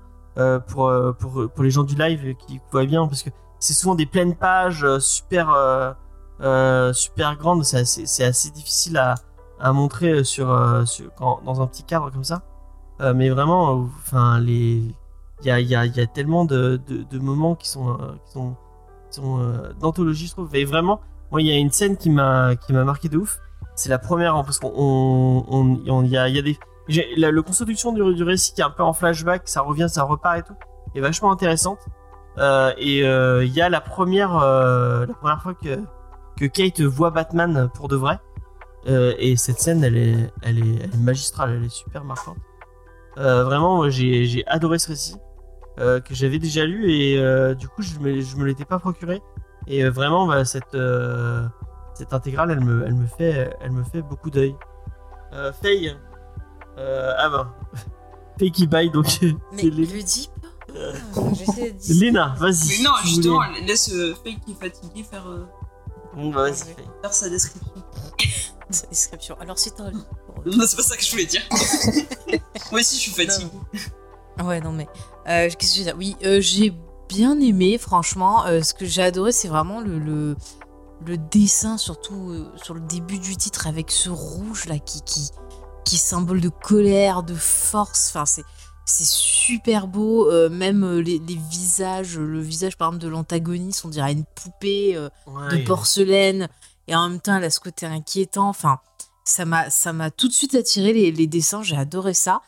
pour, 0.69 0.93
pour, 1.19 1.51
pour 1.51 1.65
les 1.65 1.71
gens 1.71 1.85
du 1.85 1.97
live 1.97 2.35
qui 2.47 2.61
voient 2.71 2.85
bien, 2.85 3.07
parce 3.07 3.23
que 3.23 3.31
c'est 3.59 3.75
souvent 3.75 3.97
des 3.97 4.07
pleines 4.07 4.37
pages 4.37 4.87
super 4.99 5.97
euh, 6.41 6.93
super 6.93 7.37
grandes 7.37 7.65
c'est 7.65 8.25
assez, 8.25 8.51
difficile 8.51 8.97
à, 8.99 9.15
montrer 9.73 10.25
sur, 10.25 10.51
euh, 10.51 10.85
sur- 10.85 11.13
quand- 11.15 11.41
dans 11.45 11.61
un 11.61 11.67
petit 11.67 11.85
cadre 11.85 12.11
comme 12.11 12.25
ça. 12.25 12.43
Euh, 13.01 13.15
mais 13.15 13.31
vraiment 13.31 13.71
euh, 13.71 13.85
enfin 13.99 14.41
il 14.43 14.95
y 15.43 15.51
a, 15.51 16.07
tellement 16.07 16.45
de, 16.45 16.81
moments 17.15 17.55
qui 17.55 17.69
sont 17.69 17.91
euh, 17.91 18.13
qui 18.27 18.33
sont, 18.33 18.57
qui 19.11 19.21
euh, 19.21 19.73
d'anthologie 19.81 20.27
je 20.27 20.33
trouve. 20.33 20.55
Et 20.55 20.65
vraiment 20.65 21.01
moi 21.31 21.43
il 21.43 21.47
y 21.47 21.53
a 21.53 21.57
une 21.57 21.71
scène 21.71 21.97
qui 21.97 22.11
m'a 22.11 22.57
qui 22.57 22.73
m'a 22.73 22.85
marqué 22.85 23.09
de 23.09 23.19
ouf. 23.19 23.39
C'est 23.75 23.89
la 23.89 23.99
première 23.99 24.35
hein, 24.37 24.45
parce 24.45 24.59
qu'on 24.59 24.73
on, 24.77 26.05
y 26.05 26.17
a, 26.17 26.43
des 26.43 26.59
la, 27.17 27.33
construction 27.43 27.93
du, 27.93 28.23
récit 28.23 28.53
qui 28.53 28.61
est 28.61 28.65
un 28.65 28.71
peu 28.71 28.83
en 28.83 28.93
flashback 28.93 29.43
ça 29.49 29.63
revient 29.63 29.89
ça 29.89 30.03
repart 30.03 30.39
et 30.39 30.43
tout 30.43 30.57
est 30.95 31.01
vachement 31.01 31.33
intéressante. 31.33 31.79
Euh, 32.39 32.73
et 32.79 33.05
euh, 33.05 33.45
il 33.45 33.53
y 33.53 33.61
a 33.61 33.69
la 33.69 33.81
première, 33.81 34.37
euh, 34.37 35.07
la 35.07 35.15
première 35.15 35.43
fois 35.43 35.55
que, 35.55 35.81
que 36.41 36.47
Kate 36.47 36.81
voit 36.81 37.11
Batman 37.11 37.69
pour 37.75 37.89
de 37.89 37.97
vrai. 37.97 38.19
Euh, 38.89 39.13
et 39.19 39.37
cette 39.37 39.61
scène, 39.61 39.85
elle 39.85 39.97
est, 39.99 40.17
elle, 40.43 40.59
est, 40.59 40.77
elle 40.83 40.95
est 40.95 41.03
magistrale, 41.03 41.53
elle 41.57 41.65
est 41.65 41.69
super 41.69 42.03
marquante. 42.03 42.39
Euh, 43.19 43.45
vraiment, 43.45 43.91
j'ai 43.91 44.43
adoré 44.47 44.79
ce 44.79 44.89
récit 44.89 45.17
euh, 45.79 46.01
que 46.01 46.15
j'avais 46.15 46.39
déjà 46.39 46.65
lu 46.65 46.91
et 46.91 47.19
euh, 47.19 47.55
du 47.55 47.69
coup, 47.69 47.83
je 47.83 47.99
me, 47.99 48.21
je 48.23 48.37
me 48.37 48.45
l'étais 48.47 48.65
pas 48.65 48.79
procuré. 48.79 49.21
Et 49.67 49.85
euh, 49.85 49.91
vraiment, 49.91 50.27
bah, 50.27 50.47
cette, 50.47 50.75
euh, 50.75 51.45
cette 51.93 52.15
intégrale, 52.15 52.51
elle 52.53 52.61
me, 52.65 52.85
elle 52.87 52.95
me, 52.95 53.07
fait, 53.07 53.55
elle 53.61 53.73
me 53.73 53.85
fait 53.85 54.01
beaucoup 54.01 54.31
d'œil. 54.31 54.57
Euh, 55.35 55.53
Faye. 55.53 55.95
Euh, 56.79 57.13
ah 57.19 57.29
ben. 57.29 57.53
Faye 58.39 58.51
qui 58.51 58.67
baille, 58.67 58.91
donc. 58.91 59.07
Mais 59.21 59.35
c'est 59.59 59.71
les- 59.71 59.85
le 59.85 60.03
dis 60.03 60.31
pas. 60.41 60.49
Euh. 60.75 60.93
Léna, 61.91 62.35
vas-y. 62.39 62.79
Mais 62.79 62.85
non, 62.85 62.91
si 63.03 63.09
justement, 63.17 63.47
voulais. 63.47 63.67
laisse 63.67 63.93
euh, 63.93 64.15
Fake 64.25 64.41
qui 64.47 64.53
est 64.53 64.55
fatigué 64.55 65.03
faire, 65.03 65.27
euh, 65.29 65.45
Bon, 66.15 66.31
bah, 66.31 66.43
vas-y, 66.51 66.75
faire 67.03 67.13
sa 67.13 67.29
description. 67.29 67.73
Sa 68.71 68.87
description. 68.87 69.37
Alors 69.41 69.59
c'est 69.59 69.81
un. 69.81 69.91
Non, 69.91 70.65
c'est 70.65 70.77
pas 70.77 70.83
ça 70.85 70.97
que 70.97 71.03
je 71.03 71.11
voulais 71.11 71.27
dire. 71.27 71.43
Moi 72.71 72.81
aussi, 72.81 72.95
je 72.97 73.01
suis 73.01 73.11
fatiguée. 73.11 73.51
Ouais, 74.45 74.61
non, 74.61 74.71
mais. 74.71 74.87
euh, 75.29 75.49
Qu'est-ce 75.49 75.57
que 75.57 75.65
je 75.75 75.79
veux 75.79 75.85
dire? 75.87 75.97
Oui, 75.99 76.17
euh, 76.25 76.41
j'ai 76.41 76.73
bien 77.09 77.41
aimé, 77.41 77.79
franchement. 77.79 78.47
Euh, 78.47 78.63
ce 78.63 78.73
que 78.73 78.87
j'ai 78.87 79.03
adoré, 79.03 79.33
c'est 79.33 79.49
vraiment 79.49 79.81
le, 79.81 79.99
le, 79.99 80.37
le 81.05 81.17
dessin, 81.19 81.79
surtout 81.79 82.31
euh, 82.31 82.53
sur 82.63 82.75
le 82.75 82.81
début 82.81 83.19
du 83.19 83.35
titre, 83.37 83.67
avec 83.67 83.91
ce 83.91 84.09
rouge 84.09 84.67
là 84.67 84.79
qui, 84.79 85.03
qui, 85.03 85.31
qui 85.85 85.97
est 85.97 85.99
symbole 85.99 86.41
de 86.41 86.49
colère, 86.49 87.25
de 87.25 87.35
force. 87.35 88.11
Enfin, 88.11 88.25
c'est. 88.25 88.45
C'est 88.87 89.07
super 89.07 89.87
beau, 89.87 90.29
euh, 90.31 90.49
même 90.51 90.83
euh, 90.85 91.01
les, 91.01 91.19
les 91.21 91.37
visages, 91.37 92.19
le 92.19 92.41
visage 92.41 92.77
par 92.77 92.89
exemple 92.89 93.05
de 93.05 93.09
l'antagoniste, 93.09 93.85
on 93.85 93.89
dirait 93.89 94.13
une 94.13 94.25
poupée 94.25 94.97
euh, 94.97 95.09
de 95.51 95.57
porcelaine, 95.65 96.49
et 96.89 96.97
en 96.97 97.09
même 97.09 97.21
temps 97.21 97.37
elle 97.37 97.45
a 97.45 97.51
ce 97.51 97.61
côté 97.61 97.87
inquiétant. 97.87 98.49
Enfin, 98.49 98.81
ça 99.25 99.45
m'a, 99.45 99.71
ça 99.71 99.93
m'a 99.93 100.11
tout 100.11 100.27
de 100.27 100.33
suite 100.33 100.55
attiré 100.57 100.93
les, 100.93 101.13
les 101.13 101.27
dessins, 101.29 101.63
j'ai 101.63 101.77
adoré 101.77 102.15
ça. 102.15 102.41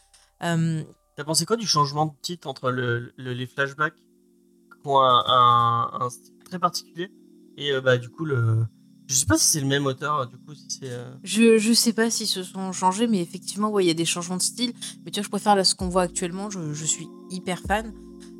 Euh, 0.42 0.82
T'as 1.16 1.24
pensé 1.24 1.44
quoi 1.46 1.56
du 1.56 1.66
changement 1.66 2.06
de 2.06 2.12
titre 2.22 2.48
entre 2.48 2.70
le, 2.70 3.12
le- 3.16 3.34
les 3.34 3.46
flashbacks 3.46 3.94
qui 3.94 4.88
ont 4.88 4.98
un, 5.00 5.22
un- 5.26 5.90
un 6.00 6.10
style 6.10 6.34
très 6.44 6.58
particulier 6.58 7.10
et 7.56 7.78
bah 7.80 7.98
du 7.98 8.08
coup 8.08 8.24
le 8.24 8.64
je 9.12 9.18
sais 9.18 9.26
pas 9.26 9.36
si 9.36 9.44
c'est 9.44 9.60
le 9.60 9.66
même 9.66 9.84
auteur 9.84 10.26
du 10.26 10.38
coup 10.38 10.54
si 10.54 10.66
c'est 10.80 10.90
euh, 10.90 11.12
Je, 11.22 11.58
je 11.58 11.72
sais 11.74 11.92
pas 11.92 12.10
s'ils 12.10 12.26
se 12.26 12.42
sont 12.42 12.72
changés, 12.72 13.06
mais 13.06 13.20
effectivement, 13.20 13.78
il 13.78 13.86
y 13.86 13.90
a 13.90 13.94
des 13.94 14.06
changements 14.06 14.38
de 14.38 14.42
style. 14.42 14.72
Mais 15.04 15.10
tu 15.10 15.20
vois, 15.20 15.24
je 15.24 15.28
préfère 15.28 15.66
ce 15.66 15.74
qu'on 15.74 15.88
voit 15.88 16.02
actuellement. 16.02 16.48
Je, 16.48 16.84
suis 16.84 17.08
hyper 17.30 17.60
fan. 17.60 17.92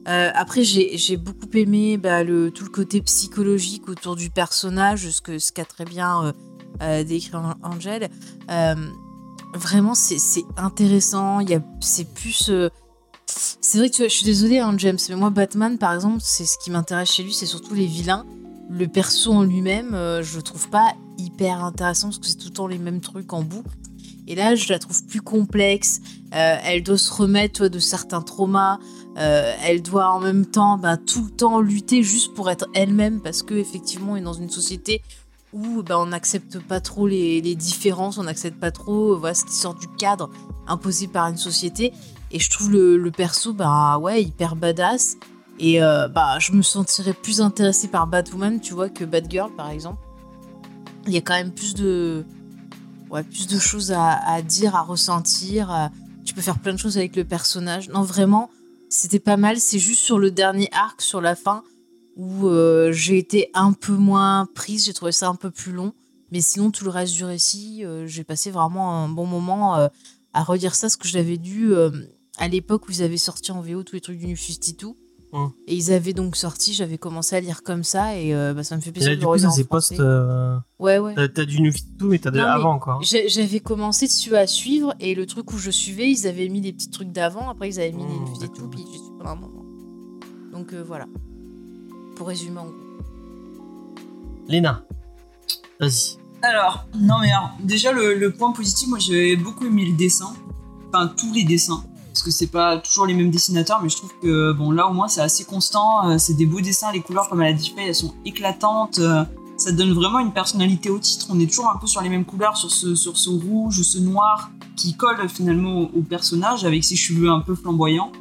Euh, 0.08 0.30
après, 0.34 0.64
j'ai 0.64 1.16
beaucoup 1.18 1.48
aimé 1.54 1.98
bah, 1.98 2.24
tout 2.24 2.64
le 2.64 2.70
côté 2.70 3.02
psychologique 3.02 3.88
autour 3.88 4.16
du 4.16 4.30
personnage, 4.30 5.10
ce 5.10 5.52
qu'a 5.52 5.64
très 5.66 5.84
bien 5.84 6.24
euh, 6.24 6.32
euh, 6.82 7.04
décrit 7.04 7.36
An- 7.36 7.54
Angel. 7.62 8.08
Vraiment, 9.54 9.94
c'est 9.94 10.44
intéressant. 10.56 11.40
C'est 11.80 12.14
plus. 12.14 12.50
c'est 13.26 13.78
vrai 13.78 13.90
que 13.90 13.94
tu 13.94 14.00
vois, 14.00 14.08
je 14.08 14.14
suis 14.14 14.24
désolée, 14.24 14.58
hein, 14.58 14.74
James, 14.78 14.98
mais 15.10 15.16
moi, 15.16 15.28
Batman, 15.28 15.76
par 15.76 15.92
exemple, 15.92 16.20
c'est 16.22 16.46
ce 16.46 16.56
qui 16.56 16.70
m'intéresse 16.70 17.12
chez 17.12 17.22
lui, 17.22 17.34
c'est 17.34 17.44
surtout 17.44 17.74
les 17.74 17.86
vilains. 17.86 18.24
Le 18.72 18.88
perso 18.88 19.32
en 19.32 19.42
lui-même, 19.42 19.94
euh, 19.94 20.22
je 20.22 20.36
le 20.36 20.42
trouve 20.42 20.68
pas 20.70 20.94
hyper 21.18 21.62
intéressant 21.62 22.08
parce 22.08 22.18
que 22.18 22.26
c'est 22.26 22.36
tout 22.36 22.48
le 22.48 22.52
temps 22.52 22.66
les 22.66 22.78
mêmes 22.78 23.00
trucs 23.00 23.32
en 23.32 23.42
boucle. 23.42 23.70
Et 24.26 24.34
là, 24.34 24.54
je 24.54 24.72
la 24.72 24.78
trouve 24.78 25.04
plus 25.06 25.20
complexe. 25.20 26.00
Euh, 26.34 26.56
elle 26.64 26.82
doit 26.82 26.96
se 26.96 27.12
remettre 27.12 27.68
de 27.68 27.78
certains 27.78 28.22
traumas. 28.22 28.78
Euh, 29.18 29.54
elle 29.62 29.82
doit 29.82 30.10
en 30.10 30.20
même 30.20 30.46
temps 30.46 30.78
bah, 30.78 30.96
tout 30.96 31.24
le 31.24 31.30
temps 31.30 31.60
lutter 31.60 32.02
juste 32.02 32.32
pour 32.32 32.50
être 32.50 32.66
elle-même 32.74 33.20
parce 33.20 33.42
que 33.42 33.54
effectivement, 33.54 34.12
on 34.12 34.16
est 34.16 34.22
dans 34.22 34.32
une 34.32 34.48
société 34.48 35.02
où 35.52 35.82
bah, 35.82 35.98
on 35.98 36.06
n'accepte 36.06 36.60
pas 36.60 36.80
trop 36.80 37.06
les, 37.06 37.42
différences, 37.54 38.16
on 38.16 38.22
n'accepte 38.22 38.58
pas 38.58 38.70
trop 38.70 39.18
voilà, 39.18 39.34
ce 39.34 39.44
qui 39.44 39.52
sort 39.52 39.74
du 39.74 39.86
cadre 39.98 40.30
imposé 40.66 41.08
par 41.08 41.28
une 41.28 41.36
société. 41.36 41.92
Et 42.30 42.38
je 42.38 42.48
trouve 42.48 42.70
le, 42.70 42.96
le 42.96 43.10
perso 43.10 43.52
bah, 43.52 43.98
ouais, 43.98 44.22
hyper 44.22 44.56
badass. 44.56 45.16
Et 45.58 45.82
euh, 45.82 46.08
bah, 46.08 46.38
je 46.38 46.52
me 46.52 46.62
sentirais 46.62 47.12
plus 47.12 47.40
intéressée 47.40 47.88
par 47.88 48.06
Batwoman, 48.06 48.60
tu 48.60 48.74
vois, 48.74 48.88
que 48.88 49.04
Batgirl, 49.04 49.54
par 49.54 49.70
exemple. 49.70 49.98
Il 51.06 51.12
y 51.12 51.16
a 51.16 51.20
quand 51.20 51.34
même 51.34 51.52
plus 51.52 51.74
de, 51.74 52.24
ouais, 53.10 53.22
plus 53.22 53.46
de 53.46 53.58
choses 53.58 53.92
à, 53.92 54.42
dire, 54.42 54.76
à 54.76 54.82
ressentir. 54.82 55.90
Tu 56.24 56.34
peux 56.34 56.40
faire 56.40 56.58
plein 56.58 56.72
de 56.72 56.78
choses 56.78 56.96
avec 56.96 57.16
le 57.16 57.24
personnage. 57.24 57.88
Non, 57.88 58.02
vraiment, 58.02 58.50
c'était 58.88 59.18
pas 59.18 59.36
mal. 59.36 59.58
C'est 59.58 59.80
juste 59.80 60.00
sur 60.00 60.18
le 60.18 60.30
dernier 60.30 60.68
arc, 60.72 61.02
sur 61.02 61.20
la 61.20 61.34
fin, 61.34 61.64
où 62.16 62.46
euh, 62.46 62.92
j'ai 62.92 63.18
été 63.18 63.50
un 63.54 63.72
peu 63.72 63.94
moins 63.94 64.46
prise. 64.54 64.84
J'ai 64.84 64.92
trouvé 64.92 65.12
ça 65.12 65.28
un 65.28 65.34
peu 65.34 65.50
plus 65.50 65.72
long. 65.72 65.92
Mais 66.30 66.40
sinon, 66.40 66.70
tout 66.70 66.84
le 66.84 66.90
reste 66.90 67.14
du 67.14 67.24
récit, 67.24 67.84
euh, 67.84 68.06
j'ai 68.06 68.24
passé 68.24 68.50
vraiment 68.50 69.02
un 69.04 69.08
bon 69.08 69.26
moment 69.26 69.90
à 70.34 70.44
redire 70.44 70.74
ça, 70.74 70.88
ce 70.88 70.96
que 70.96 71.08
lu 71.18 71.74
euh, 71.74 71.90
à 72.38 72.48
l'époque 72.48 72.88
où 72.88 72.92
ils 72.92 73.02
avaient 73.02 73.16
sorti 73.16 73.52
en 73.52 73.60
VO 73.60 73.82
tous 73.82 73.94
les 73.94 74.00
trucs 74.00 74.18
du 74.18 74.26
New 74.26 74.36
52. 74.36 74.94
Mm. 75.32 75.46
Et 75.66 75.74
ils 75.74 75.92
avaient 75.92 76.12
donc 76.12 76.36
sorti, 76.36 76.74
j'avais 76.74 76.98
commencé 76.98 77.34
à 77.36 77.40
lire 77.40 77.62
comme 77.62 77.84
ça, 77.84 78.16
et 78.18 78.34
euh, 78.34 78.52
bah, 78.52 78.62
ça 78.64 78.76
me 78.76 78.82
fait 78.82 78.92
plaisir 78.92 79.10
là, 79.10 79.16
de 79.16 79.20
du 79.20 79.24
le 79.26 79.32
coup, 79.32 79.38
ça 79.38 79.50
c'est 79.50 79.64
post. 79.64 79.98
euh, 79.98 80.58
Ouais, 80.78 80.98
ouais. 80.98 81.14
T'as 81.14 81.28
t'as 81.28 81.44
du 81.46 81.62
New 81.62 81.72
tout, 81.98 82.08
mais 82.08 82.18
t'as 82.18 82.30
de 82.30 82.36
mais 82.36 82.42
avant 82.44 82.72
encore. 82.74 82.96
hein. 82.96 83.00
J'ai- 83.02 83.28
J'avais 83.30 83.60
commencé 83.60 84.06
dessus 84.06 84.36
à 84.36 84.46
suivre 84.46 84.94
et 85.00 85.14
le 85.14 85.24
truc 85.26 85.50
où 85.52 85.58
je 85.58 85.70
suivais, 85.70 86.10
ils 86.10 86.26
avaient 86.26 86.48
mis 86.50 86.60
les 86.60 86.72
petits 86.74 86.90
trucs 86.90 87.12
d'avant, 87.12 87.48
après 87.48 87.70
ils 87.70 87.80
avaient 87.80 87.92
mis 87.92 88.04
Mmh, 88.04 88.26
et 88.36 88.40
d'accord. 88.40 88.56
tout, 88.56 88.68
puis 88.68 88.80
suivi 88.82 88.98
pendant 89.18 89.30
un 89.30 89.34
moment. 89.36 89.64
Donc 90.52 90.72
euh, 90.74 90.84
voilà. 90.86 91.06
Pour 92.16 92.28
résumer 92.28 92.58
en 92.58 92.64
gros. 92.66 92.74
Léna, 94.48 94.84
vas-y. 95.80 96.18
Alors, 96.42 96.86
non 96.94 97.20
mais 97.20 97.30
alors, 97.30 97.52
déjà 97.62 97.92
le, 97.92 98.14
le 98.14 98.32
point 98.32 98.52
positif, 98.52 98.88
moi 98.88 98.98
j'ai 98.98 99.36
beaucoup 99.36 99.64
aimé 99.64 99.84
le 99.86 99.96
dessin, 99.96 100.34
enfin 100.88 101.06
tous 101.16 101.32
les 101.32 101.44
dessins, 101.44 101.84
parce 102.22 102.36
que 102.36 102.38
c'est 102.38 102.52
pas 102.52 102.78
toujours 102.78 103.06
les 103.06 103.14
mêmes 103.14 103.30
dessinateurs, 103.30 103.80
mais 103.82 103.88
je 103.88 103.96
trouve 103.96 104.12
que 104.22 104.52
bon 104.52 104.70
là 104.70 104.86
au 104.86 104.92
moins 104.92 105.08
c'est 105.08 105.20
assez 105.20 105.44
constant, 105.44 106.08
euh, 106.08 106.18
c'est 106.18 106.34
des 106.34 106.46
beaux 106.46 106.60
dessins, 106.60 106.92
les 106.92 107.00
couleurs 107.00 107.28
comme 107.28 107.42
elle 107.42 107.52
a 107.52 107.56
dit 107.56 107.74
elles 107.76 107.96
sont 107.96 108.14
éclatantes, 108.24 109.00
euh, 109.00 109.24
ça 109.56 109.72
donne 109.72 109.92
vraiment 109.92 110.20
une 110.20 110.32
personnalité 110.32 110.88
au 110.88 111.00
titre, 111.00 111.26
on 111.30 111.40
est 111.40 111.48
toujours 111.48 111.68
un 111.68 111.78
peu 111.80 111.88
sur 111.88 112.00
les 112.00 112.08
mêmes 112.08 112.24
couleurs, 112.24 112.56
sur 112.56 112.70
ce, 112.70 112.94
sur 112.94 113.16
ce 113.16 113.28
rouge 113.28 113.80
ou 113.80 113.82
ce 113.82 113.98
noir 113.98 114.52
qui 114.76 114.94
colle 114.94 115.28
finalement 115.28 115.80
au, 115.80 116.02
personnage 116.02 116.64
avec 116.64 116.84
ses 116.84 116.94
cheveux 116.94 117.28
un 117.28 117.40
peu 117.40 117.56
flamboyants. 117.56 118.12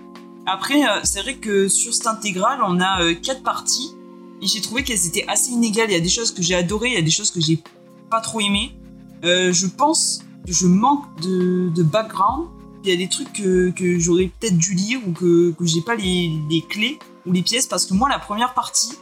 Après, 0.47 0.83
euh, 0.83 1.01
c'est 1.03 1.21
vrai 1.21 1.35
que 1.35 1.67
sur 1.67 1.93
cette 1.93 2.07
intégrale, 2.07 2.61
on 2.65 2.79
a 2.81 3.13
quatre 3.13 3.43
parties, 3.43 3.95
et 4.41 4.47
j'ai 4.47 4.61
trouvé 4.61 4.83
qu'elles 4.83 5.05
étaient 5.05 5.27
assez 5.27 5.51
inégales, 5.51 5.91
il 5.91 5.93
y 5.93 5.97
a 5.97 6.01
des 6.01 6.09
choses 6.09 6.31
que 6.31 6.41
j'ai 6.41 6.55
adorées, 6.55 6.89
il 6.89 6.95
y 6.95 6.97
a 6.97 7.03
des 7.03 7.11
choses 7.11 7.29
que 7.29 7.39
j'ai 7.39 7.61
pas 8.09 8.19
trop 8.19 8.39
aimé. 8.39 8.75
Euh, 9.23 9.53
je 9.53 9.67
pense 9.67 10.23
que 10.47 10.51
je 10.51 10.65
manque 10.65 11.05
de, 11.21 11.69
de 11.69 11.83
background. 11.83 12.47
Il 12.83 12.89
y 12.89 12.93
a 12.93 12.95
des 12.95 13.07
trucs 13.07 13.33
que, 13.33 13.99
j'aurais 13.99 14.29
peut-être 14.39 14.57
dû 14.57 14.73
lire 14.73 14.99
ou 15.07 15.11
que, 15.11 15.51
que 15.51 15.65
j'ai 15.65 15.81
pas 15.81 15.95
les, 15.95 16.31
les 16.49 16.61
clés 16.61 16.97
ou 17.25 17.31
les 17.31 17.41
pièces 17.41 17.67
parce 17.67 17.85
que 17.85 17.93
moi, 17.93 18.09
la 18.09 18.19
première 18.19 18.53
partie, 18.53 18.93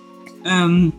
euh, 0.46 0.90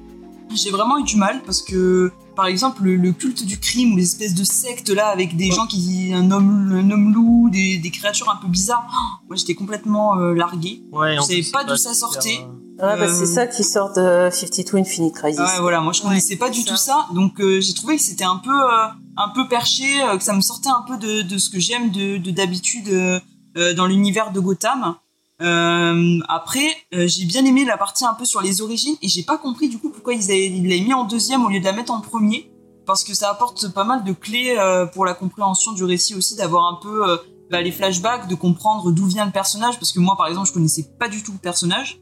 j'ai 0.55 0.70
vraiment 0.70 0.99
eu 0.99 1.05
du 1.05 1.16
mal 1.16 1.43
parce 1.45 1.62
que, 1.62 2.11
par 2.37 2.47
exemple, 2.47 2.83
le, 2.85 2.97
le 2.97 3.12
culte 3.12 3.45
du 3.45 3.59
crime 3.59 3.93
ou 3.93 3.97
les 3.97 4.05
espèces 4.05 4.35
de 4.35 4.45
sectes 4.45 4.89
là 4.91 5.09
avec 5.09 5.37
des 5.37 5.51
gens 5.51 5.66
qui. 5.66 6.12
un 6.14 6.31
homme, 6.31 6.72
un 6.72 6.91
homme 6.91 7.12
loup, 7.12 7.51
des, 7.51 7.78
des 7.78 7.91
créatures 7.91 8.31
un 8.31 8.37
peu 8.37 8.49
bizarres, 8.49 8.87
oh, 8.91 9.24
moi 9.28 9.37
j'étais 9.37 9.55
complètement 9.55 10.18
euh, 10.18 10.35
larguée. 10.35 10.83
Ouais, 10.93 11.16
Je 11.16 11.20
savais 11.22 11.43
pas 11.53 11.64
d'où 11.64 11.76
ça 11.76 11.95
sortait. 11.95 12.41
euh, 12.43 12.47
Ouais, 12.83 12.97
bah, 12.99 13.05
Euh, 13.05 13.14
c'est 13.18 13.26
ça 13.26 13.47
qui 13.47 13.62
sort 13.62 13.93
de 13.93 14.31
52 14.33 14.78
Infinite 14.78 15.14
Crisis. 15.14 15.39
Ouais, 15.39 15.61
voilà, 15.61 15.81
moi 15.83 15.93
je 15.93 16.01
connaissais 16.01 16.33
Ouais, 16.35 16.39
pas 16.39 16.49
du 16.51 16.64
tout 16.64 16.76
ça. 16.76 17.07
donc 17.14 17.39
euh, 17.41 17.61
j'ai 17.61 17.74
trouvé 17.74 17.97
que 17.97 18.03
c'était 18.03 18.24
un 18.24 18.37
peu, 18.37 18.51
euh, 18.59 18.87
un 19.18 19.28
peu 19.35 19.47
perché, 19.49 20.03
euh, 20.03 20.16
que 20.16 20.24
ça 20.24 20.33
me 20.33 20.41
sortait 20.41 20.70
un 20.70 20.83
peu 20.89 20.97
de, 20.97 21.20
de 21.22 21.37
ce 21.39 21.51
que 21.51 21.61
j'aime 21.61 21.91
de 21.91 22.16
de- 22.16 22.31
d'habitude 22.31 22.89
euh, 22.89 23.20
euh, 23.59 23.74
dans 23.74 23.87
l'univers 23.87 24.33
de 24.33 24.41
Gotham. 24.41 24.95
Euh, 25.43 26.18
après, 26.28 26.68
euh, 26.95 27.07
j'ai 27.07 27.24
bien 27.24 27.45
aimé 27.45 27.64
la 27.64 27.76
partie 27.78 28.05
un 28.05 28.14
peu 28.14 28.24
sur 28.24 28.41
les 28.43 28.61
origines 28.61 28.97
et 29.01 29.09
j'ai 29.09 29.22
pas 29.22 29.38
compris 29.38 29.68
du 29.68 29.78
coup 29.78 29.91
pourquoi 29.91 30.12
ils 30.12 30.24
avaient- 30.24 30.47
ils 30.49 30.68
l'avaient 30.68 30.80
mis 30.82 30.93
en 30.95 31.05
deuxième 31.05 31.45
au 31.45 31.49
lieu 31.49 31.61
de 31.61 31.64
la 31.64 31.72
mettre 31.72 31.93
en 31.93 32.01
premier, 32.01 32.51
parce 32.86 33.05
que 33.05 33.14
ça 33.14 33.30
apporte 33.30 33.72
pas 33.72 33.84
mal 33.84 34.05
de 34.05 34.12
clés 34.12 34.57
euh, 34.59 34.84
pour 34.86 35.05
la 35.05 35.14
compréhension 35.14 35.72
du 35.72 35.84
récit 35.84 36.14
aussi, 36.14 36.36
d'avoir 36.36 36.66
un 36.66 36.78
peu 36.82 37.09
euh, 37.09 37.16
bah, 37.51 37.62
les 37.62 37.72
flashbacks, 37.72 38.28
de 38.28 38.34
comprendre 38.34 38.93
d'où 38.93 39.07
vient 39.07 39.24
le 39.24 39.32
personnage, 39.32 39.78
parce 39.78 39.93
que 39.93 40.01
moi 40.01 40.14
par 40.16 40.26
exemple 40.26 40.47
je 40.49 40.53
connaissais 40.53 40.86
pas 40.99 41.09
du 41.09 41.22
tout 41.22 41.32
le 41.32 41.38
personnage 41.38 42.01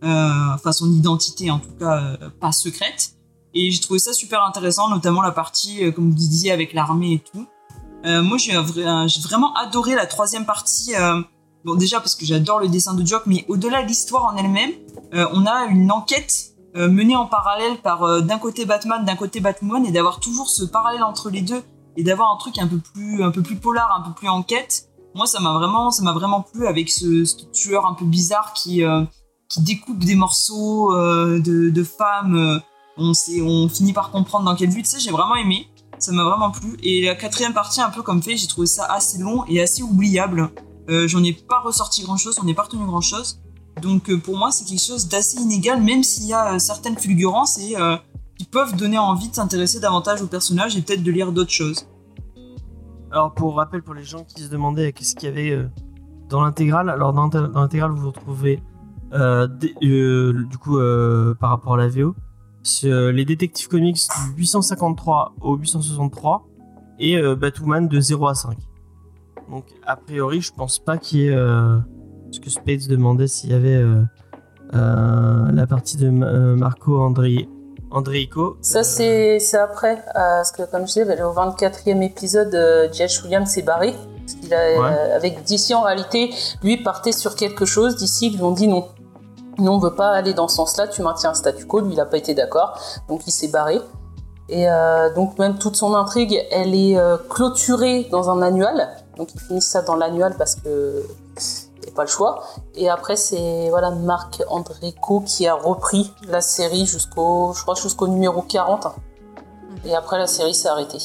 enfin 0.00 0.70
son 0.70 0.90
identité 0.92 1.50
en 1.50 1.58
tout 1.58 1.72
cas 1.78 2.16
pas 2.40 2.52
secrète. 2.52 3.10
Et 3.54 3.70
j'ai 3.72 3.80
trouvé 3.80 3.98
ça 3.98 4.12
super 4.12 4.44
intéressant, 4.44 4.88
notamment 4.88 5.22
la 5.22 5.32
partie, 5.32 5.92
comme 5.92 6.10
vous 6.10 6.16
disiez, 6.16 6.52
avec 6.52 6.72
l'armée 6.72 7.14
et 7.14 7.18
tout. 7.18 7.46
Moi, 8.04 8.36
j'ai 8.38 8.52
vraiment 9.20 9.54
adoré 9.54 9.96
la 9.96 10.06
troisième 10.06 10.46
partie. 10.46 10.92
Bon, 11.68 11.74
déjà 11.74 12.00
parce 12.00 12.14
que 12.14 12.24
j'adore 12.24 12.60
le 12.60 12.68
dessin 12.68 12.94
de 12.94 13.06
Jock, 13.06 13.22
mais 13.26 13.44
au-delà 13.48 13.82
de 13.82 13.88
l'histoire 13.88 14.24
en 14.24 14.36
elle-même, 14.36 14.72
euh, 15.14 15.26
on 15.32 15.46
a 15.46 15.66
une 15.66 15.90
enquête 15.92 16.54
euh, 16.76 16.88
menée 16.88 17.16
en 17.16 17.26
parallèle 17.26 17.78
par 17.82 18.02
euh, 18.02 18.20
d'un 18.20 18.38
côté 18.38 18.64
Batman, 18.64 19.04
d'un 19.04 19.16
côté 19.16 19.40
Batwoman, 19.40 19.84
et 19.86 19.92
d'avoir 19.92 20.20
toujours 20.20 20.48
ce 20.48 20.64
parallèle 20.64 21.02
entre 21.02 21.30
les 21.30 21.42
deux 21.42 21.62
et 21.96 22.02
d'avoir 22.02 22.32
un 22.32 22.36
truc 22.36 22.58
un 22.58 22.66
peu 22.66 22.78
plus, 22.78 23.22
un 23.22 23.30
peu 23.30 23.42
plus 23.42 23.56
polar, 23.56 23.94
un 23.98 24.02
peu 24.08 24.14
plus 24.14 24.28
enquête. 24.28 24.88
Moi, 25.14 25.26
ça 25.26 25.40
m'a 25.40 25.52
vraiment, 25.52 25.90
ça 25.90 26.02
m'a 26.02 26.12
vraiment 26.12 26.42
plu 26.42 26.66
avec 26.66 26.90
ce, 26.90 27.24
tueur 27.52 27.86
un 27.86 27.94
peu 27.94 28.04
bizarre 28.04 28.52
qui 28.52 28.82
qui 29.48 29.62
découpe 29.62 30.04
des 30.04 30.14
morceaux 30.14 30.92
de, 30.94 31.82
femmes. 31.82 32.60
on, 32.98 33.14
sait, 33.14 33.40
on 33.40 33.68
finit 33.68 33.94
par 33.94 34.10
comprendre 34.10 34.44
dans 34.44 34.54
quel 34.54 34.68
but 34.68 34.86
c'est. 34.86 35.00
J'ai 35.00 35.10
vraiment 35.10 35.34
aimé. 35.34 35.66
Ça 35.98 36.12
m'a 36.12 36.22
vraiment 36.22 36.50
plu. 36.52 36.76
Et 36.84 37.06
la 37.06 37.16
quatrième 37.16 37.54
partie, 37.54 37.80
un 37.80 37.90
peu 37.90 38.02
comme 38.02 38.22
fait, 38.22 38.36
j'ai 38.36 38.46
trouvé 38.46 38.68
ça 38.68 38.84
assez 38.84 39.18
long 39.18 39.44
et 39.48 39.60
assez 39.60 39.82
oubliable. 39.82 40.50
Euh, 40.88 41.06
J'en 41.08 41.22
ai 41.22 41.32
pas 41.32 41.60
ressorti 41.60 42.02
grand 42.02 42.16
chose, 42.16 42.36
j'en 42.40 42.46
ai 42.46 42.54
pas 42.54 42.62
retenu 42.62 42.84
grand 42.86 43.00
chose. 43.00 43.40
Donc 43.82 44.10
euh, 44.10 44.18
pour 44.18 44.36
moi, 44.36 44.50
c'est 44.50 44.64
quelque 44.64 44.82
chose 44.82 45.08
d'assez 45.08 45.38
inégal, 45.40 45.82
même 45.82 46.02
s'il 46.02 46.26
y 46.26 46.32
a 46.32 46.54
euh, 46.54 46.58
certaines 46.58 46.96
fulgurances 46.98 47.58
et 47.58 47.74
qui 48.38 48.44
peuvent 48.44 48.76
donner 48.76 48.98
envie 48.98 49.28
de 49.28 49.34
s'intéresser 49.34 49.80
davantage 49.80 50.22
au 50.22 50.26
personnage 50.28 50.76
et 50.76 50.82
peut-être 50.82 51.02
de 51.02 51.10
lire 51.10 51.32
d'autres 51.32 51.50
choses. 51.52 51.86
Alors, 53.10 53.34
pour 53.34 53.56
rappel, 53.56 53.82
pour 53.82 53.94
les 53.94 54.04
gens 54.04 54.22
qui 54.24 54.42
se 54.42 54.48
demandaient 54.48 54.92
qu'est-ce 54.92 55.14
qu'il 55.16 55.28
y 55.28 55.32
avait 55.32 55.66
dans 56.28 56.42
l'intégrale, 56.42 56.88
alors 56.90 57.12
dans, 57.12 57.22
l'inté- 57.24 57.52
dans 57.52 57.60
l'intégrale, 57.62 57.90
vous 57.92 58.08
retrouvez 58.08 58.62
du 59.80 60.58
coup 60.60 60.78
par 61.40 61.50
rapport 61.50 61.74
à 61.74 61.76
la 61.78 61.88
VO 61.88 62.14
les 62.84 63.24
Detective 63.24 63.66
Comics 63.68 63.98
du 64.36 64.42
853 64.42 65.34
au 65.40 65.56
863 65.56 66.46
et 66.98 67.20
Batwoman 67.34 67.88
de 67.88 67.98
0 68.00 68.28
à 68.28 68.34
5. 68.34 68.56
Donc, 69.50 69.64
a 69.86 69.96
priori, 69.96 70.40
je 70.40 70.52
pense 70.52 70.78
pas 70.78 70.98
qu'il 70.98 71.20
y 71.20 71.28
ait. 71.28 71.34
euh, 71.34 71.78
ce 72.30 72.40
que 72.40 72.50
Spades 72.50 72.86
demandait 72.88 73.26
s'il 73.26 73.50
y 73.50 73.54
avait 73.54 73.76
euh, 73.76 74.02
euh, 74.74 75.50
la 75.52 75.66
partie 75.66 75.96
de 75.96 76.10
Ma- 76.10 76.26
euh, 76.26 76.56
Marco 76.56 77.00
Andrei, 77.00 77.48
Andreico. 77.90 78.58
Ça, 78.60 78.80
Euh, 78.80 79.38
c'est 79.40 79.56
après. 79.56 79.96
euh, 79.96 80.02
parce 80.12 80.52
que, 80.52 80.62
comme 80.70 80.82
je 80.82 80.86
disais, 80.92 81.04
bah, 81.06 81.26
au 81.26 81.32
24e 81.32 82.02
épisode, 82.02 82.54
euh, 82.54 82.88
J.H. 82.92 83.22
Williams 83.24 83.48
s'est 83.48 83.62
barré. 83.62 83.94
Parce 84.18 84.34
qu'il 84.34 84.52
a, 84.52 84.58
Ouais. 84.58 84.76
euh, 84.92 85.16
avec 85.16 85.42
DC, 85.44 85.72
en 85.74 85.80
réalité, 85.82 86.34
lui 86.62 86.76
partait 86.82 87.12
sur 87.12 87.34
quelque 87.34 87.64
chose. 87.64 87.96
DC, 87.96 88.26
ils 88.26 88.36
lui 88.36 88.42
ont 88.42 88.50
dit 88.52 88.68
non. 88.68 88.88
Nous, 89.58 89.72
on 89.72 89.78
veut 89.78 89.94
pas 89.94 90.10
aller 90.10 90.34
dans 90.34 90.48
ce 90.48 90.56
sens-là. 90.56 90.86
Tu 90.88 91.00
maintiens 91.02 91.30
un 91.30 91.34
statu 91.34 91.64
quo. 91.66 91.80
Lui, 91.80 91.94
il 91.94 92.00
a 92.00 92.04
pas 92.04 92.18
été 92.18 92.34
d'accord. 92.34 92.78
Donc, 93.08 93.26
il 93.26 93.30
s'est 93.32 93.48
barré. 93.48 93.78
Et 94.50 94.68
euh, 94.70 95.12
donc, 95.14 95.38
même 95.38 95.56
toute 95.58 95.76
son 95.76 95.94
intrigue, 95.94 96.38
elle 96.50 96.74
est 96.74 96.98
euh, 96.98 97.16
clôturée 97.30 98.06
dans 98.10 98.28
un 98.30 98.42
annual. 98.42 98.88
Donc, 99.18 99.34
ils 99.34 99.40
finissent 99.40 99.66
ça 99.68 99.82
dans 99.82 99.96
l'annual 99.96 100.34
parce 100.38 100.54
que 100.54 101.02
a 101.86 101.90
pas 101.94 102.02
le 102.04 102.08
choix. 102.08 102.44
Et 102.74 102.88
après, 102.88 103.16
c'est 103.16 103.68
voilà 103.70 103.90
Marc 103.90 104.42
Andrico 104.48 105.20
qui 105.22 105.46
a 105.48 105.54
repris 105.54 106.12
la 106.28 106.40
série 106.40 106.86
jusqu'au, 106.86 107.52
je 107.54 107.62
crois, 107.62 107.74
jusqu'au 107.74 108.06
numéro 108.08 108.42
40. 108.42 108.86
Et 109.84 109.94
après, 109.94 110.18
la 110.18 110.26
série 110.26 110.54
s'est 110.54 110.68
arrêtée. 110.68 110.98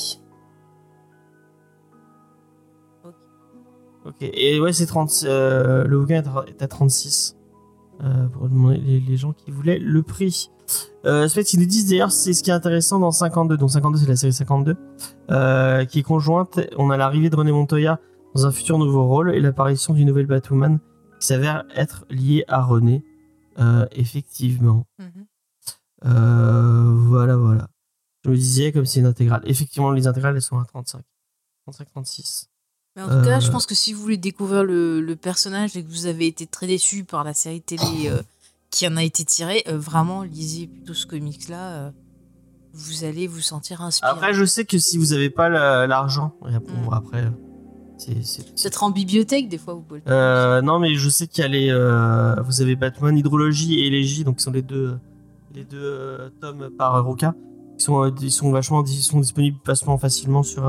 Ok, 4.06 4.16
et 4.22 4.60
ouais, 4.60 4.74
c'est 4.74 4.86
30. 4.86 5.22
euh, 5.24 5.86
le 5.86 5.98
bouquin 6.00 6.22
est 6.22 6.28
à- 6.28 6.44
est 6.48 6.62
à 6.62 6.68
36. 6.68 7.38
Euh, 8.04 8.28
pour 8.28 8.50
demander 8.50 8.78
les 9.00 9.18
gens 9.18 9.32
qui 9.34 9.50
voulaient 9.52 9.80
le 9.80 10.04
prix. 10.04 10.52
Euh, 11.06 11.28
ce 11.28 11.34
fait, 11.34 11.54
ils 11.54 11.60
nous 11.60 11.66
disent 11.66 11.90
d'ailleurs, 11.90 12.12
c'est 12.12 12.34
ce 12.34 12.44
qui 12.44 12.50
est 12.50 12.54
intéressant 12.54 13.00
dans 13.00 13.12
52. 13.12 13.58
Donc 13.58 13.72
52, 13.72 13.98
c'est 14.00 14.08
la 14.08 14.16
série 14.16 14.34
52, 14.34 14.76
euh, 15.32 15.86
qui 15.86 16.00
est 16.00 16.04
conjointe. 16.04 16.60
On 16.78 16.90
a 16.90 16.98
l'arrivée 16.98 17.30
de 17.30 17.36
René 17.36 17.52
Montoya 17.52 18.00
dans 18.36 18.46
un 18.46 18.52
futur 18.52 18.78
nouveau 18.78 19.06
rôle 19.08 19.34
et 19.36 19.40
l'apparition 19.40 19.94
du 19.94 20.06
nouvel 20.06 20.26
Batwoman 20.26 20.80
qui 21.20 21.28
s'avère 21.28 21.64
être 21.76 22.06
lié 22.10 22.46
à 22.48 22.64
René. 22.64 23.04
Euh, 23.60 23.86
effectivement. 23.92 24.86
Mhm. 24.98 25.26
Euh, 26.06 26.94
voilà, 27.08 27.36
voilà. 27.38 27.68
Je 28.26 28.30
me 28.32 28.36
disais 28.36 28.72
comme 28.72 28.86
c'est 28.86 29.00
une 29.00 29.06
intégrale. 29.06 29.42
Effectivement, 29.46 29.92
les 29.92 30.08
intégrales, 30.08 30.36
elles 30.36 30.42
sont 30.42 30.58
à 30.58 30.66
35. 30.66 31.02
35, 31.66 31.88
36. 31.92 32.50
Mais 32.96 33.02
en 33.04 33.08
tout 33.10 33.26
cas, 33.26 33.40
je 33.40 33.50
Euh. 33.50 33.52
pense 33.52 33.66
que 33.66 33.76
si 33.76 33.94
vous 33.94 34.02
voulez 34.02 34.18
découvrir 34.18 34.64
le, 34.64 35.02
le 35.02 35.16
personnage 35.16 35.76
et 35.78 35.84
que 35.84 35.90
vous 35.90 36.06
avez 36.06 36.28
été 36.28 36.46
très 36.48 36.68
déçu 36.68 37.04
par 37.04 37.24
la 37.24 37.34
série 37.34 37.62
télé 37.62 38.10
qui 38.74 38.88
en 38.88 38.98
a 38.98 39.04
été 39.04 39.24
tirée, 39.24 39.64
euh, 39.68 39.78
vraiment, 39.78 40.24
lisez 40.24 40.66
plutôt 40.68 40.94
ce 40.96 41.06
comics-là. 41.06 41.72
euh, 41.74 41.92
vous 42.74 43.04
allez 43.04 43.28
vous 43.28 43.40
sentir 43.40 43.82
inspiré. 43.84 44.12
Après, 44.12 44.34
je 44.34 44.44
sais 44.46 44.66
que 44.66 44.80
si 44.80 44.98
vous 44.98 45.14
avez 45.14 45.30
pas 45.30 45.48
la- 45.48 45.86
l'argent, 45.86 46.34
et 46.50 46.56
après, 46.56 47.24
Peut-être 48.06 48.84
en 48.84 48.90
bibliothèque, 48.90 49.48
des 49.48 49.60
fois, 49.60 49.76
vous 49.76 49.82
pouvez 49.82 50.02
le 50.06 50.12
Euh, 50.12 50.62
non, 50.62 50.80
mais 50.80 50.96
je 50.96 51.08
sais 51.08 51.28
qu'il 51.28 51.44
y 51.44 51.46
a 51.46 51.48
les. 51.48 51.72
vous 52.44 52.62
avez 52.62 52.76
Batman 52.76 53.16
Hydrologie 53.18 53.80
et 53.80 53.88
Élégie, 53.88 54.24
donc 54.24 54.38
qui 54.38 54.44
sont 54.44 54.52
les 54.52 54.64
deux, 54.64 54.98
les 55.54 55.64
deux 55.64 56.32
tomes 56.42 56.70
par 56.78 57.02
Roca. 57.06 57.36
Ils 57.78 57.82
sont, 57.82 58.14
ils 58.22 58.32
sont 58.32 58.52
vachement 58.52 58.84
ils 58.84 59.04
sont 59.04 59.20
disponibles 59.20 59.58
vachement 59.66 59.98
facilement 60.00 60.42
sur, 60.44 60.64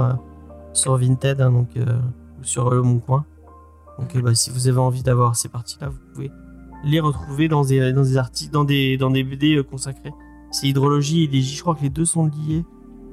sur 0.74 0.96
Vinted, 0.98 1.40
hein, 1.40 1.50
donc, 1.50 1.70
ou 1.76 2.44
sur 2.44 2.68
euh, 2.72 2.82
Mon 2.82 2.98
Coin. 2.98 3.24
Donc, 3.98 4.16
bah, 4.22 4.34
si 4.34 4.50
vous 4.50 4.68
avez 4.68 4.78
envie 4.78 5.02
d'avoir 5.02 5.34
ces 5.36 5.48
parties-là, 5.48 5.88
vous 5.88 5.98
pouvez 6.12 6.30
les 6.84 7.00
retrouver 7.00 7.48
dans 7.48 7.64
des, 7.64 7.92
dans 7.92 8.02
des 8.02 8.16
articles, 8.16 8.52
dans 8.52 8.64
des, 8.64 8.96
dans 8.96 9.10
des 9.10 9.24
BD 9.24 9.56
euh, 9.56 9.62
consacrés. 9.62 10.12
C'est 10.50 10.68
Hydrologie 10.68 11.22
et 11.22 11.24
Élégie, 11.24 11.56
je 11.56 11.62
crois 11.62 11.74
que 11.74 11.82
les 11.82 11.90
deux 11.90 12.04
sont 12.04 12.26
liés. 12.26 12.64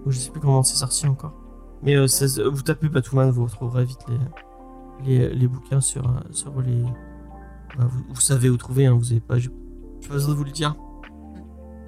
Donc, 0.04 0.14
je 0.14 0.18
sais 0.18 0.32
plus 0.32 0.40
comment 0.40 0.64
c'est 0.64 0.76
sorti 0.76 1.08
encore. 1.08 1.34
Mais 1.82 1.96
euh, 1.96 2.08
ça 2.08 2.26
vous 2.48 2.62
tapez 2.62 2.90
Batman, 2.90 3.30
vous 3.32 3.46
retrouverez 3.46 3.86
vite 3.86 4.06
les, 5.04 5.20
les, 5.20 5.34
les 5.34 5.48
bouquins 5.48 5.82
sur, 5.82 6.06
euh, 6.06 6.20
sur 6.32 6.62
les. 6.62 6.84
bah, 7.78 7.86
vous, 7.88 8.04
vous 8.14 8.22
savez 8.22 8.50
où 8.50 8.58
trouver, 8.58 8.86
hein, 8.86 8.94
vous 8.94 9.12
avez 9.12 9.22
pas. 9.22 9.40
Je 9.40 9.50
pas 9.50 10.14
besoin 10.14 10.34
de 10.34 10.38
vous 10.38 10.44
le 10.44 10.52
dire. 10.52 10.76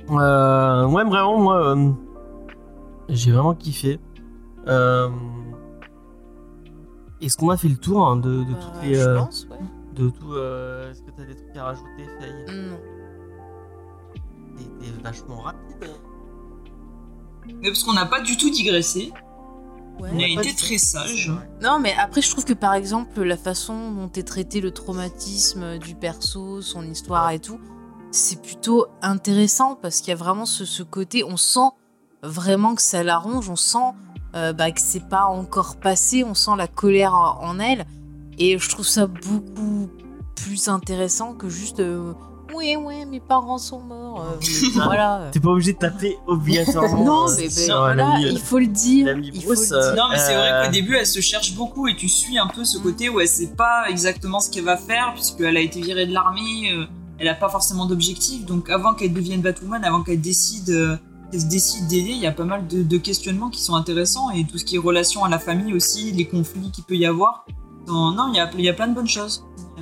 Euh, 0.10 0.88
ouais, 0.88 1.04
vraiment, 1.04 1.40
moi, 1.40 1.76
euh, 1.76 1.92
j'ai 3.10 3.32
vraiment 3.32 3.54
kiffé. 3.54 4.00
Est-ce 7.22 7.38
qu'on 7.38 7.50
a 7.52 7.58
fait 7.58 7.70
le 7.70 7.78
tour 7.78 8.06
hein, 8.08 8.18
de, 8.18 8.44
de 8.44 8.44
Bah, 8.44 8.60
toutes 8.60 8.84
les. 8.84 8.96
Je 8.96 9.18
pense, 9.18 9.48
ouais. 9.50 9.58
De 9.94 10.10
tout. 10.10 10.34
euh, 10.34 10.92
Est-ce 10.92 11.02
que 11.02 11.12
t'as 11.12 11.24
des 11.26 11.36
trucs 11.36 11.56
à 11.58 11.64
rajouter, 11.66 12.06
Faye 12.20 12.46
Non. 12.48 12.80
T'es 14.58 14.64
t'es 14.86 14.92
vachement 15.04 15.42
rapide. 15.42 15.90
Mais 17.46 17.70
parce 17.70 17.84
qu'on 17.84 17.94
n'a 17.94 18.06
pas 18.06 18.22
du 18.22 18.38
tout 18.38 18.50
digressé. 18.50 19.12
Ouais. 20.00 20.10
On 20.12 20.20
a 20.20 20.28
été 20.28 20.56
très 20.56 20.78
sage. 20.78 21.32
Non, 21.62 21.78
mais 21.80 21.94
après, 22.00 22.22
je 22.22 22.32
trouve 22.32 22.46
que 22.46 22.54
par 22.54 22.74
exemple, 22.74 23.22
la 23.22 23.38
façon 23.38 23.92
dont 23.92 24.10
est 24.16 24.28
traité 24.28 24.60
le 24.62 24.72
traumatisme 24.72 25.78
du 25.78 25.94
perso, 25.96 26.62
son 26.62 26.84
histoire 26.84 27.30
et 27.32 27.40
tout, 27.40 27.60
c'est 28.12 28.42
plutôt 28.42 28.88
intéressant 29.02 29.76
parce 29.76 30.00
qu'il 30.00 30.10
y 30.10 30.14
a 30.14 30.16
vraiment 30.16 30.46
ce, 30.46 30.66
ce 30.66 30.82
côté, 30.84 31.24
on 31.24 31.38
sent 31.38 31.70
vraiment 32.24 32.74
que 32.76 32.82
ça 32.82 33.04
la 33.04 33.18
ronge, 33.18 33.50
on 33.50 33.56
sent 33.56 33.78
euh, 34.36 34.52
bah, 34.54 34.72
que 34.72 34.82
c'est 34.82 35.08
pas 35.10 35.26
encore 35.26 35.76
passé, 35.76 36.24
on 36.24 36.34
sent 36.34 36.52
la 36.58 36.68
colère 36.68 37.14
en, 37.14 37.44
en 37.44 37.60
elle. 37.60 37.86
Et 38.40 38.58
je 38.58 38.70
trouve 38.70 38.86
ça 38.88 39.08
beaucoup 39.08 39.90
plus 40.36 40.68
intéressant 40.68 41.34
que 41.34 41.50
juste. 41.50 41.80
euh, 41.80 42.14
ouais, 42.54 42.76
ouais, 42.76 43.06
mes 43.06 43.20
parents 43.20 43.58
sont 43.58 43.80
morts. 43.80 44.22
euh, 44.22 44.46
voilà. 44.74 45.30
T'es 45.32 45.40
pas 45.40 45.50
obligé 45.50 45.74
de 45.74 45.78
taper 45.78 46.18
obligatoirement. 46.28 47.04
Non, 47.04 47.30
euh, 47.30 47.36
mais, 47.38 47.48
voilà, 47.68 47.96
l'ami, 47.96 48.26
euh, 48.26 48.30
il 48.32 48.40
faut 48.40 48.60
le 48.60 48.68
dire. 48.68 49.18
Il 49.18 49.42
faut 49.44 49.52
le 49.52 49.56
dire. 49.56 49.96
Non, 49.96 50.10
mais 50.12 50.18
c'est 50.18 50.36
vrai 50.36 50.52
Euh, 50.52 50.66
qu'au 50.66 50.72
début, 50.72 50.96
elle 50.96 51.06
se 51.08 51.20
cherche 51.22 51.54
beaucoup 51.56 51.88
et 51.88 51.96
tu 51.96 52.08
suis 52.10 52.38
un 52.38 52.48
peu 52.48 52.64
ce 52.66 52.78
côté 52.78 53.10
où 53.10 53.20
elle 53.20 53.28
sait 53.28 53.54
pas 53.56 53.86
exactement 53.90 54.40
ce 54.40 54.50
qu'elle 54.52 54.66
va 54.66 54.78
faire, 54.78 55.14
puisqu'elle 55.14 55.58
a 55.58 55.62
été 55.62 55.82
virée 55.82 56.06
de 56.08 56.14
l'armée, 56.14 56.72
euh, 56.74 56.86
elle 57.20 57.28
a 57.28 57.36
pas 57.36 57.50
forcément 57.50 57.86
d'objectif. 57.86 58.46
Donc, 58.46 58.70
avant 58.70 58.94
qu'elle 58.94 59.14
devienne 59.14 59.42
Batwoman, 59.42 59.84
avant 59.86 60.04
qu'elle 60.04 60.22
décide, 60.22 60.70
euh, 60.72 60.98
qu'elle 61.32 61.42
se 61.42 61.46
décide 61.46 61.88
d'aider, 61.88 62.12
il 62.12 62.18
y 62.20 62.28
a 62.28 62.32
pas 62.32 62.44
mal 62.46 62.68
de, 62.68 62.84
de 62.84 62.98
questionnements 62.98 63.50
qui 63.50 63.62
sont 63.62 63.76
intéressants 63.76 64.30
et 64.32 64.46
tout 64.46 64.58
ce 64.58 64.66
qui 64.66 64.76
est 64.76 64.80
relation 64.80 65.24
à 65.24 65.30
la 65.30 65.40
famille 65.40 65.74
aussi, 65.74 66.12
les 66.12 66.28
conflits 66.28 66.72
qu'il 66.72 66.84
peut 66.84 66.96
y 66.98 67.06
avoir. 67.06 67.46
Non, 67.88 68.30
il 68.32 68.38
y 68.38 68.40
a, 68.40 68.50
il 68.58 68.62
y 68.64 68.70
a 68.70 68.74
plein 68.74 68.88
de 68.88 68.96
bonnes 68.96 69.08
choses. 69.08 69.46
Euh, 69.78 69.82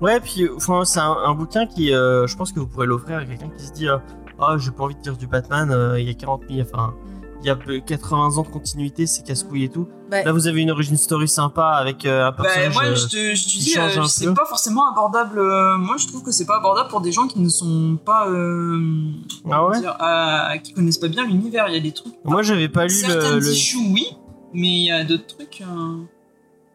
Ouais, 0.00 0.20
puis 0.20 0.48
enfin, 0.56 0.84
c'est 0.84 1.00
un, 1.00 1.16
un 1.26 1.34
bouquin 1.34 1.66
qui, 1.66 1.92
euh, 1.92 2.26
je 2.28 2.36
pense 2.36 2.52
que 2.52 2.60
vous 2.60 2.68
pourrez 2.68 2.86
l'offrir 2.86 3.18
à 3.18 3.24
quelqu'un 3.24 3.48
qui 3.48 3.64
se 3.64 3.72
dit 3.72 3.88
euh, 3.88 3.98
Ah, 4.38 4.56
j'ai 4.56 4.70
pas 4.70 4.84
envie 4.84 4.94
de 4.94 5.02
lire 5.02 5.16
du 5.16 5.26
Batman, 5.26 5.70
euh, 5.72 5.98
il 5.98 6.06
y 6.06 6.10
a 6.10 6.14
40 6.14 6.42
000, 6.48 6.60
enfin, 6.72 6.94
il 7.40 7.46
y 7.48 7.50
a 7.50 7.56
peu- 7.56 7.80
80 7.80 8.36
ans 8.38 8.42
de 8.42 8.48
continuité, 8.48 9.08
c'est 9.08 9.24
casse-couille 9.26 9.64
et 9.64 9.68
tout. 9.68 9.88
Bah, 10.08 10.22
Là, 10.22 10.30
vous 10.30 10.46
avez 10.46 10.60
une 10.62 10.70
origin 10.70 10.96
story 10.96 11.26
sympa 11.26 11.70
avec 11.70 12.06
euh, 12.06 12.26
un 12.28 12.30
Bah, 12.30 12.44
personnage. 12.44 12.74
moi, 12.74 12.84
euh, 12.84 12.94
je 12.94 13.06
te, 13.08 13.34
je 13.34 13.44
te 13.44 13.58
dis, 13.58 13.74
euh, 13.76 14.04
c'est 14.04 14.26
peu. 14.26 14.34
pas 14.34 14.44
forcément 14.46 14.88
abordable. 14.88 15.40
euh, 15.40 15.76
moi, 15.78 15.96
je 15.96 16.06
trouve 16.06 16.22
que 16.22 16.30
c'est 16.30 16.46
pas 16.46 16.58
abordable 16.58 16.88
pour 16.90 17.00
des 17.00 17.10
gens 17.10 17.26
qui 17.26 17.40
ne 17.40 17.48
sont 17.48 17.98
pas. 18.04 18.28
Euh, 18.28 18.80
Ah 19.50 19.66
ouais? 19.66 19.80
dire, 19.80 19.96
euh, 20.00 20.58
Qui 20.58 20.74
connaissent 20.74 20.98
pas 20.98 21.08
bien 21.08 21.26
l'univers. 21.26 21.66
Il 21.68 21.74
y 21.74 21.76
a 21.76 21.80
des 21.80 21.90
trucs. 21.92 22.14
Moi, 22.24 22.42
j'avais 22.42 22.68
pas 22.68 22.84
lu 22.84 22.90
Certains 22.90 23.34
le. 23.34 23.40
le- 23.40 23.50
issues, 23.52 23.78
oui, 23.92 24.06
mais 24.54 24.68
il 24.68 24.84
y 24.84 24.92
a 24.92 25.02
d'autres 25.02 25.26
trucs. 25.26 25.64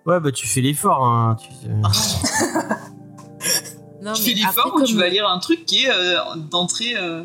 Ouais, 0.05 0.19
bah, 0.19 0.31
tu 0.31 0.47
fais 0.47 0.61
l'effort, 0.61 1.03
hein. 1.05 1.37
Tu... 1.39 1.49
non, 4.01 4.13
tu 4.13 4.21
mais 4.21 4.27
fais 4.29 4.33
l'effort 4.33 4.73
ou 4.75 4.83
tu 4.83 4.95
vas 4.95 5.07
lire 5.07 5.27
un 5.27 5.39
truc 5.39 5.65
qui 5.65 5.85
est 5.85 5.89
euh, 5.91 6.17
d'entrée 6.51 6.93
euh, 6.97 7.23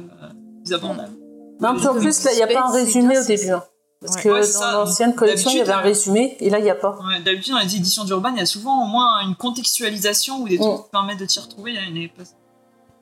plus 0.64 0.74
abordable. 0.74 1.12
Non, 1.60 1.74
puis 1.76 1.86
en 1.88 1.94
plus, 1.94 2.22
là, 2.24 2.30
il 2.32 2.36
n'y 2.36 2.42
a 2.42 2.46
pas 2.46 2.68
un 2.68 2.72
résumé 2.72 3.18
au 3.18 3.24
début. 3.24 3.50
hein. 3.50 3.62
Parce 4.00 4.14
Ouais. 4.14 4.22
que 4.22 4.28
Ouais, 4.28 4.52
dans 4.60 4.72
l'ancienne 4.84 5.12
collection, 5.16 5.50
il 5.50 5.56
y 5.56 5.60
avait 5.60 5.72
un 5.72 5.82
D'habitude, 5.82 6.12
résumé, 6.12 6.36
et 6.38 6.50
là, 6.50 6.60
il 6.60 6.62
n'y 6.62 6.70
a 6.70 6.76
pas. 6.76 6.96
Ouais, 7.00 7.20
D'habitude, 7.24 7.52
dans 7.54 7.58
les 7.58 7.74
éditions 7.74 8.04
d'Urban, 8.04 8.28
il 8.32 8.38
y 8.38 8.42
a 8.42 8.46
souvent 8.46 8.84
au 8.84 8.86
moins 8.86 9.20
une 9.26 9.34
contextualisation 9.34 10.42
ou 10.42 10.48
des 10.48 10.56
trucs 10.56 10.70
Mm. 10.72 10.76
qui 10.84 10.90
permettent 10.92 11.18
de 11.18 11.26
t'y 11.26 11.40
retrouver. 11.40 11.72
Là, 11.72 11.80
il 11.88 11.94
n'est 11.94 12.06
pas- 12.06 12.22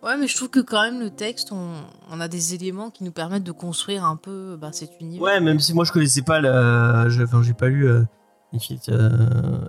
Ouais, 0.03 0.17
mais 0.17 0.27
je 0.27 0.35
trouve 0.37 0.49
que 0.49 0.61
quand 0.61 0.81
même 0.81 1.01
le 1.01 1.11
texte, 1.11 1.53
on, 1.53 1.73
on 2.11 2.21
a 2.21 2.29
des 2.29 2.55
éléments 2.55 2.89
qui 2.91 3.05
nous 3.05 3.13
permettent 3.13 3.45
de 3.45 3.53
construire 3.53 4.05
un 4.07 4.17
peu 4.17 4.57
bah, 4.59 4.71
cet 4.73 4.93
univers. 5.01 5.21
Ouais, 5.23 5.39
même 5.41 5.61
si 5.61 5.75
moi, 5.75 5.85
je 5.85 5.93
connaissais 5.93 6.23
pas 6.23 6.41
le. 6.41 7.11
je- 7.11 7.25
Enfin, 7.25 7.43
j'ai 7.43 7.53
pas 7.55 7.67
lu. 7.69 7.87
Euh... 7.87 8.03
Infinite, 8.55 8.89
euh, 8.89 9.11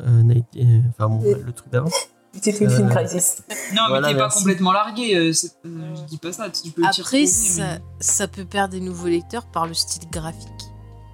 euh, 0.08 0.22
Night- 0.24 0.46
euh, 0.58 0.82
Enfin, 0.90 1.10
bon, 1.10 1.22
le 1.24 1.52
truc 1.52 1.72
d'avant. 1.72 1.90
Petit 2.34 2.54
Film 2.54 2.70
Euh, 2.70 2.90
Crisis. 2.90 3.42
Non, 3.76 3.82
Voilà, 3.88 4.08
mais 4.08 4.14
t'es 4.14 4.20
pas 4.20 4.26
merci. 4.26 4.40
complètement 4.40 4.72
largué. 4.72 5.16
euh, 5.16 5.34
c'est- 5.34 5.54
euh, 5.66 5.96
je 5.96 6.02
dis 6.04 6.18
pas 6.18 6.32
ça. 6.32 6.50
Tu 6.50 6.70
peux 6.72 6.84
Après, 6.86 7.26
ça, 7.26 7.64
mais- 7.64 7.82
ça 8.00 8.28
peut 8.28 8.46
perdre 8.46 8.74
des 8.74 8.80
nouveaux 8.80 9.08
lecteurs 9.08 9.48
par 9.48 9.66
le 9.66 9.74
style 9.74 10.08
graphique. 10.12 10.48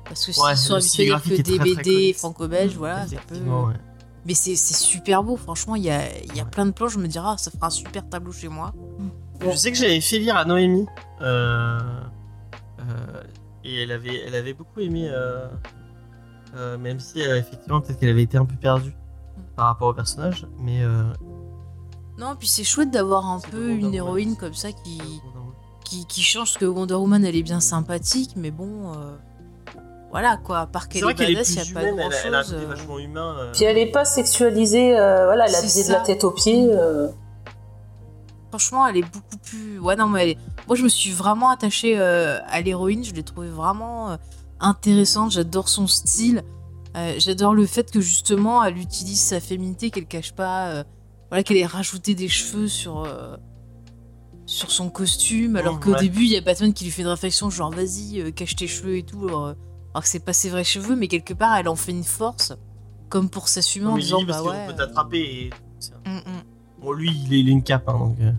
Parce 0.06 0.26
que 0.26 0.32
s'ils 0.34 0.44
Ouais, 0.44 0.56
sont 0.56 0.74
le 0.74 0.80
habitués 0.80 1.38
que 1.38 1.42
des 1.42 1.58
très, 1.58 1.76
BD 1.76 2.14
franco-belges, 2.14 2.76
voilà, 2.76 3.08
ça 3.08 3.16
peut... 3.16 3.16
Effectivement, 3.36 3.64
ouais. 3.66 3.74
Mais 4.26 4.34
c'est 4.34 4.56
c'est 4.56 4.74
super 4.76 5.24
beau, 5.24 5.36
franchement, 5.38 5.76
il 5.76 5.84
y 5.84 5.90
a, 5.90 6.02
il 6.24 6.36
y 6.36 6.40
a 6.42 6.46
plein 6.46 6.66
de 6.66 6.72
planches, 6.72 6.94
je 6.94 7.00
me 7.00 7.08
dirais, 7.08 7.26
ah, 7.32 7.36
ça 7.38 7.52
fera 7.52 7.68
un 7.68 7.70
super 7.70 8.08
tableau 8.10 8.32
chez 8.32 8.48
moi. 8.50 8.74
Je 9.42 9.56
sais 9.56 9.72
que 9.72 9.78
j'avais 9.78 10.00
fait 10.02 10.20
lire 10.20 10.36
à 10.38 10.46
Noémie. 10.46 10.86
euh, 11.22 11.80
euh, 12.80 13.24
et 13.64 13.84
elle 13.84 13.92
avait, 13.92 14.22
elle 14.28 14.36
avait 14.36 14.54
beaucoup 14.54 14.80
aimé. 14.82 15.08
euh, 15.10 15.48
euh, 16.56 16.78
même 16.78 17.00
si, 17.00 17.22
euh, 17.22 17.38
effectivement, 17.38 17.82
peut-être 17.82 18.00
qu'elle 18.00 18.10
avait 18.10 18.24
été 18.24 18.38
un 18.38 18.46
peu 18.46 18.56
perdue 18.56 18.96
par 19.56 19.68
rapport 19.68 19.88
au 19.90 19.94
personnage. 19.94 20.48
Mais. 20.60 20.82
euh, 20.84 21.04
Non, 22.18 22.36
puis 22.38 22.48
c'est 22.48 22.64
chouette 22.64 22.92
d'avoir 22.92 23.26
un 23.28 23.40
peu 23.40 23.58
Wonder 23.58 23.74
une 23.74 23.78
Woman. 23.86 23.94
héroïne 23.96 24.36
comme 24.38 24.54
ça 24.54 24.72
qui, 24.72 25.02
qui, 25.84 26.06
qui 26.08 26.22
change, 26.22 26.50
parce 26.50 26.58
que 26.58 26.66
Wonder 26.66 26.94
Woman, 26.96 27.24
elle 27.26 27.36
est 27.36 27.44
bien 27.44 27.60
sympathique, 27.60 28.32
mais 28.36 28.52
bon... 28.52 28.94
euh, 28.94 29.16
Voilà, 30.12 30.38
quoi, 30.38 30.60
à 30.60 30.68
part 30.68 30.90
qu'elle 30.90 31.02
est, 31.02 31.06
vrai 31.06 31.16
qu'elle 31.16 31.32
est 31.32 31.34
badass, 31.34 31.50
il 31.50 31.56
plus 31.62 31.66
n'y 31.66 31.72
a 31.72 31.74
pas 31.82 31.88
humaine, 31.90 32.06
elle, 32.06 32.14
a- 32.14 32.18
elle 32.28 32.36
a 32.36 32.38
un 32.38 32.42
grand-chose. 32.42 32.62
euh. 32.64 32.68
vachement 32.68 33.00
humain. 33.00 33.36
euh. 33.40 33.52
Puis 33.52 33.64
elle 33.66 33.76
n'est 33.78 33.92
pas 33.92 34.06
sexualisée, 34.06 34.98
euh, 34.98 35.26
voilà, 35.26 35.46
elle 35.48 35.54
est 35.54 35.58
habillée 35.58 35.84
de 35.88 35.92
la 35.92 36.00
tête 36.02 36.24
aux 36.24 36.32
pieds. 36.32 36.68
euh. 36.72 37.08
Franchement, 38.50 38.86
elle 38.88 38.98
est 38.98 39.02
beaucoup 39.02 39.38
plus. 39.44 39.80
Ouais, 39.80 39.96
non, 39.96 40.08
mais 40.08 40.22
elle 40.24 40.30
est- 40.30 40.38
moi, 40.68 40.76
je 40.76 40.84
me 40.84 40.90
suis 40.90 41.12
vraiment 41.12 41.50
attachée 41.50 41.96
euh, 41.98 42.38
à 42.48 42.62
l'héroïne. 42.62 43.04
Je 43.04 43.12
l'ai 43.14 43.24
trouvée 43.24 43.50
vraiment 43.50 44.12
euh, 44.12 44.18
intéressante. 44.64 45.32
J'adore 45.32 45.70
son 45.70 45.86
style. 45.88 46.44
Euh, 46.96 47.16
J'adore 47.18 47.54
le 47.54 47.66
fait 47.66 47.92
que 47.92 48.02
justement, 48.02 48.64
elle 48.64 48.78
utilise 48.78 49.22
sa 49.22 49.40
féminité, 49.40 49.90
qu'elle 49.92 50.06
cache 50.08 50.32
pas. 50.34 50.70
euh, 50.70 50.84
voilà, 51.30 51.44
qu'elle 51.44 51.58
ait 51.58 51.66
rajouté 51.66 52.16
des 52.16 52.28
cheveux 52.30 52.68
sur. 52.68 53.04
euh, 53.04 53.36
sur 54.46 54.72
son 54.72 54.90
costume, 54.90 55.56
alors 55.56 55.78
Mmh, 55.78 55.80
qu'au 55.80 55.94
ouais. 55.94 56.00
début, 56.02 56.24
il 56.26 56.32
y 56.32 56.36
a 56.36 56.42
Batman 56.42 56.74
qui 56.74 56.84
lui 56.84 56.92
fait 56.92 57.02
une 57.04 57.08
réflexion 57.08 57.50
genre 57.50 57.72
vas-y, 57.72 58.20
euh, 58.20 58.30
cache 58.32 58.58
tes 58.58 58.68
cheveux 58.68 58.98
et 58.98 59.04
tout, 59.04 59.26
alors, 59.26 59.46
alors 59.94 60.04
que 60.04 60.08
c'est 60.10 60.20
pas 60.20 60.34
ses 60.34 60.50
vrais 60.50 60.66
cheveux, 60.66 60.98
mais 60.98 61.08
quelque 61.08 61.34
part, 61.34 61.56
elle 61.56 61.70
en 61.70 61.78
fait 61.78 61.94
une 61.94 62.04
force, 62.04 62.52
comme 63.08 63.30
pour 63.30 63.48
s'assumer 63.48 63.86
en 63.88 63.96
Mais 63.96 64.02
disant 64.02 64.22
bah 64.24 64.44
ouais. 64.44 64.68
peut 64.68 64.76
t'attraper. 64.76 65.20
Et... 65.22 65.50
hum, 66.06 66.18
hum. 66.26 66.42
Bon, 66.82 66.92
lui, 66.92 67.10
il, 67.26 67.34
est, 67.34 67.40
il 67.40 67.48
a 67.48 67.52
une 67.52 67.64
cape, 67.64 67.88
hein, 67.88 67.98
donc. 67.98 68.18
euh, 68.20 68.32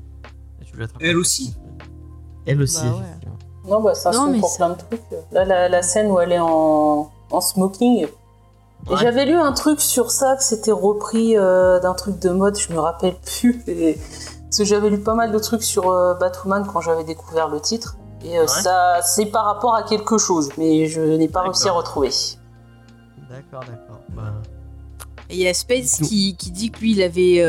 tu 0.67 0.77
l'attrapes. 0.77 1.01
Elle 1.03 1.17
aussi. 1.17 1.55
Elle 2.45 2.61
aussi, 2.61 2.83
Bah. 2.85 3.03
Non, 3.67 3.81
bah, 3.81 3.95
ça 3.95 4.13
se 4.13 4.19
mais 4.31 4.41
pour 4.41 4.49
c'est- 4.51 4.57
plein 4.59 4.71
de 4.71 4.75
trucs. 4.79 5.01
Là, 5.33 5.45
la, 5.45 5.69
la 5.69 5.83
scène 5.83 6.11
où 6.11 6.21
elle 6.21 6.33
est 6.33 6.39
en, 6.39 7.11
en 7.31 7.41
smoking. 7.41 8.07
Ouais. 8.07 8.97
J'avais 9.01 9.25
lu 9.25 9.35
un 9.35 9.53
truc 9.53 9.81
sur 9.81 10.11
ça, 10.11 10.37
que 10.37 10.43
c'était 10.45 10.71
repris 10.73 11.37
euh, 11.39 11.81
d'un 11.81 11.95
truc 11.95 12.19
de 12.19 12.29
mode, 12.31 12.59
je 12.59 12.73
me 12.73 12.79
rappelle 12.79 13.17
plus. 13.25 13.63
Et- 13.67 13.99
Parce 14.45 14.59
que 14.59 14.65
j'avais 14.65 14.91
lu 14.91 14.99
pas 15.01 15.15
mal 15.15 15.33
de 15.33 15.39
trucs 15.39 15.63
sur 15.63 15.91
euh, 15.91 16.15
Batwoman 16.15 16.67
quand 16.71 16.81
j'avais 16.81 17.05
découvert 17.05 17.49
le 17.49 17.61
titre. 17.61 17.97
Et 18.23 18.39
euh, 18.39 18.43
Ouais. 18.43 18.47
ça, 18.49 19.01
c'est 19.03 19.27
par 19.27 19.45
rapport 19.47 19.75
à 19.75 19.83
quelque 19.83 20.19
chose, 20.19 20.51
mais 20.59 20.87
je 20.87 21.01
n'ai 21.01 21.29
pas 21.29 21.41
réussi 21.43 21.63
à 21.63 21.67
D'accord. 21.67 21.79
retrouver. 21.79 22.11
D'accord, 23.31 23.61
d'accord. 23.61 24.01
Bah, 24.11 24.23
Et 25.31 25.35
il 25.37 25.41
y 25.41 25.49
a 25.49 25.53
Nous- 26.01 26.07
qui, 26.07 26.37
qui 26.37 26.51
dit 26.51 26.71
que 26.71 26.79
lui, 26.81 26.93
il 26.93 27.03
avait, 27.03 27.43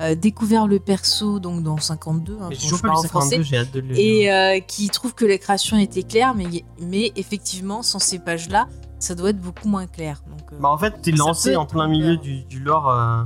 euh, 0.00 0.14
découvert 0.14 0.66
le 0.66 0.78
perso 0.78 1.38
donc 1.40 1.62
dans 1.62 1.78
52, 1.78 2.38
hein, 2.40 2.48
je 2.52 2.74
pas 2.76 2.90
en 2.90 3.02
français, 3.02 3.36
52, 3.36 3.42
j'ai 3.42 3.56
hâte 3.58 3.72
de 3.72 3.80
le 3.80 3.88
lire. 3.88 3.96
et 3.98 4.32
euh, 4.32 4.60
qui 4.60 4.88
trouve 4.88 5.14
que 5.14 5.24
la 5.24 5.38
création 5.38 5.76
était 5.78 6.02
claire, 6.02 6.34
mais, 6.34 6.46
mais 6.80 7.12
effectivement, 7.16 7.82
sans 7.82 7.98
ces 7.98 8.18
pages-là, 8.18 8.68
ça 8.98 9.14
doit 9.14 9.30
être 9.30 9.40
beaucoup 9.40 9.68
moins 9.68 9.86
clair. 9.86 10.22
Donc, 10.28 10.52
euh, 10.52 10.56
Bah 10.60 10.68
en 10.68 10.78
fait, 10.78 11.00
t'es 11.02 11.12
lancé 11.12 11.56
en 11.56 11.66
plein 11.66 11.88
milieu 11.88 12.16
du, 12.16 12.42
du 12.44 12.60
lore. 12.60 12.90
euh, 12.90 13.22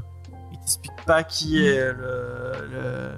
il 0.53 0.59
t'explique 0.59 0.93
pas 1.07 1.23
qui 1.25 1.59
est 1.65 1.93
le. 1.93 2.53
le- 2.71 3.13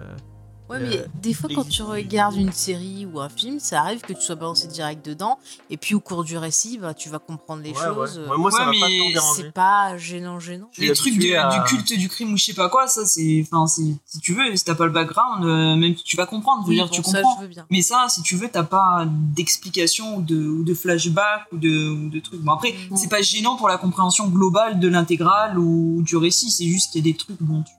Ouais, 0.72 0.80
mais 0.80 1.04
des 1.22 1.34
fois, 1.34 1.48
quand 1.54 1.68
tu 1.68 1.82
regardes 1.82 2.36
une 2.36 2.52
série 2.52 3.06
ou 3.06 3.20
un 3.20 3.28
film, 3.28 3.60
ça 3.60 3.80
arrive 3.82 4.00
que 4.00 4.12
tu 4.12 4.20
sois 4.22 4.34
balancé 4.34 4.66
direct 4.68 5.04
dedans, 5.04 5.38
et 5.70 5.76
puis 5.76 5.94
au 5.94 6.00
cours 6.00 6.24
du 6.24 6.36
récit, 6.38 6.78
bah, 6.78 6.94
tu 6.94 7.08
vas 7.08 7.18
comprendre 7.18 7.62
les 7.62 7.70
Ouais, 7.72 7.76
choses. 7.76 8.18
ouais. 8.18 8.28
Ouais, 8.30 8.36
moi, 8.38 8.50
ça 8.50 8.58
Ouais, 8.60 8.64
va 8.64 8.80
pas 8.80 8.88
mais 8.88 8.98
tant 8.98 9.10
déranger. 9.12 9.42
C'est 9.42 9.52
pas 9.52 9.96
gênant, 9.98 10.40
gênant. 10.40 10.70
Les 10.78 10.92
trucs 10.92 11.12
habitué 11.14 11.30
de- 11.32 11.36
à- 11.36 11.58
du 11.58 11.62
culte 11.64 11.92
du 11.98 12.08
crime 12.08 12.32
ou 12.32 12.36
je 12.36 12.44
sais 12.44 12.54
pas 12.54 12.68
quoi, 12.68 12.86
ça 12.86 13.04
c'est. 13.06 13.44
Enfin, 13.46 13.66
si 13.66 13.98
tu 14.22 14.34
veux, 14.34 14.56
si 14.56 14.64
t'as 14.64 14.74
pas 14.74 14.86
le 14.86 14.92
background, 14.92 15.44
euh, 15.44 15.76
même 15.76 15.94
tu 15.94 16.16
vas 16.16 16.26
comprendre. 16.26 16.62
Je 16.62 16.66
veux 16.66 16.70
Oui, 16.70 16.76
dire, 16.76 16.86
bon, 16.88 16.94
tu 16.94 17.02
ça, 17.02 17.20
comprends. 17.22 17.36
je 17.36 17.42
veux 17.42 17.48
bien. 17.48 17.66
Mais 17.70 17.82
ça, 17.82 18.06
si 18.08 18.22
tu 18.22 18.36
veux, 18.36 18.48
t'as 18.48 18.62
pas 18.62 19.06
d'explication 19.08 20.16
ou 20.16 20.22
de, 20.22 20.36
ou 20.46 20.64
de 20.64 20.74
flashback 20.74 21.46
ou 21.52 21.58
de, 21.58 21.88
ou 21.90 22.08
de 22.08 22.20
trucs. 22.20 22.40
Bon, 22.40 22.52
après, 22.52 22.74
Mhm. 22.90 22.96
c'est 22.96 23.08
pas 23.08 23.20
gênant 23.22 23.56
pour 23.56 23.68
la 23.68 23.76
compréhension 23.78 24.28
globale 24.28 24.80
de 24.80 24.88
l'intégrale 24.88 25.58
ou 25.58 26.02
du 26.02 26.16
récit, 26.16 26.50
c'est 26.50 26.66
juste 26.66 26.92
qu'il 26.92 27.04
y 27.06 27.10
a 27.10 27.12
des 27.12 27.16
trucs, 27.18 27.40
bon, 27.42 27.62
tu, 27.62 27.72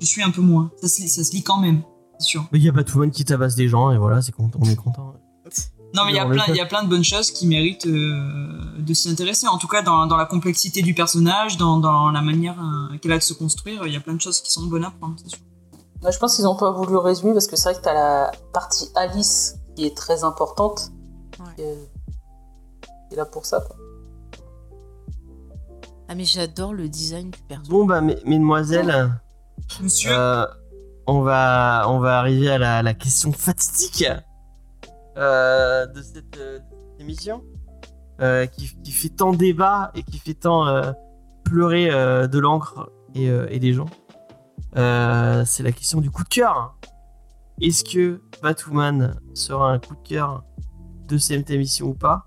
tu 0.00 0.06
suis 0.06 0.22
un 0.22 0.30
peu 0.30 0.40
moins. 0.40 0.70
Ça, 0.80 0.88
se- 0.88 1.06
ça 1.08 1.22
se 1.24 1.32
lit 1.32 1.42
quand 1.42 1.58
même, 1.58 1.82
sûr. 2.22 2.44
Mais 2.52 2.58
il 2.58 2.64
y 2.64 2.68
a 2.68 2.72
Batwoman 2.72 3.10
qui 3.10 3.24
tabasse 3.24 3.54
des 3.54 3.68
gens 3.68 3.90
et 3.90 3.98
voilà, 3.98 4.20
c'est 4.22 4.32
content, 4.32 4.58
on 4.62 4.68
est 4.68 4.76
content. 4.76 5.14
Non, 5.92 6.04
mais 6.04 6.12
il 6.12 6.14
y, 6.14 6.18
a 6.20 6.24
plein- 6.26 6.36
pas- 6.46 6.50
il 6.52 6.56
y 6.56 6.60
a 6.60 6.66
plein 6.66 6.84
de 6.84 6.88
bonnes 6.88 7.02
choses 7.02 7.32
qui 7.32 7.48
méritent 7.48 7.86
euh, 7.86 8.78
de 8.78 8.94
s'y 8.94 9.08
intéresser. 9.10 9.48
En 9.48 9.58
tout 9.58 9.66
cas, 9.66 9.82
dans, 9.82 10.06
dans 10.06 10.16
la 10.16 10.24
complexité 10.26 10.82
du 10.82 10.94
personnage, 10.94 11.56
dans, 11.56 11.78
dans 11.78 12.10
la 12.12 12.22
manière 12.22 12.54
euh, 12.62 12.96
qu'elle 12.98 13.10
a 13.10 13.18
de 13.18 13.22
se 13.24 13.32
construire, 13.34 13.84
il 13.88 13.92
y 13.92 13.96
a 13.96 14.00
plein 14.00 14.14
de 14.14 14.20
choses 14.20 14.40
qui 14.40 14.52
sont 14.52 14.62
bonnes 14.66 14.84
à 14.84 14.92
prendre, 14.92 15.16
c'est 15.20 15.30
sûr. 15.30 15.40
Moi, 16.00 16.12
je 16.12 16.18
pense 16.18 16.36
qu'ils 16.36 16.46
ont 16.46 16.54
pas 16.54 16.70
voulu 16.70 16.96
résumer 16.96 17.32
parce 17.32 17.48
que 17.48 17.56
c'est 17.56 17.70
vrai 17.70 17.78
que 17.78 17.84
t'as 17.84 17.92
la 17.94 18.30
partie 18.52 18.88
Alice 18.94 19.56
qui 19.74 19.84
est 19.84 19.96
très 19.96 20.22
importante. 20.22 20.92
Ouais. 21.40 21.46
Qui, 21.56 21.62
est, 21.62 21.90
qui 23.08 23.14
est 23.14 23.16
là 23.16 23.24
pour 23.24 23.44
ça, 23.44 23.60
quoi. 23.60 23.74
Ah, 26.08 26.14
mais 26.14 26.24
j'adore 26.24 26.72
le 26.72 26.88
design 26.88 27.30
du 27.30 27.38
perso. 27.48 27.70
Bon, 27.70 27.84
bah, 27.84 28.00
mes- 28.00 28.18
mesdemoiselles, 28.24 29.12
Monsieur, 29.80 30.10
euh, 30.12 30.46
on, 31.06 31.22
va, 31.22 31.84
on 31.88 31.98
va 31.98 32.18
arriver 32.18 32.50
à 32.50 32.82
la, 32.82 32.94
question 32.94 33.32
fatidique 33.32 34.04
euh, 35.16 35.86
de, 35.86 36.02
cette, 36.02 36.36
euh, 36.38 36.58
émission 36.98 37.42
euh, 38.20 38.46
qui, 38.46 38.66
fait 38.90 39.08
tant 39.08 39.32
débat 39.32 39.90
et 39.94 40.02
qui 40.02 40.18
fait 40.18 40.34
tant 40.34 40.66
pleurer 41.44 41.88
de 41.90 42.38
l'encre 42.38 42.90
et, 43.14 43.58
des 43.58 43.72
gens. 43.72 43.88
C'est 44.74 45.62
la 45.62 45.72
question 45.72 46.00
du 46.00 46.10
coup 46.10 46.24
de 46.24 46.28
cœur. 46.28 46.76
Est-ce 47.60 47.84
que 47.84 48.22
Batwoman 48.42 49.18
sera 49.34 49.72
un 49.72 49.78
coup 49.78 49.94
de 49.94 50.08
cœur 50.08 50.44
de 51.08 51.18
cette 51.18 51.50
émission 51.50 51.88
ou 51.88 51.94
pas? 51.94 52.26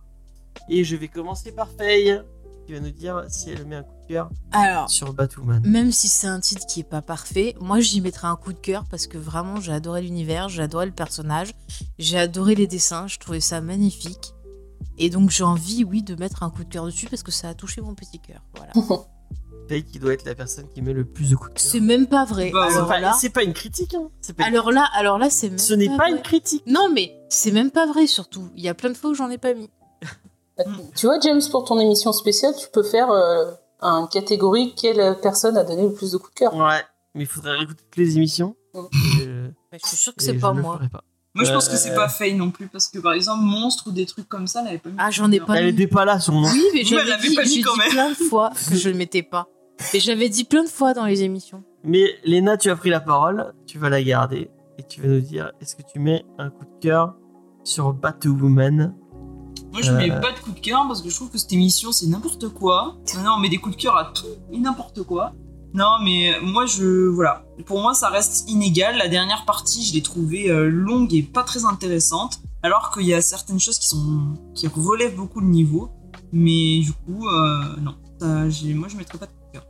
Et 0.70 0.84
je 0.84 0.96
vais 0.96 1.08
commencer 1.08 1.52
par 1.52 1.68
Faye 1.70 2.22
qui 2.66 2.74
va 2.74 2.80
nous 2.80 2.92
dire 2.92 3.24
si 3.30 3.50
elle 3.50 3.66
met 3.66 3.76
un 3.78 3.84
coup 3.84 3.94
de 4.04 4.08
cœur 4.08 4.30
Alors, 4.52 4.90
sur 4.90 5.14
Batwoman. 5.14 5.62
même 5.66 5.92
si 5.92 6.08
c'est 6.08 6.28
un 6.28 6.40
titre 6.40 6.66
qui 6.66 6.80
est 6.82 6.90
pas 6.90 7.02
parfait, 7.02 7.56
moi 7.60 7.80
j'y 7.80 8.02
mettrai 8.02 8.28
un 8.28 8.36
coup 8.36 8.54
de 8.54 8.58
cœur 8.60 8.86
parce 8.90 9.08
que 9.08 9.18
vraiment 9.18 9.60
j'ai 9.60 9.72
adoré 9.74 10.02
l'univers, 10.02 10.50
j'ai 10.50 10.64
adoré 10.64 10.86
le 10.86 10.92
personnage, 10.92 11.54
j'ai 12.00 12.18
adoré 12.18 12.56
les 12.56 12.68
dessins, 12.68 13.08
je 13.08 13.20
trouvais 13.20 13.40
ça 13.42 13.62
magnifique. 13.62 14.34
Et 14.98 15.10
donc 15.10 15.30
j'ai 15.32 15.44
envie, 15.44 15.84
oui, 15.84 16.04
de 16.04 16.16
mettre 16.16 16.44
un 16.44 16.50
coup 16.50 16.64
de 16.64 16.70
cœur 16.70 16.86
dessus 16.86 17.08
parce 17.08 17.24
que 17.24 17.32
ça 17.32 17.50
a 17.50 17.54
touché 17.54 17.82
mon 17.82 17.96
petit 17.96 18.20
cœur. 18.20 18.44
Voilà. 18.56 18.72
Qui 19.92 19.98
doit 19.98 20.14
être 20.14 20.26
la 20.26 20.36
personne 20.36 20.68
qui 20.70 20.84
met 20.84 20.94
le 20.94 21.04
plus 21.04 21.32
de 21.32 21.36
coups 21.36 21.50
de 21.52 21.56
cœur. 21.56 21.72
C'est 21.72 21.80
même 21.80 22.06
pas 22.06 22.26
vrai. 22.26 22.52
Bah, 22.52 22.68
C'est 22.70 22.86
pas, 22.86 23.14
c'est 23.14 23.30
pas 23.30 23.44
une 23.44 23.54
critique. 23.54 23.96
Hein. 23.96 24.10
C'est 24.22 24.34
pas 24.36 24.44
alors 24.46 24.72
là, 24.72 24.88
alors 24.94 25.18
là, 25.18 25.32
c'est 25.32 25.50
même. 25.50 25.58
Ce 25.58 25.74
n'est 25.74 25.88
pas 25.88 26.10
vrai. 26.10 26.12
une 26.12 26.22
critique. 26.22 26.62
Non, 26.68 26.90
mais 26.94 27.16
c'est 27.30 27.50
même 27.50 27.72
pas 27.72 27.88
vrai 27.88 28.06
surtout. 28.06 28.50
Il 28.56 28.62
y 28.62 28.68
a 28.70 28.76
plein 28.76 28.92
de 28.92 28.96
fois 28.96 29.10
où 29.10 29.14
j'en 29.16 29.32
ai 29.32 29.40
pas 29.40 29.56
mis. 29.56 29.72
Tu 30.96 31.06
vois, 31.06 31.20
James, 31.20 31.42
pour 31.52 31.66
ton 31.66 31.80
émission 31.80 32.14
spéciale, 32.14 32.54
tu 32.60 32.68
peux 32.72 32.84
faire 32.84 33.10
euh, 33.12 33.52
un 33.82 34.08
catégorie 34.08 34.74
quelle 34.76 35.18
personne 35.22 35.58
a 35.58 35.64
donné 35.64 35.84
le 35.84 35.94
plus 35.94 36.12
de 36.12 36.18
coups 36.18 36.34
de 36.34 36.40
cœur. 36.40 36.56
Ouais, 36.56 36.82
mais 37.16 37.24
il 37.24 37.28
faudrait 37.28 37.58
réécouter 37.58 37.84
toutes 37.84 37.98
les 37.98 38.18
émissions. 38.18 38.56
Mm. 38.74 38.80
Et, 38.80 39.28
euh, 39.28 39.50
je 39.74 39.88
suis 39.88 39.98
sûre 39.98 40.16
que 40.16 40.24
c'est 40.24 40.36
pas 40.36 40.54
moi. 40.54 40.80
pas. 40.92 41.04
moi 41.34 41.46
je 41.46 41.52
pense 41.52 41.68
euh, 41.68 41.72
que 41.72 41.78
c'est 41.78 41.96
pas 41.96 42.08
Faye 42.08 42.36
non 42.36 42.52
plus, 42.52 42.68
parce 42.68 42.88
que 42.88 43.00
par 43.00 43.14
exemple, 43.14 43.44
Monstre 43.44 43.88
ou 43.88 43.92
des 43.92 44.06
trucs 44.06 44.30
comme 44.30 44.48
ça, 44.48 44.62
elle 44.62 44.68
avait 44.68 44.78
pas 44.78 44.90
mis. 44.90 44.96
Ah, 45.00 45.10
j'en 45.10 45.32
ai 45.32 45.40
pas 45.40 45.56
Elle 45.56 45.70
était 45.70 45.88
pas 45.88 46.06
là, 46.06 46.20
son 46.20 46.42
nom. 46.42 46.48
Oui, 46.48 46.64
mais 46.74 46.84
je 46.84 46.96
dit, 46.96 47.36
pas 47.36 47.44
mis 47.44 47.62
quand 47.62 47.74
dit 47.74 47.80
même. 47.80 47.90
plein 47.90 48.10
de 48.10 48.16
fois 48.16 48.52
que 48.70 48.76
je 48.76 48.90
le 48.90 48.96
mettais 48.96 49.24
pas. 49.24 49.48
Mais 49.94 50.00
j'avais 50.00 50.30
dit 50.30 50.44
plein 50.44 50.64
de 50.64 50.70
fois 50.70 50.94
dans 50.94 51.06
les 51.06 51.24
émissions. 51.24 51.64
Mais 51.84 52.16
Léna, 52.24 52.58
tu 52.58 52.70
as 52.70 52.76
pris 52.76 52.90
la 52.90 53.00
parole. 53.00 53.54
Tu 53.66 53.80
vas 53.80 53.90
la 53.90 54.02
garder. 54.04 54.50
Et 54.78 54.84
tu 54.84 55.02
vas 55.02 55.08
nous 55.08 55.22
dire 55.22 55.52
est-ce 55.62 55.76
que 55.76 55.82
tu 55.82 56.00
mets 56.00 56.24
un 56.38 56.50
coup 56.50 56.66
de 56.66 56.80
cœur 56.80 57.16
sur 57.64 57.94
Batwoman 57.94 58.96
Moi 59.74 59.82
je 59.82 59.92
mets 59.92 60.10
Euh. 60.12 60.20
pas 60.22 60.32
de 60.32 60.40
coup 60.40 60.52
de 60.52 60.60
cœur 60.60 60.86
parce 60.88 61.02
que 61.02 61.10
je 61.10 61.16
trouve 61.16 61.30
que 61.30 61.38
cette 61.38 61.52
émission 61.52 61.92
c'est 61.92 62.06
n'importe 62.08 62.48
quoi. 62.50 62.96
Maintenant 63.16 63.36
on 63.38 63.40
met 63.40 63.50
des 63.50 63.58
coups 63.58 63.76
de 63.76 63.82
cœur 63.82 63.98
à 63.98 64.06
tout 64.14 64.26
et 64.52 64.58
n'importe 64.60 65.04
quoi. 65.04 65.34
Non 65.74 65.98
mais 66.04 66.34
moi 66.42 66.66
je. 66.68 67.08
Voilà. 67.08 67.44
Pour 67.66 67.82
moi 67.82 67.94
ça 67.96 68.10
reste 68.10 68.50
inégal. 68.50 68.98
La 68.98 69.08
dernière 69.08 69.44
partie 69.46 69.84
je 69.84 69.94
l'ai 69.94 70.04
trouvée 70.04 70.50
euh, 70.52 70.70
longue 70.70 71.14
et 71.14 71.24
pas 71.24 71.44
très 71.44 71.66
intéressante. 71.66 72.40
Alors 72.62 72.92
qu'il 72.94 73.06
y 73.08 73.14
a 73.14 73.22
certaines 73.22 73.60
choses 73.60 73.80
qui 73.80 73.88
sont. 73.90 74.36
qui 74.56 74.68
relèvent 74.68 75.16
beaucoup 75.16 75.40
le 75.42 75.48
niveau. 75.48 75.90
Mais 76.32 76.80
du 76.80 76.92
coup, 76.94 77.28
euh, 77.28 77.76
non. 77.82 77.96
Ça, 78.20 78.50
j'ai- 78.50 78.74
moi 78.74 78.88
je 78.88 78.96
mettrais 78.98 79.18
pas 79.18 79.26
de 79.26 79.32
coup 79.32 79.38
de 79.48 79.52
cœur. 79.54 79.66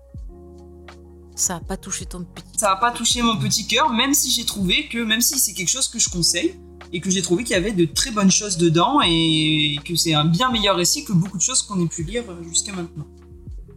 Ça 1.35 1.55
a 1.55 1.59
pas 1.59 1.77
touché 1.77 2.05
ton 2.05 2.23
petit. 2.23 2.45
Ça 2.57 2.71
a 2.71 2.75
pas 2.75 2.91
touché 2.91 3.21
mon 3.21 3.37
petit 3.37 3.65
cœur, 3.65 3.89
même 3.91 4.13
si 4.13 4.29
j'ai 4.29 4.45
trouvé 4.45 4.87
que, 4.87 4.99
même 5.03 5.19
si 5.21 5.39
c'est 5.39 5.53
quelque 5.53 5.69
chose 5.69 5.87
que 5.87 5.97
je 5.99 6.09
conseille, 6.09 6.59
et 6.93 7.01
que 7.01 7.09
j'ai 7.09 7.23
trouvé 7.23 7.43
qu'il 7.43 7.53
y 7.53 7.59
avait 7.59 7.71
de 7.71 7.85
très 7.85 8.11
bonnes 8.11 8.31
choses 8.31 8.57
dedans, 8.57 9.01
et 9.03 9.79
que 9.83 9.95
c'est 9.95 10.13
un 10.13 10.25
bien 10.25 10.51
meilleur 10.51 10.77
récit 10.77 11.03
que 11.03 11.11
beaucoup 11.11 11.37
de 11.37 11.41
choses 11.41 11.63
qu'on 11.63 11.83
ait 11.83 11.87
pu 11.87 12.03
lire 12.03 12.23
jusqu'à 12.47 12.71
maintenant. 12.71 13.07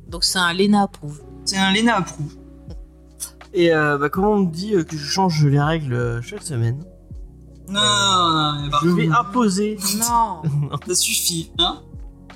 Donc 0.09 0.22
c'est 0.22 0.38
un 0.38 0.52
Lena 0.52 0.82
approuve. 0.82 1.22
C'est 1.44 1.56
un 1.56 1.72
Lena 1.72 1.97
approuve. 1.97 2.36
Et 3.55 3.72
euh, 3.72 3.97
bah, 3.97 4.10
comment 4.10 4.32
on 4.32 4.40
me 4.40 4.52
dit 4.52 4.74
euh, 4.74 4.84
que 4.84 4.97
je 4.97 5.05
change 5.05 5.44
les 5.47 5.60
règles 5.60 5.94
euh, 5.94 6.20
chaque 6.20 6.43
semaine? 6.43 6.84
Non, 7.68 7.80
non, 7.80 8.52
non, 8.52 8.68
non, 8.70 8.78
Je 8.82 8.88
vais 8.90 9.09
imposer. 9.09 9.78
Non. 9.98 10.43
ça 10.86 10.94
suffit, 10.94 11.51
hein? 11.59 11.82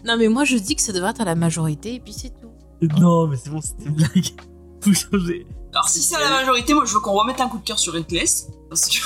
Non, 0.07 0.17
mais 0.17 0.29
moi 0.29 0.45
je 0.45 0.57
dis 0.57 0.75
que 0.75 0.83
ça 0.83 0.93
devrait 0.93 1.11
être 1.11 1.21
à 1.21 1.27
la 1.27 1.35
majorité 1.35 1.97
et 1.97 2.01
puis 2.01 2.15
c'est 2.15 2.31
tout. 2.31 2.51
non, 2.99 3.27
mais 3.27 3.37
c'est 3.37 3.51
bon, 3.51 3.61
c'était 3.61 3.85
une 3.85 3.97
blague. 3.97 4.33
Faut 4.81 4.95
changer. 4.95 5.47
Alors 5.73 5.89
si 5.89 6.01
c'est 6.01 6.17
à 6.17 6.21
la 6.21 6.31
majorité, 6.31 6.73
moi 6.73 6.85
je 6.87 6.95
veux 6.95 7.01
qu'on 7.01 7.13
remette 7.13 7.41
un 7.41 7.49
coup 7.49 7.59
de 7.59 7.65
cœur 7.65 7.79
sur 7.79 7.93
Reckless, 7.93 8.49
parce 8.71 8.87
que... 8.87 8.97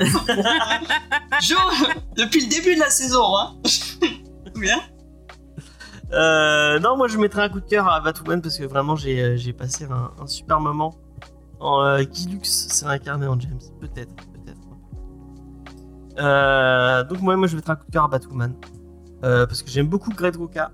Je- 1.40 1.54
Depuis 2.16 2.42
le 2.44 2.48
début 2.48 2.74
de 2.74 2.80
la 2.80 2.90
saison, 2.90 3.36
hein 3.36 3.54
Bien 4.56 4.78
Euh, 6.12 6.78
non, 6.78 6.96
moi 6.96 7.08
je 7.08 7.18
mettrais 7.18 7.42
un 7.42 7.48
coup 7.48 7.60
de 7.60 7.66
cœur 7.66 7.88
à 7.88 8.00
Batwoman 8.00 8.40
parce 8.40 8.56
que 8.58 8.64
vraiment 8.64 8.94
j'ai 8.96 9.22
euh, 9.22 9.52
passé 9.56 9.86
un, 9.90 10.26
super 10.26 10.60
moment. 10.60 10.94
En 11.60 11.82
euh, 11.82 12.02
s'est 12.42 12.86
incarné 12.86 13.26
en 13.26 13.38
James, 13.40 13.58
peut-être, 13.80 14.14
peut-être. 14.14 14.60
Euh, 16.18 17.04
donc 17.04 17.20
moi, 17.20 17.36
moi 17.36 17.46
je 17.48 17.56
mettrais 17.56 17.72
un 17.72 17.76
coup 17.76 17.86
de 17.86 17.92
cœur 17.92 18.04
à 18.04 18.08
Batwoman 18.08 18.54
parce 19.22 19.62
que 19.62 19.70
j'aime 19.70 19.86
beaucoup 19.88 20.10
Greg 20.10 20.36
Rucka 20.36 20.70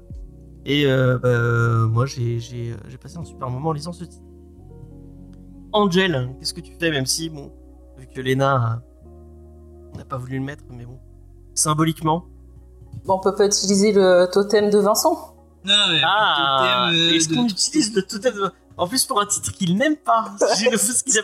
et 0.66 0.84
bah, 0.86 1.86
moi 1.88 2.06
j'ai 2.06 2.40
passé 3.00 3.16
un 3.18 3.24
super 3.24 3.48
moment 3.48 3.70
en 3.70 3.72
lisant 3.72 3.92
ce 3.92 4.04
titre. 4.04 4.24
Angel, 5.72 6.34
qu'est-ce 6.38 6.52
que 6.52 6.60
tu 6.60 6.72
fais 6.80 6.90
même 6.90 7.06
si 7.06 7.30
bon 7.30 7.52
vu 7.96 8.08
que 8.08 8.20
Lena 8.20 8.82
euh, 9.94 9.98
n'a 9.98 10.04
pas 10.04 10.16
voulu 10.18 10.38
le 10.38 10.44
mettre 10.44 10.64
mais 10.70 10.84
bon 10.84 10.98
symboliquement. 11.54 12.26
Bon, 13.04 13.14
on 13.14 13.18
peut 13.20 13.34
pas 13.34 13.46
utiliser 13.46 13.92
le 13.92 14.26
totem 14.32 14.70
de 14.70 14.78
Vincent. 14.78 15.36
Non, 15.64 15.76
non, 15.76 15.88
mais 15.92 16.00
Ah, 16.04 16.88
le 16.92 16.98
euh, 16.98 17.14
est-ce 17.14 17.28
de- 17.28 17.34
qu'on 17.34 17.46
utilise 17.46 17.94
le 17.94 18.02
totem 18.02 18.34
de... 18.34 18.50
En 18.76 18.88
plus, 18.88 19.04
pour 19.04 19.20
un 19.20 19.26
titre 19.26 19.52
qu'il 19.52 19.76
n'aime 19.76 19.96
pas. 19.96 20.32
J'ai 20.58 20.66
le 20.70 20.78
parce 20.78 21.02
qu'il 21.02 21.18
a- 21.18 21.22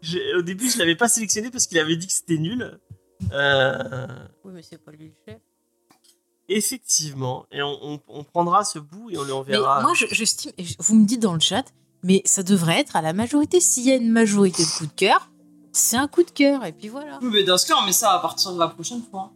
j'ai- 0.00 0.34
Au 0.36 0.42
début, 0.42 0.70
je 0.70 0.78
l'avais 0.78 0.96
pas 0.96 1.08
sélectionné 1.08 1.50
parce 1.50 1.66
qu'il 1.66 1.78
avait 1.78 1.96
dit 1.96 2.06
que 2.06 2.12
c'était 2.12 2.38
nul. 2.38 2.78
Euh, 3.32 4.06
Oui, 4.44 4.52
mais 4.54 4.62
c'est 4.62 4.78
pas 4.78 4.90
lui 4.92 5.08
le 5.08 5.14
chef. 5.32 5.40
Effectivement. 6.48 7.46
Et 7.52 7.62
on, 7.62 7.78
on- 7.82 8.00
on 8.08 8.24
prendra 8.24 8.64
ce 8.64 8.78
bout 8.78 9.10
et 9.10 9.16
on 9.18 9.22
lui 9.22 9.28
Mais 9.28 9.32
enverra. 9.32 9.82
moi 9.82 9.92
je, 9.94 10.06
je- 10.10 10.74
vous 10.78 10.94
me 10.94 11.04
dites 11.06 11.20
dans 11.22 11.32
le 11.34 11.40
chat, 11.40 11.64
mais 12.02 12.22
ça 12.26 12.42
devrait 12.42 12.80
être 12.80 12.96
à 12.96 13.02
la 13.02 13.12
majorité. 13.12 13.60
S'il 13.60 13.84
y 13.84 13.90
a 13.90 13.96
une 13.96 14.10
majorité 14.10 14.62
de 14.62 14.68
coups 14.68 14.90
de 14.90 14.94
cœur, 14.94 15.30
c'est 15.74 15.96
un 15.96 16.08
coup 16.08 16.22
de 16.22 16.30
cœur 16.30 16.64
et 16.64 16.72
puis 16.72 16.88
voilà. 16.88 17.18
Oui, 17.20 17.28
mais 17.32 17.42
dans 17.44 17.58
ce 17.58 17.66
cas, 17.66 17.74
on 17.82 17.84
met 17.84 17.92
ça 17.92 18.12
à 18.12 18.18
partir 18.20 18.52
de 18.52 18.58
la 18.58 18.68
prochaine 18.68 19.02
fois. 19.10 19.30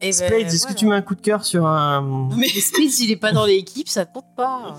Et 0.00 0.06
ben, 0.06 0.12
Spade, 0.12 0.32
est-ce 0.32 0.58
voilà. 0.62 0.74
que 0.74 0.78
tu 0.78 0.86
mets 0.86 0.94
un 0.96 1.02
coup 1.02 1.14
de 1.14 1.20
cœur 1.20 1.44
sur 1.44 1.66
un. 1.66 2.28
Mais 2.36 2.48
Mais 2.54 2.60
Spade, 2.60 2.88
s'il 2.88 3.10
est 3.10 3.16
pas 3.16 3.32
dans 3.32 3.46
l'équipe, 3.46 3.88
ça 3.88 4.04
compte 4.04 4.24
pas. 4.36 4.74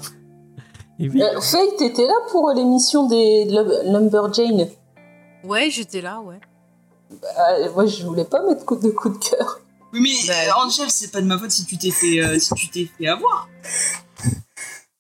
Et. 1.00 1.08
Euh, 1.10 1.42
Faye, 1.42 1.70
t'étais 1.78 2.06
là 2.08 2.14
pour 2.32 2.52
l'émission 2.56 3.08
des 3.08 3.46
Lum- 3.46 3.92
Lumberjane. 3.92 4.68
Ouais, 5.44 5.70
j'étais 5.70 6.02
là, 6.02 6.22
ouais. 6.22 6.40
Moi, 7.74 7.86
je 7.86 8.06
voulais 8.06 8.24
pas 8.26 8.42
mettre 8.46 8.66
coup 8.66 8.78
de 8.78 8.90
coup 8.90 9.10
de 9.10 9.18
cœur. 9.18 9.60
Oui, 9.94 10.00
mais 10.02 10.28
Bah, 10.28 10.34
euh, 10.48 10.66
Angel, 10.66 10.90
c'est 10.90 11.12
pas 11.12 11.22
de 11.22 11.26
ma 11.28 11.38
faute 11.38 11.52
si 11.52 11.66
tu 11.66 11.78
t'es 11.78 11.92
fait, 11.92 12.20
euh, 12.20 12.40
si 12.40 12.54
tu 12.56 12.70
t'es 12.70 12.90
fait 12.98 13.08
avoir. 13.08 13.48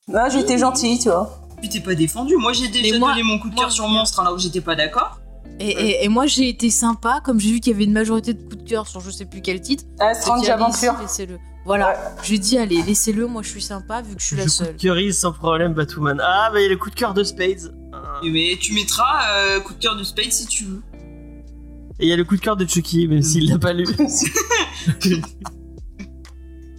Non, 0.07 0.29
j'étais 0.29 0.57
gentille, 0.57 0.99
tu 0.99 1.09
vois. 1.09 1.39
Tu 1.61 1.69
t'es 1.69 1.79
pas 1.79 1.95
défendu. 1.95 2.35
Moi, 2.35 2.53
j'ai 2.53 2.67
déjà 2.67 2.91
Mais 2.93 2.99
moi- 2.99 3.09
donné 3.11 3.23
mon 3.23 3.39
coup 3.39 3.49
de 3.49 3.55
cœur 3.55 3.71
sur 3.71 3.87
Monstre 3.87 4.19
alors 4.19 4.35
que 4.35 4.41
j'étais 4.41 4.61
pas 4.61 4.75
d'accord. 4.75 5.17
Et, 5.59 5.69
et- 5.69 6.03
et 6.05 6.09
moi 6.09 6.25
j'ai 6.25 6.49
été 6.49 6.69
sympa, 6.69 7.21
comme 7.23 7.39
j'ai 7.39 7.51
vu 7.51 7.59
qu'il 7.59 7.71
y 7.71 7.75
avait 7.75 7.85
une 7.85 7.93
majorité 7.93 8.33
de 8.33 8.41
coups 8.43 8.57
de 8.63 8.69
cœur 8.69 8.87
sur 8.87 8.99
je 8.99 9.09
sais 9.09 9.25
plus 9.25 9.41
quel 9.41 9.61
titre. 9.61 9.85
Ah, 9.99 10.13
Strange 10.13 10.47
Aventure. 10.49 10.95
Laissez-le. 11.01 11.37
Voilà, 11.65 11.97
j'ai 12.23 12.37
dit 12.37 12.57
allez, 12.59 12.81
laissez-le, 12.83 13.25
moi 13.25 13.41
je 13.41 13.49
suis 13.49 13.61
sympa 13.61 14.01
vu 14.01 14.15
que 14.15 14.21
je 14.21 14.25
suis 14.27 14.35
la 14.35 14.43
je 14.43 14.49
seule. 14.49 14.67
coup 14.67 14.73
de 14.73 14.81
cœurise 14.81 15.17
sans 15.17 15.31
problème, 15.31 15.73
Batwoman. 15.73 16.19
Ah, 16.23 16.49
bah 16.53 16.59
il 16.59 16.63
y 16.63 16.65
a 16.67 16.69
le 16.69 16.77
coup 16.77 16.89
de 16.91 16.95
cœur 16.95 17.13
de 17.15 17.23
Spades. 17.23 17.73
Ah. 17.93 18.19
Mais 18.23 18.57
tu 18.61 18.73
mettras 18.73 19.31
euh, 19.37 19.59
coup 19.61 19.73
de 19.73 19.79
cœur 19.79 19.95
de 19.95 20.03
Spade 20.03 20.31
si 20.31 20.45
tu 20.45 20.65
veux. 20.65 20.81
Et 21.99 22.05
il 22.05 22.09
y 22.09 22.13
a 22.13 22.17
le 22.17 22.25
coup 22.25 22.35
de 22.35 22.41
cœur 22.41 22.57
de 22.57 22.65
Chucky, 22.67 23.07
même 23.07 23.21
s'il 23.23 23.49
l'a 23.49 23.57
pas 23.57 23.71
lu. 23.73 23.85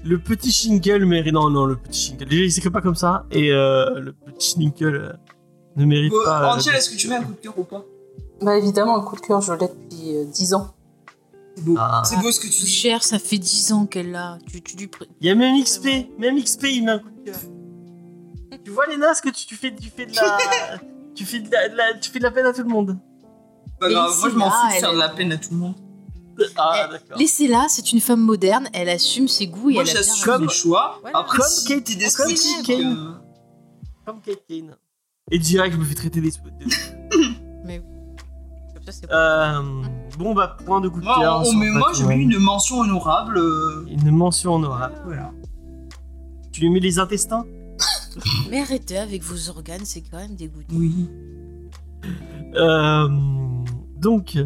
le 0.05 0.19
petit 0.19 0.53
Shingle 0.53 1.05
mérite. 1.05 1.33
Non, 1.33 1.51
non, 1.51 1.65
le 1.67 1.77
petit 1.77 2.09
Shingle. 2.11 2.27
Déjà, 2.27 2.45
il 2.45 2.53
s'écrit 2.53 2.71
pas 2.71 2.81
comme 2.83 2.95
ça. 2.95 3.27
Et 3.33 3.51
euh, 3.53 3.99
le 4.01 4.13
petit 4.13 4.51
Shingle 4.53 4.95
euh, 4.95 5.13
ne 5.77 5.85
mérite 5.85 6.13
Bon, 6.13 6.23
pas. 6.25 6.43
euh, 6.53 6.57
Angel, 6.57 6.73
de- 6.75 6.79
est-ce 6.79 6.91
que 6.91 6.97
tu 6.97 7.09
mets 7.09 7.17
un 7.17 7.23
coup 7.23 7.33
de 7.33 7.39
cœur 7.39 7.59
ou 7.59 7.65
pas? 7.65 7.85
Bah 8.43 8.57
évidemment, 8.59 8.97
le 8.97 9.03
coup 9.03 9.17
de 9.17 9.21
cœur, 9.21 9.41
je 9.41 9.53
l'ai 9.53 9.69
depuis 9.69 10.17
euh, 10.17 10.25
10 10.25 10.55
ans. 10.55 10.75
C'est 11.57 11.65
beau. 11.65 11.75
Ah. 11.79 12.03
C'est 12.05 12.19
beau 12.21 12.31
ce 12.31 12.39
que 12.41 12.47
tu 12.49 12.61
dis. 12.63 12.67
cher, 12.67 13.03
ça 13.03 13.19
fait 13.19 13.39
10 13.39 13.73
ans 13.73 13.87
qu'elle 13.87 14.11
l'a. 14.11 14.39
Tu, 14.47 14.61
tu 14.61 14.77
lui 14.77 14.87
pr- 14.87 15.07
Il 15.21 15.27
y 15.27 15.31
a 15.31 15.35
même 15.35 15.63
XP. 15.63 15.87
Même 16.19 16.43
XP, 16.43 16.65
il 16.65 16.85
met 16.85 16.93
un 16.93 16.99
coup 16.99 17.11
de 17.11 17.25
cœur. 17.31 17.41
tu 18.65 18.71
vois, 18.71 18.87
Léna, 18.87 19.15
ce 19.15 19.23
que 19.23 19.31
tu, 19.31 19.47
tu 19.47 19.57
fais, 19.57 19.75
tu 19.75 19.89
fais 19.89 20.05
de 20.07 20.15
la. 20.15 20.39
tu, 21.15 21.25
fais 21.25 21.41
de 21.41 21.51
la, 21.51 21.69
de 21.71 21.75
la- 21.77 21.95
tu 21.95 22.11
fais 22.11 22.19
de 22.19 22.25
la 22.25 22.31
peine 22.31 22.47
à 22.47 22.53
tout 22.53 22.63
le 22.63 22.69
monde. 22.69 22.99
Grave, 23.81 24.11
ici, 24.11 24.21
moi 24.21 24.31
je 24.31 24.35
m'en 24.37 24.51
fous 24.51 24.67
de 24.69 24.73
faire 24.81 24.91
de 24.91 24.97
est- 24.97 24.99
la 24.99 25.09
peine 25.09 25.33
à 25.33 25.37
tout 25.39 25.49
le 25.53 25.57
monde. 25.57 25.75
Ah, 26.59 26.87
Eh, 26.89 26.93
d'accord. 26.93 27.17
Laissez-la, 27.19 27.65
c'est 27.71 27.93
une 27.93 28.01
femme 28.01 28.21
moderne, 28.21 28.69
elle 28.75 28.91
assume 28.91 29.27
ses 29.27 29.47
goûts 29.47 29.71
et 29.71 29.75
Moi 29.75 29.85
elle 29.89 29.97
a 29.97 30.01
bien 30.03 30.39
mes 30.39 30.49
choix. 30.51 30.99
Voilà. 31.01 31.19
Après, 31.21 31.39
Comme 31.39 31.47
si 31.49 31.67
Kate- 31.67 31.91
euh, 32.85 33.13
Comme 34.05 34.21
Kate 34.21 34.43
Kane. 34.47 34.77
Et 35.31 35.39
direct, 35.39 35.75
je 35.75 35.79
me 35.81 35.85
fais 35.87 35.95
traiter 35.95 36.21
des. 36.21 36.31
Euh, 39.11 39.63
bon, 40.19 40.35
bah, 40.35 40.57
point 40.65 40.81
de 40.81 40.89
coup 40.89 41.01
de 41.01 41.05
Moi, 41.05 41.17
cœur. 41.19 41.45
sur 41.47 41.59
mais 41.59 41.71
moi 41.71 41.93
j'ai 41.95 42.05
mis 42.05 42.23
une 42.25 42.39
mention 42.39 42.81
honorable. 42.81 43.39
euh, 43.39 43.85
Une 43.89 44.11
mention 44.11 44.55
honorable. 44.55 44.95
Voilà. 45.05 45.33
Tu 46.53 46.61
lui 46.63 46.71
mets 46.71 46.81
les 46.81 46.99
intestins 46.99 47.45
Mais 48.51 48.61
arrêtez 48.61 48.97
avec 48.99 49.23
vos 49.23 49.51
organes, 49.51 49.85
c'est 49.85 50.01
quand 50.03 50.17
même 50.19 50.37
dégoûtant. 50.37 50.75
Oui. 50.75 51.09
Euh, 52.55 53.09
donc, 53.99 54.39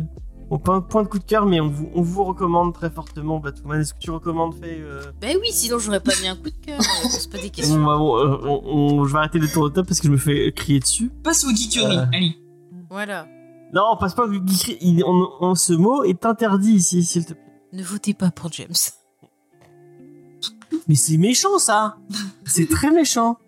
on 0.50 0.58
point, 0.58 0.80
point 0.80 1.02
de 1.04 1.08
coup 1.08 1.18
de 1.20 1.24
cœur, 1.24 1.46
mais 1.46 1.60
on 1.60 1.68
vous, 1.68 1.88
on 1.94 2.02
vous 2.02 2.24
recommande 2.24 2.74
très 2.74 2.90
fortement 2.90 3.38
Batwoman. 3.38 3.80
Est-ce 3.80 3.94
que 3.94 4.00
tu 4.00 4.10
recommandes 4.10 4.54
Faye 4.54 4.80
euh, 4.80 5.02
Ben 5.20 5.36
oui, 5.40 5.48
sinon 5.52 5.78
j'aurais 5.78 6.00
pas 6.00 6.12
mis 6.20 6.26
un 6.28 6.34
coup 6.34 6.50
de 6.50 6.66
cœur. 6.66 6.80
C'est 7.08 7.30
pas 7.30 7.38
des 7.38 7.44
bon, 7.44 7.50
questions. 7.50 7.84
bah, 7.84 7.96
bon, 7.98 8.16
euh, 8.18 8.36
on- 8.44 8.62
on- 8.64 9.04
Je 9.04 9.12
vais 9.12 9.18
arrêter 9.18 9.38
le 9.38 9.46
tour 9.48 9.68
de 9.68 9.74
top 9.74 9.86
parce 9.86 10.00
que 10.00 10.08
je 10.08 10.12
me 10.12 10.16
fais 10.18 10.50
crier 10.52 10.80
dessus. 10.80 11.12
Passe 11.22 11.44
aux 11.44 11.54
geekeries, 11.54 11.98
Euh. 11.98 12.06
allez. 12.12 12.34
Voilà. 12.90 13.28
Non, 13.72 13.84
on 13.92 13.96
passe 13.96 14.14
pas 14.14 14.24
au 14.26 14.32
geekery. 14.32 14.78
Il- 14.80 15.04
on- 15.04 15.28
on- 15.40 15.54
ce 15.54 15.72
mot 15.72 16.02
est 16.04 16.24
interdit 16.26 16.72
ici, 16.72 17.04
s'il 17.04 17.24
te 17.24 17.34
plaît. 17.34 17.42
Ne 17.72 17.82
votez 17.82 18.14
pas 18.14 18.30
pour 18.30 18.50
James. 18.52 18.74
Mais 20.88 20.94
c'est 20.96 21.16
méchant 21.18 21.58
ça 21.58 21.96
C'est 22.44 22.68
très 22.68 22.90
méchant. 22.90 23.38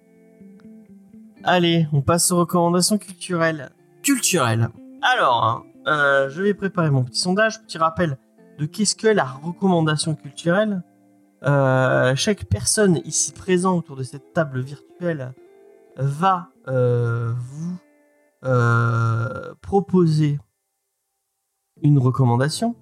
Allez, 1.45 1.89
on 1.93 2.03
passe 2.03 2.31
aux 2.31 2.39
recommandations 2.39 2.99
culturelles. 2.99 3.71
Culturelles. 4.03 4.69
Alors, 5.03 5.45
hein, 5.45 5.63
euh, 5.89 6.29
je 6.31 6.41
vais 6.43 6.55
préparer 6.55 6.91
mon 6.91 7.03
petit 7.03 7.19
sondage, 7.19 7.61
petit 7.63 7.79
rappel 7.79 8.17
de 8.59 8.67
qu'est-ce 8.67 8.95
que 8.95 9.09
la 9.09 9.25
recommandation 9.25 10.15
culturelle. 10.15 10.83
Euh, 11.45 12.15
chaque 12.15 12.45
personne 12.45 13.01
ici 13.05 13.33
présente 13.33 13.79
autour 13.79 13.97
de 13.97 14.05
cette 14.05 14.33
table 14.33 14.61
virtuelle 14.61 15.33
va 15.97 16.51
euh, 16.69 17.33
vous 17.37 17.77
euh, 18.45 19.55
proposer 19.61 20.41
une 21.81 21.99
recommandation 21.99 22.75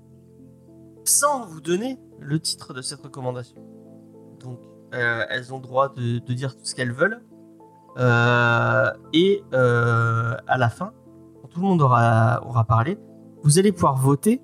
sans 1.04 1.44
vous 1.44 1.60
donner 1.60 1.98
le 2.18 2.40
titre 2.40 2.72
de 2.72 2.80
cette 2.80 3.00
recommandation. 3.00 3.56
Donc, 4.40 4.58
euh, 4.94 5.24
elles 5.28 5.52
ont 5.52 5.58
droit 5.58 5.92
de, 5.92 6.18
dire 6.32 6.56
tout 6.56 6.64
ce 6.64 6.74
qu'elles 6.74 6.92
veulent. 6.92 7.22
Euh, 7.98 8.90
et 9.12 9.42
à 9.52 10.56
la 10.56 10.68
fin, 10.70 10.92
quand 11.42 11.48
tout 11.48 11.60
le 11.60 11.66
monde 11.66 11.82
aura, 11.82 12.64
parlé, 12.66 12.98
vous 13.42 13.58
allez 13.58 13.72
pouvoir 13.72 13.96
voter. 13.96 14.42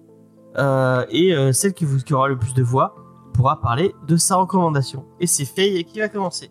et 0.56 1.52
celle 1.52 1.72
qui, 1.72 1.86
qui 2.04 2.14
aura 2.14 2.28
le 2.28 2.38
plus 2.38 2.52
de 2.52 2.62
voix 2.62 2.94
pourra 3.32 3.60
parler 3.60 3.94
de 4.06 4.16
sa 4.16 4.36
recommandation. 4.36 5.06
Et 5.20 5.26
c'est 5.26 5.44
Faye 5.44 5.84
qui 5.84 6.00
va 6.00 6.08
commencer. 6.08 6.50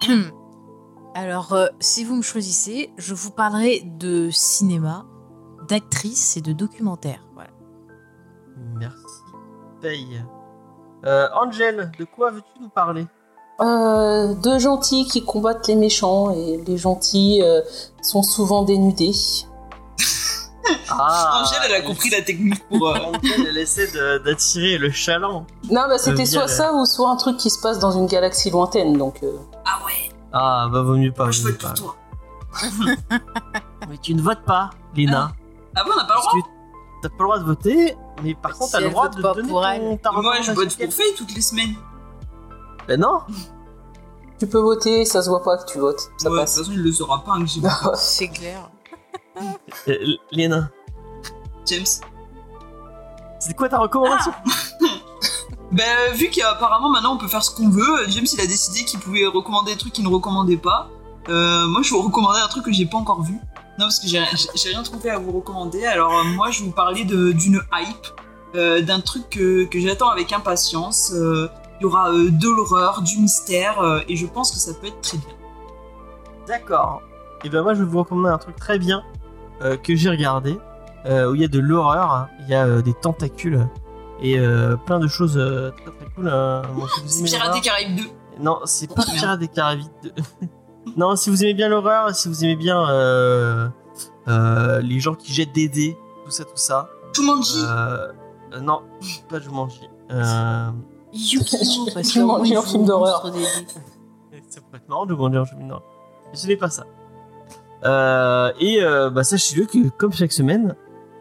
Alors, 1.18 1.52
euh, 1.52 1.66
si 1.80 2.04
vous 2.04 2.14
me 2.14 2.22
choisissez, 2.22 2.92
je 2.96 3.12
vous 3.12 3.32
parlerai 3.32 3.82
de 3.84 4.30
cinéma, 4.30 5.04
d'actrices 5.68 6.36
et 6.36 6.40
de 6.40 6.52
documentaires. 6.52 7.24
Voilà. 7.34 7.50
Merci. 8.78 8.96
Faye. 9.82 10.22
Euh, 11.04 11.26
Angel, 11.34 11.90
de 11.98 12.04
quoi 12.04 12.30
veux-tu 12.30 12.62
nous 12.62 12.68
parler? 12.68 13.04
Euh, 13.60 14.32
deux 14.34 14.60
gentils 14.60 15.06
qui 15.08 15.24
combattent 15.24 15.66
les 15.66 15.74
méchants 15.74 16.30
et 16.30 16.62
les 16.64 16.76
gentils 16.76 17.42
euh, 17.42 17.62
sont 18.00 18.22
souvent 18.22 18.62
dénudés. 18.62 19.10
Ah, 20.90 21.42
Angèle, 21.42 21.60
elle 21.66 21.74
a 21.76 21.80
compris 21.80 22.10
la 22.10 22.20
technique 22.22 22.62
pour. 22.68 22.88
euh, 22.88 22.94
Angel, 23.06 23.46
elle 23.48 23.56
essaie 23.58 23.88
d'attirer 24.22 24.76
le 24.78 24.90
chaland. 24.90 25.46
Non, 25.70 25.82
bah 25.88 25.96
c'était 25.98 26.26
soit 26.26 26.46
ça 26.48 26.72
ou 26.74 26.84
soit 26.84 27.08
un 27.10 27.16
truc 27.16 27.38
qui 27.38 27.48
se 27.50 27.58
passe 27.60 27.78
dans 27.78 27.90
une 27.92 28.06
galaxie 28.06 28.50
lointaine, 28.50 28.96
donc... 28.96 29.22
euh, 29.22 29.38
Ah 29.64 29.78
ouais, 29.86 30.10
Ah, 30.32 30.68
bah 30.70 30.82
vaut 30.82 30.96
mieux 30.96 31.12
pas. 31.12 31.24
moi 31.24 31.30
je 31.32 31.42
vote 31.42 31.58
pour 31.58 31.68
pas. 31.68 31.74
toi. 31.74 31.96
Mais 33.88 33.98
tu 33.98 34.14
ne 34.14 34.22
votes 34.22 34.44
pas, 34.44 34.70
Léna. 34.94 35.32
Ah 35.74 35.84
bon, 35.84 35.90
on 35.94 35.96
n'a 35.96 36.04
pas 36.04 36.14
le 36.14 36.20
droit 36.20 36.48
t'as 37.00 37.08
pas 37.10 37.14
le 37.20 37.24
droit 37.24 37.38
de 37.38 37.44
voter, 37.44 37.96
mais 38.24 38.34
par 38.34 38.52
contre 38.58 38.72
t'as 38.72 38.80
le 38.80 38.90
droit 38.90 39.08
de 39.08 39.22
donner 39.22 39.48
pour 39.48 39.60
ton, 39.62 39.68
elle. 39.68 40.00
ta 40.00 40.10
Moi 40.10 40.40
je 40.42 40.50
vote 40.50 40.76
pour 40.76 40.92
Faye 40.92 41.14
toutes 41.16 41.32
les 41.32 41.40
semaines. 41.40 41.74
Ben 42.88 42.98
non 43.00 43.20
Tu 44.40 44.48
peux 44.48 44.58
voter, 44.58 45.04
ça 45.04 45.22
se 45.22 45.28
voit 45.28 45.42
pas 45.44 45.58
que 45.58 45.70
tu 45.70 45.78
votes, 45.78 46.00
ça 46.00 46.06
Ouais, 46.08 46.14
de 46.24 46.28
toute 46.30 46.38
passe. 46.40 46.58
façon, 46.58 46.72
il 46.72 46.82
le 46.82 46.90
saura 46.90 47.22
pas 47.22 47.34
hein, 47.34 47.42
que 47.42 47.46
j'ai 47.46 47.60
C'est 47.94 48.28
clair. 48.28 48.68
Euh, 49.86 49.94
Léna, 50.32 50.68
James. 51.66 51.84
c'est 53.38 53.54
quoi 53.54 53.68
ta 53.68 53.78
recommandation? 53.78 54.32
Ben, 55.70 55.84
vu 56.14 56.30
qu'apparemment 56.30 56.88
maintenant 56.88 57.14
on 57.14 57.18
peut 57.18 57.28
faire 57.28 57.44
ce 57.44 57.54
qu'on 57.54 57.68
veut, 57.68 58.08
James 58.08 58.26
il 58.32 58.40
a 58.40 58.46
décidé 58.46 58.84
qu'il 58.84 59.00
pouvait 59.00 59.26
recommander 59.26 59.72
des 59.72 59.78
trucs 59.78 59.92
qu'il 59.92 60.04
ne 60.04 60.08
recommandait 60.08 60.56
pas. 60.56 60.88
Euh, 61.28 61.66
moi 61.66 61.82
je 61.82 61.90
vous 61.90 62.00
recommander 62.00 62.40
un 62.42 62.48
truc 62.48 62.64
que 62.64 62.72
j'ai 62.72 62.86
pas 62.86 62.96
encore 62.96 63.22
vu. 63.22 63.34
Non, 63.78 63.84
parce 63.84 64.00
que 64.00 64.08
j'ai 64.08 64.18
rien 64.70 64.82
trouvé 64.82 65.10
à 65.10 65.18
vous 65.18 65.30
recommander. 65.30 65.84
Alors, 65.84 66.12
euh, 66.12 66.24
moi 66.24 66.50
je 66.50 66.64
vous 66.64 66.72
parler 66.72 67.04
d'une 67.04 67.60
hype, 67.72 68.06
euh, 68.56 68.80
d'un 68.82 69.00
truc 69.00 69.28
que, 69.30 69.68
j'attends 69.74 70.08
avec 70.08 70.32
impatience. 70.32 71.12
Il 71.14 71.82
y 71.82 71.84
aura 71.84 72.10
de 72.10 72.48
l'horreur, 72.48 73.02
du 73.02 73.18
mystère, 73.18 74.02
et 74.08 74.16
je 74.16 74.26
pense 74.26 74.50
que 74.50 74.58
ça 74.58 74.72
peut 74.74 74.88
être 74.88 75.00
très 75.00 75.18
bien. 75.18 75.34
D'accord. 76.48 77.02
Et 77.44 77.50
ben 77.50 77.62
moi 77.62 77.74
je 77.74 77.84
vais 77.84 77.88
vous 77.88 77.98
recommander 77.98 78.30
un 78.30 78.38
truc 78.38 78.56
très 78.56 78.80
bien 78.80 79.04
que 79.60 79.94
j'ai 79.94 80.10
regardé, 80.10 80.58
où 81.04 81.34
il 81.34 81.40
y 81.40 81.44
a 81.44 81.48
de 81.48 81.60
l'horreur, 81.60 82.10
hein. 82.10 82.28
il 82.40 82.48
y 82.48 82.54
a 82.54 82.82
des 82.82 82.94
tentacules 82.94 83.68
et 84.20 84.38
euh, 84.38 84.76
plein 84.76 84.98
de 84.98 85.06
choses 85.08 85.36
euh, 85.36 85.70
très 85.70 85.90
très 85.92 86.14
cool. 86.14 86.28
euh, 86.28 86.62
bon, 86.74 86.86
si 87.06 87.24
C'est 87.24 87.36
Pirates 87.36 87.54
des 87.54 87.60
Caraïbes 87.60 87.96
2. 87.96 88.02
Non, 88.40 88.60
c'est 88.64 88.92
pas. 88.92 89.02
Pirates 89.04 89.40
des 89.40 89.48
Caraïbes. 89.48 89.82
deux. 90.02 90.12
non, 90.96 91.16
si 91.16 91.30
vous 91.30 91.42
aimez 91.44 91.54
bien 91.54 91.68
l'horreur, 91.68 92.14
si 92.14 92.28
vous 92.28 92.44
aimez 92.44 92.56
bien 92.56 92.88
euh, 92.88 93.68
euh, 94.28 94.80
les 94.80 95.00
gens 95.00 95.14
qui 95.14 95.32
jettent 95.32 95.52
des 95.54 95.68
dés, 95.68 95.96
tout 96.24 96.30
ça, 96.30 96.44
tout 96.44 96.50
ça. 96.56 96.88
Jumanji. 97.14 97.58
Euh, 97.64 98.08
euh, 98.54 98.60
non, 98.60 98.82
pas 99.28 99.40
Jumanji. 99.40 99.88
Euh, 100.10 100.70
Yu-Gi-Oh! 101.12 101.88
Parce 101.94 102.12
que 102.12 102.20
m'en 102.20 102.40
dis 102.40 102.56
en 102.56 102.62
film 102.62 102.84
d'horreur. 102.84 103.30
c'est 104.48 104.60
peut 104.64 104.76
être 104.76 104.88
marrant 104.88 105.06
de 105.06 105.14
Jumanji 105.14 105.38
en 105.38 105.44
film. 105.44 105.74
Mais 106.30 106.36
ce 106.36 106.46
n'est 106.46 106.56
pas 106.56 106.70
ça. 106.70 106.84
Euh, 107.84 108.52
et 108.58 108.82
euh, 108.82 109.10
bah, 109.10 109.24
sachez-le 109.24 109.64
que, 109.66 109.88
comme 109.88 110.12
chaque 110.12 110.32
semaine, 110.32 110.74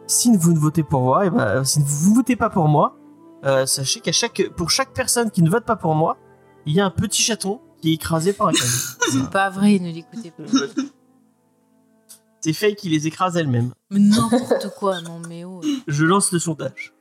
si 0.08 0.36
vous 0.36 0.54
ne 0.54 0.60
votez 0.60 0.84
pour 0.84 1.02
moi, 1.02 1.26
et 1.26 1.30
bah, 1.30 1.64
si 1.64 1.80
vous 1.86 2.12
ne 2.12 2.16
votez 2.16 2.36
pas 2.36 2.50
pour 2.50 2.68
moi, 2.68 2.98
euh, 3.46 3.66
sachez 3.66 4.00
qu'à 4.00 4.12
chaque, 4.12 4.50
pour 4.56 4.72
chaque 4.72 4.94
personne 4.94 5.30
qui 5.30 5.42
ne 5.42 5.50
vote 5.50 5.66
pas 5.66 5.76
pour 5.76 5.94
moi, 5.94 6.18
il 6.66 6.74
y 6.74 6.80
a 6.80 6.86
un 6.86 6.90
petit 6.90 7.22
chaton 7.22 7.62
qui 7.82 7.92
est 7.92 7.94
écrasé 7.94 8.34
par 8.34 8.48
un 8.48 8.54
camion. 8.54 8.72
C'est 9.12 9.30
pas 9.30 9.50
vrai, 9.50 9.80
ne 9.80 9.92
l'écoutez 9.92 10.32
pas. 10.32 10.44
C'est 12.42 12.54
Faye 12.54 12.76
qui 12.76 12.90
les 12.90 13.08
écrase 13.08 13.36
elle-même. 13.36 13.72
Mais 13.90 14.00
n'importe 14.00 14.74
quoi, 14.78 15.02
non 15.02 15.20
mais 15.28 15.44
oh. 15.44 15.62
Je 15.88 16.06
lance 16.06 16.32
le 16.32 16.40
sondage. 16.40 16.94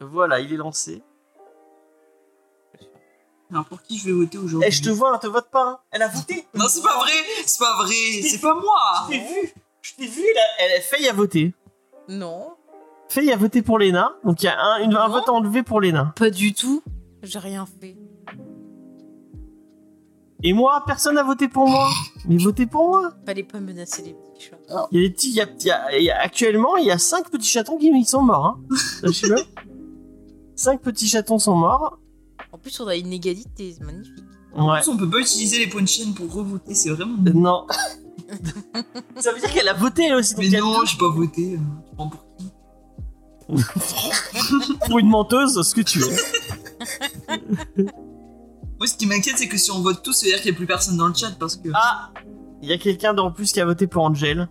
Voilà, 0.00 0.40
il 0.40 0.52
est 0.52 0.56
lancé. 0.56 1.02
Alors 3.54 3.66
pour 3.66 3.80
qui 3.82 3.98
je 3.98 4.06
vais 4.06 4.12
voter 4.12 4.36
aujourd'hui? 4.38 4.66
Eh, 4.68 4.72
je 4.72 4.82
te 4.82 4.90
vois, 4.90 5.12
ne 5.12 5.18
te 5.18 5.28
vote 5.28 5.48
pas. 5.50 5.64
hein. 5.64 5.78
Elle 5.92 6.02
a 6.02 6.08
voté. 6.08 6.44
Non, 6.54 6.64
c'est 6.68 6.82
pas 6.82 6.98
vrai, 6.98 7.12
c'est 7.46 7.58
pas 7.60 7.76
vrai, 7.76 7.94
c'est 8.28 8.40
pas 8.40 8.54
moi. 8.54 9.06
Je 9.06 9.12
t'ai 9.12 9.18
vu. 9.20 9.54
Je 9.80 9.94
t'ai 9.94 10.06
vu. 10.08 10.22
Elle 10.22 10.38
a, 10.38 10.72
elle 10.74 10.78
a 10.78 10.82
Faye 10.82 11.08
a 11.08 11.12
voté. 11.12 11.54
Non, 12.08 12.48
Faye 13.08 13.30
a 13.32 13.36
voté 13.36 13.62
pour 13.62 13.78
Léna. 13.78 14.16
Donc 14.24 14.42
il 14.42 14.46
y 14.46 14.48
a 14.48 14.60
un, 14.60 14.78
une- 14.82 14.94
un 14.96 15.06
Non. 15.06 15.12
vote 15.14 15.28
enlevé 15.28 15.62
pour 15.62 15.80
Léna. 15.80 16.12
pas 16.16 16.30
du 16.30 16.52
tout. 16.52 16.82
J'ai 17.22 17.38
rien 17.38 17.64
fait. 17.80 17.96
Et 20.42 20.52
moi, 20.52 20.82
personne 20.86 21.14
n'a 21.14 21.22
voté 21.22 21.48
pour 21.48 21.66
moi. 21.68 21.88
Mais 22.28 22.36
votez 22.36 22.66
pour 22.66 22.88
moi. 22.88 23.12
Fallait 23.24 23.44
pas 23.44 23.60
menacer 23.60 24.02
les 24.02 24.12
petits 24.14 24.50
chats. 24.50 24.88
Il 24.90 25.00
y 25.00 25.04
a 25.04 25.08
des 25.08 25.14
petits, 25.14 25.30
il 25.30 25.36
y 25.36 25.40
a- 25.40 25.46
il 25.58 25.64
y 25.66 25.70
a- 25.70 25.98
il 25.98 26.04
y 26.04 26.10
a- 26.10 26.20
actuellement, 26.20 26.76
il 26.76 26.84
y 26.86 26.90
a 26.90 26.98
5 26.98 27.30
petits 27.30 27.48
chatons 27.48 27.78
qui 27.78 27.90
qui 27.92 28.04
sont 28.04 28.20
morts. 28.22 28.44
Hein. 28.46 28.60
Sachez-le. 29.00 29.36
5 30.56 30.80
petits 30.82 31.06
chatons 31.08 31.38
sont 31.38 31.54
morts. 31.56 31.98
En 32.54 32.58
plus, 32.58 32.78
on 32.78 32.86
a 32.86 32.94
une 32.94 33.12
égalité, 33.12 33.74
c'est 33.76 33.84
magnifique. 33.84 34.14
En 34.54 34.70
Ouais. 34.70 34.80
plus, 34.80 34.88
on 34.90 34.96
peut 34.96 35.10
pas 35.10 35.18
utiliser 35.18 35.58
les 35.58 35.66
points 35.66 35.82
de 35.82 35.88
chaîne 35.88 36.14
pour 36.14 36.32
revoter, 36.32 36.72
c'est 36.74 36.90
vraiment. 36.90 37.16
Euh, 37.26 37.32
Non. 37.34 37.66
Ça 39.18 39.32
veut 39.32 39.40
dire 39.40 39.52
qu'elle 39.52 39.68
a 39.68 39.74
voté 39.74 40.04
elle 40.04 40.14
aussi. 40.14 40.36
Mais 40.38 40.48
non, 40.60 40.84
j'ai 40.84 40.96
pas 40.96 41.08
voté. 41.08 41.54
euh, 41.54 41.58
Tu 41.88 41.94
prends 41.96 42.08
pour 42.08 42.24
qui 42.38 42.44
pour 44.88 44.98
une 45.00 45.08
menteuse, 45.08 45.60
ce 45.68 45.74
que 45.74 45.80
tu 45.80 45.98
veux. 45.98 46.08
Moi, 48.78 48.86
ce 48.86 48.94
qui 48.96 49.06
m'inquiète, 49.06 49.36
c'est 49.36 49.48
que 49.48 49.56
si 49.58 49.70
on 49.72 49.80
vote 49.80 50.02
tous, 50.02 50.12
ça 50.12 50.26
veut 50.26 50.32
dire 50.32 50.40
qu'il 50.40 50.50
y 50.52 50.54
a 50.54 50.56
plus 50.56 50.66
personne 50.66 50.96
dans 50.96 51.08
le 51.08 51.14
chat 51.14 51.32
parce 51.38 51.56
que. 51.56 51.68
Ah 51.74 52.10
Il 52.62 52.68
y 52.68 52.72
a 52.72 52.78
quelqu'un 52.78 53.16
en 53.18 53.30
plus 53.32 53.52
qui 53.52 53.60
a 53.60 53.64
voté 53.66 53.86
pour 53.88 54.04
Angel. 54.04 54.48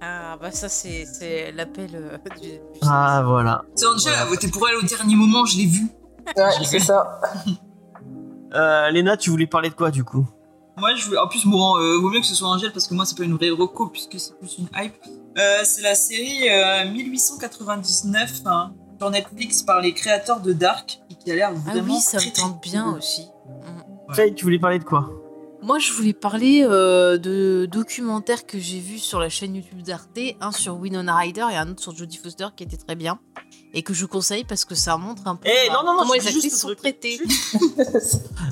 Ah, 0.00 0.36
bah 0.40 0.50
ça, 0.50 0.68
c'est 0.68 1.04
c'est 1.06 1.52
l'appel 1.52 1.90
euh, 1.94 2.16
du. 2.40 2.48
du- 2.48 2.58
Ah 2.82 3.22
voilà. 3.26 3.62
C'est 3.74 3.86
Angel 3.86 4.12
a 4.14 4.24
voté 4.24 4.48
pour 4.48 4.66
elle 4.68 4.76
au 4.76 4.82
dernier 4.82 5.14
moment, 5.16 5.44
je 5.46 5.56
l'ai 5.58 5.66
vu. 5.66 5.86
Ouais, 6.36 6.64
c'est 6.64 6.78
ça. 6.80 7.20
Euh, 8.56 8.88
Léna, 8.90 9.16
tu 9.16 9.30
voulais 9.30 9.48
parler 9.48 9.68
de 9.68 9.74
quoi 9.74 9.90
du 9.90 10.04
coup? 10.04 10.28
Moi, 10.76 10.94
je 10.94 11.04
voulais. 11.06 11.18
En 11.18 11.26
plus, 11.26 11.44
bon, 11.44 11.76
euh, 11.76 11.98
vaut 11.98 12.08
mieux 12.08 12.20
que 12.20 12.26
ce 12.26 12.36
soit 12.36 12.46
Angel 12.48 12.70
parce 12.72 12.86
que 12.86 12.94
moi, 12.94 13.04
c'est 13.04 13.16
pas 13.18 13.24
une 13.24 13.34
vraie 13.34 13.50
reco 13.50 13.88
puisque 13.88 14.20
c'est 14.20 14.38
plus 14.38 14.58
une 14.58 14.68
hype. 14.76 14.94
Euh, 15.36 15.58
c'est 15.64 15.82
la 15.82 15.96
série 15.96 16.48
euh, 16.48 16.88
1899 16.92 18.42
hein, 18.46 18.72
sur 19.00 19.10
Netflix 19.10 19.62
par 19.64 19.80
les 19.80 19.92
créateurs 19.92 20.40
de 20.40 20.52
Dark 20.52 21.00
et 21.10 21.14
qui 21.16 21.32
a 21.32 21.34
l'air 21.34 21.50
Ah 21.52 21.70
vraiment. 21.72 21.94
oui, 21.94 22.00
ça 22.00 22.18
très, 22.18 22.28
me 22.28 22.32
très 22.32 22.42
tente 22.42 22.62
bien 22.62 22.84
cool. 22.90 22.98
aussi. 22.98 23.22
Mm. 23.46 24.08
Ouais. 24.10 24.14
Faye, 24.14 24.34
tu 24.36 24.44
voulais 24.44 24.60
parler 24.60 24.78
de 24.78 24.84
quoi? 24.84 25.10
Moi, 25.62 25.80
je 25.80 25.92
voulais 25.92 26.12
parler 26.12 26.62
euh, 26.62 27.16
de 27.18 27.66
documentaires 27.68 28.46
que 28.46 28.58
j'ai 28.60 28.78
vus 28.78 28.98
sur 28.98 29.18
la 29.18 29.30
chaîne 29.30 29.56
YouTube 29.56 29.82
d'Arte, 29.82 30.18
un 30.40 30.52
sur 30.52 30.76
Winona 30.76 31.16
Ryder 31.16 31.46
et 31.50 31.56
un 31.56 31.70
autre 31.70 31.80
sur 31.82 31.96
Jodie 31.96 32.18
Foster 32.18 32.46
qui 32.54 32.62
était 32.64 32.76
très 32.76 32.94
bien 32.94 33.18
et 33.74 33.82
que 33.82 33.92
je 33.92 34.06
conseille 34.06 34.44
parce 34.44 34.64
que 34.64 34.74
ça 34.74 34.96
montre 34.96 35.26
un 35.26 35.36
peu 35.36 35.46
Eh, 35.48 35.68
euh, 35.68 35.72
non, 35.72 35.80
non, 35.84 35.92
non, 35.92 35.98
comment 35.98 36.12
c'est 36.14 36.26
les 36.28 36.32
juste 36.32 36.44
actrices 36.46 36.60
sont 36.60 36.74
traitées. 36.74 37.20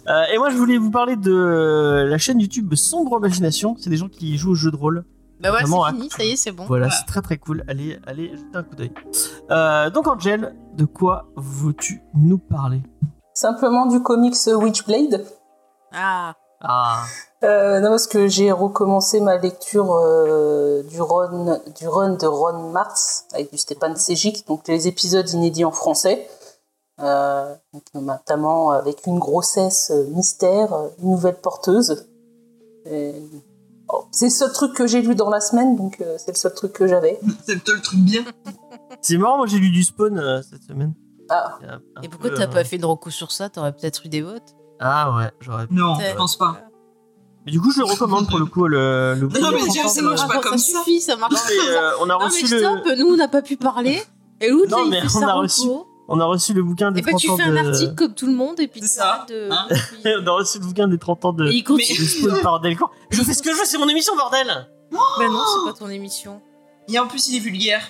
Euh, 0.08 0.24
Et 0.34 0.38
moi, 0.38 0.50
je 0.50 0.56
voulais 0.56 0.78
vous 0.78 0.90
parler 0.90 1.14
de 1.16 2.06
la 2.08 2.18
chaîne 2.18 2.40
YouTube 2.40 2.74
Sombre 2.74 3.18
Imagination. 3.18 3.76
C'est 3.78 3.88
des 3.88 3.96
gens 3.96 4.08
qui 4.08 4.36
jouent 4.36 4.50
au 4.50 4.54
jeu 4.56 4.70
de 4.72 4.76
rôle. 4.76 5.04
Bah 5.40 5.50
voilà, 5.50 5.64
Vraiment, 5.66 5.84
c'est 5.86 5.92
fini, 5.94 6.10
ça 6.10 6.24
y 6.24 6.30
est, 6.30 6.36
c'est 6.36 6.50
bon. 6.52 6.64
Voilà, 6.66 6.86
Voilà. 6.86 6.96
c'est 7.00 7.06
très 7.06 7.20
très 7.22 7.38
cool. 7.38 7.64
Allez, 7.68 7.98
allez, 8.06 8.30
jetez 8.36 8.56
un 8.56 8.62
coup 8.64 8.74
d'œil. 8.74 8.92
Euh, 9.50 9.90
donc, 9.90 10.06
Angel, 10.08 10.54
de 10.76 10.84
quoi 10.84 11.28
veux-tu 11.36 12.02
nous 12.14 12.38
parler? 12.38 12.82
Simplement 13.34 13.86
du 13.86 14.02
comics 14.02 14.36
Witchblade. 14.46 15.24
Ah, 15.92 16.34
Ah, 16.60 17.04
Euh, 17.44 17.80
non, 17.80 17.90
parce 17.90 18.06
que 18.06 18.28
j'ai 18.28 18.52
recommencé 18.52 19.20
ma 19.20 19.36
lecture 19.36 19.92
euh, 19.94 20.82
du, 20.84 21.00
run, 21.02 21.58
du 21.76 21.88
run 21.88 22.10
de 22.14 22.26
Ron 22.26 22.70
Mars 22.70 23.24
avec 23.32 23.50
du 23.50 23.58
Stéphane 23.58 23.96
Sejic, 23.96 24.46
donc 24.46 24.68
les 24.68 24.86
épisodes 24.86 25.28
inédits 25.30 25.64
en 25.64 25.72
français, 25.72 26.28
euh, 27.00 27.52
donc, 27.72 27.82
notamment 27.94 28.70
avec 28.70 29.06
une 29.06 29.18
grossesse 29.18 29.90
euh, 29.90 30.04
mystère, 30.10 30.72
une 31.02 31.10
nouvelle 31.10 31.34
porteuse. 31.34 32.06
Et- 32.86 33.14
oh, 33.88 34.04
c'est 34.12 34.26
le 34.26 34.30
seul 34.30 34.52
truc 34.52 34.74
que 34.74 34.86
j'ai 34.86 35.02
lu 35.02 35.16
dans 35.16 35.28
la 35.30 35.40
semaine, 35.40 35.74
donc 35.74 36.00
euh, 36.00 36.14
c'est 36.18 36.30
le 36.30 36.36
seul 36.38 36.54
truc 36.54 36.72
que 36.72 36.86
j'avais. 36.86 37.18
C'est 37.44 37.54
le 37.54 37.60
truc 37.82 37.98
bien. 38.00 38.24
c'est 39.00 39.16
marrant. 39.16 39.38
Moi, 39.38 39.46
j'ai 39.48 39.58
lu 39.58 39.70
du 39.70 39.82
Spawn 39.82 40.16
euh, 40.18 40.42
cette 40.42 40.62
semaine. 40.62 40.94
Ah, 41.28 41.58
C'est 41.60 41.66
un- 41.66 41.80
un 41.96 42.02
et 42.02 42.08
pourquoi 42.08 42.30
t'as 42.30 42.44
euh, 42.44 42.46
pas 42.46 42.62
fait 42.62 42.78
de 42.78 42.86
recours 42.86 43.10
sur 43.12 43.32
ça? 43.32 43.48
T'aurais 43.48 43.72
peut-être 43.72 44.06
eu 44.06 44.08
des 44.08 44.22
votes. 44.22 44.54
Ah 44.78 45.16
ouais, 45.16 45.30
j'aurais. 45.40 45.66
pu. 45.66 45.74
Non, 45.74 45.94
je 45.98 46.14
pense 46.16 46.36
pas. 46.36 46.56
Mais 47.46 47.52
du 47.52 47.60
coup, 47.60 47.72
je 47.72 47.78
le 47.80 47.84
recommande 47.86 48.28
pour 48.28 48.38
le 48.38 48.46
coup 48.46 48.66
le. 48.66 49.14
le 49.14 49.26
Non, 49.40 49.50
mais 49.52 49.60
James, 49.74 49.88
ça 49.88 50.02
marche 50.02 50.26
pas 50.28 50.34
ça 50.34 50.40
comme 50.40 50.58
ça. 50.58 50.78
suffit, 50.78 51.00
ça 51.00 51.16
marche 51.16 51.34
pas 51.34 51.40
mais, 51.48 51.72
ça. 51.72 51.82
euh, 51.82 51.90
on 52.00 52.04
a 52.04 52.12
Non, 52.14 52.18
mais 52.20 52.24
reçu 52.26 52.46
stop, 52.46 52.80
le. 52.86 52.94
nous 52.96 53.06
on 53.06 53.16
n'a 53.16 53.28
pas 53.28 53.42
pu 53.42 53.56
parler. 53.56 54.02
Et 54.40 54.48
l'autre, 54.50 54.70
Non, 54.70 54.78
là, 54.78 54.82
il 54.86 54.90
mais 54.90 55.00
fait 55.08 55.16
on 55.18 55.22
a 55.22 55.32
reçu 55.34 55.68
On 56.08 56.20
a 56.20 56.24
reçu 56.24 56.52
le 56.52 56.62
bouquin 56.62 56.92
des 56.92 57.00
Et 57.00 57.02
bah 57.02 57.10
30 57.10 57.20
tu 57.20 57.30
ans 57.30 57.36
fais 57.36 57.42
un 57.44 57.52
de. 57.62 57.68
article 57.68 57.94
comme 57.96 58.14
tout 58.14 58.26
le 58.26 58.32
monde 58.34 58.60
et 58.60 58.68
puis 58.68 58.80
C'est 58.82 58.88
tu 58.88 58.94
ça, 58.94 59.26
de. 59.28 59.48
hein. 59.50 59.66
on 60.24 60.26
a 60.26 60.30
reçu 60.32 60.58
le 60.58 60.64
bouquin 60.66 60.86
des 60.88 60.98
30 60.98 61.24
ans 61.24 61.32
de. 61.32 61.46
Et 61.48 61.54
il 61.56 61.64
continue. 61.64 61.98
Spawn 61.98 62.40
par 62.42 62.60
Delcourt. 62.60 62.90
Je 63.10 63.22
fais 63.22 63.34
ce 63.34 63.42
que 63.42 63.50
je 63.50 63.56
veux, 63.56 63.64
c'est 63.64 63.78
mon 63.78 63.88
émission, 63.88 64.14
bordel 64.16 64.68
Bah 64.92 64.98
non, 65.28 65.40
c'est 65.64 65.72
pas 65.72 65.78
ton 65.78 65.88
émission. 65.88 66.40
Et 66.88 66.98
en 66.98 67.06
plus, 67.06 67.28
il 67.28 67.36
est 67.36 67.40
vulgaire. 67.40 67.82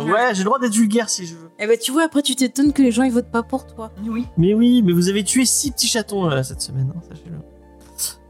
Ouais, 0.00 0.30
j'ai 0.34 0.38
le 0.40 0.44
droit 0.46 0.58
d'être 0.58 0.72
vulgaire 0.74 1.08
si 1.08 1.26
je 1.26 1.34
veux. 1.34 1.48
Et 1.60 1.66
bah 1.66 1.76
tu 1.76 1.92
vois, 1.92 2.02
après 2.04 2.20
tu 2.22 2.34
t'étonnes 2.34 2.72
que 2.72 2.82
les 2.82 2.90
gens 2.90 3.04
ils 3.04 3.12
votent 3.12 3.30
pas 3.30 3.42
pour 3.44 3.66
toi. 3.66 3.92
Oui. 4.04 4.26
Mais 4.36 4.52
oui, 4.52 4.82
mais 4.82 4.92
vous 4.92 5.08
avez 5.08 5.22
tué 5.22 5.44
six 5.44 5.70
petits 5.70 5.86
chatons 5.86 6.28
euh, 6.30 6.42
cette 6.42 6.60
semaine, 6.60 6.92
hein, 6.96 7.00
sachez-le. 7.08 7.36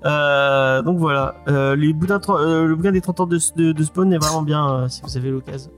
Euh, 0.06 0.82
donc 0.82 0.98
voilà, 0.98 1.34
euh, 1.48 1.74
les 1.76 1.88
euh, 1.88 2.66
le 2.66 2.74
bouquin 2.76 2.92
des 2.92 3.00
30 3.00 3.20
ans 3.20 3.26
de, 3.26 3.38
de- 3.56 3.72
de 3.72 3.84
Spawn 3.84 4.12
est 4.12 4.18
vraiment 4.18 4.42
bien 4.42 4.68
euh, 4.70 4.88
si 4.88 5.02
vous 5.02 5.16
avez 5.16 5.30
l'occasion. 5.30 5.70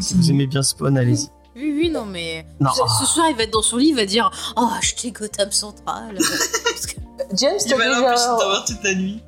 Si 0.00 0.14
vous 0.14 0.30
aimez 0.30 0.46
bien 0.46 0.62
Spawn, 0.62 0.96
allez-y. 0.96 1.28
Oui, 1.56 1.74
oui, 1.76 1.90
non 1.90 2.06
mais. 2.06 2.46
Non. 2.60 2.70
Ce, 2.70 3.04
soir 3.06 3.26
il 3.30 3.36
va 3.36 3.42
être 3.42 3.52
dans 3.52 3.60
son 3.62 3.76
lit, 3.76 3.88
il 3.88 3.96
va 3.96 4.06
dire 4.06 4.30
Oh, 4.56 4.68
acheter 4.78 5.10
Gotham 5.10 5.50
Central. 5.50 6.16
Parce 6.18 6.86
que- 6.86 7.00
James, 7.34 7.58
t'as 7.58 7.76
déjà... 7.76 8.00
d'avoir 8.00 8.64
toute 8.64 8.82
la 8.84 8.94
nuit. 8.94 9.22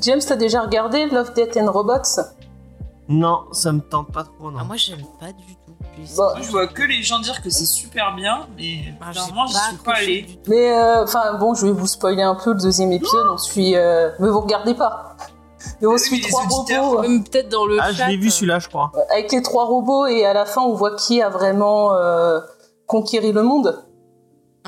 James, 0.00 0.20
t'as 0.26 0.36
déjà 0.36 0.62
regardé 0.62 1.06
Love, 1.06 1.32
Death 1.34 1.56
and 1.56 1.70
Robots? 1.70 2.20
Non, 3.08 3.44
ça 3.52 3.72
me 3.72 3.80
tente 3.80 4.12
pas 4.12 4.24
trop, 4.24 4.50
non. 4.50 4.58
Ah, 4.60 4.64
moi 4.64 4.76
j'aime 4.76 5.02
pas 5.20 5.32
du 5.32 5.54
Moi, 6.16 6.34
je 6.42 6.50
vois 6.50 6.66
que 6.68 6.82
les 6.82 7.02
gens 7.02 7.18
dire 7.18 7.42
que 7.42 7.50
c'est 7.50 7.66
super 7.66 8.14
bien, 8.14 8.46
mais 8.56 8.94
Ah, 9.00 9.10
clairement, 9.10 9.46
je 9.46 9.52
suis 9.56 9.76
pas 9.84 9.94
allée. 9.96 10.22
du 10.22 10.36
tout. 10.36 10.42
Mais 10.50 10.72
euh, 10.72 11.02
enfin 11.04 11.34
bon, 11.34 11.54
je 11.54 11.66
vais 11.66 11.72
vous 11.72 11.86
spoiler 11.88 12.22
un 12.22 12.36
peu 12.36 12.52
le 12.52 12.60
deuxième 12.60 12.92
épisode. 12.92 13.26
On 13.32 13.36
suit, 13.36 13.74
euh, 13.76 14.10
mais 14.20 14.28
vous 14.28 14.40
regardez 14.40 14.74
pas. 14.74 15.16
Et 15.82 15.86
on 15.86 15.90
Oui, 15.92 15.98
suit 15.98 16.16
mais 16.18 16.22
les 16.22 16.28
trois 16.28 16.44
robots 16.48 17.02
Même 17.02 17.24
peut-être 17.24 17.48
dans 17.48 17.66
le 17.66 17.78
ah, 17.80 17.90
je 17.92 18.04
l'ai 18.04 18.16
vu 18.16 18.30
celui-là, 18.30 18.60
je 18.60 18.68
crois. 18.68 18.92
euh, 18.94 19.00
avec 19.12 19.32
les 19.32 19.42
trois 19.42 19.64
robots 19.66 20.06
et 20.06 20.24
à 20.24 20.32
la 20.32 20.46
fin 20.46 20.60
on 20.62 20.72
voit 20.74 20.94
qui 20.94 21.20
a 21.20 21.28
vraiment 21.30 21.92
euh, 21.94 22.40
conquéri 22.86 23.32
le 23.32 23.42
monde. 23.42 23.84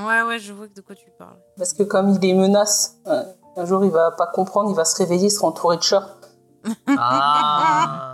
Ouais, 0.00 0.22
ouais, 0.22 0.38
je 0.40 0.52
vois 0.52 0.66
de 0.66 0.80
quoi 0.80 0.96
tu 0.96 1.06
parles. 1.16 1.36
Parce 1.56 1.72
que 1.72 1.84
comme 1.84 2.08
il 2.10 2.18
les 2.20 2.34
menace, 2.34 2.96
euh, 3.06 3.22
un 3.56 3.64
jour 3.66 3.84
il 3.84 3.90
va 3.92 4.10
pas 4.10 4.26
comprendre, 4.26 4.68
il 4.70 4.74
va 4.76 4.84
se 4.84 4.96
réveiller, 4.96 5.26
il 5.26 5.30
sera 5.30 5.46
entouré 5.46 5.76
de 5.76 5.82
chats. 5.82 6.16
Ah. 6.88 8.09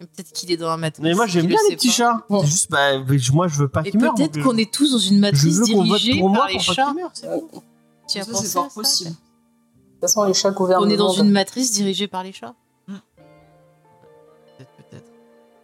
Mais 0.00 0.06
Peut-être 0.06 0.32
qu'il 0.32 0.50
est 0.50 0.56
dans 0.56 0.68
un 0.70 0.76
matrice. 0.78 1.02
Mais 1.04 1.14
moi 1.14 1.26
j'aime 1.26 1.46
bien 1.46 1.58
le 1.64 1.70
les 1.70 1.76
petits 1.76 1.88
pas. 1.88 1.92
chats. 1.94 2.24
C'est 2.40 2.46
juste, 2.46 2.70
bah, 2.70 2.98
moi 3.32 3.48
je 3.48 3.56
veux 3.58 3.68
pas 3.68 3.82
Et 3.84 3.90
qu'ils 3.90 4.00
meurent. 4.00 4.14
peut-être 4.14 4.42
qu'on 4.42 4.56
est 4.56 4.72
tous 4.72 4.92
dans 4.92 4.98
une 4.98 5.16
Je 5.16 5.20
matrice 5.20 5.58
veux 5.58 5.66
qu'on 5.66 5.84
vote 5.84 5.98
dirigée 6.00 6.18
pour 6.20 6.28
moi 6.30 6.38
par 6.38 6.48
pour 6.48 6.58
les 6.60 6.66
pas 6.66 6.72
chats. 6.72 6.86
qu'ils 6.86 6.94
meurent. 7.02 7.10
c'est 7.12 7.26
Euh, 7.28 7.38
tout. 7.52 7.62
Tu 8.08 8.18
as 8.18 8.24
pensé 8.24 8.46
c'est 8.46 8.58
à 8.58 8.62
possible. 8.62 9.10
De 9.10 9.14
toute 9.16 10.00
façon, 10.00 10.24
les 10.24 10.34
chats 10.34 10.50
gouvernent 10.52 10.84
On 10.84 10.88
est 10.88 10.96
dans 10.96 11.12
une 11.12 11.30
matrice 11.30 11.70
dirigée 11.72 12.08
par 12.08 12.24
les 12.24 12.32
chats. 12.32 12.54
Peut-être, 12.86 14.70
peut-être. 14.88 15.10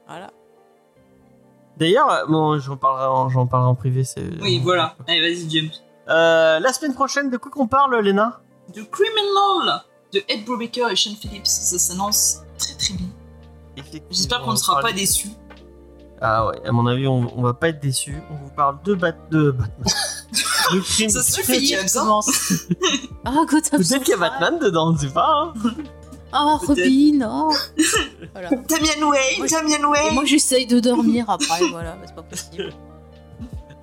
Voilà. 0.07 0.31
D'ailleurs, 1.79 2.11
euh, 2.11 2.27
bon, 2.27 2.59
j'en 2.59 2.77
parlerai, 2.77 3.07
en, 3.07 3.29
j'en 3.31 3.47
parlerai 3.47 3.71
en 3.71 3.75
privé. 3.75 4.05
c'est- 4.05 4.41
Oui, 4.43 4.61
voilà. 4.63 4.97
Allez, 5.09 5.21
vas-y, 5.21 5.49
James. 5.51 5.71
Euh, 6.09 6.61
la 6.61 6.73
semaine 6.73 6.95
prochaine, 6.95 7.31
de 7.31 7.37
quoi 7.37 7.51
qu'on 7.51 7.67
parle, 7.67 7.99
Léna? 8.01 8.41
The 8.75 8.89
Criminal 8.91 9.83
de 10.13 10.23
Ed 10.29 10.45
Brubaker 10.45 10.89
et 10.91 10.97
Sean 10.97 11.15
Phillips. 11.21 11.47
Ça 11.47 11.79
s'annonce 11.79 12.41
très 12.59 12.75
très 12.75 12.95
bien. 12.95 13.09
J'espère 14.11 14.43
qu'on 14.43 14.53
ne 14.53 14.57
sera 14.57 14.81
pas 14.81 14.93
déçus. 14.93 15.31
Ah 16.21 16.47
ouais, 16.47 16.61
à 16.65 16.73
mon 16.73 16.87
avis, 16.87 17.07
on, 17.07 17.31
on 17.37 17.43
va 17.43 17.53
pas 17.53 17.69
être 17.69 17.81
déçus. 17.81 18.23
On 18.31 18.37
vous 18.37 18.51
parle 18.51 18.79
de, 18.85 18.95
bat 18.95 19.13
de 19.31 19.51
Batman. 19.51 19.89
de 20.73 20.81
crime. 20.81 21.11
Ça 21.11 21.23
fais 21.43 21.63
James, 21.63 21.87
hein. 21.97 22.21
Ah, 23.25 23.45
Gotham 23.47 23.81
Peut-être 23.81 24.03
qu'il 24.03 24.13
y 24.13 24.15
a. 24.15 24.17
Batman 24.17 24.59
dedans, 24.59 24.93
on 24.93 24.97
sait 24.97 25.09
pas. 25.09 25.53
Hein 25.55 25.71
Ah. 26.33 26.59
Robin, 26.67 27.21
oh. 27.23 27.53
Voilà. 28.33 28.51
Damian 28.69 29.11
Wayne, 29.11 29.39
Moi, 29.39 29.47
Damian 29.47 29.79
Et 29.79 29.87
Wayne 29.87 30.15
moi, 30.15 30.25
j'essaye 30.25 30.67
de 30.67 30.81
dormir 30.81 31.29
après, 31.29 31.69
voilà, 31.71 31.97
mais 32.01 32.07
c'est 32.07 32.15
pas 32.15 32.23
possible. 32.23 32.73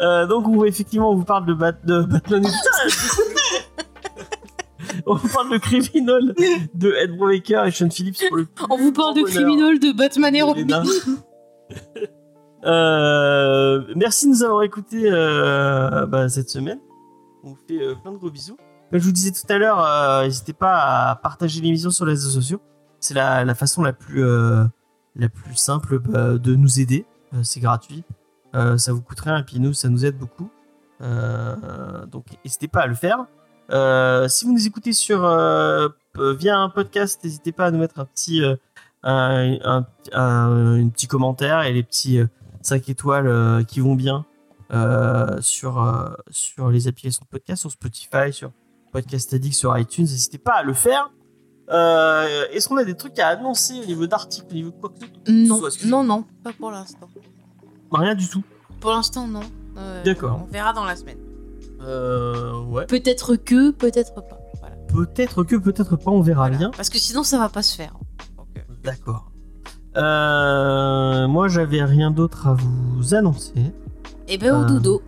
Euh, 0.02 0.26
donc, 0.26 0.48
on, 0.48 0.66
effectivement, 0.66 1.12
on 1.12 1.16
vous 1.16 1.26
parle 1.26 1.46
de, 1.46 1.54
Bat 1.54 1.74
de 1.84 2.02
Batman. 2.02 2.48
On 5.08 5.16
vous 5.16 5.28
parle 5.28 5.52
de 5.52 5.58
Criminal 5.58 6.34
de 6.74 6.94
Ed 6.94 7.18
Brubaker 7.18 7.66
et 7.66 7.72
Sean 7.72 7.90
Phillips 7.90 8.24
pour 8.28 8.38
le 8.38 8.48
On 8.70 8.78
vous 8.78 8.94
parle 8.94 9.16
de 9.16 9.24
criminels 9.24 9.80
de 9.80 9.92
Batman 9.92 10.36
et 10.36 10.42
Robin. 10.42 10.84
Euh, 12.66 13.84
merci 13.94 14.26
de 14.26 14.32
nous 14.32 14.42
avoir 14.42 14.64
écoutés 14.64 15.12
euh, 15.12 16.06
bah, 16.06 16.30
cette 16.30 16.50
semaine. 16.50 16.80
On 17.44 17.50
vous 17.50 17.58
fait 17.68 17.78
euh, 17.78 17.94
plein 17.96 18.14
de 18.14 18.18
gros 18.18 18.32
bisous. 18.32 18.56
Comme 18.90 19.02
je 19.02 19.06
vous 19.06 19.12
disais 19.12 19.32
tout 19.32 19.46
à 19.50 19.58
l'heure, 19.58 20.24
n'hésitez 20.24 20.54
pas 20.54 21.10
à 21.10 21.16
partager 21.18 21.60
l'émission 21.60 21.90
sur 21.90 22.06
les 22.06 22.14
réseaux 22.14 22.30
sociaux. 22.30 22.62
C'est 23.02 23.16
la, 23.16 23.44
la 23.44 23.54
façon 23.54 23.84
la 23.84 23.92
plus, 23.92 24.24
la 24.24 25.28
plus 25.28 25.56
simple 25.56 26.00
bah, 26.00 26.38
de 26.38 26.56
nous 26.56 26.80
aider. 26.80 27.06
C'est 27.42 27.60
gratuit. 27.60 28.06
Ça 28.54 28.94
vous 28.94 29.02
coûte 29.02 29.20
rien 29.20 29.40
et 29.40 29.44
puis 29.44 29.60
nous, 29.60 29.74
ça 29.74 29.90
nous 29.90 30.06
aide 30.06 30.18
beaucoup. 30.18 30.50
Donc 31.02 32.28
n'hésitez 32.46 32.70
pas 32.70 32.84
à 32.84 32.88
le 32.88 32.96
faire. 32.96 33.26
Euh, 33.72 34.28
si 34.28 34.46
vous 34.46 34.54
nous 34.54 34.68
écoutez 34.68 34.94
sur, 34.94 35.24
euh, 35.24 35.88
via 36.16 36.58
un 36.60 36.70
podcast, 36.70 37.24
n'hésitez 37.24 37.52
pas 37.52 37.66
à 37.68 37.72
nous 37.72 37.80
mettre 37.80 38.00
un 38.00 38.06
petit, 38.06 38.44
euh, 38.44 38.56
un, 39.04 39.58
un- 39.64 39.86
un- 40.14 40.80
un 40.84 40.90
petit 40.90 41.08
commentaire 41.08 41.62
et 41.64 41.74
les 41.74 41.84
petits 41.84 42.20
5 42.62 42.88
étoiles 42.90 43.66
qui 43.66 43.80
vont 43.80 43.96
bien 43.96 44.26
sur, 45.42 46.16
sur 46.30 46.70
les 46.70 46.88
applications 46.88 47.24
de 47.26 47.30
podcast, 47.30 47.62
sur 47.62 47.72
Spotify, 47.72 48.32
sur 48.32 48.52
Podcast 48.92 49.34
Addict 49.34 49.56
sur 49.56 49.78
iTunes. 49.78 50.04
N'hésitez 50.06 50.38
pas 50.38 50.54
à 50.54 50.64
le 50.64 50.74
faire. 50.74 51.12
Est-ce 51.70 52.68
qu'on 52.68 52.78
a 52.78 52.84
des 52.84 52.96
trucs 52.96 53.18
à 53.20 53.28
annoncer 53.30 53.80
au 53.82 53.86
niveau 53.86 54.08
d'articles, 54.08 54.48
au 54.50 54.54
niveau 54.54 54.72
de 54.72 54.76
quoi 54.80 54.90
que 54.90 54.96
ce 55.00 55.06
soit? 55.06 55.14
Non, 55.28 55.58
Soit, 55.70 55.86
non, 55.88 56.04
non, 56.04 56.26
pas 56.44 56.54
pour 56.54 56.72
l'instant. 56.72 57.10
Rien 57.92 58.16
du 58.16 58.28
tout. 58.30 58.44
Pour 58.80 58.92
l'instant, 58.92 59.28
non. 59.28 59.42
D'accord. 60.06 60.42
On 60.48 60.52
verra 60.52 60.72
dans 60.74 60.86
la 60.86 60.96
semaine. 60.96 61.18
Euh, 61.84 62.62
ouais. 62.66 62.86
Peut-être 62.86 63.36
que, 63.36 63.72
peut-être 63.72 64.14
pas. 64.16 64.40
Voilà. 64.60 64.76
Peut-être 64.88 65.44
que, 65.44 65.56
peut-être 65.56 65.96
pas, 65.96 66.12
on 66.12 66.22
verra 66.22 66.44
Voilà. 66.44 66.58
bien. 66.58 66.72
Parce 66.72 66.90
que 66.90 66.98
sinon, 66.98 67.24
ça 67.24 67.38
va 67.38 67.50
pas 67.50 67.62
se 67.64 67.76
faire. 67.76 67.94
D'accord. 68.84 69.32
Euh, 69.98 71.28
moi, 71.28 71.48
j'avais 71.48 71.84
rien 71.84 72.12
d'autre 72.12 72.48
à 72.48 72.54
vous 72.56 73.14
annoncer. 73.14 73.54
Eh 74.28 74.38
ben, 74.38 74.56
au 74.56 74.64
Euh, 74.64 74.66
dodo. 74.68 75.02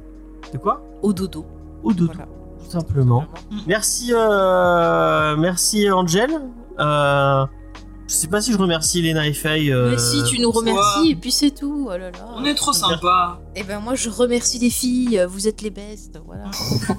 De 0.53 0.57
quoi? 0.57 0.83
Au 1.01 1.11
dodo. 1.13 1.45
Au 1.83 1.91
dodo, 1.93 2.11
Voilà. 2.13 2.27
tout 2.63 2.69
simplement. 2.69 3.25
Merci, 3.67 4.11
euh, 4.13 5.35
merci 5.37 5.89
Angel. 5.91 6.29
Euh, 6.79 7.45
je 8.07 8.13
sais 8.13 8.27
pas 8.27 8.41
si 8.41 8.51
je 8.53 8.57
remercie 8.57 9.01
Lena 9.01 9.25
et 9.27 9.33
Faye. 9.33 9.71
euh, 9.71 9.91
Mais 9.91 9.97
si, 9.97 10.23
tu 10.29 10.39
nous 10.41 10.51
remercies, 10.51 11.11
et 11.11 11.15
puis 11.15 11.31
c'est 11.31 11.51
tout. 11.51 11.87
Oh 11.87 11.97
là 11.97 12.11
là. 12.11 12.27
On 12.35 12.43
est 12.45 12.55
trop 12.55 12.73
sympa. 12.73 13.39
Eh 13.55 13.63
ben, 13.63 13.79
moi, 13.79 13.95
je 13.95 14.09
remercie 14.09 14.59
les 14.59 14.69
filles. 14.69 15.25
Vous 15.29 15.47
êtes 15.47 15.61
les 15.61 15.69
bestes. 15.71 16.19
Voilà. 16.25 16.45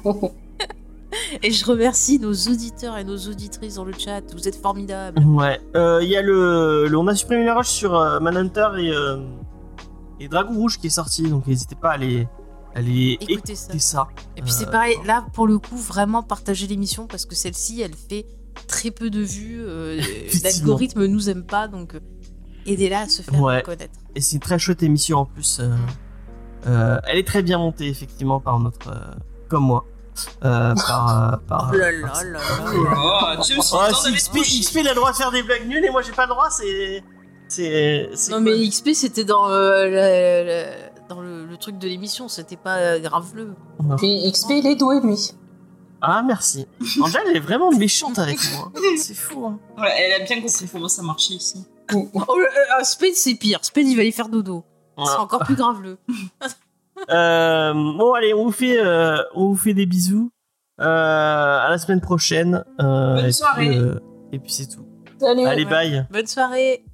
et 1.43 1.51
je 1.51 1.65
remercie 1.65 2.19
nos 2.19 2.33
auditeurs 2.35 2.97
et 2.99 3.05
nos 3.05 3.17
auditrices 3.17 3.75
dans 3.77 3.85
le 3.85 3.93
chat. 3.93 4.23
Vous 4.35 4.49
êtes 4.49 4.57
formidables. 4.61 5.23
Ouais. 5.25 5.61
Euh, 5.77 6.01
Il 6.03 6.09
y 6.09 6.17
a 6.17 6.23
le, 6.23 6.87
le- 6.89 6.99
on 6.99 7.07
a 7.07 7.15
supprimé 7.15 7.45
la 7.45 7.55
roche 7.55 7.69
sur 7.69 7.95
euh, 7.95 8.21
Manhunter 8.21 8.69
et 8.79 8.91
euh, 8.91 9.19
et 10.19 10.29
Dragon 10.29 10.55
Rouge 10.55 10.79
qui 10.79 10.87
est 10.87 10.91
sorti, 10.91 11.29
donc 11.29 11.47
n'hésitez 11.47 11.75
pas 11.75 11.91
à 11.91 11.93
aller, 11.93 12.27
à 12.75 12.79
aller 12.79 13.19
Écoutez 13.21 13.55
ça. 13.55 13.65
écouter 13.67 13.79
ça. 13.79 14.09
Et 14.37 14.41
puis 14.43 14.51
c'est 14.51 14.71
pareil, 14.71 14.97
là 15.05 15.27
pour 15.35 15.47
le 15.47 15.59
coup, 15.59 15.77
vraiment 15.77 16.23
partager 16.23 16.67
l'émission 16.67 17.07
parce 17.07 17.27
que 17.27 17.35
celle-ci, 17.35 17.83
elle 17.83 17.93
fait 17.95 18.25
très 18.67 18.91
peu 18.91 19.11
de 19.11 19.21
vues. 19.21 19.63
euh. 19.67 20.01
L'algorithme 20.43 21.07
nous 21.07 21.29
aime 21.31 21.45
pas, 21.45 21.69
donc 21.69 21.95
euh, 21.95 22.01
aidez-la 22.67 23.01
à 23.01 23.09
se 23.09 23.23
faire 23.23 23.41
Ouais. 23.41 23.63
connaître. 23.63 23.95
Et 24.15 24.21
c'est 24.21 24.35
une 24.37 24.41
très 24.43 24.59
chouette 24.59 24.83
émission 24.83 25.19
en 25.19 25.25
plus. 25.27 25.59
euh, 25.61 25.75
euh, 26.67 26.99
elle 27.07 27.19
est 27.19 27.27
très 27.27 27.43
bien 27.43 27.59
montée 27.59 27.87
effectivement 27.89 28.41
par 28.41 28.59
notre, 28.59 28.89
euh, 28.91 29.15
comme 29.49 29.65
moi, 29.65 29.85
euh, 30.45 30.75
par, 30.75 31.41
par. 31.47 31.71
Oh 31.73 31.77
là 31.77 31.93
là 31.93 32.23
là 32.25 32.41
Oh. 33.39 33.43
James, 33.47 33.63
si 34.45 34.61
XP, 34.63 34.77
il 34.81 34.89
a 34.89 34.91
le 34.91 34.97
droit 34.97 35.13
de 35.13 35.17
faire 35.17 35.31
des 35.31 35.43
blagues 35.43 35.67
nulles 35.69 35.85
et 35.85 35.91
moi 35.91 36.03
j'ai 36.03 36.13
pas 36.13 36.25
le 36.27 36.31
droit, 36.31 36.49
c'est. 36.51 37.03
Non 38.31 38.41
mais 38.41 38.67
XP 38.69 38.91
c'était 38.95 39.25
dans, 39.25 39.49
euh, 39.49 39.89
la- 39.89 40.43
la- 40.45 40.73
dans 41.09 41.21
le, 41.21 41.47
le 41.47 41.57
truc 41.57 41.79
de 41.79 41.87
l'émission, 41.87 42.27
c'était 42.29 42.57
pas 42.57 42.99
graveleux. 42.99 43.55
Puis 43.99 44.29
XP, 44.33 44.51
il 44.57 44.67
est 44.67 44.75
doué, 44.75 45.01
lui. 45.01 45.31
Ah, 46.03 46.23
merci. 46.25 46.67
Angèle 47.01 47.23
elle 47.31 47.37
est 47.37 47.41
vraiment 47.41 47.71
méchante 47.73 48.19
avec 48.19 48.39
moi. 48.53 48.71
C'est 48.99 49.15
fou. 49.15 49.47
Hein. 49.47 49.59
Ouais, 49.79 49.91
elle 49.99 50.23
a 50.23 50.25
bien 50.25 50.41
compris 50.41 50.69
comment 50.71 50.89
ça 50.89 51.03
marchait 51.03 51.35
ici. 51.35 51.65
Oh, 51.95 52.09
euh, 52.15 52.21
euh, 52.81 52.85
Spade 52.85 53.15
c'est 53.15 53.35
pire, 53.37 53.59
Spade 53.63 53.87
il 53.87 53.95
va 53.97 54.03
aller 54.03 54.13
faire 54.13 54.29
dodo. 54.29 54.65
C'est 54.99 55.05
Voilà. 55.05 55.21
encore 55.21 55.45
plus 55.45 55.55
graveleux. 55.57 55.99
Euh, 57.11 57.75
bon, 57.75 58.15
allez, 58.15 58.33
on 58.33 58.45
vous 58.47 58.53
fait, 58.53 58.79
euh, 58.79 59.19
on 59.35 59.49
vous 59.49 59.57
fait 59.57 59.75
des 59.75 59.85
bisous. 59.85 60.31
Euh, 60.81 60.85
à 61.61 61.69
la 61.69 61.77
semaine 61.77 62.01
prochaine. 62.01 62.65
Euh, 62.81 63.17
Bonne 63.17 63.19
et 63.19 63.23
puis, 63.25 63.33
soirée. 63.35 63.77
euh, 63.77 64.01
et 64.33 64.39
puis 64.39 64.51
c'est 64.51 64.67
tout. 64.67 64.87
Salut. 65.21 65.45
Allez, 65.47 65.65
Ouais. 65.67 65.71
bye. 65.71 66.07
Bonne 66.11 66.27
soirée 66.27 66.85